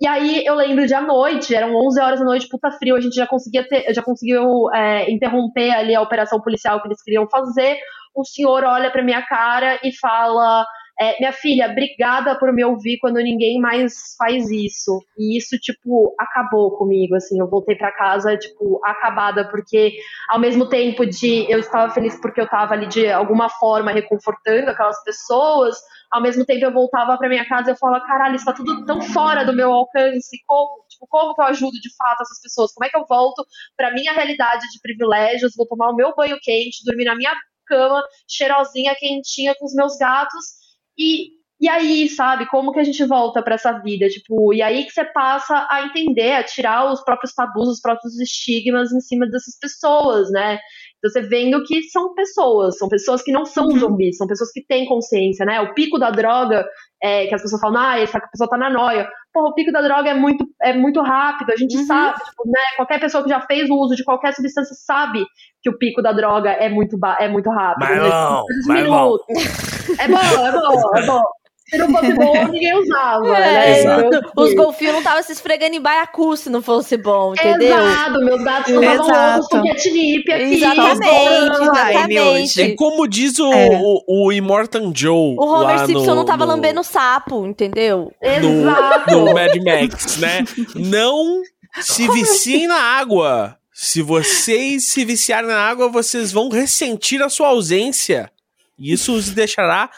E 0.00 0.06
aí 0.06 0.44
eu 0.44 0.54
lembro 0.54 0.86
de 0.86 0.94
à 0.94 1.00
noite, 1.00 1.54
eram 1.54 1.74
11 1.74 2.00
horas 2.00 2.20
da 2.20 2.24
noite, 2.24 2.48
puta 2.48 2.70
frio, 2.72 2.96
a 2.96 3.00
gente 3.00 3.14
já 3.14 3.26
conseguia 3.26 3.66
ter, 3.66 3.92
já 3.92 4.02
conseguiu 4.02 4.70
é, 4.72 5.10
interromper 5.10 5.70
ali 5.70 5.94
a 5.94 6.02
operação 6.02 6.40
policial 6.40 6.80
que 6.80 6.88
eles 6.88 7.02
queriam 7.02 7.28
fazer. 7.28 7.78
O 8.14 8.24
senhor 8.24 8.64
olha 8.64 8.90
pra 8.90 9.04
minha 9.04 9.22
cara 9.22 9.78
e 9.82 9.96
fala: 9.96 10.66
é, 11.00 11.18
minha 11.18 11.32
filha, 11.32 11.70
obrigada 11.70 12.38
por 12.38 12.52
me 12.52 12.62
ouvir 12.62 12.98
quando 12.98 13.16
ninguém 13.16 13.58
mais 13.58 14.14
faz 14.18 14.50
isso. 14.50 15.02
E 15.16 15.38
isso, 15.38 15.56
tipo, 15.58 16.14
acabou 16.18 16.76
comigo, 16.76 17.14
assim, 17.14 17.40
eu 17.40 17.48
voltei 17.48 17.74
pra 17.74 17.90
casa, 17.90 18.36
tipo, 18.36 18.78
acabada, 18.84 19.48
porque 19.48 19.94
ao 20.28 20.38
mesmo 20.38 20.68
tempo 20.68 21.06
de 21.06 21.50
eu 21.50 21.58
estava 21.58 21.90
feliz 21.94 22.20
porque 22.20 22.38
eu 22.38 22.44
estava 22.44 22.74
ali 22.74 22.86
de 22.86 23.10
alguma 23.10 23.48
forma 23.48 23.92
reconfortando 23.92 24.70
aquelas 24.70 25.02
pessoas, 25.02 25.78
ao 26.12 26.20
mesmo 26.20 26.44
tempo 26.44 26.66
eu 26.66 26.72
voltava 26.72 27.16
pra 27.16 27.30
minha 27.30 27.48
casa 27.48 27.70
e 27.70 27.72
eu 27.72 27.78
falava, 27.78 28.04
caralho, 28.04 28.36
isso 28.36 28.44
tá 28.44 28.52
tudo 28.52 28.84
tão 28.84 29.00
fora 29.00 29.42
do 29.42 29.56
meu 29.56 29.72
alcance, 29.72 30.36
como, 30.46 30.84
tipo, 30.86 31.06
como 31.08 31.34
que 31.34 31.40
eu 31.40 31.46
ajudo 31.46 31.80
de 31.80 31.96
fato 31.96 32.20
essas 32.20 32.42
pessoas? 32.42 32.74
Como 32.74 32.84
é 32.84 32.90
que 32.90 32.96
eu 32.98 33.06
volto 33.08 33.42
pra 33.74 33.90
minha 33.94 34.12
realidade 34.12 34.68
de 34.70 34.78
privilégios, 34.82 35.54
vou 35.56 35.66
tomar 35.66 35.88
o 35.90 35.96
meu 35.96 36.14
banho 36.14 36.36
quente, 36.42 36.84
dormir 36.84 37.06
na 37.06 37.16
minha 37.16 37.32
cama, 37.66 38.02
cheirosinha, 38.28 38.94
quentinha 38.98 39.54
com 39.54 39.64
os 39.64 39.74
meus 39.74 39.96
gatos, 39.96 40.59
e, 41.00 41.30
e 41.60 41.68
aí, 41.68 42.08
sabe, 42.08 42.46
como 42.46 42.72
que 42.72 42.80
a 42.80 42.84
gente 42.84 43.04
volta 43.04 43.42
pra 43.42 43.54
essa 43.54 43.72
vida? 43.80 44.08
Tipo, 44.08 44.52
e 44.52 44.62
aí 44.62 44.84
que 44.84 44.92
você 44.92 45.04
passa 45.04 45.66
a 45.70 45.84
entender, 45.84 46.32
a 46.32 46.44
tirar 46.44 46.92
os 46.92 47.02
próprios 47.02 47.34
tabus, 47.34 47.68
os 47.68 47.80
próprios 47.80 48.18
estigmas 48.20 48.92
em 48.92 49.00
cima 49.00 49.26
dessas 49.26 49.58
pessoas, 49.58 50.30
né? 50.30 50.58
Então, 51.02 51.10
você 51.10 51.22
vendo 51.26 51.62
que 51.64 51.82
são 51.84 52.14
pessoas, 52.14 52.76
são 52.76 52.86
pessoas 52.88 53.22
que 53.22 53.32
não 53.32 53.46
são 53.46 53.64
Uhum. 53.66 53.78
zumbis, 53.78 54.18
são 54.18 54.26
pessoas 54.26 54.52
que 54.52 54.62
têm 54.66 54.86
consciência, 54.86 55.46
né? 55.46 55.58
O 55.62 55.72
pico 55.72 55.98
da 55.98 56.10
droga, 56.10 56.64
é, 57.02 57.26
que 57.26 57.34
as 57.34 57.40
pessoas 57.40 57.60
falam, 57.60 57.80
ah, 57.80 57.98
essa 57.98 58.20
pessoa 58.20 58.48
tá 58.50 58.58
na 58.58 58.68
noia. 58.68 59.08
Porra, 59.32 59.48
o 59.48 59.54
pico 59.54 59.72
da 59.72 59.80
droga 59.80 60.10
é 60.10 60.14
muito, 60.14 60.44
é 60.62 60.74
muito 60.74 61.00
rápido, 61.00 61.52
a 61.52 61.56
gente 61.56 61.74
Uhum. 61.78 61.86
sabe, 61.86 62.18
tipo, 62.22 62.42
né? 62.46 62.60
Qualquer 62.76 63.00
pessoa 63.00 63.22
que 63.24 63.30
já 63.30 63.40
fez 63.40 63.70
o 63.70 63.74
uso 63.76 63.96
de 63.96 64.04
qualquer 64.04 64.34
substância 64.34 64.74
sabe 64.84 65.24
que 65.62 65.70
o 65.70 65.78
pico 65.78 66.02
da 66.02 66.12
droga 66.12 66.50
é 66.50 66.68
muito, 66.68 66.98
é 67.18 67.28
muito 67.28 67.48
rápido. 67.48 67.88
Né? 67.88 67.96
não, 68.10 68.44
bom. 68.66 68.74
minutos. 68.74 69.98
É 69.98 70.08
bom, 70.08 70.18
é 70.18 70.52
bom, 70.52 70.96
é 70.96 71.06
bom. 71.06 71.22
Se 71.70 71.78
não 71.78 71.88
fosse 71.90 72.12
bom, 72.14 72.44
ninguém 72.50 72.74
usava, 72.78 73.28
É, 73.38 73.40
né? 73.40 73.78
Exato. 73.80 74.06
Então, 74.06 74.20
Os 74.36 74.46
assim, 74.46 74.56
golfinhos 74.56 74.92
não 74.92 75.00
estavam 75.00 75.22
se 75.22 75.32
esfregando 75.32 75.76
em 75.76 75.80
baiacu 75.80 76.36
se 76.36 76.50
não 76.50 76.60
fosse 76.60 76.96
bom, 76.96 77.32
entendeu? 77.32 77.78
Exato, 77.78 78.20
meus 78.24 78.42
gatos 78.42 78.72
Exato. 78.72 79.12
ovos 79.36 79.46
com 79.48 79.62
catnip 79.68 80.32
aqui. 80.32 80.54
Exatamente, 80.54 81.62
exatamente. 81.62 82.62
É 82.62 82.74
como 82.74 83.06
diz 83.06 83.38
o, 83.38 83.52
É. 83.52 83.70
o, 83.80 84.26
o 84.26 84.32
Immortan 84.32 84.92
Joe. 84.94 85.36
O 85.38 85.44
Homer 85.44 85.76
lá 85.76 85.86
Simpson 85.86 86.06
no, 86.06 86.14
não 86.16 86.24
tava 86.24 86.44
no, 86.44 86.52
lambendo 86.52 86.82
sapo, 86.82 87.46
entendeu? 87.46 88.12
no, 88.20 88.28
Exato. 88.60 89.10
no 89.12 89.32
Mad 89.32 89.56
Max, 89.64 90.16
né? 90.18 90.44
Não 90.74 91.40
se 91.80 92.08
viciem 92.08 92.66
na 92.66 92.80
água. 92.80 93.56
Se 93.72 94.02
vocês 94.02 94.88
se 94.88 95.04
viciarem 95.04 95.48
na 95.48 95.56
água, 95.58 95.88
vocês 95.88 96.32
vão 96.32 96.48
ressentir 96.50 97.22
a 97.22 97.28
sua 97.28 97.48
ausência. 97.48 98.30
E 98.78 98.92
isso 98.92 99.14
os 99.14 99.30
deixará 99.30 99.88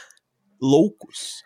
loucos. 0.60 1.41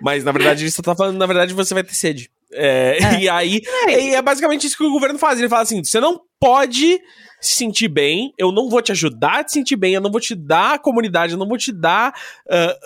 Mas 0.00 0.24
na 0.24 0.32
verdade, 0.32 0.64
ele 0.64 0.70
só 0.70 0.82
tá 0.82 0.94
falando, 0.94 1.18
na 1.18 1.26
verdade, 1.26 1.54
você 1.54 1.74
vai 1.74 1.84
ter 1.84 1.94
sede. 1.94 2.30
É, 2.52 2.98
E 3.20 3.28
aí, 3.28 3.60
e 3.88 4.14
é 4.14 4.22
basicamente 4.22 4.66
isso 4.66 4.76
que 4.76 4.84
o 4.84 4.92
governo 4.92 5.18
faz. 5.18 5.38
Ele 5.38 5.48
fala 5.48 5.62
assim: 5.62 5.82
você 5.82 6.00
não 6.00 6.20
pode 6.38 7.00
se 7.40 7.56
sentir 7.56 7.88
bem, 7.88 8.32
eu 8.38 8.50
não 8.50 8.68
vou 8.68 8.80
te 8.80 8.92
ajudar 8.92 9.40
a 9.40 9.44
te 9.44 9.52
sentir 9.52 9.76
bem, 9.76 9.94
eu 9.94 10.00
não 10.00 10.10
vou 10.10 10.20
te 10.20 10.34
dar 10.34 10.78
comunidade, 10.78 11.32
eu 11.32 11.38
não 11.38 11.46
vou 11.46 11.58
te 11.58 11.70
dar 11.72 12.14
ah, 12.48 12.76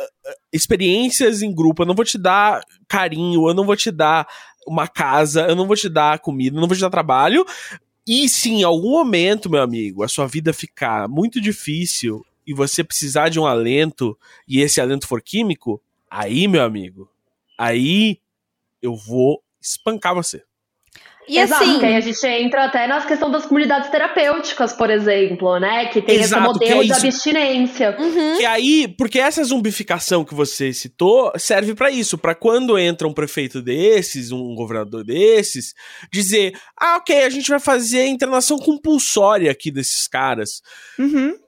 experiências 0.53 1.43
em 1.43 1.55
grupo, 1.55 1.83
eu 1.83 1.87
não 1.87 1.95
vou 1.95 2.05
te 2.05 2.19
dar 2.19 2.61
carinho, 2.89 3.49
eu 3.49 3.55
não 3.55 3.65
vou 3.65 3.77
te 3.77 3.91
dar 3.91 4.27
uma 4.67 4.89
casa, 4.89 5.47
eu 5.49 5.57
não 5.57 5.67
vou 5.67 5.77
te 5.77 5.89
dar 5.89 6.19
comida, 6.19 6.57
eu 6.57 6.61
não 6.61 6.69
vou 6.69 6.77
te 6.77 6.81
dar 6.81 6.91
trabalho. 6.91 7.45
E 8.07 8.29
se 8.29 8.51
em 8.51 8.63
algum 8.63 8.91
momento, 8.91 9.49
meu 9.49 9.63
amigo, 9.63 10.03
a 10.03 10.09
sua 10.09 10.27
vida 10.27 10.53
ficar 10.53 11.09
muito 11.09 11.41
difícil 11.41 12.25
e 12.47 12.53
você 12.53 12.83
precisar 12.83 13.29
de 13.29 13.39
um 13.39 13.47
alento 13.47 14.19
e 14.49 14.61
esse 14.61 14.81
alento 14.81 15.07
for 15.07 15.23
químico, 15.23 15.81
aí, 16.11 16.49
meu 16.49 16.63
amigo, 16.63 17.09
aí 17.59 18.19
eu 18.83 18.95
vou 18.95 19.43
espancar 19.61 20.15
você. 20.15 20.43
E 21.29 21.39
Exato, 21.39 21.63
assim, 21.63 21.79
que 21.79 21.87
aí 21.87 21.95
a 21.95 22.01
gente 22.01 22.27
entra 22.27 22.65
até 22.65 22.89
nas 22.89 23.07
questões 23.07 23.31
das 23.31 23.47
comunidades 23.47 23.89
terapêuticas, 23.89 24.73
por 24.73 24.91
exemplo, 24.91 25.61
né? 25.61 25.87
Que 25.87 26.03
tem 26.03 26.17
Exato, 26.17 26.25
esse 26.25 26.35
é 26.35 26.41
modelo 26.75 26.85
de 26.85 26.91
isso. 26.93 27.07
abstinência. 27.07 27.97
uhum, 28.01 28.37
Que 28.37 28.45
aí, 28.45 28.89
porque 28.99 29.21
essa 29.21 29.45
zumbificação 29.45 30.25
que 30.25 30.35
você 30.35 30.73
citou 30.73 31.31
serve 31.39 31.73
pra 31.75 31.89
isso, 31.89 32.19
pra 32.19 32.35
quando 32.35 32.77
entra 32.77 33.07
um 33.07 33.13
prefeito 33.13 33.63
desses, 33.63 34.33
um 34.33 34.57
governador 34.57 35.05
desses, 35.05 35.73
dizer: 36.13 36.59
"Ah, 36.77 36.97
OK, 36.97 37.15
a 37.15 37.31
gente 37.31 37.49
vai 37.49 37.61
fazer 37.61 38.01
a 38.01 38.09
internação 38.09 38.59
compulsória 38.59 39.53
aqui 39.53 39.71
desses 39.71 40.09
caras". 40.09 40.61
Uhum. 40.99 41.39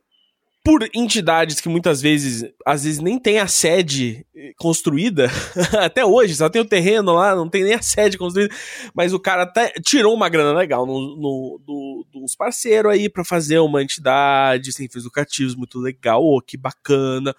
Por 0.64 0.88
entidades 0.94 1.60
que 1.60 1.68
muitas 1.68 2.00
vezes, 2.00 2.44
às 2.64 2.84
vezes 2.84 3.00
nem 3.00 3.18
tem 3.18 3.40
a 3.40 3.48
sede 3.48 4.24
eh, 4.34 4.52
construída, 4.56 5.26
até 5.80 6.04
hoje, 6.04 6.36
só 6.36 6.48
tem 6.48 6.62
o 6.62 6.68
terreno 6.68 7.12
lá, 7.14 7.34
não 7.34 7.48
tem 7.48 7.64
nem 7.64 7.74
a 7.74 7.82
sede 7.82 8.16
construída, 8.16 8.54
mas 8.94 9.12
o 9.12 9.18
cara 9.18 9.42
até 9.42 9.72
tirou 9.84 10.14
uma 10.14 10.28
grana 10.28 10.52
legal 10.56 10.86
no, 10.86 11.00
no, 11.16 11.60
do, 11.66 12.06
dos 12.12 12.36
parceiros 12.36 12.92
aí 12.92 13.08
pra 13.08 13.24
fazer 13.24 13.58
uma 13.58 13.82
entidade 13.82 14.72
sem 14.72 14.88
fins 14.88 15.04
lucrativos, 15.04 15.56
muito 15.56 15.80
legal, 15.80 16.22
ô, 16.24 16.40
que 16.40 16.56
bacana. 16.56 17.34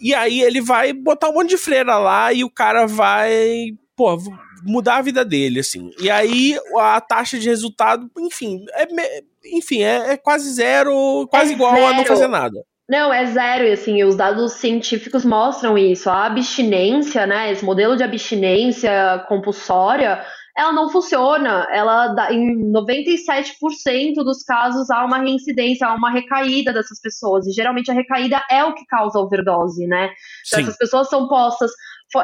E 0.00 0.12
aí 0.12 0.42
ele 0.42 0.60
vai 0.60 0.92
botar 0.92 1.28
um 1.28 1.34
monte 1.34 1.50
de 1.50 1.56
freira 1.58 1.96
lá 1.98 2.32
e 2.32 2.42
o 2.42 2.50
cara 2.50 2.84
vai, 2.86 3.68
pô, 3.94 4.18
mudar 4.64 4.96
a 4.96 5.02
vida 5.02 5.24
dele, 5.24 5.60
assim. 5.60 5.90
E 6.00 6.10
aí 6.10 6.58
a 6.80 7.00
taxa 7.00 7.38
de 7.38 7.48
resultado, 7.48 8.10
enfim, 8.18 8.64
é, 8.72 8.86
me- 8.92 9.24
enfim, 9.52 9.82
é, 9.82 10.12
é 10.12 10.16
quase 10.16 10.50
zero, 10.52 11.26
quase 11.30 11.52
É 11.52 11.54
igual 11.54 11.74
a 11.74 11.90
não 11.90 11.96
zero. 11.96 12.08
fazer 12.08 12.28
nada. 12.28 12.62
Não, 12.88 13.12
é 13.12 13.26
zero, 13.26 13.64
e 13.64 13.72
assim, 13.72 14.04
os 14.04 14.14
dados 14.14 14.52
científicos 14.54 15.24
mostram 15.24 15.76
isso. 15.76 16.08
A 16.08 16.26
abstinência, 16.26 17.26
né, 17.26 17.50
esse 17.50 17.64
modelo 17.64 17.96
de 17.96 18.04
abstinência 18.04 19.24
compulsória, 19.28 20.24
ela 20.56 20.72
não 20.72 20.88
funciona. 20.88 21.66
Ela 21.72 22.08
dá, 22.08 22.32
em 22.32 22.72
97% 22.72 24.14
dos 24.24 24.44
casos 24.44 24.88
há 24.88 25.04
uma 25.04 25.18
reincidência, 25.18 25.86
há 25.86 25.94
uma 25.94 26.10
recaída 26.10 26.72
dessas 26.72 27.00
pessoas. 27.00 27.46
E 27.46 27.52
geralmente 27.52 27.90
a 27.90 27.94
recaída 27.94 28.40
é 28.48 28.64
o 28.64 28.72
que 28.72 28.86
causa 28.86 29.18
a 29.18 29.22
overdose, 29.22 29.84
né? 29.86 30.04
Então, 30.46 30.60
Sim. 30.60 30.62
essas 30.62 30.78
pessoas 30.78 31.08
são 31.08 31.26
postas 31.26 31.72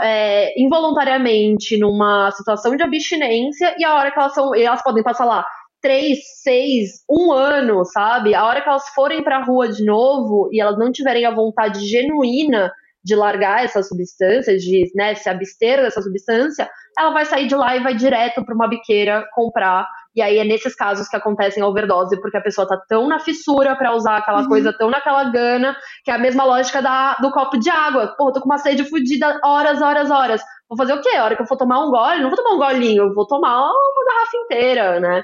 é, 0.01 0.61
involuntariamente 0.61 1.77
numa 1.77 2.31
situação 2.31 2.77
de 2.77 2.83
abstinência 2.83 3.75
e 3.79 3.85
a 3.85 3.95
hora 3.95 4.11
que 4.13 4.19
elas 4.19 4.33
são, 4.33 4.55
e 4.55 4.63
elas 4.63 4.83
podem 4.83 5.03
passar 5.03 5.25
lá 5.25 5.45
três, 5.83 6.21
seis, 6.43 7.03
um 7.11 7.33
ano, 7.33 7.85
sabe? 7.85 8.35
A 8.35 8.47
hora 8.47 8.63
que 8.63 8.69
elas 8.69 8.89
forem 8.95 9.23
pra 9.23 9.45
rua 9.45 9.69
de 9.69 9.85
novo 9.85 10.49
e 10.53 10.61
elas 10.61 10.79
não 10.79 10.93
tiverem 10.93 11.27
a 11.27 11.35
vontade 11.35 11.85
genuína 11.87 12.73
de 13.05 13.17
largar 13.17 13.65
essa 13.65 13.83
substância, 13.83 14.57
de 14.57 14.91
né, 14.95 15.15
se 15.15 15.29
abster 15.29 15.83
dessa 15.83 16.01
substância, 16.01 16.71
ela 16.97 17.11
vai 17.11 17.25
sair 17.25 17.49
de 17.49 17.55
lá 17.55 17.77
e 17.77 17.83
vai 17.83 17.95
direto 17.95 18.45
para 18.45 18.55
uma 18.55 18.69
biqueira 18.69 19.27
comprar 19.35 19.87
E 20.15 20.23
aí 20.23 20.39
é 20.39 20.45
nesses 20.45 20.75
casos 20.77 21.09
que 21.09 21.17
acontecem 21.17 21.63
a 21.63 21.67
overdose, 21.67 22.21
porque 22.21 22.37
a 22.37 22.43
pessoa 22.43 22.69
tá 22.69 22.77
tão 22.89 23.09
na 23.09 23.19
fissura 23.19 23.75
para 23.75 23.95
usar 23.95 24.19
aquela 24.19 24.43
uhum. 24.43 24.49
coisa, 24.49 24.77
tão 24.77 24.91
naquela 24.91 25.25
gana, 25.25 25.77
que 26.05 26.11
é 26.11 26.15
a 26.15 26.19
mesma 26.19 26.45
lógica 26.45 26.81
da, 26.81 27.15
do 27.15 27.33
copo 27.33 27.59
de 27.59 27.71
água. 27.71 28.15
Pô, 28.17 28.31
tô 28.31 28.41
com 28.41 28.47
uma 28.47 28.59
sede 28.59 28.85
fodida 28.85 29.41
horas, 29.43 29.83
horas, 29.83 30.11
horas. 30.11 30.43
Vou 30.69 30.77
fazer 30.77 30.93
o 30.93 31.01
quê? 31.01 31.17
A 31.17 31.25
hora 31.25 31.35
que 31.35 31.43
eu 31.43 31.47
for 31.47 31.57
tomar 31.57 31.85
um 31.85 31.91
gole, 31.91 32.23
não 32.23 32.31
vou 32.31 32.37
tomar 32.37 32.55
um 32.55 32.59
golinho, 32.59 33.05
eu 33.05 33.15
vou 33.15 33.27
tomar 33.27 33.63
uma 33.63 34.05
garrafa 34.09 34.37
inteira, 34.37 35.01
né? 35.01 35.23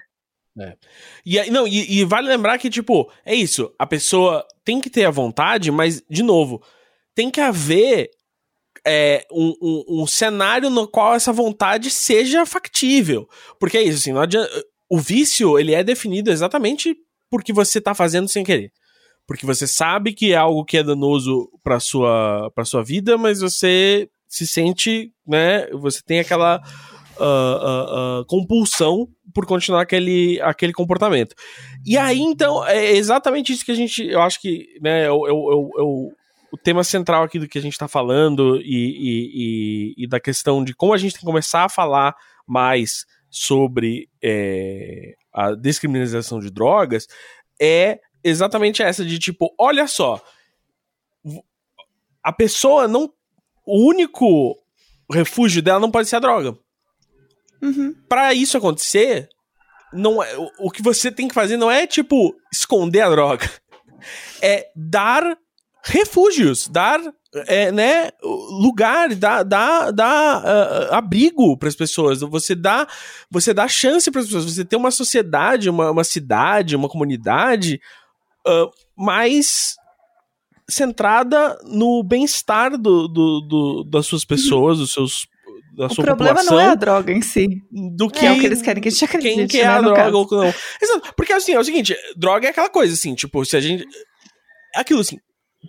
É. 0.61 0.77
E, 1.25 1.51
não, 1.51 1.67
e, 1.67 2.01
e, 2.01 2.05
vale 2.05 2.29
lembrar 2.29 2.59
que, 2.59 2.71
tipo, 2.71 3.11
é 3.25 3.35
isso. 3.35 3.73
A 3.79 3.87
pessoa 3.87 4.47
tem 4.65 4.81
que 4.81 4.91
ter 4.91 5.05
a 5.05 5.11
vontade, 5.11 5.71
mas, 5.71 6.03
de 6.09 6.23
novo, 6.23 6.63
tem 7.15 7.31
que 7.31 7.41
haver 7.41 8.11
é, 8.87 9.27
um, 9.31 9.55
um, 9.61 10.03
um, 10.03 10.07
cenário 10.07 10.71
no 10.71 10.89
qual 10.89 11.15
essa 11.15 11.33
vontade 11.33 11.91
seja 11.91 12.47
factível. 12.47 13.29
Porque 13.59 13.79
é 13.79 13.83
isso, 13.83 13.99
assim, 13.99 14.13
não 14.13 14.21
adianta, 14.21 14.51
o 14.89 14.99
vício, 14.99 15.59
ele 15.59 15.75
é 15.75 15.85
definido 15.85 16.31
exatamente 16.31 16.97
porque 17.31 17.53
você 17.53 17.81
tá 17.81 17.95
fazendo 17.95 18.29
sem 18.29 18.43
querer. 18.43 18.73
Porque 19.27 19.45
você 19.45 19.67
sabe 19.67 20.15
que 20.15 20.33
é 20.33 20.37
algo 20.37 20.65
que 20.65 20.79
é 20.79 20.83
danoso 20.83 21.51
pra 21.63 21.79
sua, 21.79 22.51
pra 22.55 22.65
sua 22.65 22.83
vida, 22.83 23.19
mas 23.19 23.41
você 23.41 24.09
se 24.27 24.47
sente, 24.47 25.13
né, 25.27 25.67
você 25.73 26.01
tem 26.03 26.21
aquela 26.21 26.63
uh, 27.21 28.21
uh, 28.21 28.25
compulsão 28.27 29.09
por 29.35 29.47
continuar 29.47 29.83
aquele, 29.83 30.41
aquele 30.43 30.73
comportamento. 30.73 31.35
E 31.85 31.97
aí, 31.97 32.21
então, 32.21 32.67
é 32.67 32.93
exatamente 32.93 33.53
isso 33.53 33.65
que 33.65 33.73
a 33.73 33.75
gente, 33.75 34.05
eu 34.05 34.21
acho 34.21 34.41
que, 34.41 34.67
né, 34.81 35.07
eu, 35.07 35.27
eu, 35.27 35.71
eu 35.77 36.13
o 36.51 36.57
tema 36.57 36.83
central 36.83 37.25
aqui 37.25 37.39
do 37.39 37.49
que 37.49 37.59
a 37.59 37.63
gente 37.63 37.75
está 37.75 37.87
falando 37.87 38.61
e, 38.63 38.65
e, 38.65 39.33
e, 39.35 40.05
e, 40.05 40.09
da 40.09 40.19
questão 40.19 40.65
de 40.65 40.75
como 40.75 40.95
a 40.95 40.97
gente 40.97 41.13
tem 41.13 41.21
que 41.21 41.27
começar 41.27 41.65
a 41.65 41.69
falar 41.69 42.15
mais 42.47 43.05
sobre 43.31 44.09
é, 44.23 45.15
a 45.33 45.55
descriminalização 45.55 46.41
de 46.41 46.51
drogas 46.51 47.07
é 47.61 48.01
exatamente 48.25 48.83
essa 48.83 49.05
de 49.05 49.19
tipo, 49.19 49.55
olha 49.59 49.87
só, 49.87 50.21
a 52.23 52.33
pessoa 52.33 52.89
não, 52.89 53.13
o 53.67 53.87
único 53.87 54.57
refúgio 55.11 55.63
dela 55.63 55.81
não 55.81 55.91
pode 55.91 56.09
ser 56.09 56.17
a 56.17 56.21
droga. 56.21 56.57
Uhum. 57.63 57.95
Para 58.09 58.33
isso 58.35 58.57
acontecer, 58.57 59.29
não 59.93 60.23
é, 60.23 60.37
o 60.59 60.71
que 60.71 60.83
você 60.83 61.11
tem 61.11 61.29
que 61.29 61.35
fazer 61.35 61.57
não 61.57 61.71
é 61.71 61.87
tipo 61.87 62.35
esconder 62.53 63.01
a 63.01 63.11
droga, 63.11 63.51
é 64.43 64.69
dar 64.75 65.37
refúgios, 65.83 66.69
dar 66.69 67.01
é, 67.47 67.71
né, 67.71 68.11
lugar, 68.23 69.15
dar, 69.15 69.43
dar, 69.43 69.91
dar 69.91 70.43
uh, 70.43 70.95
abrigo 70.95 71.57
para 71.57 71.69
as 71.69 71.77
pessoas. 71.77 72.21
Você 72.21 72.55
dá, 72.55 72.87
você 73.31 73.53
dá 73.53 73.69
chance 73.69 74.11
para 74.11 74.21
as 74.21 74.27
pessoas. 74.27 74.45
Você 74.45 74.65
tem 74.65 74.79
uma 74.79 74.91
sociedade, 74.91 75.69
uma, 75.69 75.91
uma 75.91 76.05
cidade, 76.05 76.77
uma 76.77 76.89
comunidade 76.89 77.81
uh, 78.47 78.71
mais 78.97 79.77
centrada 80.69 81.59
no 81.65 82.03
bem-estar 82.03 82.77
do, 82.77 83.09
do, 83.09 83.41
do, 83.41 83.85
das 83.85 84.07
suas 84.07 84.25
pessoas, 84.25 84.79
dos 84.79 84.93
seus 84.93 85.27
da 85.79 85.87
o 85.87 85.95
sua 85.95 86.05
problema 86.05 86.43
não 86.43 86.59
é 86.59 86.67
a 86.67 86.75
droga 86.75 87.13
em 87.13 87.23
si. 87.23 87.63
Do 87.71 88.11
que, 88.11 88.27
é 88.27 88.33
o 88.33 88.41
que 88.41 88.47
eles 88.47 88.61
querem 88.61 88.83
que 88.83 88.89
a 88.89 88.91
gente 88.91 89.05
acredite, 89.05 89.37
Quem 89.37 89.47
que 89.47 89.61
é 89.61 89.65
né, 89.65 89.71
a 89.71 89.81
droga 89.81 90.17
ou 90.17 90.27
não. 90.33 90.55
Exato. 90.83 91.15
Porque 91.17 91.33
assim, 91.33 91.53
é 91.53 91.61
o 91.61 91.65
seguinte, 91.65 91.97
droga 92.17 92.49
é 92.49 92.51
aquela 92.51 92.69
coisa 92.69 92.93
assim, 92.93 93.15
tipo, 93.15 93.45
se 93.45 93.57
a 93.57 93.61
gente 93.61 93.87
é 94.75 94.81
aquilo 94.81 95.01
assim, 95.01 95.19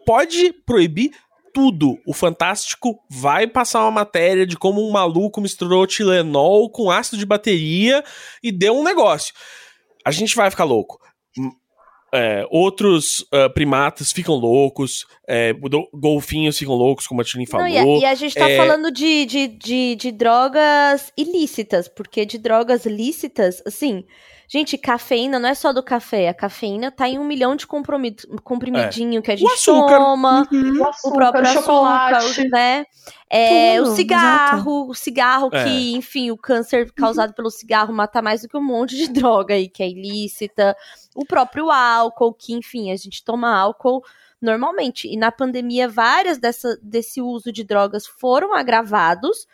pode 0.07 0.51
proibir 0.65 1.11
tudo. 1.53 1.95
O 2.07 2.13
Fantástico 2.13 2.99
vai 3.07 3.45
passar 3.45 3.81
uma 3.81 3.91
matéria 3.91 4.47
de 4.47 4.57
como 4.57 4.83
um 4.85 4.91
maluco 4.91 5.39
misturou 5.39 5.85
Tilenol 5.85 6.71
com 6.71 6.89
ácido 6.89 7.17
de 7.17 7.25
bateria 7.25 8.03
e 8.41 8.51
deu 8.51 8.75
um 8.75 8.83
negócio. 8.83 9.31
A 10.03 10.09
gente 10.09 10.35
vai 10.35 10.49
ficar 10.49 10.63
louco. 10.63 10.99
É, 12.11 12.45
outros 12.49 13.21
uh, 13.21 13.51
primatas 13.53 14.11
ficam 14.11 14.35
loucos, 14.35 15.05
é, 15.27 15.53
golfinhos 15.93 16.57
ficam 16.57 16.73
loucos, 16.73 17.05
como 17.05 17.21
a 17.21 17.23
Tilin 17.23 17.45
falou. 17.45 17.67
Não, 17.67 17.73
e, 17.73 17.77
a, 17.77 17.83
e, 17.83 18.05
a, 18.05 18.15
gente 18.15 18.35
tá 18.35 18.49
é... 18.49 18.57
falando 18.57 18.91
de, 18.91 19.25
de, 19.25 19.47
de, 19.47 19.95
de 19.95 20.11
drogas 20.11 21.11
ilícitas, 21.15 21.87
porque 21.87 22.25
de 22.25 22.37
drogas 22.37 22.85
lícitas, 22.85 23.61
assim, 23.65 24.03
Gente, 24.51 24.79
cafeína 24.79 25.37
não 25.37 25.47
é 25.47 25.53
só 25.53 25.71
do 25.71 25.83
café. 25.83 26.27
A 26.27 26.33
cafeína 26.33 26.89
tá 26.89 27.07
em 27.07 27.19
um 27.19 27.23
milhão 27.23 27.55
de 27.55 27.67
comprimidinho 27.67 29.19
é. 29.19 29.21
que 29.21 29.31
a 29.31 29.35
gente 29.35 29.63
toma. 29.63 30.47
Uhum. 30.51 30.79
O, 30.79 30.87
açúcar, 30.87 31.07
o 31.07 31.13
próprio 31.13 31.43
o 31.43 31.45
chocolate. 31.45 32.49
né? 32.49 32.83
É, 33.29 33.77
Tudo, 33.77 33.91
o 33.91 33.95
cigarro, 33.95 34.57
exato. 34.57 34.89
o 34.89 34.95
cigarro 34.95 35.49
é. 35.53 35.63
que, 35.63 35.95
enfim, 35.95 36.31
o 36.31 36.37
câncer 36.37 36.91
causado 36.93 37.29
uhum. 37.29 37.35
pelo 37.35 37.51
cigarro 37.51 37.93
mata 37.93 38.23
mais 38.23 38.41
do 38.41 38.47
que 38.47 38.57
um 38.57 38.63
monte 38.63 38.97
de 38.97 39.07
droga 39.13 39.53
aí 39.53 39.69
que 39.69 39.83
é 39.83 39.87
ilícita. 39.87 40.75
O 41.19 41.25
próprio 41.25 41.69
álcool, 41.69 42.33
que, 42.33 42.53
enfim, 42.53 42.93
a 42.93 42.95
gente 42.95 43.21
toma 43.25 43.53
álcool 43.53 44.01
normalmente. 44.41 45.05
E 45.05 45.17
na 45.17 45.33
pandemia, 45.33 45.85
várias 45.85 46.37
dessa, 46.37 46.79
desse 46.81 47.21
uso 47.21 47.51
de 47.51 47.61
drogas 47.65 48.07
foram 48.07 48.53
agravados 48.53 49.45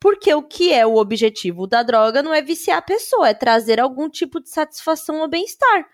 porque 0.00 0.32
o 0.32 0.42
que 0.42 0.72
é 0.72 0.86
o 0.86 0.96
objetivo 0.96 1.66
da 1.66 1.82
droga 1.82 2.22
não 2.22 2.32
é 2.32 2.40
viciar 2.40 2.78
a 2.78 2.82
pessoa, 2.82 3.28
é 3.28 3.34
trazer 3.34 3.78
algum 3.78 4.08
tipo 4.08 4.40
de 4.40 4.48
satisfação 4.48 5.20
ou 5.20 5.28
bem-estar. 5.28 5.84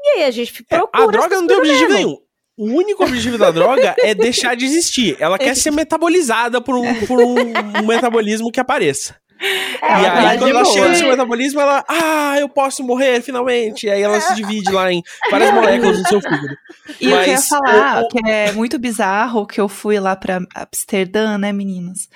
E 0.00 0.08
aí 0.10 0.24
a 0.26 0.30
gente 0.30 0.62
procura. 0.62 1.02
É, 1.02 1.08
a 1.08 1.10
droga 1.10 1.40
não 1.40 1.48
tem 1.48 1.56
objetivo 1.56 1.92
nenhum. 1.92 2.16
O 2.56 2.66
único 2.66 3.02
objetivo 3.02 3.36
da 3.36 3.50
droga 3.50 3.96
é 3.98 4.14
deixar 4.14 4.54
de 4.54 4.64
existir. 4.64 5.16
Ela 5.18 5.40
quer 5.40 5.54
ser 5.58 5.72
metabolizada 5.72 6.60
por 6.60 6.76
um, 6.76 7.06
por 7.06 7.20
um, 7.20 7.34
um 7.34 7.82
metabolismo 7.86 8.52
que 8.52 8.60
apareça. 8.60 9.16
É, 9.40 10.02
e 10.02 10.06
aí, 10.06 10.38
quando 10.38 10.50
ela 10.50 10.64
chega 10.64 10.88
no 10.88 10.96
seu 10.96 11.08
metabolismo, 11.08 11.60
ela, 11.60 11.84
ah, 11.88 12.36
eu 12.38 12.48
posso 12.48 12.82
morrer 12.82 13.22
finalmente. 13.22 13.86
E 13.86 13.90
aí 13.90 14.02
ela 14.02 14.20
se 14.20 14.34
divide 14.34 14.70
lá 14.72 14.92
em 14.92 15.02
várias 15.30 15.54
moléculas 15.54 15.98
no 15.98 16.08
seu 16.08 16.20
fígado. 16.20 16.56
E 17.00 17.08
Mas, 17.08 17.18
eu 17.18 17.20
queria 17.20 17.40
falar 17.40 18.02
eu, 18.02 18.08
que 18.08 18.28
é 18.28 18.52
muito 18.52 18.78
bizarro 18.78 19.46
que 19.46 19.60
eu 19.60 19.68
fui 19.68 20.00
lá 20.00 20.16
pra 20.16 20.40
Amsterdã, 20.54 21.38
né, 21.38 21.52
meninas? 21.52 22.08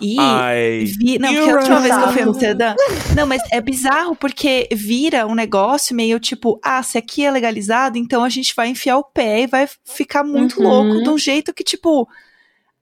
E 0.00 0.16
Ai, 0.18 0.84
vi. 0.84 1.18
Não, 1.18 1.32
porque 1.32 1.50
a 1.50 1.56
última 1.56 1.80
vez 1.80 1.96
que 1.96 2.02
eu 2.02 2.12
fui 2.12 2.22
a 2.22 2.24
Amsterdã. 2.26 2.74
Não, 3.16 3.26
mas 3.26 3.42
é 3.50 3.60
bizarro 3.60 4.14
porque 4.14 4.68
vira 4.72 5.26
um 5.26 5.34
negócio 5.34 5.96
meio 5.96 6.20
tipo, 6.20 6.60
ah, 6.62 6.82
se 6.82 6.98
aqui 6.98 7.24
é 7.24 7.30
legalizado, 7.30 7.96
então 7.96 8.22
a 8.22 8.28
gente 8.28 8.54
vai 8.54 8.68
enfiar 8.68 8.98
o 8.98 9.04
pé 9.04 9.42
e 9.42 9.46
vai 9.46 9.68
ficar 9.84 10.22
muito 10.22 10.60
uhum. 10.60 10.68
louco 10.68 11.02
de 11.02 11.08
um 11.08 11.18
jeito 11.18 11.54
que, 11.54 11.64
tipo 11.64 12.08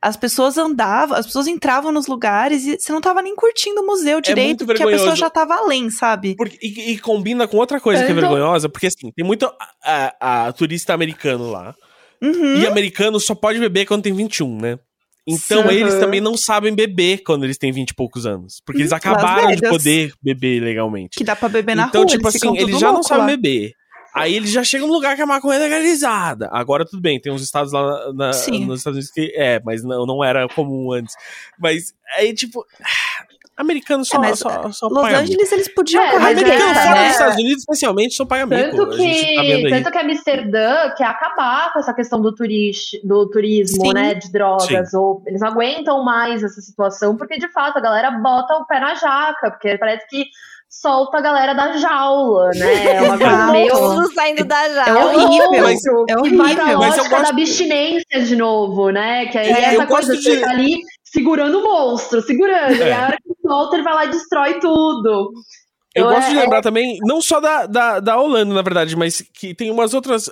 as 0.00 0.16
pessoas 0.16 0.58
andavam, 0.58 1.16
as 1.16 1.26
pessoas 1.26 1.46
entravam 1.46 1.90
nos 1.90 2.06
lugares 2.06 2.64
e 2.66 2.78
você 2.78 2.92
não 2.92 3.00
tava 3.00 3.22
nem 3.22 3.34
curtindo 3.34 3.80
o 3.80 3.86
museu 3.86 4.18
é 4.18 4.20
direito, 4.20 4.64
é 4.64 4.66
porque 4.66 4.82
a 4.82 4.86
pessoa 4.86 5.16
já 5.16 5.30
tava 5.30 5.54
além, 5.54 5.90
sabe? 5.90 6.36
Porque, 6.36 6.58
e, 6.62 6.92
e, 6.92 6.98
combina 6.98 7.48
com 7.48 7.56
outra 7.56 7.80
coisa 7.80 8.02
é, 8.02 8.06
que 8.06 8.12
é 8.12 8.14
então... 8.14 8.28
vergonhosa, 8.28 8.68
porque 8.68 8.86
assim, 8.86 9.10
tem 9.10 9.24
muito 9.24 9.46
a, 9.82 10.12
a, 10.20 10.46
a 10.46 10.52
turista 10.52 10.92
americano 10.94 11.50
lá. 11.50 11.74
Uhum. 12.22 12.56
E 12.56 12.66
americano 12.66 13.18
só 13.20 13.34
pode 13.34 13.58
beber 13.58 13.86
quando 13.86 14.02
tem 14.02 14.14
21, 14.14 14.60
né? 14.60 14.78
Então 15.28 15.62
uhum. 15.62 15.70
eles 15.72 15.94
também 15.96 16.20
não 16.20 16.36
sabem 16.36 16.72
beber 16.72 17.22
quando 17.24 17.42
eles 17.42 17.58
têm 17.58 17.72
20 17.72 17.90
e 17.90 17.94
poucos 17.94 18.26
anos. 18.26 18.62
Porque 18.64 18.82
eles 18.82 18.92
acabaram 18.92 19.50
de 19.56 19.68
poder 19.68 20.12
beber 20.22 20.62
legalmente. 20.62 21.18
Que 21.18 21.24
dá 21.24 21.34
pra 21.34 21.48
beber 21.48 21.74
na 21.74 21.86
então, 21.86 22.02
rua. 22.02 22.06
Então, 22.06 22.16
tipo 22.16 22.28
assim, 22.28 22.56
eles 22.56 22.78
já 22.78 22.92
não 22.92 23.02
sabem 23.02 23.26
beber. 23.26 23.72
Aí 24.16 24.34
eles 24.34 24.50
já 24.50 24.64
chegam 24.64 24.88
num 24.88 24.94
lugar 24.94 25.14
que 25.14 25.20
a 25.20 25.26
maconha 25.26 25.58
é 25.58 25.62
legalizada. 25.62 26.48
Agora 26.50 26.86
tudo 26.86 27.02
bem, 27.02 27.20
tem 27.20 27.30
uns 27.30 27.42
estados 27.42 27.70
lá 27.70 28.12
na, 28.14 28.28
nos 28.28 28.38
Estados 28.78 28.86
Unidos 28.86 29.10
que 29.10 29.30
é, 29.36 29.60
mas 29.62 29.84
não, 29.84 30.06
não 30.06 30.24
era 30.24 30.48
comum 30.48 30.90
antes. 30.90 31.14
Mas 31.58 31.94
aí, 32.16 32.32
tipo. 32.32 32.64
Americano 33.58 34.04
só, 34.04 34.22
é, 34.22 34.36
só, 34.36 34.70
só 34.70 34.86
Los 34.86 35.04
Angeles 35.06 35.50
eles 35.50 35.68
podiam 35.74 36.02
é, 36.02 36.10
correr 36.10 36.32
Americano 36.32 36.74
fora 36.74 36.94
né? 36.94 37.04
dos 37.04 37.12
Estados 37.12 37.34
Unidos, 37.36 37.58
especialmente, 37.58 38.14
só 38.14 38.26
paga 38.26 38.44
mico. 38.44 38.76
Tanto 38.76 38.96
que, 38.96 39.70
tá 39.70 39.76
tanto 39.76 39.90
que 39.92 39.98
Amsterdã 39.98 40.90
quer 40.94 41.06
acabar 41.06 41.72
com 41.72 41.78
essa 41.78 41.94
questão 41.94 42.20
do, 42.20 42.34
turist, 42.34 43.00
do 43.02 43.30
turismo, 43.30 43.86
Sim. 43.86 43.92
né, 43.94 44.14
de 44.14 44.30
drogas. 44.30 44.90
Sim. 44.90 44.96
Ou 44.98 45.22
eles 45.26 45.40
não 45.40 45.48
aguentam 45.48 46.04
mais 46.04 46.42
essa 46.42 46.60
situação, 46.60 47.16
porque 47.16 47.38
de 47.38 47.48
fato 47.48 47.78
a 47.78 47.80
galera 47.80 48.10
bota 48.10 48.56
o 48.56 48.66
pé 48.66 48.78
na 48.78 48.94
jaca, 48.94 49.50
porque 49.50 49.78
parece 49.78 50.06
que 50.06 50.26
solta 50.80 51.18
a 51.18 51.20
galera 51.20 51.54
da 51.54 51.76
jaula, 51.76 52.50
né? 52.54 52.86
É 52.96 53.02
uma 53.02 53.18
coisa 53.18 53.52
meio. 53.52 54.12
saindo 54.14 54.44
da 54.44 54.68
jaula. 54.68 55.12
É 55.12 55.24
horrível. 55.24 55.62
Mas, 55.62 55.84
é 55.84 56.16
horrível. 56.16 56.38
Vai 56.38 56.54
pra 56.54 56.78
mas 56.78 56.98
eu 56.98 57.04
gosto... 57.08 57.22
da 57.22 57.28
abstinência 57.28 58.22
de 58.24 58.36
novo, 58.36 58.90
né? 58.90 59.26
Que 59.26 59.38
aí 59.38 59.48
é, 59.48 59.74
essa 59.74 59.86
coisa 59.86 60.16
de 60.16 60.22
você 60.22 60.40
tá 60.40 60.50
ali 60.50 60.78
segurando 61.04 61.58
o 61.58 61.62
monstro, 61.62 62.20
segurando. 62.22 62.82
É. 62.82 62.88
E 62.88 62.92
a 62.92 63.06
hora 63.06 63.16
que 63.16 63.48
solta, 63.48 63.76
ele 63.76 63.84
vai 63.84 63.94
lá 63.94 64.04
e 64.06 64.10
destrói 64.10 64.60
tudo. 64.60 65.32
Eu 65.94 66.04
então, 66.04 66.14
gosto 66.14 66.28
de 66.28 66.36
é, 66.36 66.40
lembrar 66.40 66.58
é... 66.58 66.62
também, 66.62 66.98
não 67.02 67.22
só 67.22 67.40
da, 67.40 67.64
da, 67.64 68.00
da 68.00 68.20
Holanda, 68.20 68.52
na 68.52 68.60
verdade, 68.60 68.94
mas 68.94 69.22
que 69.32 69.54
tem 69.54 69.70
umas 69.70 69.94
outras 69.94 70.30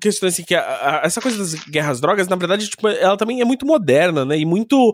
questões 0.00 0.34
assim, 0.34 0.44
que 0.44 0.54
a, 0.54 0.60
a, 0.62 1.00
essa 1.04 1.20
coisa 1.20 1.36
das 1.36 1.54
guerras 1.64 2.00
drogas, 2.00 2.28
na 2.28 2.36
verdade, 2.36 2.68
tipo, 2.68 2.86
ela 2.86 3.16
também 3.16 3.40
é 3.40 3.44
muito 3.44 3.66
moderna, 3.66 4.24
né? 4.24 4.38
E 4.38 4.46
muito 4.46 4.92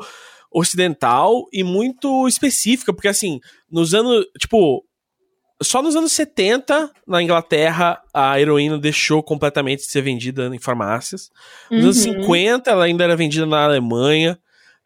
ocidental 0.50 1.44
e 1.52 1.62
muito 1.62 2.26
específica, 2.26 2.94
porque 2.94 3.08
assim, 3.08 3.40
nos 3.70 3.92
anos, 3.92 4.24
tipo, 4.40 4.85
só 5.62 5.80
nos 5.80 5.96
anos 5.96 6.12
70, 6.12 6.90
na 7.06 7.22
Inglaterra, 7.22 8.00
a 8.12 8.38
heroína 8.38 8.78
deixou 8.78 9.22
completamente 9.22 9.80
de 9.80 9.90
ser 9.90 10.02
vendida 10.02 10.54
em 10.54 10.58
farmácias. 10.58 11.30
Nos 11.70 11.80
uhum. 11.80 12.12
anos 12.12 12.22
50, 12.24 12.70
ela 12.70 12.84
ainda 12.84 13.04
era 13.04 13.16
vendida 13.16 13.46
na 13.46 13.64
Alemanha. 13.64 14.38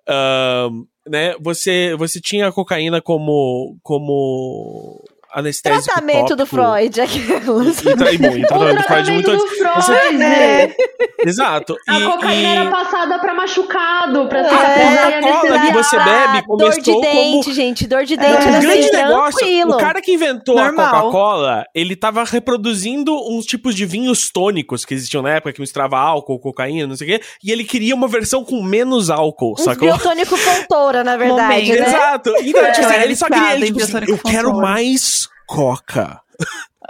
Uh, 0.09 0.87
né, 1.09 1.35
você, 1.41 1.95
você 1.97 2.21
tinha 2.21 2.47
a 2.47 2.53
cocaína 2.53 3.01
como, 3.01 3.79
como 3.83 5.03
anestésico 5.33 5.85
Tratamento 5.85 6.37
do. 6.37 6.47
Freud, 6.47 7.01
aquelas. 7.01 7.79
E, 7.81 7.97
tra- 7.97 8.13
e, 8.13 8.19
bom, 8.19 8.37
e 8.37 8.45
O 8.45 8.47
tratamento 8.47 8.77
do 8.77 8.83
Freud 8.83 8.85
tratamento 8.85 9.13
muito 9.13 9.31
antes. 9.31 9.59
Freud. 9.87 10.23
É. 10.23 10.77
Exato. 11.25 11.77
A 11.89 12.01
E- 12.01 12.05
cocaína 12.05 12.49
e- 12.49 12.57
era 12.57 12.71
passada 12.71 13.19
pra 13.19 13.35
machucado, 13.35 14.27
pra 14.29 14.41
É, 14.41 14.45
cicatrizar 14.49 15.11
e 15.11 15.15
a 15.15 15.21
Coca-Cola 15.23 15.61
que 15.61 15.73
você 15.73 15.97
bebe 15.99 16.43
dor 16.47 16.71
de 16.71 16.81
começou 16.83 17.01
dente, 17.03 17.45
como- 17.45 17.55
gente. 17.55 17.87
Dor 17.87 18.05
de 18.05 18.15
É, 18.15 18.17
dente. 18.17 18.33
O 18.35 18.49
assim, 18.49 18.61
grande 18.61 18.91
negócio, 18.93 19.39
tranquilo. 19.39 19.73
o 19.75 19.77
cara 19.79 20.01
que 20.01 20.13
inventou 20.13 20.55
Normal. 20.57 20.87
a 20.87 20.91
Coca-Cola, 21.01 21.65
ele 21.75 21.95
tava 21.97 22.25
reproduzindo 22.25 23.15
uns 23.31 23.45
tipos 23.47 23.75
de 23.75 23.85
vinhos 23.85 24.31
tônicos 24.31 24.85
que 24.85 24.95
existiam 24.95 25.23
na 25.23 25.31
época, 25.35 25.53
que 25.53 25.61
misturava 25.61 25.99
álcool, 25.99 26.39
cocaína, 26.39 26.87
não 26.87 26.97
sei 26.97 27.07
o 27.07 27.11
quê, 27.19 27.25
e 27.45 27.51
ele 27.53 27.65
queria 27.65 27.95
uma 27.95 28.09
versão 28.09 28.45
com 28.45 28.63
menos 28.63 29.11
álcool, 29.11 29.53
Uns 29.53 29.63
sacou? 29.65 29.89
biotônico 29.89 30.37
fontoura, 30.37 31.05
na 31.05 31.17
verdade, 31.17 31.67
Momento. 31.71 31.81
né? 31.83 31.89
Exato. 31.89 32.35
Então, 32.41 32.65
É, 32.65 32.71
tipo, 32.73 32.87
assim, 32.87 33.01
ele 33.03 33.17
só 33.17 33.27
queria, 33.27 33.55
ele, 33.57 33.67
tipo 33.67 33.83
assim, 33.83 33.99
eu 34.09 34.19
quero 34.19 34.55
mais 34.57 35.20
Coca. 35.55 36.21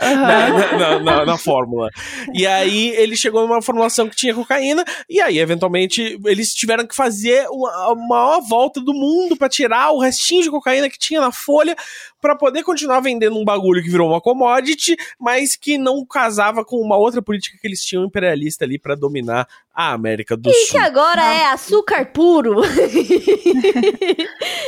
Aham. 0.03 0.17
na, 0.17 0.79
na- 0.79 0.99
na- 1.01 1.27
na 1.27 1.37
fórmula. 1.39 1.89
E 2.33 2.47
aí 2.47 2.89
ele 2.91 3.15
chegou 3.17 3.47
numa 3.47 3.61
formulação 3.61 4.09
que 4.09 4.17
tinha 4.17 4.35
cocaína, 4.35 4.83
e 5.11 5.21
aí, 5.21 5.39
eventualmente, 5.39 6.19
eles 6.25 6.55
tiveram 6.55 6.87
que 6.87 6.95
fazer 6.95 7.47
uma, 7.51 7.69
a 7.91 7.95
maior 7.95 8.41
volta 8.49 8.81
do 8.81 8.95
mundo 8.95 9.37
pra 9.37 9.49
tirar 9.49 9.91
o 9.91 9.99
restinho 9.99 10.43
de 10.43 10.51
cocaína 10.51 10.89
que 10.89 10.99
tinha 10.99 11.21
na 11.21 11.31
folha 11.33 11.77
pra 12.21 12.35
poder 12.37 12.63
continuar 12.63 13.01
vendendo 13.01 13.37
um 13.39 13.45
bagulho 13.45 13.83
que 13.83 13.91
virou 13.91 14.09
uma 14.09 14.21
commodity, 14.23 14.97
mas 15.19 15.55
que 15.57 15.77
não 15.77 16.07
casava 16.07 16.65
com 16.65 16.77
uma 16.77 16.97
outra 16.97 17.21
política 17.21 17.59
que 17.61 17.67
eles 17.67 17.85
tinham 17.85 18.05
imperialista 18.05 18.65
ali 18.65 18.79
pra 18.79 18.95
dominar 18.95 19.47
a 19.75 19.93
América 19.93 20.35
do 20.37 20.49
E 20.49 20.53
que 20.53 20.67
Sul. 20.73 20.81
agora 20.81 21.23
é 21.23 21.47
açúcar 21.47 22.07
puro. 22.07 22.61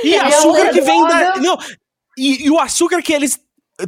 E 0.04 0.14
É, 0.14 0.20
açúcar 0.20 0.70
que 0.70 0.80
vem 0.80 1.02
da. 1.06 1.36
Não, 1.36 1.56
e, 2.18 2.46
e 2.46 2.50
o 2.50 2.58
açúcar 2.58 3.00
que 3.02 3.12
eles 3.12 3.38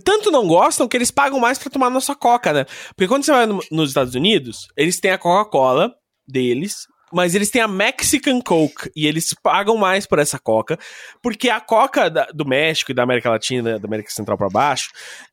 tanto 0.05 0.31
não 0.31 0.47
gostam 0.47 0.89
que 0.89 0.97
eles 0.97 1.11
pagam 1.11 1.39
mais 1.41 1.59
pra 1.59 1.71
tomar 1.71 1.91
nossa 1.91 2.15
coca, 2.15 2.53
né? 2.53 2.65
Porque 2.97 3.09
quando 3.09 3.25
você 3.25 3.33
vai 3.33 3.47
no- 3.47 3.61
nos 3.71 3.91
Estados 3.91 4.15
Unidos, 4.15 4.67
eles 4.77 4.99
têm 5.01 5.11
a 5.13 5.19
Coca-Cola 5.19 5.93
deles. 6.27 6.87
Mas 7.13 7.37
eles 7.37 7.49
têm 7.49 7.63
a 7.63 7.69
Mexican 7.69 8.41
Coke 8.41 8.91
e 8.97 9.07
eles 9.07 9.33
pagam 9.41 9.77
mais 9.77 10.05
por 10.05 10.19
essa 10.19 10.37
coca, 10.37 10.77
porque 11.23 11.49
a 11.49 11.61
coca 11.61 12.11
da- 12.11 12.27
do 12.35 12.45
México 12.45 12.91
e 12.91 12.95
da 12.95 13.05
América 13.05 13.31
Latina, 13.31 13.79
da 13.79 13.87
América 13.87 14.11
Central 14.11 14.37
pra 14.37 14.49
baixo, 14.49 14.91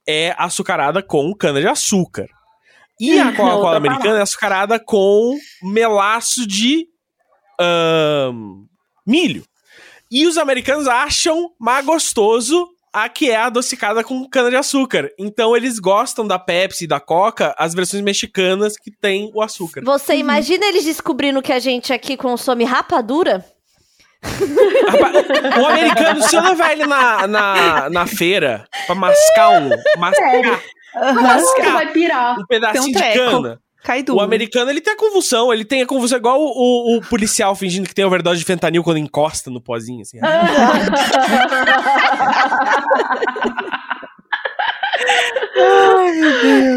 é 0.07 0.35
açucarada 0.37 1.01
com 1.01 1.33
cana-de-açúcar. 1.33 2.27
E 2.99 3.19
a 3.19 3.31
Coca-Cola 3.31 3.55
Outra 3.55 3.77
americana 3.77 4.19
é 4.19 4.21
açucarada 4.21 4.79
com 4.79 5.35
melaço 5.63 6.45
de 6.45 6.85
ahn, 7.59 8.65
milho. 9.07 9.43
E 10.11 10.27
os 10.27 10.37
americanos 10.37 10.87
acham 10.87 11.49
mais 11.59 11.83
gostoso 11.85 12.67
a 12.93 13.07
que 13.07 13.29
é 13.29 13.37
adocicada 13.37 14.03
com 14.03 14.27
cana-de-açúcar. 14.27 15.11
Então 15.17 15.55
eles 15.55 15.79
gostam 15.79 16.27
da 16.27 16.37
Pepsi 16.37 16.83
e 16.83 16.87
da 16.87 16.99
Coca, 16.99 17.55
as 17.57 17.73
versões 17.73 18.03
mexicanas 18.03 18.77
que 18.77 18.91
tem 18.91 19.31
o 19.33 19.41
açúcar. 19.41 19.81
Você 19.83 20.15
imagina 20.15 20.65
eles 20.65 20.83
descobrindo 20.83 21.41
que 21.41 21.53
a 21.53 21.59
gente 21.59 21.93
aqui 21.93 22.17
consome 22.17 22.63
rapadura? 22.63 23.45
O 25.59 25.65
americano, 25.65 26.21
se 26.21 26.35
eu 26.35 26.43
levar 26.43 26.73
ele 26.73 26.85
na, 26.85 27.27
na, 27.27 27.89
na 27.89 28.05
feira 28.05 28.67
pra 28.85 28.93
mascar 28.93 29.49
um, 29.49 29.69
mascar 29.97 30.59
Aham. 30.95 31.39
Você 31.39 31.61
vai 31.71 31.91
pirar. 31.91 32.39
um 32.39 32.45
pedacinho 32.45 32.83
um 32.83 32.91
de 32.91 33.13
cana. 33.13 33.59
Cai 33.83 34.03
duro. 34.03 34.19
O 34.19 34.21
americano, 34.21 34.69
ele 34.69 34.79
tem 34.81 34.93
a 34.93 34.97
convulsão, 34.97 35.51
ele 35.51 35.65
tem 35.65 35.81
a 35.81 35.87
convulsão 35.87 36.17
igual 36.17 36.39
o, 36.39 36.45
o- 36.45 36.97
o 36.97 37.01
policial 37.01 37.55
fingindo 37.55 37.87
que 37.87 37.95
tem 37.95 38.05
overdose 38.05 38.39
de 38.39 38.45
fentanil 38.45 38.83
quando 38.83 38.97
encosta 38.97 39.49
no 39.49 39.59
pozinho, 39.61 40.01
assim. 40.01 40.19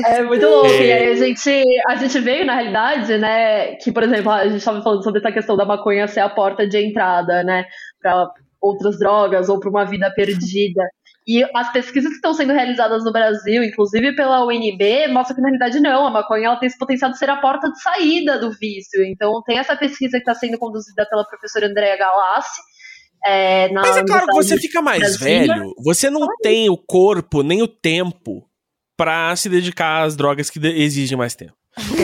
É 0.07 0.23
muito 0.23 0.47
louco. 0.47 0.67
É. 0.69 0.87
E 0.87 0.93
aí 0.93 1.13
a 1.13 1.15
gente, 1.17 1.65
a 1.89 1.97
gente 1.97 2.19
veio, 2.21 2.45
na 2.45 2.55
realidade, 2.55 3.17
né, 3.19 3.75
que, 3.77 3.93
por 3.93 4.03
exemplo, 4.03 4.31
a 4.31 4.45
gente 4.47 4.59
estava 4.59 4.83
falando 4.83 5.03
sobre 5.03 5.21
essa 5.21 5.33
questão 5.33 5.57
da 5.57 5.65
maconha 5.65 6.07
ser 6.07 6.21
a 6.21 6.29
porta 6.29 6.67
de 6.67 6.79
entrada, 6.79 7.43
né, 7.43 7.65
para 8.01 8.29
outras 8.61 8.99
drogas 8.99 9.49
ou 9.49 9.59
para 9.61 9.71
uma 9.71 9.85
vida 9.85 10.11
perdida. 10.15 10.83
E 11.27 11.43
as 11.57 11.73
pesquisas 11.73 12.11
que 12.11 12.17
estão 12.17 12.35
sendo 12.35 12.53
realizadas 12.53 13.03
no 13.03 13.11
Brasil, 13.11 13.65
inclusive 13.65 14.15
pela 14.15 14.45
UNB, 14.45 15.09
mostram 15.09 15.37
que 15.37 15.41
na 15.43 15.49
realidade 15.49 15.81
não, 15.81 16.07
a 16.07 16.11
maconha 16.11 16.49
ela 16.49 16.57
tem 16.57 16.67
esse 16.67 16.77
potencial 16.79 17.11
de 17.11 17.17
ser 17.19 17.31
a 17.31 17.37
porta 17.41 17.71
de 17.71 17.81
saída 17.81 18.39
do 18.39 18.51
vício. 18.53 19.03
Então 19.07 19.43
tem 19.47 19.59
essa 19.59 19.75
pesquisa 19.75 20.13
que 20.19 20.19
está 20.19 20.35
sendo 20.35 20.59
conduzida 20.59 21.07
pela 21.09 21.25
professora 21.25 21.67
Andrea 21.67 21.97
Galassi. 21.97 22.61
É, 23.27 23.73
na 23.73 23.81
Mas 23.81 23.97
é 23.97 24.05
claro 24.05 24.27
que 24.27 24.35
você 24.35 24.59
fica 24.59 24.83
mais 24.83 24.99
Brasília. 25.01 25.47
velho, 25.55 25.73
você 25.83 26.11
não 26.11 26.27
tem 26.43 26.69
o 26.69 26.77
corpo 26.77 27.43
nem 27.43 27.63
o 27.63 27.67
tempo 27.69 28.45
pra 28.95 29.35
se 29.35 29.49
dedicar 29.49 30.03
às 30.03 30.15
drogas 30.15 30.51
que 30.51 30.59
exigem 30.67 31.17
mais 31.17 31.35
tempo. 31.35 31.55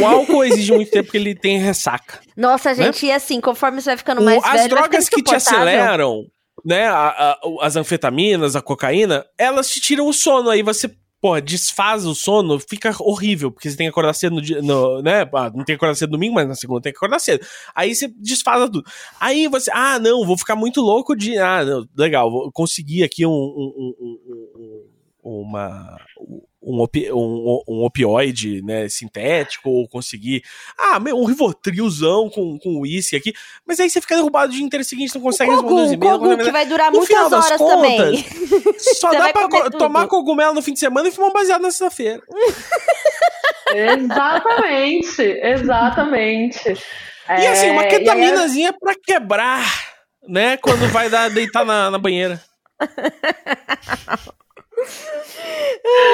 O 0.01 0.07
álcool 0.07 0.43
exige 0.45 0.73
muito 0.73 0.91
tempo 0.91 1.05
porque 1.05 1.19
ele 1.19 1.35
tem 1.35 1.59
ressaca. 1.59 2.21
Nossa, 2.37 2.75
gente, 2.75 3.05
e 3.07 3.13
assim, 3.13 3.39
conforme 3.41 3.81
você 3.83 3.91
vai 3.91 3.97
ficando 3.99 4.23
O- 4.23 4.25
mais 4.25 4.43
as 4.43 4.51
velho, 4.51 4.59
vai 4.61 4.69
drogas 4.69 5.09
que 5.11 5.23
te 5.23 5.35
aceleram, 5.35 6.25
né, 6.65 6.87
a- 6.87 7.09
a- 7.09 7.39
as 7.63 7.77
anfetaminas, 7.77 8.57
a 8.57 8.63
cocaína, 8.63 9.25
elas 9.39 9.71
te 9.71 9.81
tiram 9.81 10.07
o 10.09 10.13
sono, 10.13 10.51
aí 10.51 10.63
você, 10.63 10.91
porra, 11.21 11.41
desfaz 11.43 12.07
o 12.07 12.15
sono, 12.15 12.59
fica 12.59 12.95
horrível, 13.01 13.51
porque 13.51 13.71
você 13.71 13.77
tem 13.77 13.87
que 13.87 13.91
acordar 13.91 14.15
cedo 14.15 14.37
no 14.37 14.43
dia, 14.43 14.63
no, 14.63 15.03
né, 15.03 15.23
ah, 15.35 15.45
não 15.51 15.65
tem 15.65 15.67
que 15.67 15.73
acordar 15.75 15.95
cedo 15.95 16.11
domingo, 16.13 16.35
mas 16.35 16.49
na 16.49 16.55
segunda 16.55 16.81
tem 16.81 16.93
que 16.93 16.97
acordar 16.99 17.19
cedo. 17.19 17.45
Aí 17.75 17.95
você 17.95 18.09
desfaz 18.09 18.63
tudo. 18.65 18.83
Aí 19.21 19.47
você, 19.49 19.71
ah, 19.73 19.99
não, 19.99 20.25
vou 20.27 20.37
ficar 20.39 20.57
muito 20.57 20.81
louco 20.81 21.15
de, 21.17 21.37
ah, 21.39 21.65
não, 21.65 21.87
legal, 21.97 22.31
vou 22.31 22.51
conseguir 22.53 23.03
aqui 23.05 23.27
um- 23.27 23.31
um- 23.31 23.95
um- 24.01 24.87
uma... 25.23 25.97
Um, 26.63 26.79
opi- 26.81 27.11
um- 27.11 27.63
um 27.67 27.85
opioide, 27.85 28.61
né, 28.63 28.87
sintético, 28.87 29.71
ou 29.71 29.89
conseguir, 29.89 30.43
ah, 30.79 31.01
meu, 31.01 31.17
um 31.19 31.25
rivotrilzão 31.25 32.29
com, 32.29 32.59
com 32.59 32.81
uísque 32.81 33.17
aqui, 33.17 33.33
mas 33.67 33.81
aí 33.81 33.89
você 33.89 33.99
fica 33.99 34.15
derrubado 34.15 34.53
o 34.53 34.55
dia 34.55 34.63
inteiro 34.65 34.85
seguinte, 34.85 35.15
não 35.15 35.23
consegue 35.23 35.51
responder 35.51 35.75
os 35.75 35.81
Cogum, 35.89 35.95
e-mails. 35.95 36.19
Cogum, 36.19 36.37
que 36.45 36.53
vai 36.53 36.67
durar 36.67 36.93
No 36.93 37.01
final 37.03 37.31
muitas 37.31 37.49
das 37.49 37.61
horas 37.61 37.75
também. 37.75 38.25
Só 38.79 39.09
Você 39.11 39.17
dá 39.19 39.33
pra 39.33 39.49
co- 39.49 39.65
tudo. 39.65 39.79
tomar 39.79 40.07
cogumelo 40.07 40.53
no 40.55 40.61
fim 40.61 40.75
de 40.75 40.81
semana 40.81 41.09
e 41.09 41.13
fumar 41.13 41.31
um 41.31 41.33
baseado 41.33 41.63
na 41.63 41.71
sexta-feira. 41.71 42.23
Exatamente, 43.75 45.23
exatamente. 45.23 46.59
e 47.41 47.47
assim, 47.47 47.71
uma 47.71 47.85
É, 47.85 47.89
ketaminazinha 47.89 48.73
pra 48.79 48.95
quebrar, 49.03 49.65
né? 50.29 50.57
Quando 50.59 50.87
vai 50.93 51.09
dar, 51.09 51.31
deitar 51.31 51.65
na, 51.65 51.91
na 51.91 51.99
banheira. 51.99 52.39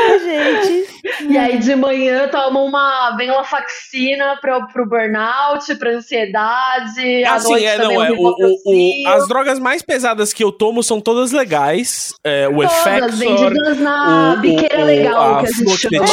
Ai, 0.09 0.19
gente. 0.21 0.87
E 1.29 1.39
aí 1.39 1.59
de 1.59 1.75
manhã 1.75 2.29
toma 2.29 2.61
uma 2.61 3.17
venlafaxina 3.17 4.37
pro, 4.41 4.67
pro 4.69 4.87
burnout, 4.89 5.75
pra 5.79 5.91
ansiedade, 5.93 7.25
Assim, 7.25 7.65
é, 7.65 7.79
não, 7.79 7.91
um 7.93 8.03
é. 8.05 8.11
O, 8.13 8.17
o- 8.17 8.57
o- 9.05 9.09
as 9.09 9.29
drogas 9.29 9.59
mais 9.59 9.83
pesadas 9.83 10.33
que 10.33 10.43
eu 10.43 10.51
tomo 10.53 10.83
são 10.83 11.01
todas 11.01 11.33
legais. 11.33 12.13
É, 12.25 12.49
o 12.49 12.53
Todas 12.57 12.73
Effexor, 12.73 13.11
vendidas 13.19 13.79
na 13.79 14.35
o- 14.37 14.41
biqueira 14.41 14.83
o- 14.83 14.85
legal, 14.87 15.35
a 15.37 15.41
que 15.43 15.47
a 15.47 15.53
gente 15.53 15.77
chama. 15.79 16.05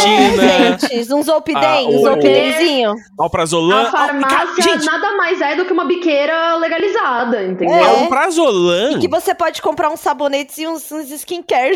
É, 0.92 1.14
um 1.16 1.22
zolpidem, 1.24 1.88
o- 1.88 1.98
um 2.00 2.02
zolpidenzinho. 2.04 2.94
alprazolam. 3.20 3.86
A 3.88 3.92
farmácia 3.92 4.64
gente, 4.64 4.86
nada 4.86 5.16
mais 5.16 5.42
é 5.42 5.56
do 5.56 5.66
que 5.66 5.74
uma 5.74 5.86
biqueira 5.86 6.56
legalizada, 6.58 7.44
entendeu? 7.44 7.76
É. 7.76 8.02
alprazolam. 8.04 9.00
Que 9.00 9.08
você 9.08 9.34
pode 9.36 9.62
comprar 9.62 9.90
uns 9.90 10.00
sabonetes 10.00 10.58
e 10.58 10.68
uns, 10.68 10.92
uns 10.92 11.10
skincare 11.12 11.74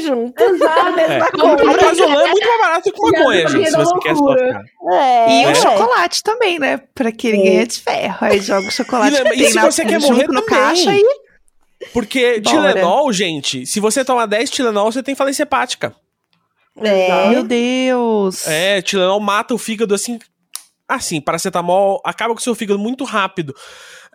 É. 0.67 1.17
é 1.17 2.27
muito 2.29 2.47
mais 2.47 2.59
barato 2.61 2.91
que 2.91 3.01
maconha, 3.01 3.43
E 3.43 3.47
gente, 3.47 3.69
se 3.71 3.77
você 3.77 3.99
quer 3.99 4.13
loucura. 4.13 4.39
só 4.39 4.45
ficar. 4.47 4.95
É, 4.95 5.41
E 5.41 5.45
o 5.45 5.49
É. 5.49 5.55
chocolate 5.55 6.23
também, 6.23 6.59
né? 6.59 6.81
Pra 6.93 7.11
que 7.11 7.31
ninguém 7.31 7.59
é 7.59 7.65
de 7.65 7.79
ferro. 7.79 8.17
Aí 8.21 8.39
joga 8.39 8.67
o 8.67 8.71
chocolate 8.71 9.15
E 9.15 9.23
que 9.23 9.33
e 9.33 9.37
tem 9.37 9.49
se 9.49 9.55
na, 9.55 9.65
você 9.71 9.85
quer 9.85 9.99
morrer 9.99 10.27
no 10.27 10.41
também? 10.41 10.45
caixa 10.45 10.93
e 10.93 11.03
Porque 11.93 12.39
Bora. 12.41 12.73
Tilenol, 12.73 13.13
gente, 13.13 13.65
se 13.65 13.79
você 13.79 14.03
tomar 14.03 14.25
10 14.25 14.49
Tilenol, 14.49 14.91
você 14.91 15.03
tem 15.03 15.15
falência 15.15 15.43
hepática. 15.43 15.93
É. 16.81 17.29
Meu 17.29 17.43
Deus. 17.43 18.47
É, 18.47 18.81
Tilenol 18.81 19.19
mata 19.19 19.53
o 19.53 19.57
fígado 19.57 19.93
assim. 19.95 20.19
Assim, 20.87 21.19
paracetamol 21.19 22.01
acaba 22.05 22.33
com 22.33 22.39
o 22.39 22.43
seu 22.43 22.55
fígado 22.55 22.79
muito 22.79 23.03
rápido. 23.03 23.53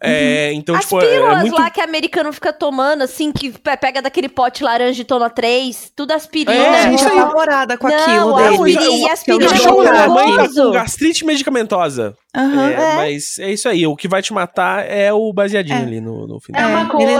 É, 0.04 0.52
então, 0.52 0.74
As 0.74 0.82
tipo, 0.84 1.00
é- 1.00 1.04
é 1.04 1.10
pílulas 1.10 1.40
muito. 1.42 1.58
lá 1.58 1.70
que 1.70 1.80
americano 1.80 2.32
fica 2.32 2.52
tomando, 2.52 3.02
assim, 3.02 3.30
que 3.32 3.50
pe- 3.52 3.76
pega 3.76 4.02
daquele 4.02 4.28
pote 4.28 4.64
laranja 4.64 5.00
e 5.00 5.04
toma 5.04 5.30
três, 5.30 5.92
tudo 5.94 6.12
aspirina. 6.12 6.52
É, 6.52 6.80
a 6.80 6.90
gente 6.90 7.04
é 7.04 7.08
aí. 7.10 7.18
apavorada 7.18 7.76
com 7.78 7.88
Não, 7.88 7.94
aquilo 7.96 8.36
a 8.36 8.42
dele. 8.42 8.54
aspirina- 8.56 8.82
eu- 8.82 8.92
e 8.92 9.02
eu- 9.02 9.12
aspirina 9.12 9.44
eu 9.44 9.50
é 9.52 9.56
chamo 9.56 9.76
muito 9.76 9.90
minha 9.92 10.08
mãe 10.08 10.36
tá 10.36 10.70
gastrite 10.72 11.24
medicamentosa. 11.24 12.14
Aham. 12.34 12.70
É, 12.70 12.72
É. 12.72 12.96
Mas 12.96 13.38
é 13.38 13.50
isso 13.52 13.68
aí. 13.68 13.86
O 13.86 13.94
que 13.94 14.08
vai 14.08 14.22
te 14.22 14.32
matar 14.32 14.86
é 14.88 15.12
o 15.12 15.30
baseadinho 15.34 15.78
É. 15.78 15.82
ali 15.82 16.00
no, 16.00 16.26
no 16.26 16.38
É 16.38 16.40
final. 16.40 16.62
a 16.62 16.70
É, 16.70 16.74
maconha. 16.74 17.10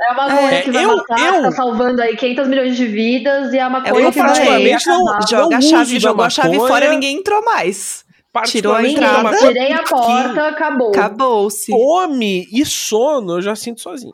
É 0.00 0.10
a 0.10 0.14
maconha 0.14 0.50
É, 0.54 0.62
que 0.62 0.70
vai 0.72 0.84
eu- 0.84 0.96
matar, 0.96 1.18
eu- 1.36 1.42
tá 1.42 1.50
salvando 1.52 2.02
aí 2.02 2.16
500 2.16 2.48
milhões 2.48 2.76
de 2.76 2.86
vidas 2.86 3.52
e 3.54 3.58
a 3.60 3.70
maconha 3.70 3.94
É 4.02 4.06
Eu 4.06 4.10
que 4.12 4.18
vai 4.18 4.28
particularmente 4.28 4.86
não- 4.88 5.08
acabar. 5.08 5.28
Joga 5.28 5.56
a 5.56 5.58
uso 5.60 5.70
chave, 5.70 6.00
jogou 6.00 6.24
a 6.24 6.30
chave 6.30 6.56
fora 6.58 6.90
ninguém 6.90 7.16
entrou 7.18 7.44
mais. 7.44 8.04
Tirou 8.42 8.74
a 8.74 8.86
entrada. 8.86 9.20
uma 9.20 9.36
Tirei 9.36 9.72
a 9.72 9.82
porta, 9.82 10.48
acabou. 10.48 10.88
Acabou-se. 10.90 11.70
Fome 11.70 12.46
e 12.52 12.64
sono 12.64 13.34
eu 13.34 13.42
já 13.42 13.54
sinto 13.56 13.80
sozinho. 13.80 14.12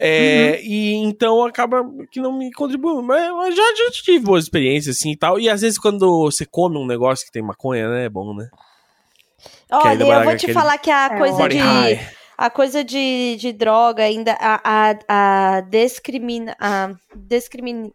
É, 0.00 0.60
E 0.62 0.94
então 0.94 1.44
acaba 1.44 1.84
que 2.12 2.20
não 2.20 2.32
me 2.38 2.52
contribui. 2.52 3.02
Mas, 3.02 3.32
mas 3.32 3.54
já, 3.56 3.62
já 3.62 3.90
tive 3.90 4.20
boas 4.20 4.44
experiências 4.44 4.96
assim 4.96 5.10
e 5.12 5.16
tal. 5.16 5.40
E 5.40 5.48
às 5.48 5.60
vezes 5.60 5.78
quando 5.78 6.20
você 6.20 6.46
come 6.46 6.78
um 6.78 6.86
negócio 6.86 7.26
que 7.26 7.32
tem 7.32 7.42
maconha, 7.42 7.88
né? 7.88 8.04
É 8.04 8.08
bom, 8.08 8.32
né? 8.34 8.48
Olha, 9.70 10.02
eu 10.02 10.06
vou 10.24 10.32
te 10.36 10.44
aquele 10.44 10.52
falar 10.52 10.78
que 10.78 10.90
a 10.90 11.06
É, 11.12 11.18
coisa 11.18 11.48
de. 11.48 11.58
high. 11.58 12.08
A 12.36 12.48
coisa 12.50 12.84
de, 12.84 13.36
de 13.40 13.52
droga 13.52 14.04
ainda. 14.04 14.36
A, 14.40 14.60
a, 14.64 15.56
a 15.56 15.60
discrimina. 15.62 16.56
A 16.60 16.90
discrimin, 17.16 17.92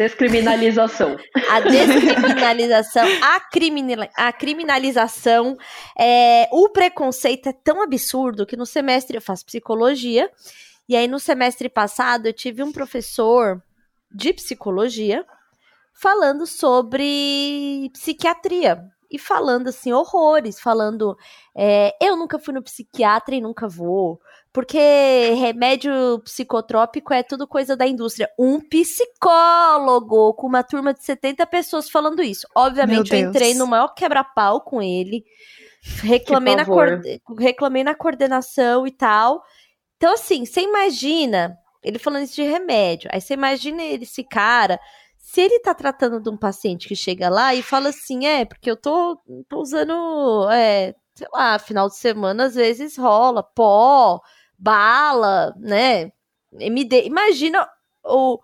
Descriminalização. 0.00 1.18
a 1.50 1.60
descriminalização, 1.60 3.06
a, 3.22 3.38
criminal, 3.38 4.08
a 4.16 4.32
criminalização, 4.32 5.58
é, 5.98 6.48
o 6.50 6.70
preconceito 6.70 7.50
é 7.50 7.52
tão 7.52 7.82
absurdo 7.82 8.46
que 8.46 8.56
no 8.56 8.64
semestre 8.64 9.18
eu 9.18 9.20
faço 9.20 9.44
psicologia, 9.44 10.30
e 10.88 10.96
aí 10.96 11.06
no 11.06 11.20
semestre 11.20 11.68
passado 11.68 12.24
eu 12.24 12.32
tive 12.32 12.62
um 12.62 12.72
professor 12.72 13.62
de 14.10 14.32
psicologia 14.32 15.22
falando 15.92 16.46
sobre 16.46 17.90
psiquiatria. 17.92 18.82
E 19.12 19.18
falando 19.18 19.68
assim, 19.68 19.92
horrores, 19.92 20.60
falando, 20.60 21.16
é, 21.54 21.94
eu 22.00 22.16
nunca 22.16 22.38
fui 22.38 22.54
no 22.54 22.62
psiquiatra 22.62 23.34
e 23.34 23.40
nunca 23.40 23.68
vou. 23.68 24.20
Porque 24.52 24.78
remédio 25.38 26.18
psicotrópico 26.24 27.14
é 27.14 27.22
tudo 27.22 27.46
coisa 27.46 27.76
da 27.76 27.86
indústria. 27.86 28.28
Um 28.38 28.60
psicólogo 28.60 30.34
com 30.34 30.46
uma 30.46 30.62
turma 30.62 30.92
de 30.92 31.04
70 31.04 31.46
pessoas 31.46 31.88
falando 31.88 32.22
isso. 32.22 32.46
Obviamente, 32.54 33.12
eu 33.12 33.18
entrei 33.30 33.54
no 33.54 33.66
maior 33.66 33.94
quebra-pau 33.94 34.60
com 34.60 34.82
ele. 34.82 35.24
Reclamei 36.02 36.56
na, 36.56 36.64
pavor. 36.64 36.88
coorde- 37.00 37.22
reclamei 37.38 37.84
na 37.84 37.94
coordenação 37.94 38.86
e 38.86 38.90
tal. 38.90 39.42
Então, 39.96 40.14
assim, 40.14 40.44
você 40.44 40.62
imagina 40.62 41.56
ele 41.82 41.98
falando 41.98 42.24
isso 42.24 42.34
de 42.34 42.42
remédio. 42.42 43.08
Aí 43.12 43.20
você 43.20 43.34
imagina 43.34 43.82
ele, 43.82 44.02
esse 44.04 44.24
cara. 44.24 44.78
Se 45.16 45.40
ele 45.40 45.60
tá 45.60 45.74
tratando 45.74 46.20
de 46.20 46.28
um 46.28 46.36
paciente 46.36 46.88
que 46.88 46.96
chega 46.96 47.28
lá 47.28 47.54
e 47.54 47.62
fala 47.62 47.90
assim, 47.90 48.26
é, 48.26 48.44
porque 48.44 48.70
eu 48.70 48.76
tô, 48.76 49.18
tô 49.48 49.60
usando, 49.60 50.48
é, 50.50 50.94
sei 51.14 51.28
lá, 51.32 51.58
final 51.58 51.88
de 51.88 51.96
semana 51.96 52.44
às 52.44 52.54
vezes 52.54 52.96
rola 52.96 53.42
pó, 53.42 54.20
bala, 54.60 55.54
né? 55.58 56.10
MD. 56.52 57.04
Imagina 57.06 57.66
o 58.04 58.38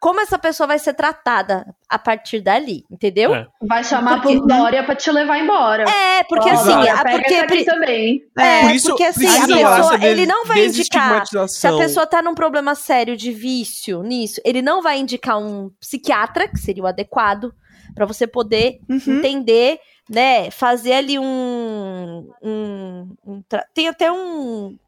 como 0.00 0.20
essa 0.20 0.38
pessoa 0.38 0.68
vai 0.68 0.78
ser 0.78 0.94
tratada 0.94 1.66
a 1.88 1.98
partir 1.98 2.40
dali, 2.40 2.84
entendeu? 2.88 3.34
É. 3.34 3.48
Vai 3.60 3.82
chamar 3.82 4.20
Porque- 4.22 4.38
por 4.38 4.46
Dória 4.46 4.84
pra 4.84 4.94
te 4.94 5.10
levar 5.10 5.38
embora. 5.40 5.82
É, 5.90 6.22
porque 6.22 6.48
assim, 6.48 6.72
a- 6.88 7.02
pega 7.02 7.18
porque 7.18 7.34
essa 7.34 7.44
aqui 7.46 7.64
também. 7.64 8.22
é, 8.38 8.60
Por 8.60 8.70
isso 8.76 8.88
porque 8.90 9.02
assim, 9.02 9.26
a 9.26 9.40
pessoa, 9.46 10.04
ele 10.06 10.24
não 10.24 10.44
vai 10.44 10.66
indicar 10.66 11.24
se 11.48 11.66
a 11.66 11.76
pessoa 11.76 12.06
tá 12.06 12.22
num 12.22 12.34
problema 12.34 12.76
sério 12.76 13.16
de 13.16 13.32
vício 13.32 14.00
nisso, 14.04 14.40
ele 14.44 14.62
não 14.62 14.80
vai 14.82 15.00
indicar 15.00 15.36
um 15.36 15.68
psiquiatra, 15.80 16.46
que 16.46 16.58
seria 16.58 16.84
o 16.84 16.86
adequado, 16.86 17.52
pra 17.92 18.06
você 18.06 18.24
poder 18.24 18.78
Uhum. 18.88 19.00
entender, 19.18 19.80
né, 20.08 20.48
fazer 20.52 20.92
ali 20.92 21.18
um, 21.18 22.30
um- 22.40 23.16
um 23.26 23.42
tra- 23.48 23.66
tem 23.74 23.88
até 23.88 24.12
um 24.12 24.78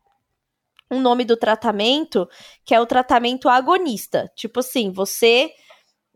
um 0.90 1.00
nome 1.00 1.24
do 1.24 1.36
tratamento 1.36 2.28
que 2.64 2.74
é 2.74 2.80
o 2.80 2.86
tratamento 2.86 3.48
agonista. 3.48 4.30
Tipo 4.34 4.60
assim, 4.60 4.90
você 4.92 5.50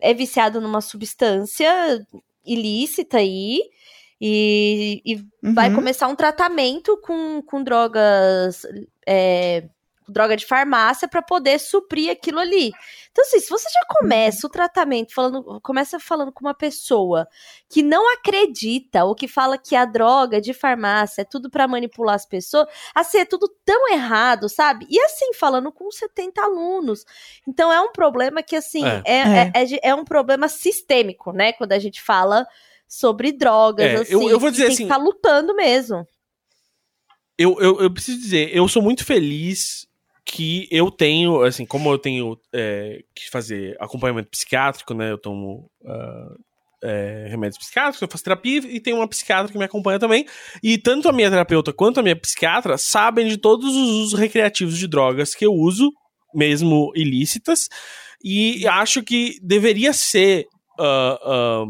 é 0.00 0.12
viciado 0.14 0.60
numa 0.60 0.80
substância 0.80 2.04
ilícita 2.44 3.18
aí 3.18 3.60
e, 4.20 5.02
e 5.04 5.24
vai 5.42 5.68
Uhum. 5.68 5.74
começar 5.74 6.08
um 6.08 6.16
tratamento 6.16 6.96
com, 7.02 7.42
com 7.42 7.62
drogas, 7.62 8.62
é, 9.06 9.68
droga 10.08 10.36
de 10.36 10.44
farmácia 10.44 11.08
para 11.08 11.22
poder 11.22 11.58
suprir 11.58 12.10
aquilo 12.10 12.38
ali. 12.38 12.72
Então, 13.10 13.22
assim, 13.24 13.40
se 13.40 13.48
você 13.48 13.68
já 13.70 13.80
começa 13.88 14.46
o 14.46 14.50
tratamento 14.50 15.14
falando, 15.14 15.60
começa 15.62 15.98
falando 16.00 16.30
com 16.32 16.44
uma 16.44 16.52
pessoa 16.54 17.26
que 17.70 17.82
não 17.82 18.12
acredita 18.12 19.04
ou 19.04 19.14
que 19.14 19.26
fala 19.26 19.56
que 19.56 19.74
a 19.74 19.84
droga 19.84 20.40
de 20.40 20.52
farmácia 20.52 21.22
é 21.22 21.24
tudo 21.24 21.48
para 21.48 21.66
manipular 21.68 22.14
as 22.16 22.26
pessoas, 22.26 22.66
assim, 22.94 23.18
é 23.18 23.24
tudo 23.24 23.48
tão 23.64 23.88
errado, 23.92 24.48
sabe? 24.48 24.86
E 24.90 25.00
assim, 25.00 25.32
falando 25.32 25.72
com 25.72 25.90
70 25.90 26.42
alunos. 26.42 27.04
Então, 27.48 27.72
é 27.72 27.80
um 27.80 27.92
problema 27.92 28.42
que, 28.42 28.56
assim, 28.56 28.84
É. 28.84 29.02
é, 29.04 29.18
É. 29.20 29.52
é, 29.54 29.62
é 29.64 29.80
é 29.90 29.94
um 29.94 30.04
problema 30.04 30.48
sistêmico, 30.48 31.32
né? 31.32 31.52
Quando 31.52 31.72
a 31.72 31.78
gente 31.78 32.02
fala 32.02 32.46
sobre 32.86 33.32
drogas, 33.32 33.86
É, 33.86 33.94
assim. 33.96 34.12
eu- 34.12 34.28
eu 34.28 34.38
vou 34.38 34.48
e 34.48 34.52
dizer 34.52 34.64
tem 34.66 34.74
assim- 34.74 34.82
que 34.86 34.92
ficar 34.92 35.02
lutando 35.02 35.54
mesmo. 35.54 36.06
eu, 37.38 37.60
eu, 37.60 37.80
eu 37.80 37.90
preciso 37.92 38.18
dizer, 38.20 38.54
eu 38.54 38.68
sou 38.68 38.82
muito 38.82 39.04
feliz 39.04 39.86
que 40.26 40.66
eu 40.70 40.90
tenho, 40.90 41.42
assim, 41.42 41.66
como 41.66 41.90
eu 41.92 41.98
tenho 41.98 42.38
é, 42.52 43.02
que 43.14 43.30
fazer 43.30 43.76
acompanhamento 43.78 44.30
psiquiátrico, 44.30 44.94
né? 44.94 45.10
Eu 45.10 45.18
tomo 45.18 45.70
ah, 45.86 46.34
é, 46.82 47.26
remédios 47.28 47.58
psiquiátricos, 47.58 48.00
eu 48.02 48.08
faço 48.08 48.24
terapia 48.24 48.58
e 48.66 48.80
tem 48.80 48.94
uma 48.94 49.08
psiquiatra 49.08 49.50
que 49.52 49.58
me 49.58 49.64
acompanha 49.64 49.98
também. 49.98 50.26
E 50.62 50.78
tanto 50.78 51.08
a 51.08 51.12
minha 51.12 51.30
terapeuta 51.30 51.72
quanto 51.72 52.00
a 52.00 52.02
minha 52.02 52.16
psiquiatra 52.16 52.76
sabem 52.78 53.28
de 53.28 53.36
todos 53.36 53.74
os 53.74 53.88
usos 53.88 54.18
recreativos 54.18 54.78
de 54.78 54.86
drogas 54.88 55.34
que 55.34 55.44
eu 55.46 55.52
uso, 55.52 55.90
mesmo 56.34 56.90
ilícitas. 56.96 57.68
E 58.22 58.66
acho 58.66 59.02
que 59.02 59.38
deveria 59.42 59.92
ser. 59.92 60.46
ah, 60.80 61.18
ah, 61.22 61.64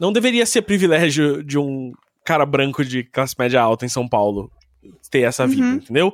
não 0.00 0.12
deveria 0.12 0.44
ser 0.44 0.62
privilégio 0.62 1.44
de 1.44 1.56
um 1.56 1.92
cara 2.24 2.44
branco 2.44 2.84
de 2.84 3.04
classe 3.04 3.36
média 3.38 3.60
alta 3.60 3.84
em 3.86 3.88
São 3.88 4.08
Paulo 4.08 4.50
ter 5.10 5.20
essa 5.20 5.46
vida, 5.46 5.62
Uhum. 5.64 5.74
entendeu? 5.74 6.12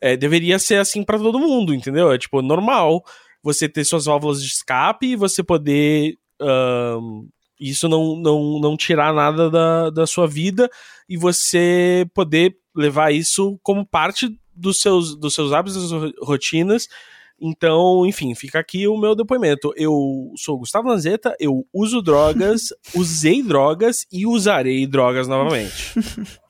É, 0.00 0.16
deveria 0.16 0.58
ser 0.58 0.76
assim 0.76 1.04
pra 1.04 1.18
todo 1.18 1.38
mundo, 1.38 1.74
entendeu? 1.74 2.10
É 2.10 2.18
tipo 2.18 2.40
normal 2.40 3.04
você 3.42 3.68
ter 3.68 3.84
suas 3.84 4.06
válvulas 4.06 4.42
de 4.42 4.48
escape 4.48 5.06
e 5.06 5.16
você 5.16 5.42
poder 5.42 6.16
ahn, 6.40 7.26
isso 7.60 7.88
não, 7.88 8.16
não, 8.16 8.58
não 8.58 8.76
tirar 8.76 9.12
nada 9.12 9.50
da, 9.50 9.90
da 9.90 10.06
sua 10.06 10.26
vida 10.26 10.70
e 11.08 11.16
você 11.16 12.06
poder 12.14 12.56
levar 12.74 13.12
isso 13.12 13.58
como 13.62 13.84
parte 13.84 14.34
dos 14.54 14.80
seus, 14.80 15.16
dos 15.16 15.34
seus 15.34 15.52
hábitos, 15.52 15.80
das 15.80 15.88
suas 15.88 16.12
rotinas. 16.22 16.88
Então, 17.40 18.04
enfim, 18.06 18.34
fica 18.34 18.58
aqui 18.58 18.86
o 18.86 18.98
meu 18.98 19.14
depoimento. 19.14 19.72
Eu 19.76 20.32
sou 20.36 20.58
Gustavo 20.58 20.88
Lanzetta, 20.88 21.34
eu 21.40 21.66
uso 21.72 22.02
drogas, 22.02 22.68
usei 22.94 23.42
drogas 23.42 24.06
e 24.12 24.26
usarei 24.26 24.86
drogas 24.86 25.28
novamente. 25.28 25.94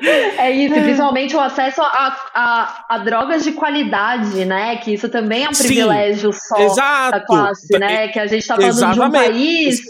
É 0.38 0.50
isso, 0.50 0.74
e 0.76 0.80
principalmente 0.82 1.34
o 1.34 1.40
acesso 1.40 1.82
a, 1.82 2.16
a, 2.34 2.84
a 2.88 2.98
drogas 2.98 3.42
de 3.44 3.52
qualidade, 3.52 4.44
né? 4.44 4.76
Que 4.76 4.94
isso 4.94 5.08
também 5.08 5.44
é 5.44 5.48
um 5.50 5.54
Sim, 5.54 5.64
privilégio 5.66 6.32
só 6.32 6.56
da 6.56 6.64
Exato! 6.64 7.26
classe, 7.26 7.78
né? 7.78 8.08
Que 8.08 8.18
a 8.20 8.26
gente 8.26 8.46
tá 8.46 8.54
falando 8.56 8.74
de 8.74 8.84
um 8.84 8.90
Exatamente. 8.90 9.24
país 9.32 9.80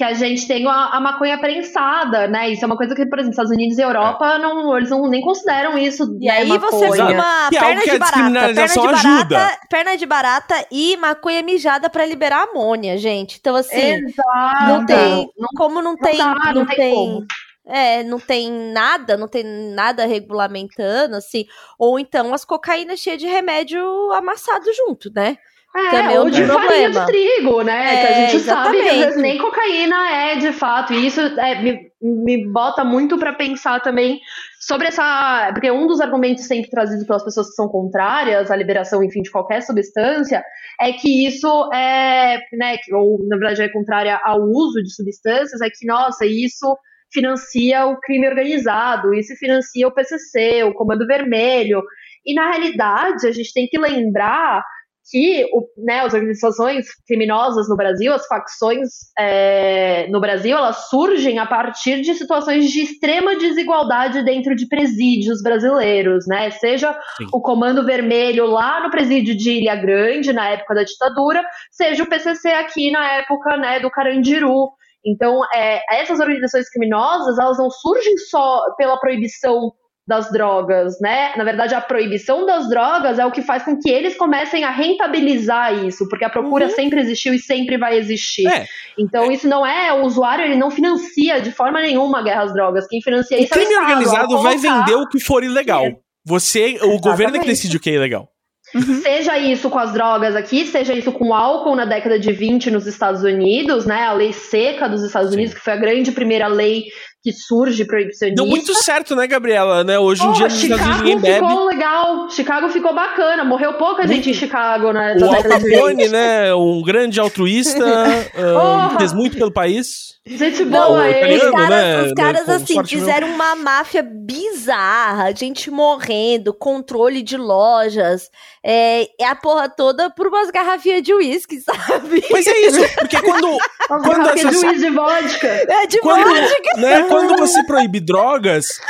que 0.00 0.04
a 0.04 0.14
gente 0.14 0.48
tem 0.48 0.66
a, 0.66 0.86
a 0.96 0.98
maconha 1.00 1.38
prensada, 1.38 2.26
né? 2.26 2.48
Isso 2.48 2.64
é 2.64 2.66
uma 2.66 2.76
coisa 2.76 2.94
que, 2.94 3.04
por 3.04 3.18
exemplo, 3.18 3.32
Estados 3.32 3.50
Unidos 3.52 3.76
e 3.76 3.82
Europa, 3.82 4.38
não, 4.38 4.74
eles 4.74 4.88
não, 4.88 5.06
nem 5.06 5.20
consideram 5.20 5.76
isso 5.76 6.04
E 6.18 6.24
né, 6.24 6.30
aí 6.38 6.48
você 6.58 6.88
maconha. 6.88 7.06
fuma 7.06 7.48
Que 7.50 7.56
é 7.56 7.60
algo 7.60 7.74
perna 7.74 7.82
que 7.82 7.90
de 7.90 7.98
barata, 7.98 8.54
perna 8.54 8.66
de 8.66 8.74
barata, 8.80 8.98
ajuda. 9.08 9.58
perna 9.68 9.96
de 9.98 10.06
barata 10.06 10.66
e 10.72 10.96
maconha 10.96 11.42
mijada 11.42 11.90
pra 11.90 12.06
liberar 12.06 12.48
amônia, 12.50 12.96
gente. 12.96 13.36
Então 13.38 13.54
assim, 13.54 13.76
Exato. 13.76 14.64
não 14.66 14.86
tem, 14.86 15.28
Não, 15.38 15.48
como 15.54 15.82
não 15.82 15.90
não 15.90 15.96
tem, 15.98 16.16
dá, 16.16 16.34
não, 16.34 16.52
não 16.54 16.66
tem 16.66 16.76
tem, 16.76 16.94
como. 16.94 17.26
É, 17.70 18.02
não 18.02 18.18
tem 18.18 18.50
nada, 18.72 19.16
não 19.16 19.28
tem 19.28 19.44
nada 19.44 20.06
regulamentando 20.06 21.16
assim, 21.16 21.46
ou 21.78 21.98
então 21.98 22.34
as 22.34 22.44
cocaínas 22.44 23.00
cheias 23.00 23.18
de 23.18 23.26
remédio 23.26 23.80
amassado 24.12 24.66
junto, 24.74 25.10
né? 25.14 25.38
É, 25.74 25.90
Também 25.90 26.16
é 26.16 26.20
ou 26.20 26.28
de 26.28 26.44
farinha 26.44 26.58
problema. 26.58 27.00
de 27.00 27.06
trigo, 27.06 27.62
né? 27.62 27.94
É, 27.94 28.00
que 28.00 28.06
a 28.06 28.26
gente 28.26 28.40
sabe 28.40 28.70
que 28.72 28.82
às 28.82 28.88
exatamente. 28.88 29.04
vezes 29.04 29.22
nem 29.22 29.38
cocaína 29.38 30.10
é 30.10 30.36
de 30.36 30.52
fato. 30.52 30.92
E 30.92 31.06
isso 31.06 31.20
é, 31.20 31.62
me, 31.62 31.92
me 32.02 32.48
bota 32.48 32.82
muito 32.82 33.16
pra 33.16 33.32
pensar 33.34 33.80
também 33.80 34.20
sobre 34.58 34.88
essa. 34.88 35.50
Porque 35.52 35.70
um 35.70 35.86
dos 35.86 36.00
argumentos 36.00 36.44
sempre 36.44 36.68
trazidos 36.70 37.06
pelas 37.06 37.22
pessoas 37.22 37.50
que 37.50 37.54
são 37.54 37.68
contrárias 37.68 38.50
à 38.50 38.56
liberação, 38.56 39.00
enfim, 39.04 39.22
de 39.22 39.30
qualquer 39.30 39.62
substância, 39.62 40.42
é 40.80 40.92
que 40.92 41.24
isso 41.24 41.70
é. 41.72 42.40
Né, 42.52 42.76
ou 42.92 43.20
na 43.28 43.36
verdade 43.36 43.62
é 43.62 43.68
contrária 43.68 44.20
ao 44.24 44.40
uso 44.40 44.82
de 44.82 44.92
substâncias, 44.92 45.60
é 45.60 45.68
que, 45.70 45.86
nossa, 45.86 46.26
isso 46.26 46.76
financia 47.12 47.86
o 47.86 47.98
crime 48.00 48.28
organizado, 48.28 49.14
isso 49.14 49.34
financia 49.36 49.86
o 49.86 49.92
PCC, 49.92 50.64
o 50.64 50.74
Comando 50.74 51.06
Vermelho. 51.06 51.82
E 52.24 52.34
na 52.34 52.50
realidade, 52.50 53.26
a 53.26 53.32
gente 53.32 53.52
tem 53.52 53.66
que 53.66 53.78
lembrar 53.78 54.62
que 55.10 55.44
o, 55.52 55.66
né, 55.84 56.00
as 56.00 56.14
organizações 56.14 56.86
criminosas 57.06 57.68
no 57.68 57.76
Brasil, 57.76 58.12
as 58.12 58.26
facções 58.26 58.88
é, 59.18 60.06
no 60.08 60.20
Brasil, 60.20 60.56
elas 60.56 60.88
surgem 60.88 61.38
a 61.38 61.46
partir 61.46 62.00
de 62.00 62.14
situações 62.14 62.70
de 62.70 62.82
extrema 62.82 63.36
desigualdade 63.36 64.22
dentro 64.24 64.54
de 64.54 64.68
presídios 64.68 65.42
brasileiros, 65.42 66.26
né? 66.28 66.50
Seja 66.52 66.92
Sim. 67.16 67.26
o 67.32 67.40
Comando 67.40 67.84
Vermelho 67.84 68.46
lá 68.46 68.80
no 68.82 68.90
presídio 68.90 69.36
de 69.36 69.50
Ilha 69.50 69.74
Grande, 69.74 70.32
na 70.32 70.48
época 70.50 70.76
da 70.76 70.84
ditadura, 70.84 71.42
seja 71.72 72.04
o 72.04 72.08
PCC 72.08 72.48
aqui 72.50 72.90
na 72.90 73.04
época 73.14 73.56
né, 73.56 73.80
do 73.80 73.90
Carandiru. 73.90 74.70
Então, 75.04 75.40
é, 75.54 75.80
essas 76.00 76.20
organizações 76.20 76.68
criminosas, 76.68 77.38
elas 77.38 77.58
não 77.58 77.70
surgem 77.70 78.16
só 78.18 78.62
pela 78.76 78.98
proibição 78.98 79.72
das 80.06 80.30
drogas, 80.32 80.98
né? 81.00 81.32
Na 81.36 81.44
verdade, 81.44 81.72
a 81.72 81.80
proibição 81.80 82.44
das 82.44 82.68
drogas 82.68 83.18
é 83.18 83.24
o 83.24 83.30
que 83.30 83.42
faz 83.42 83.62
com 83.62 83.78
que 83.78 83.88
eles 83.88 84.16
comecem 84.16 84.64
a 84.64 84.70
rentabilizar 84.70 85.86
isso, 85.86 86.08
porque 86.08 86.24
a 86.24 86.28
procura 86.28 86.66
uhum. 86.66 86.72
sempre 86.72 87.00
existiu 87.00 87.32
e 87.32 87.38
sempre 87.38 87.78
vai 87.78 87.96
existir. 87.96 88.46
É. 88.48 88.66
Então, 88.98 89.30
isso 89.30 89.46
não 89.46 89.64
é 89.64 89.92
o 89.92 90.04
usuário, 90.04 90.44
ele 90.44 90.56
não 90.56 90.70
financia 90.70 91.40
de 91.40 91.52
forma 91.52 91.80
nenhuma 91.80 92.18
a 92.18 92.22
guerra 92.22 92.42
às 92.42 92.52
drogas. 92.52 92.88
Quem 92.88 93.00
financia 93.00 93.38
o 93.38 93.40
isso 93.40 93.54
é 93.54 93.56
o 93.56 93.60
crime 93.60 93.76
organizado 93.76 94.42
vai 94.42 94.56
vender 94.56 94.96
o 94.96 95.06
que 95.06 95.20
for 95.20 95.44
ilegal. 95.44 95.84
É. 95.84 95.96
Você, 96.26 96.60
o 96.60 96.64
Exatamente. 96.64 97.00
governo 97.02 97.36
é 97.36 97.40
que 97.40 97.46
decide 97.46 97.76
o 97.76 97.80
que 97.80 97.90
é 97.90 97.94
ilegal. 97.94 98.28
Uhum. 98.74 99.02
Seja 99.02 99.38
isso 99.38 99.68
com 99.68 99.78
as 99.78 99.92
drogas 99.92 100.36
aqui, 100.36 100.64
seja 100.64 100.94
isso 100.94 101.12
com 101.12 101.28
o 101.28 101.34
álcool 101.34 101.74
na 101.74 101.84
década 101.84 102.18
de 102.18 102.32
20 102.32 102.70
nos 102.70 102.86
Estados 102.86 103.22
Unidos, 103.22 103.84
né? 103.84 104.04
A 104.04 104.12
lei 104.12 104.32
seca 104.32 104.88
dos 104.88 105.02
Estados 105.02 105.30
Sim. 105.30 105.36
Unidos, 105.36 105.54
que 105.54 105.60
foi 105.60 105.72
a 105.72 105.76
grande 105.76 106.12
primeira 106.12 106.46
lei 106.46 106.84
que 107.22 107.32
surge 107.32 107.84
proibicionista. 107.84 108.42
Deu 108.42 108.50
muito 108.50 108.74
certo, 108.74 109.14
né, 109.14 109.26
Gabriela? 109.26 109.84
Né? 109.84 109.98
Hoje 109.98 110.24
em 110.24 110.32
dia 110.32 110.48
nos 110.48 110.58
Chicago 110.58 110.80
Estados 110.80 111.00
Unidos 111.02 111.22
ninguém 111.22 111.34
ficou 111.34 111.64
legal. 111.66 112.30
Chicago 112.30 112.68
ficou 112.70 112.94
bacana. 112.94 113.44
Morreu 113.44 113.74
pouca 113.74 114.06
muito. 114.06 114.14
gente 114.14 114.30
em 114.30 114.34
Chicago, 114.34 114.92
né? 114.92 115.16
O 115.20 115.24
Al 115.26 115.42
Capone, 115.42 116.08
né? 116.08 116.54
Um 116.54 116.82
grande 116.82 117.20
altruísta, 117.20 117.84
uh, 117.84 118.98
fez 118.98 119.12
muito 119.12 119.36
pelo 119.36 119.52
país. 119.52 120.18
Gente 120.26 120.64
boa, 120.64 121.08
ele. 121.08 121.36
Os 121.36 121.50
caras, 121.50 121.68
né? 121.68 122.02
os 122.02 122.12
caras 122.12 122.46
né? 122.46 122.54
assim, 122.54 122.84
fizeram 122.84 123.28
uma 123.28 123.54
máfia 123.56 124.02
bizarra, 124.02 125.34
gente 125.34 125.70
morrendo, 125.70 126.54
controle 126.54 127.20
de 127.22 127.36
lojas, 127.36 128.30
é, 128.62 129.08
é 129.18 129.26
a 129.26 129.34
porra 129.34 129.68
toda 129.68 130.10
por 130.10 130.26
umas 130.26 130.50
garrafinhas 130.50 131.02
de 131.02 131.14
uísque, 131.14 131.60
sabe? 131.62 132.22
Mas 132.30 132.46
é 132.46 132.60
isso, 132.66 132.80
porque 132.94 133.20
quando. 133.20 133.58
quando 133.88 134.28
essas... 134.28 134.60
de 134.60 134.66
uísque 134.66 134.78
de 134.78 134.90
vodka. 134.90 135.46
É 135.46 135.86
de 135.86 135.98
quando, 136.00 136.28
vodka. 136.28 136.80
Né, 136.80 137.02
quando 137.04 137.36
você 137.38 137.62
proíbe 137.64 138.00
drogas, 138.00 138.80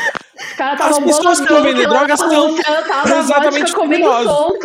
as 0.59 0.99
pessoas 0.99 1.41
que 1.41 1.53
não 1.53 1.63
vendem 1.63 1.89
drogas 1.89 2.21
estão 2.21 2.57
exatamente 3.19 3.73
criminosas. 3.73 4.59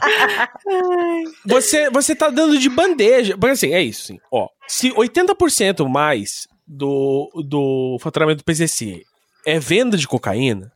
você, 1.46 1.90
você 1.90 2.14
tá 2.14 2.28
dando 2.28 2.58
de 2.58 2.68
bandeja. 2.68 3.36
Porque 3.36 3.52
assim, 3.52 3.72
é 3.72 3.82
isso, 3.82 4.06
sim. 4.06 4.18
Ó, 4.32 4.48
se 4.66 4.90
80% 4.90 5.88
mais 5.88 6.48
do, 6.66 7.30
do 7.46 7.98
faturamento 8.00 8.38
do 8.38 8.44
PCC 8.44 9.02
é 9.46 9.58
venda 9.58 9.96
de 9.96 10.06
cocaína, 10.06 10.72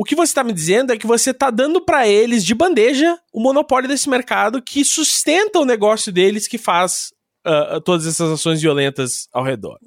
o 0.00 0.02
que 0.02 0.14
você 0.14 0.30
está 0.30 0.42
me 0.42 0.54
dizendo 0.54 0.94
é 0.94 0.96
que 0.96 1.06
você 1.06 1.30
está 1.30 1.50
dando 1.50 1.78
para 1.78 2.08
eles 2.08 2.42
de 2.42 2.54
bandeja 2.54 3.20
o 3.30 3.38
monopólio 3.38 3.86
desse 3.86 4.08
mercado 4.08 4.62
que 4.62 4.82
sustenta 4.82 5.58
o 5.58 5.64
negócio 5.66 6.10
deles 6.10 6.48
que 6.48 6.56
faz 6.56 7.12
uh, 7.46 7.82
todas 7.82 8.06
essas 8.06 8.32
ações 8.32 8.62
violentas 8.62 9.28
ao 9.30 9.44
redor. 9.44 9.78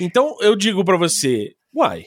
Então 0.00 0.34
eu 0.40 0.56
digo 0.56 0.82
para 0.82 0.96
você, 0.96 1.54
uai, 1.74 2.06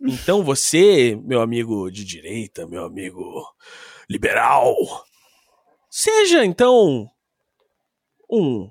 então 0.00 0.42
você, 0.42 1.14
meu 1.24 1.42
amigo 1.42 1.90
de 1.90 2.06
direita, 2.06 2.66
meu 2.66 2.86
amigo 2.86 3.44
liberal, 4.08 4.74
seja 5.90 6.42
então 6.42 7.06
um 8.32 8.66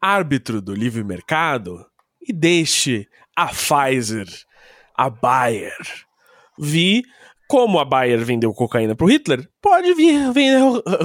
árbitro 0.00 0.62
do 0.62 0.72
livre 0.72 1.02
mercado 1.02 1.84
e 2.22 2.32
deixe 2.32 3.08
a 3.34 3.48
Pfizer, 3.48 4.28
a 4.94 5.10
Bayer, 5.10 5.76
vir 6.56 7.04
como 7.48 7.78
a 7.78 7.84
Bayer 7.84 8.24
vendeu 8.24 8.52
cocaína 8.52 8.94
pro 8.94 9.06
Hitler, 9.06 9.48
pode 9.60 9.94
vir 9.94 10.32
vender 10.32 10.60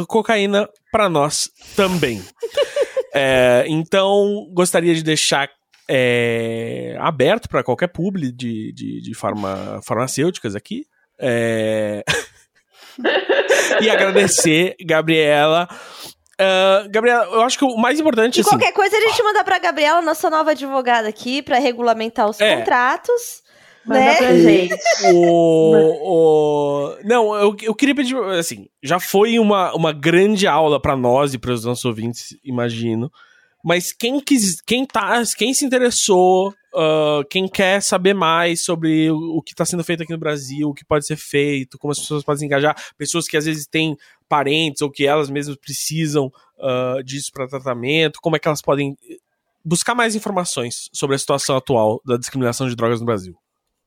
cocaína 0.07 0.67
para 0.91 1.09
nós 1.09 1.49
também. 1.75 2.21
é, 3.13 3.65
então, 3.67 4.47
gostaria 4.53 4.93
de 4.95 5.03
deixar 5.03 5.49
é, 5.89 6.95
aberto 6.99 7.47
para 7.49 7.63
qualquer 7.63 7.87
publi 7.87 8.31
de, 8.31 8.71
de, 8.73 9.01
de 9.01 9.13
farma, 9.13 9.79
farmacêuticas 9.85 10.55
aqui. 10.55 10.85
É... 11.19 12.03
e 13.81 13.89
agradecer, 13.89 14.75
Gabriela, 14.85 15.67
Uh, 16.41 16.89
Gabriela, 16.89 17.25
eu 17.25 17.41
acho 17.43 17.55
que 17.55 17.63
o 17.63 17.77
mais 17.77 17.99
importante. 17.99 18.37
E 18.37 18.41
assim, 18.41 18.49
qualquer 18.49 18.73
coisa 18.73 18.97
a 18.97 18.99
gente 18.99 19.21
manda 19.21 19.43
pra 19.43 19.59
Gabriela, 19.59 20.01
nossa 20.01 20.27
nova 20.27 20.51
advogada 20.51 21.07
aqui, 21.07 21.39
para 21.39 21.59
regulamentar 21.59 22.27
os 22.27 22.41
é. 22.41 22.57
contratos. 22.57 23.40
Manda 23.85 23.99
né? 23.99 24.15
pra 24.15 24.35
gente. 24.37 24.75
O, 25.13 25.75
o... 26.03 26.97
Não, 27.03 27.33
eu, 27.35 27.55
eu 27.61 27.75
queria 27.75 27.95
pedir, 27.95 28.15
assim, 28.37 28.67
já 28.81 28.99
foi 28.99 29.39
uma, 29.39 29.73
uma 29.73 29.91
grande 29.91 30.47
aula 30.47 30.79
para 30.79 30.95
nós 30.95 31.33
e 31.33 31.39
para 31.39 31.51
os 31.51 31.65
nossos 31.65 31.85
ouvintes, 31.85 32.37
imagino. 32.43 33.11
Mas 33.63 33.93
quem 33.93 34.19
quis, 34.19 34.59
quem 34.61 34.85
tá, 34.85 35.21
quem 35.37 35.53
se 35.53 35.65
interessou, 35.65 36.49
uh, 36.73 37.23
quem 37.29 37.47
quer 37.47 37.81
saber 37.81 38.13
mais 38.13 38.63
sobre 38.63 39.09
o, 39.11 39.37
o 39.37 39.41
que 39.41 39.53
está 39.53 39.65
sendo 39.65 39.83
feito 39.83 40.03
aqui 40.03 40.11
no 40.11 40.17
Brasil, 40.17 40.69
o 40.69 40.73
que 40.73 40.85
pode 40.85 41.05
ser 41.05 41.15
feito, 41.15 41.77
como 41.77 41.91
as 41.91 41.99
pessoas 41.99 42.23
podem 42.23 42.39
se 42.39 42.45
engajar, 42.45 42.75
pessoas 42.97 43.27
que 43.27 43.37
às 43.37 43.45
vezes 43.45 43.67
têm 43.67 43.95
parentes 44.27 44.81
ou 44.81 44.89
que 44.89 45.05
elas 45.05 45.29
mesmas 45.29 45.57
precisam 45.57 46.31
uh, 46.57 47.03
disso 47.03 47.31
para 47.31 47.47
tratamento, 47.47 48.19
como 48.21 48.35
é 48.35 48.39
que 48.39 48.47
elas 48.47 48.61
podem 48.61 48.97
buscar 49.63 49.93
mais 49.93 50.15
informações 50.15 50.89
sobre 50.91 51.15
a 51.15 51.19
situação 51.19 51.55
atual 51.55 52.01
da 52.05 52.17
discriminação 52.17 52.67
de 52.67 52.75
drogas 52.75 52.99
no 52.99 53.05
Brasil? 53.05 53.37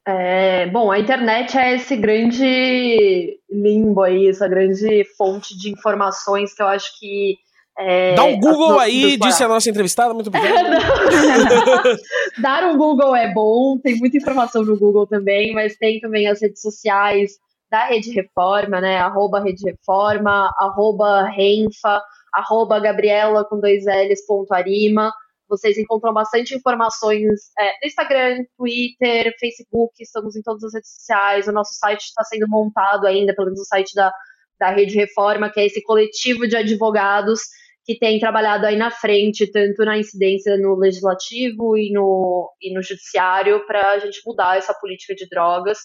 É, 0.07 0.67
bom, 0.67 0.91
a 0.91 0.99
internet 0.99 1.57
é 1.57 1.77
esse 1.77 1.97
grande 1.97 3.41
limbo 3.51 4.03
aí, 4.03 4.29
essa 4.29 4.47
grande 4.47 5.05
fonte 5.17 5.57
de 5.57 5.71
informações 5.71 6.53
que 6.53 6.63
eu 6.63 6.67
acho 6.67 6.99
que 6.99 7.39
é, 7.77 8.15
Dá 8.15 8.23
um 8.23 8.39
Google 8.39 8.79
aí, 8.79 9.17
disse 9.17 9.43
a 9.43 9.49
nossa 9.49 9.69
entrevistada, 9.69 10.15
muito 10.15 10.29
obrigada. 10.31 10.79
Dar 12.39 12.65
um 12.65 12.77
Google 12.77 13.17
é 13.17 13.33
bom, 13.33 13.79
tem 13.79 13.97
muita 13.97 14.17
informação 14.17 14.63
no 14.63 14.79
Google 14.79 15.07
também, 15.07 15.53
mas 15.53 15.77
tem 15.77 15.99
também 15.99 16.29
as 16.29 16.41
redes 16.41 16.61
sociais 16.63 17.33
da 17.71 17.87
Rede 17.87 18.13
Reforma, 18.13 18.81
né? 18.81 18.99
Arroba 18.99 19.43
Rede 19.43 19.65
Reforma, 19.69 20.53
arroba 20.61 21.25
Renfa, 21.25 22.01
arroba 22.33 22.79
Gabriela 22.79 23.45
com 23.45 23.59
dois 23.59 23.85
L's, 23.85 24.25
ponto 24.25 24.53
Arima. 24.53 25.13
Vocês 25.57 25.79
encontram 25.79 26.13
bastante 26.13 26.55
informações 26.55 27.51
é, 27.59 27.67
no 27.83 27.87
Instagram, 27.87 28.45
Twitter, 28.57 29.35
Facebook, 29.39 29.95
estamos 30.01 30.37
em 30.37 30.43
todas 30.43 30.65
as 30.65 30.75
redes 30.75 30.91
sociais. 30.93 31.47
O 31.47 31.53
nosso 31.53 31.75
site 31.75 32.03
está 32.03 32.25
sendo 32.25 32.49
montado 32.49 33.07
ainda, 33.07 33.35
pelo 33.35 33.47
menos 33.47 33.61
o 33.61 33.65
site 33.65 33.95
da, 33.95 34.13
da 34.59 34.71
Rede 34.71 34.95
Reforma, 34.95 35.51
que 35.51 35.61
é 35.61 35.67
esse 35.67 35.83
coletivo 35.83 36.47
de 36.49 36.57
advogados 36.57 37.41
que 37.85 37.99
tem 37.99 38.19
trabalhado 38.19 38.67
aí 38.67 38.77
na 38.77 38.91
frente, 38.91 39.51
tanto 39.51 39.85
na 39.85 39.99
incidência 39.99 40.57
no 40.57 40.75
legislativo 40.75 41.77
e 41.77 41.93
no, 41.93 42.51
e 42.61 42.73
no 42.75 42.83
judiciário, 42.83 43.65
para 43.67 43.93
a 43.93 43.99
gente 43.99 44.23
mudar 44.27 44.57
essa 44.57 44.73
política 44.75 45.15
de 45.15 45.29
drogas. 45.29 45.79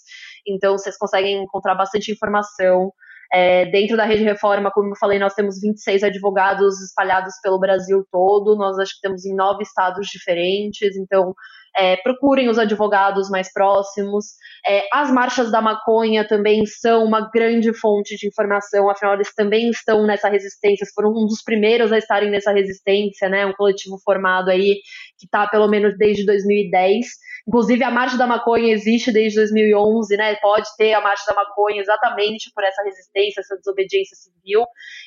Então, 0.47 0.77
vocês 0.77 0.97
conseguem 0.97 1.43
encontrar 1.43 1.75
bastante 1.75 2.11
informação. 2.11 2.91
É, 3.31 3.65
dentro 3.67 3.95
da 3.95 4.05
rede 4.05 4.23
reforma, 4.23 4.71
como 4.71 4.89
eu 4.89 4.97
falei, 4.97 5.19
nós 5.19 5.33
temos 5.33 5.59
26 5.61 6.03
advogados 6.03 6.81
espalhados 6.81 7.33
pelo 7.43 7.59
Brasil 7.59 8.03
todo, 8.11 8.55
nós 8.55 8.77
acho 8.79 8.95
que 8.95 9.01
temos 9.01 9.25
em 9.25 9.35
nove 9.35 9.63
estados 9.63 10.07
diferentes, 10.07 10.95
então 10.97 11.35
é, 11.79 11.95
procurem 11.95 12.49
os 12.49 12.59
advogados 12.59 13.29
mais 13.29 13.51
próximos. 13.53 14.33
É, 14.67 14.83
as 14.91 15.09
marchas 15.09 15.49
da 15.49 15.61
maconha 15.61 16.27
também 16.27 16.65
são 16.65 17.05
uma 17.05 17.29
grande 17.31 17.73
fonte 17.73 18.17
de 18.17 18.27
informação, 18.27 18.89
afinal, 18.89 19.13
eles 19.13 19.33
também 19.33 19.69
estão 19.69 20.05
nessa 20.05 20.27
resistência, 20.27 20.85
foram 20.93 21.11
um 21.11 21.25
dos 21.25 21.41
primeiros 21.41 21.93
a 21.93 21.97
estarem 21.97 22.29
nessa 22.29 22.51
resistência, 22.51 23.29
né? 23.29 23.45
Um 23.45 23.53
coletivo 23.53 23.97
formado 24.03 24.49
aí 24.49 24.81
que 25.17 25.25
está 25.25 25.47
pelo 25.47 25.69
menos 25.69 25.97
desde 25.97 26.25
2010. 26.25 27.05
Inclusive, 27.47 27.83
a 27.83 27.89
Marcha 27.89 28.17
da 28.17 28.27
Maconha 28.27 28.73
existe 28.73 29.11
desde 29.11 29.39
2011, 29.39 30.15
né? 30.17 30.35
Pode 30.35 30.67
ter 30.77 30.93
a 30.93 31.01
Marcha 31.01 31.23
da 31.27 31.33
Maconha 31.33 31.81
exatamente 31.81 32.51
por 32.53 32.63
essa 32.63 32.83
resistência, 32.83 33.39
essa 33.39 33.55
desobediência 33.55 34.15
civil. 34.17 34.65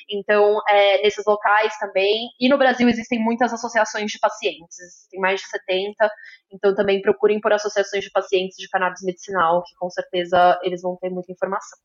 Então, 0.09 0.59
é, 0.67 1.01
nesses 1.01 1.23
locais 1.25 1.77
também. 1.79 2.27
E 2.39 2.49
no 2.49 2.57
Brasil 2.57 2.89
existem 2.89 3.19
muitas 3.19 3.53
associações 3.53 4.11
de 4.11 4.19
pacientes, 4.19 5.07
tem 5.09 5.19
mais 5.19 5.39
de 5.39 5.47
70. 5.47 6.09
Então, 6.53 6.75
também 6.75 7.01
procurem 7.01 7.41
por 7.41 7.51
associações 7.51 8.03
de 8.03 8.11
pacientes 8.11 8.57
de 8.57 8.69
cannabis 8.69 9.01
medicinal, 9.01 9.63
que 9.63 9.75
com 9.75 9.89
certeza 9.89 10.59
eles 10.63 10.81
vão 10.81 10.95
ter 10.95 11.09
muita 11.09 11.31
informação. 11.31 11.79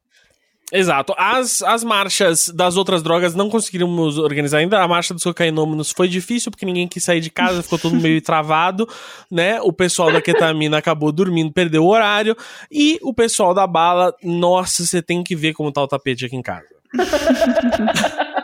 Exato. 0.70 1.14
As, 1.16 1.62
as 1.62 1.82
marchas 1.82 2.50
das 2.50 2.76
outras 2.76 3.02
drogas 3.02 3.34
não 3.34 3.48
conseguimos 3.48 4.18
organizar 4.18 4.58
ainda. 4.58 4.82
A 4.82 4.88
marcha 4.88 5.14
dos 5.14 5.24
cocainômanos 5.24 5.90
foi 5.90 6.08
difícil 6.08 6.50
porque 6.50 6.66
ninguém 6.66 6.86
quis 6.86 7.02
sair 7.02 7.20
de 7.20 7.30
casa, 7.30 7.62
ficou 7.62 7.78
todo 7.78 7.96
meio 7.96 8.20
travado, 8.22 8.86
né? 9.30 9.60
O 9.62 9.72
pessoal 9.72 10.12
da 10.12 10.20
ketamina 10.20 10.76
acabou 10.76 11.10
dormindo, 11.10 11.52
perdeu 11.52 11.84
o 11.84 11.88
horário. 11.88 12.36
E 12.70 12.98
o 13.02 13.14
pessoal 13.14 13.54
da 13.54 13.66
bala, 13.66 14.14
nossa, 14.22 14.84
você 14.84 15.00
tem 15.00 15.24
que 15.24 15.34
ver 15.34 15.54
como 15.54 15.72
tá 15.72 15.82
o 15.82 15.88
tapete 15.88 16.26
aqui 16.26 16.36
em 16.36 16.42
casa. 16.42 16.66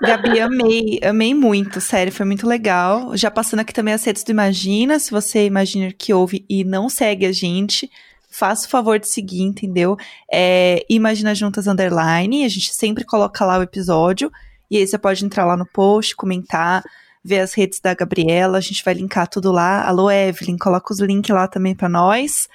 Gabi, 0.00 0.40
amei, 0.40 0.98
amei 1.02 1.34
muito, 1.34 1.80
sério, 1.80 2.12
foi 2.12 2.24
muito 2.24 2.46
legal. 2.46 3.14
Já 3.16 3.30
passando 3.30 3.60
aqui 3.60 3.72
também 3.72 3.92
as 3.92 4.02
redes 4.02 4.24
do 4.24 4.30
Imagina, 4.30 4.98
se 4.98 5.10
você 5.10 5.44
imagina 5.44 5.92
que 5.92 6.12
ouve 6.14 6.44
e 6.48 6.64
não 6.64 6.88
segue 6.88 7.26
a 7.26 7.32
gente, 7.32 7.90
faça 8.30 8.66
o 8.66 8.70
favor 8.70 8.98
de 8.98 9.08
seguir, 9.08 9.42
entendeu? 9.42 9.96
É, 10.32 10.84
Imagina 10.88 11.34
Juntas 11.34 11.66
Underline, 11.66 12.44
a 12.44 12.48
gente 12.48 12.74
sempre 12.74 13.04
coloca 13.04 13.44
lá 13.44 13.58
o 13.58 13.62
episódio, 13.62 14.32
e 14.70 14.78
aí 14.78 14.86
você 14.86 14.96
pode 14.96 15.24
entrar 15.24 15.44
lá 15.44 15.56
no 15.56 15.66
post, 15.66 16.16
comentar, 16.16 16.82
ver 17.22 17.40
as 17.40 17.52
redes 17.52 17.80
da 17.80 17.92
Gabriela, 17.92 18.56
a 18.56 18.62
gente 18.62 18.82
vai 18.82 18.94
linkar 18.94 19.28
tudo 19.28 19.52
lá. 19.52 19.86
Alô, 19.86 20.10
Evelyn, 20.10 20.56
coloca 20.56 20.92
os 20.92 21.00
links 21.00 21.34
lá 21.34 21.46
também 21.46 21.74
para 21.74 21.88
nós. 21.88 22.48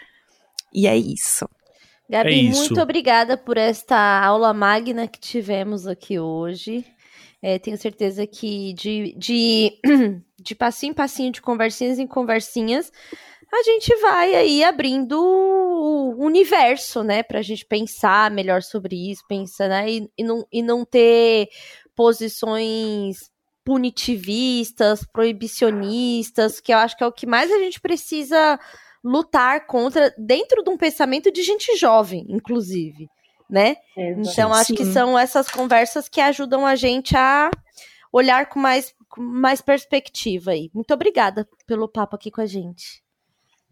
E 0.74 0.88
é 0.88 0.98
isso. 0.98 1.48
Gabi, 2.10 2.30
É 2.30 2.34
isso. 2.34 2.60
muito 2.60 2.82
obrigada 2.82 3.38
por 3.38 3.58
esta 3.58 3.98
aula 4.24 4.54
magna 4.54 5.08
que 5.08 5.20
tivemos 5.20 5.86
aqui 5.88 6.20
hoje. 6.20 6.86
É, 7.48 7.60
tenho 7.60 7.78
certeza 7.78 8.26
que 8.26 8.74
de, 8.74 9.14
de, 9.16 9.80
de 10.42 10.56
passinho 10.56 10.90
em 10.90 10.96
passinho, 10.96 11.32
de 11.32 11.44
conversinhas 11.44 12.00
em 12.00 12.08
conversinhas, 12.08 12.92
a 13.54 13.62
gente 13.62 13.96
vai 13.98 14.34
aí 14.34 14.64
abrindo 14.64 15.14
o 15.22 16.16
universo, 16.26 17.04
né? 17.04 17.22
Pra 17.22 17.44
gente 17.44 17.64
pensar 17.64 18.32
melhor 18.32 18.64
sobre 18.64 19.12
isso, 19.12 19.22
pensar, 19.30 19.70
né? 19.70 19.88
E, 19.88 20.10
e, 20.18 20.24
não, 20.24 20.48
e 20.52 20.64
não 20.64 20.84
ter 20.84 21.48
posições 21.96 23.30
punitivistas, 23.64 25.06
proibicionistas, 25.14 26.60
que 26.60 26.74
eu 26.74 26.80
acho 26.80 26.98
que 26.98 27.04
é 27.04 27.08
o 27.08 27.14
que 27.14 27.28
mais 27.28 27.52
a 27.52 27.60
gente 27.60 27.80
precisa 27.80 28.60
lutar 29.04 29.68
contra 29.68 30.12
dentro 30.18 30.64
de 30.64 30.70
um 30.72 30.78
pensamento 30.78 31.32
de 31.32 31.44
gente 31.44 31.78
jovem, 31.78 32.26
inclusive, 32.28 33.08
né? 33.50 33.78
Então 33.98 34.54
acho 34.54 34.74
que 34.74 34.86
são 34.86 35.18
essas 35.18 35.50
conversas 35.50 36.10
que 36.10 36.20
ajudam 36.22 36.66
a 36.66 36.76
gente 36.76 37.16
a 37.16 37.50
olhar 38.12 38.48
com 38.48 38.60
mais, 38.60 38.94
com 39.10 39.22
mais 39.22 39.62
perspectiva 39.62 40.52
aí. 40.52 40.70
Muito 40.74 40.94
obrigada 40.94 41.48
pelo 41.68 41.88
papo 41.88 42.16
aqui 42.16 42.32
com 42.32 42.42
a 42.42 42.46
gente. 42.46 43.04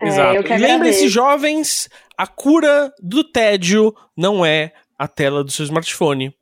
É, 0.01 0.07
Exato. 0.07 0.49
lembrem-se, 0.49 1.07
jovens, 1.07 1.89
a 2.17 2.27
cura 2.27 2.93
do 3.01 3.23
tédio 3.23 3.95
não 4.17 4.45
é 4.45 4.73
a 4.97 5.07
tela 5.07 5.43
do 5.43 5.51
seu 5.51 5.63
smartphone. 5.63 6.35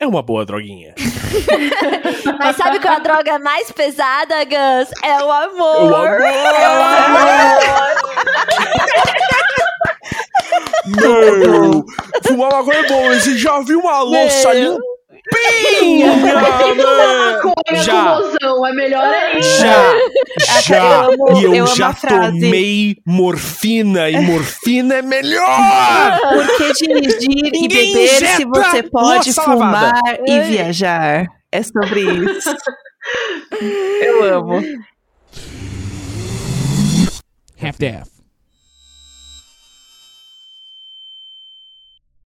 É 0.00 0.06
uma 0.06 0.22
boa 0.22 0.44
droguinha. 0.44 0.94
Mas 2.38 2.56
sabe 2.56 2.80
qual 2.80 2.94
é 2.94 2.96
a 2.96 3.00
droga 3.00 3.38
mais 3.38 3.70
pesada, 3.70 4.44
Gus? 4.44 4.90
É 5.02 5.22
o 5.22 5.30
amor. 5.30 5.90
O 5.90 5.94
amor! 5.94 6.18
Meu! 10.86 11.84
Fumar 12.26 12.52
maconha 12.52 12.78
é 12.78 12.88
bom, 12.88 13.08
você 13.08 13.36
já 13.38 13.60
viu 13.60 13.80
uma 13.80 14.02
louça 14.02 14.52
limpinha, 14.52 16.16
meu? 16.16 16.34
Maconha 16.74 17.82
Já. 17.82 18.16
com 18.16 18.22
mozão, 18.22 18.66
é 18.66 18.72
melhor 18.72 19.14
ainda. 19.14 19.42
Já! 19.42 19.94
Já! 20.62 21.04
Eu 21.04 21.38
e 21.38 21.44
eu, 21.44 21.54
eu 21.54 21.66
já 21.68 21.94
tomei 21.94 22.96
morfina, 23.06 24.10
e 24.10 24.20
morfina 24.20 24.96
é 24.96 25.02
melhor! 25.02 26.20
Por 26.20 26.56
que 26.56 26.72
dirigir 26.74 27.54
e 27.54 27.68
beber 27.68 28.08
se 28.08 28.44
você 28.44 28.82
pode 28.82 29.32
fumar 29.32 29.58
lavada? 29.58 30.20
e 30.26 30.40
viajar? 30.40 31.26
É 31.50 31.62
sobre 31.62 32.00
isso. 32.00 32.54
eu 34.02 34.24
amo. 34.24 34.62
Half-Death. 37.60 38.13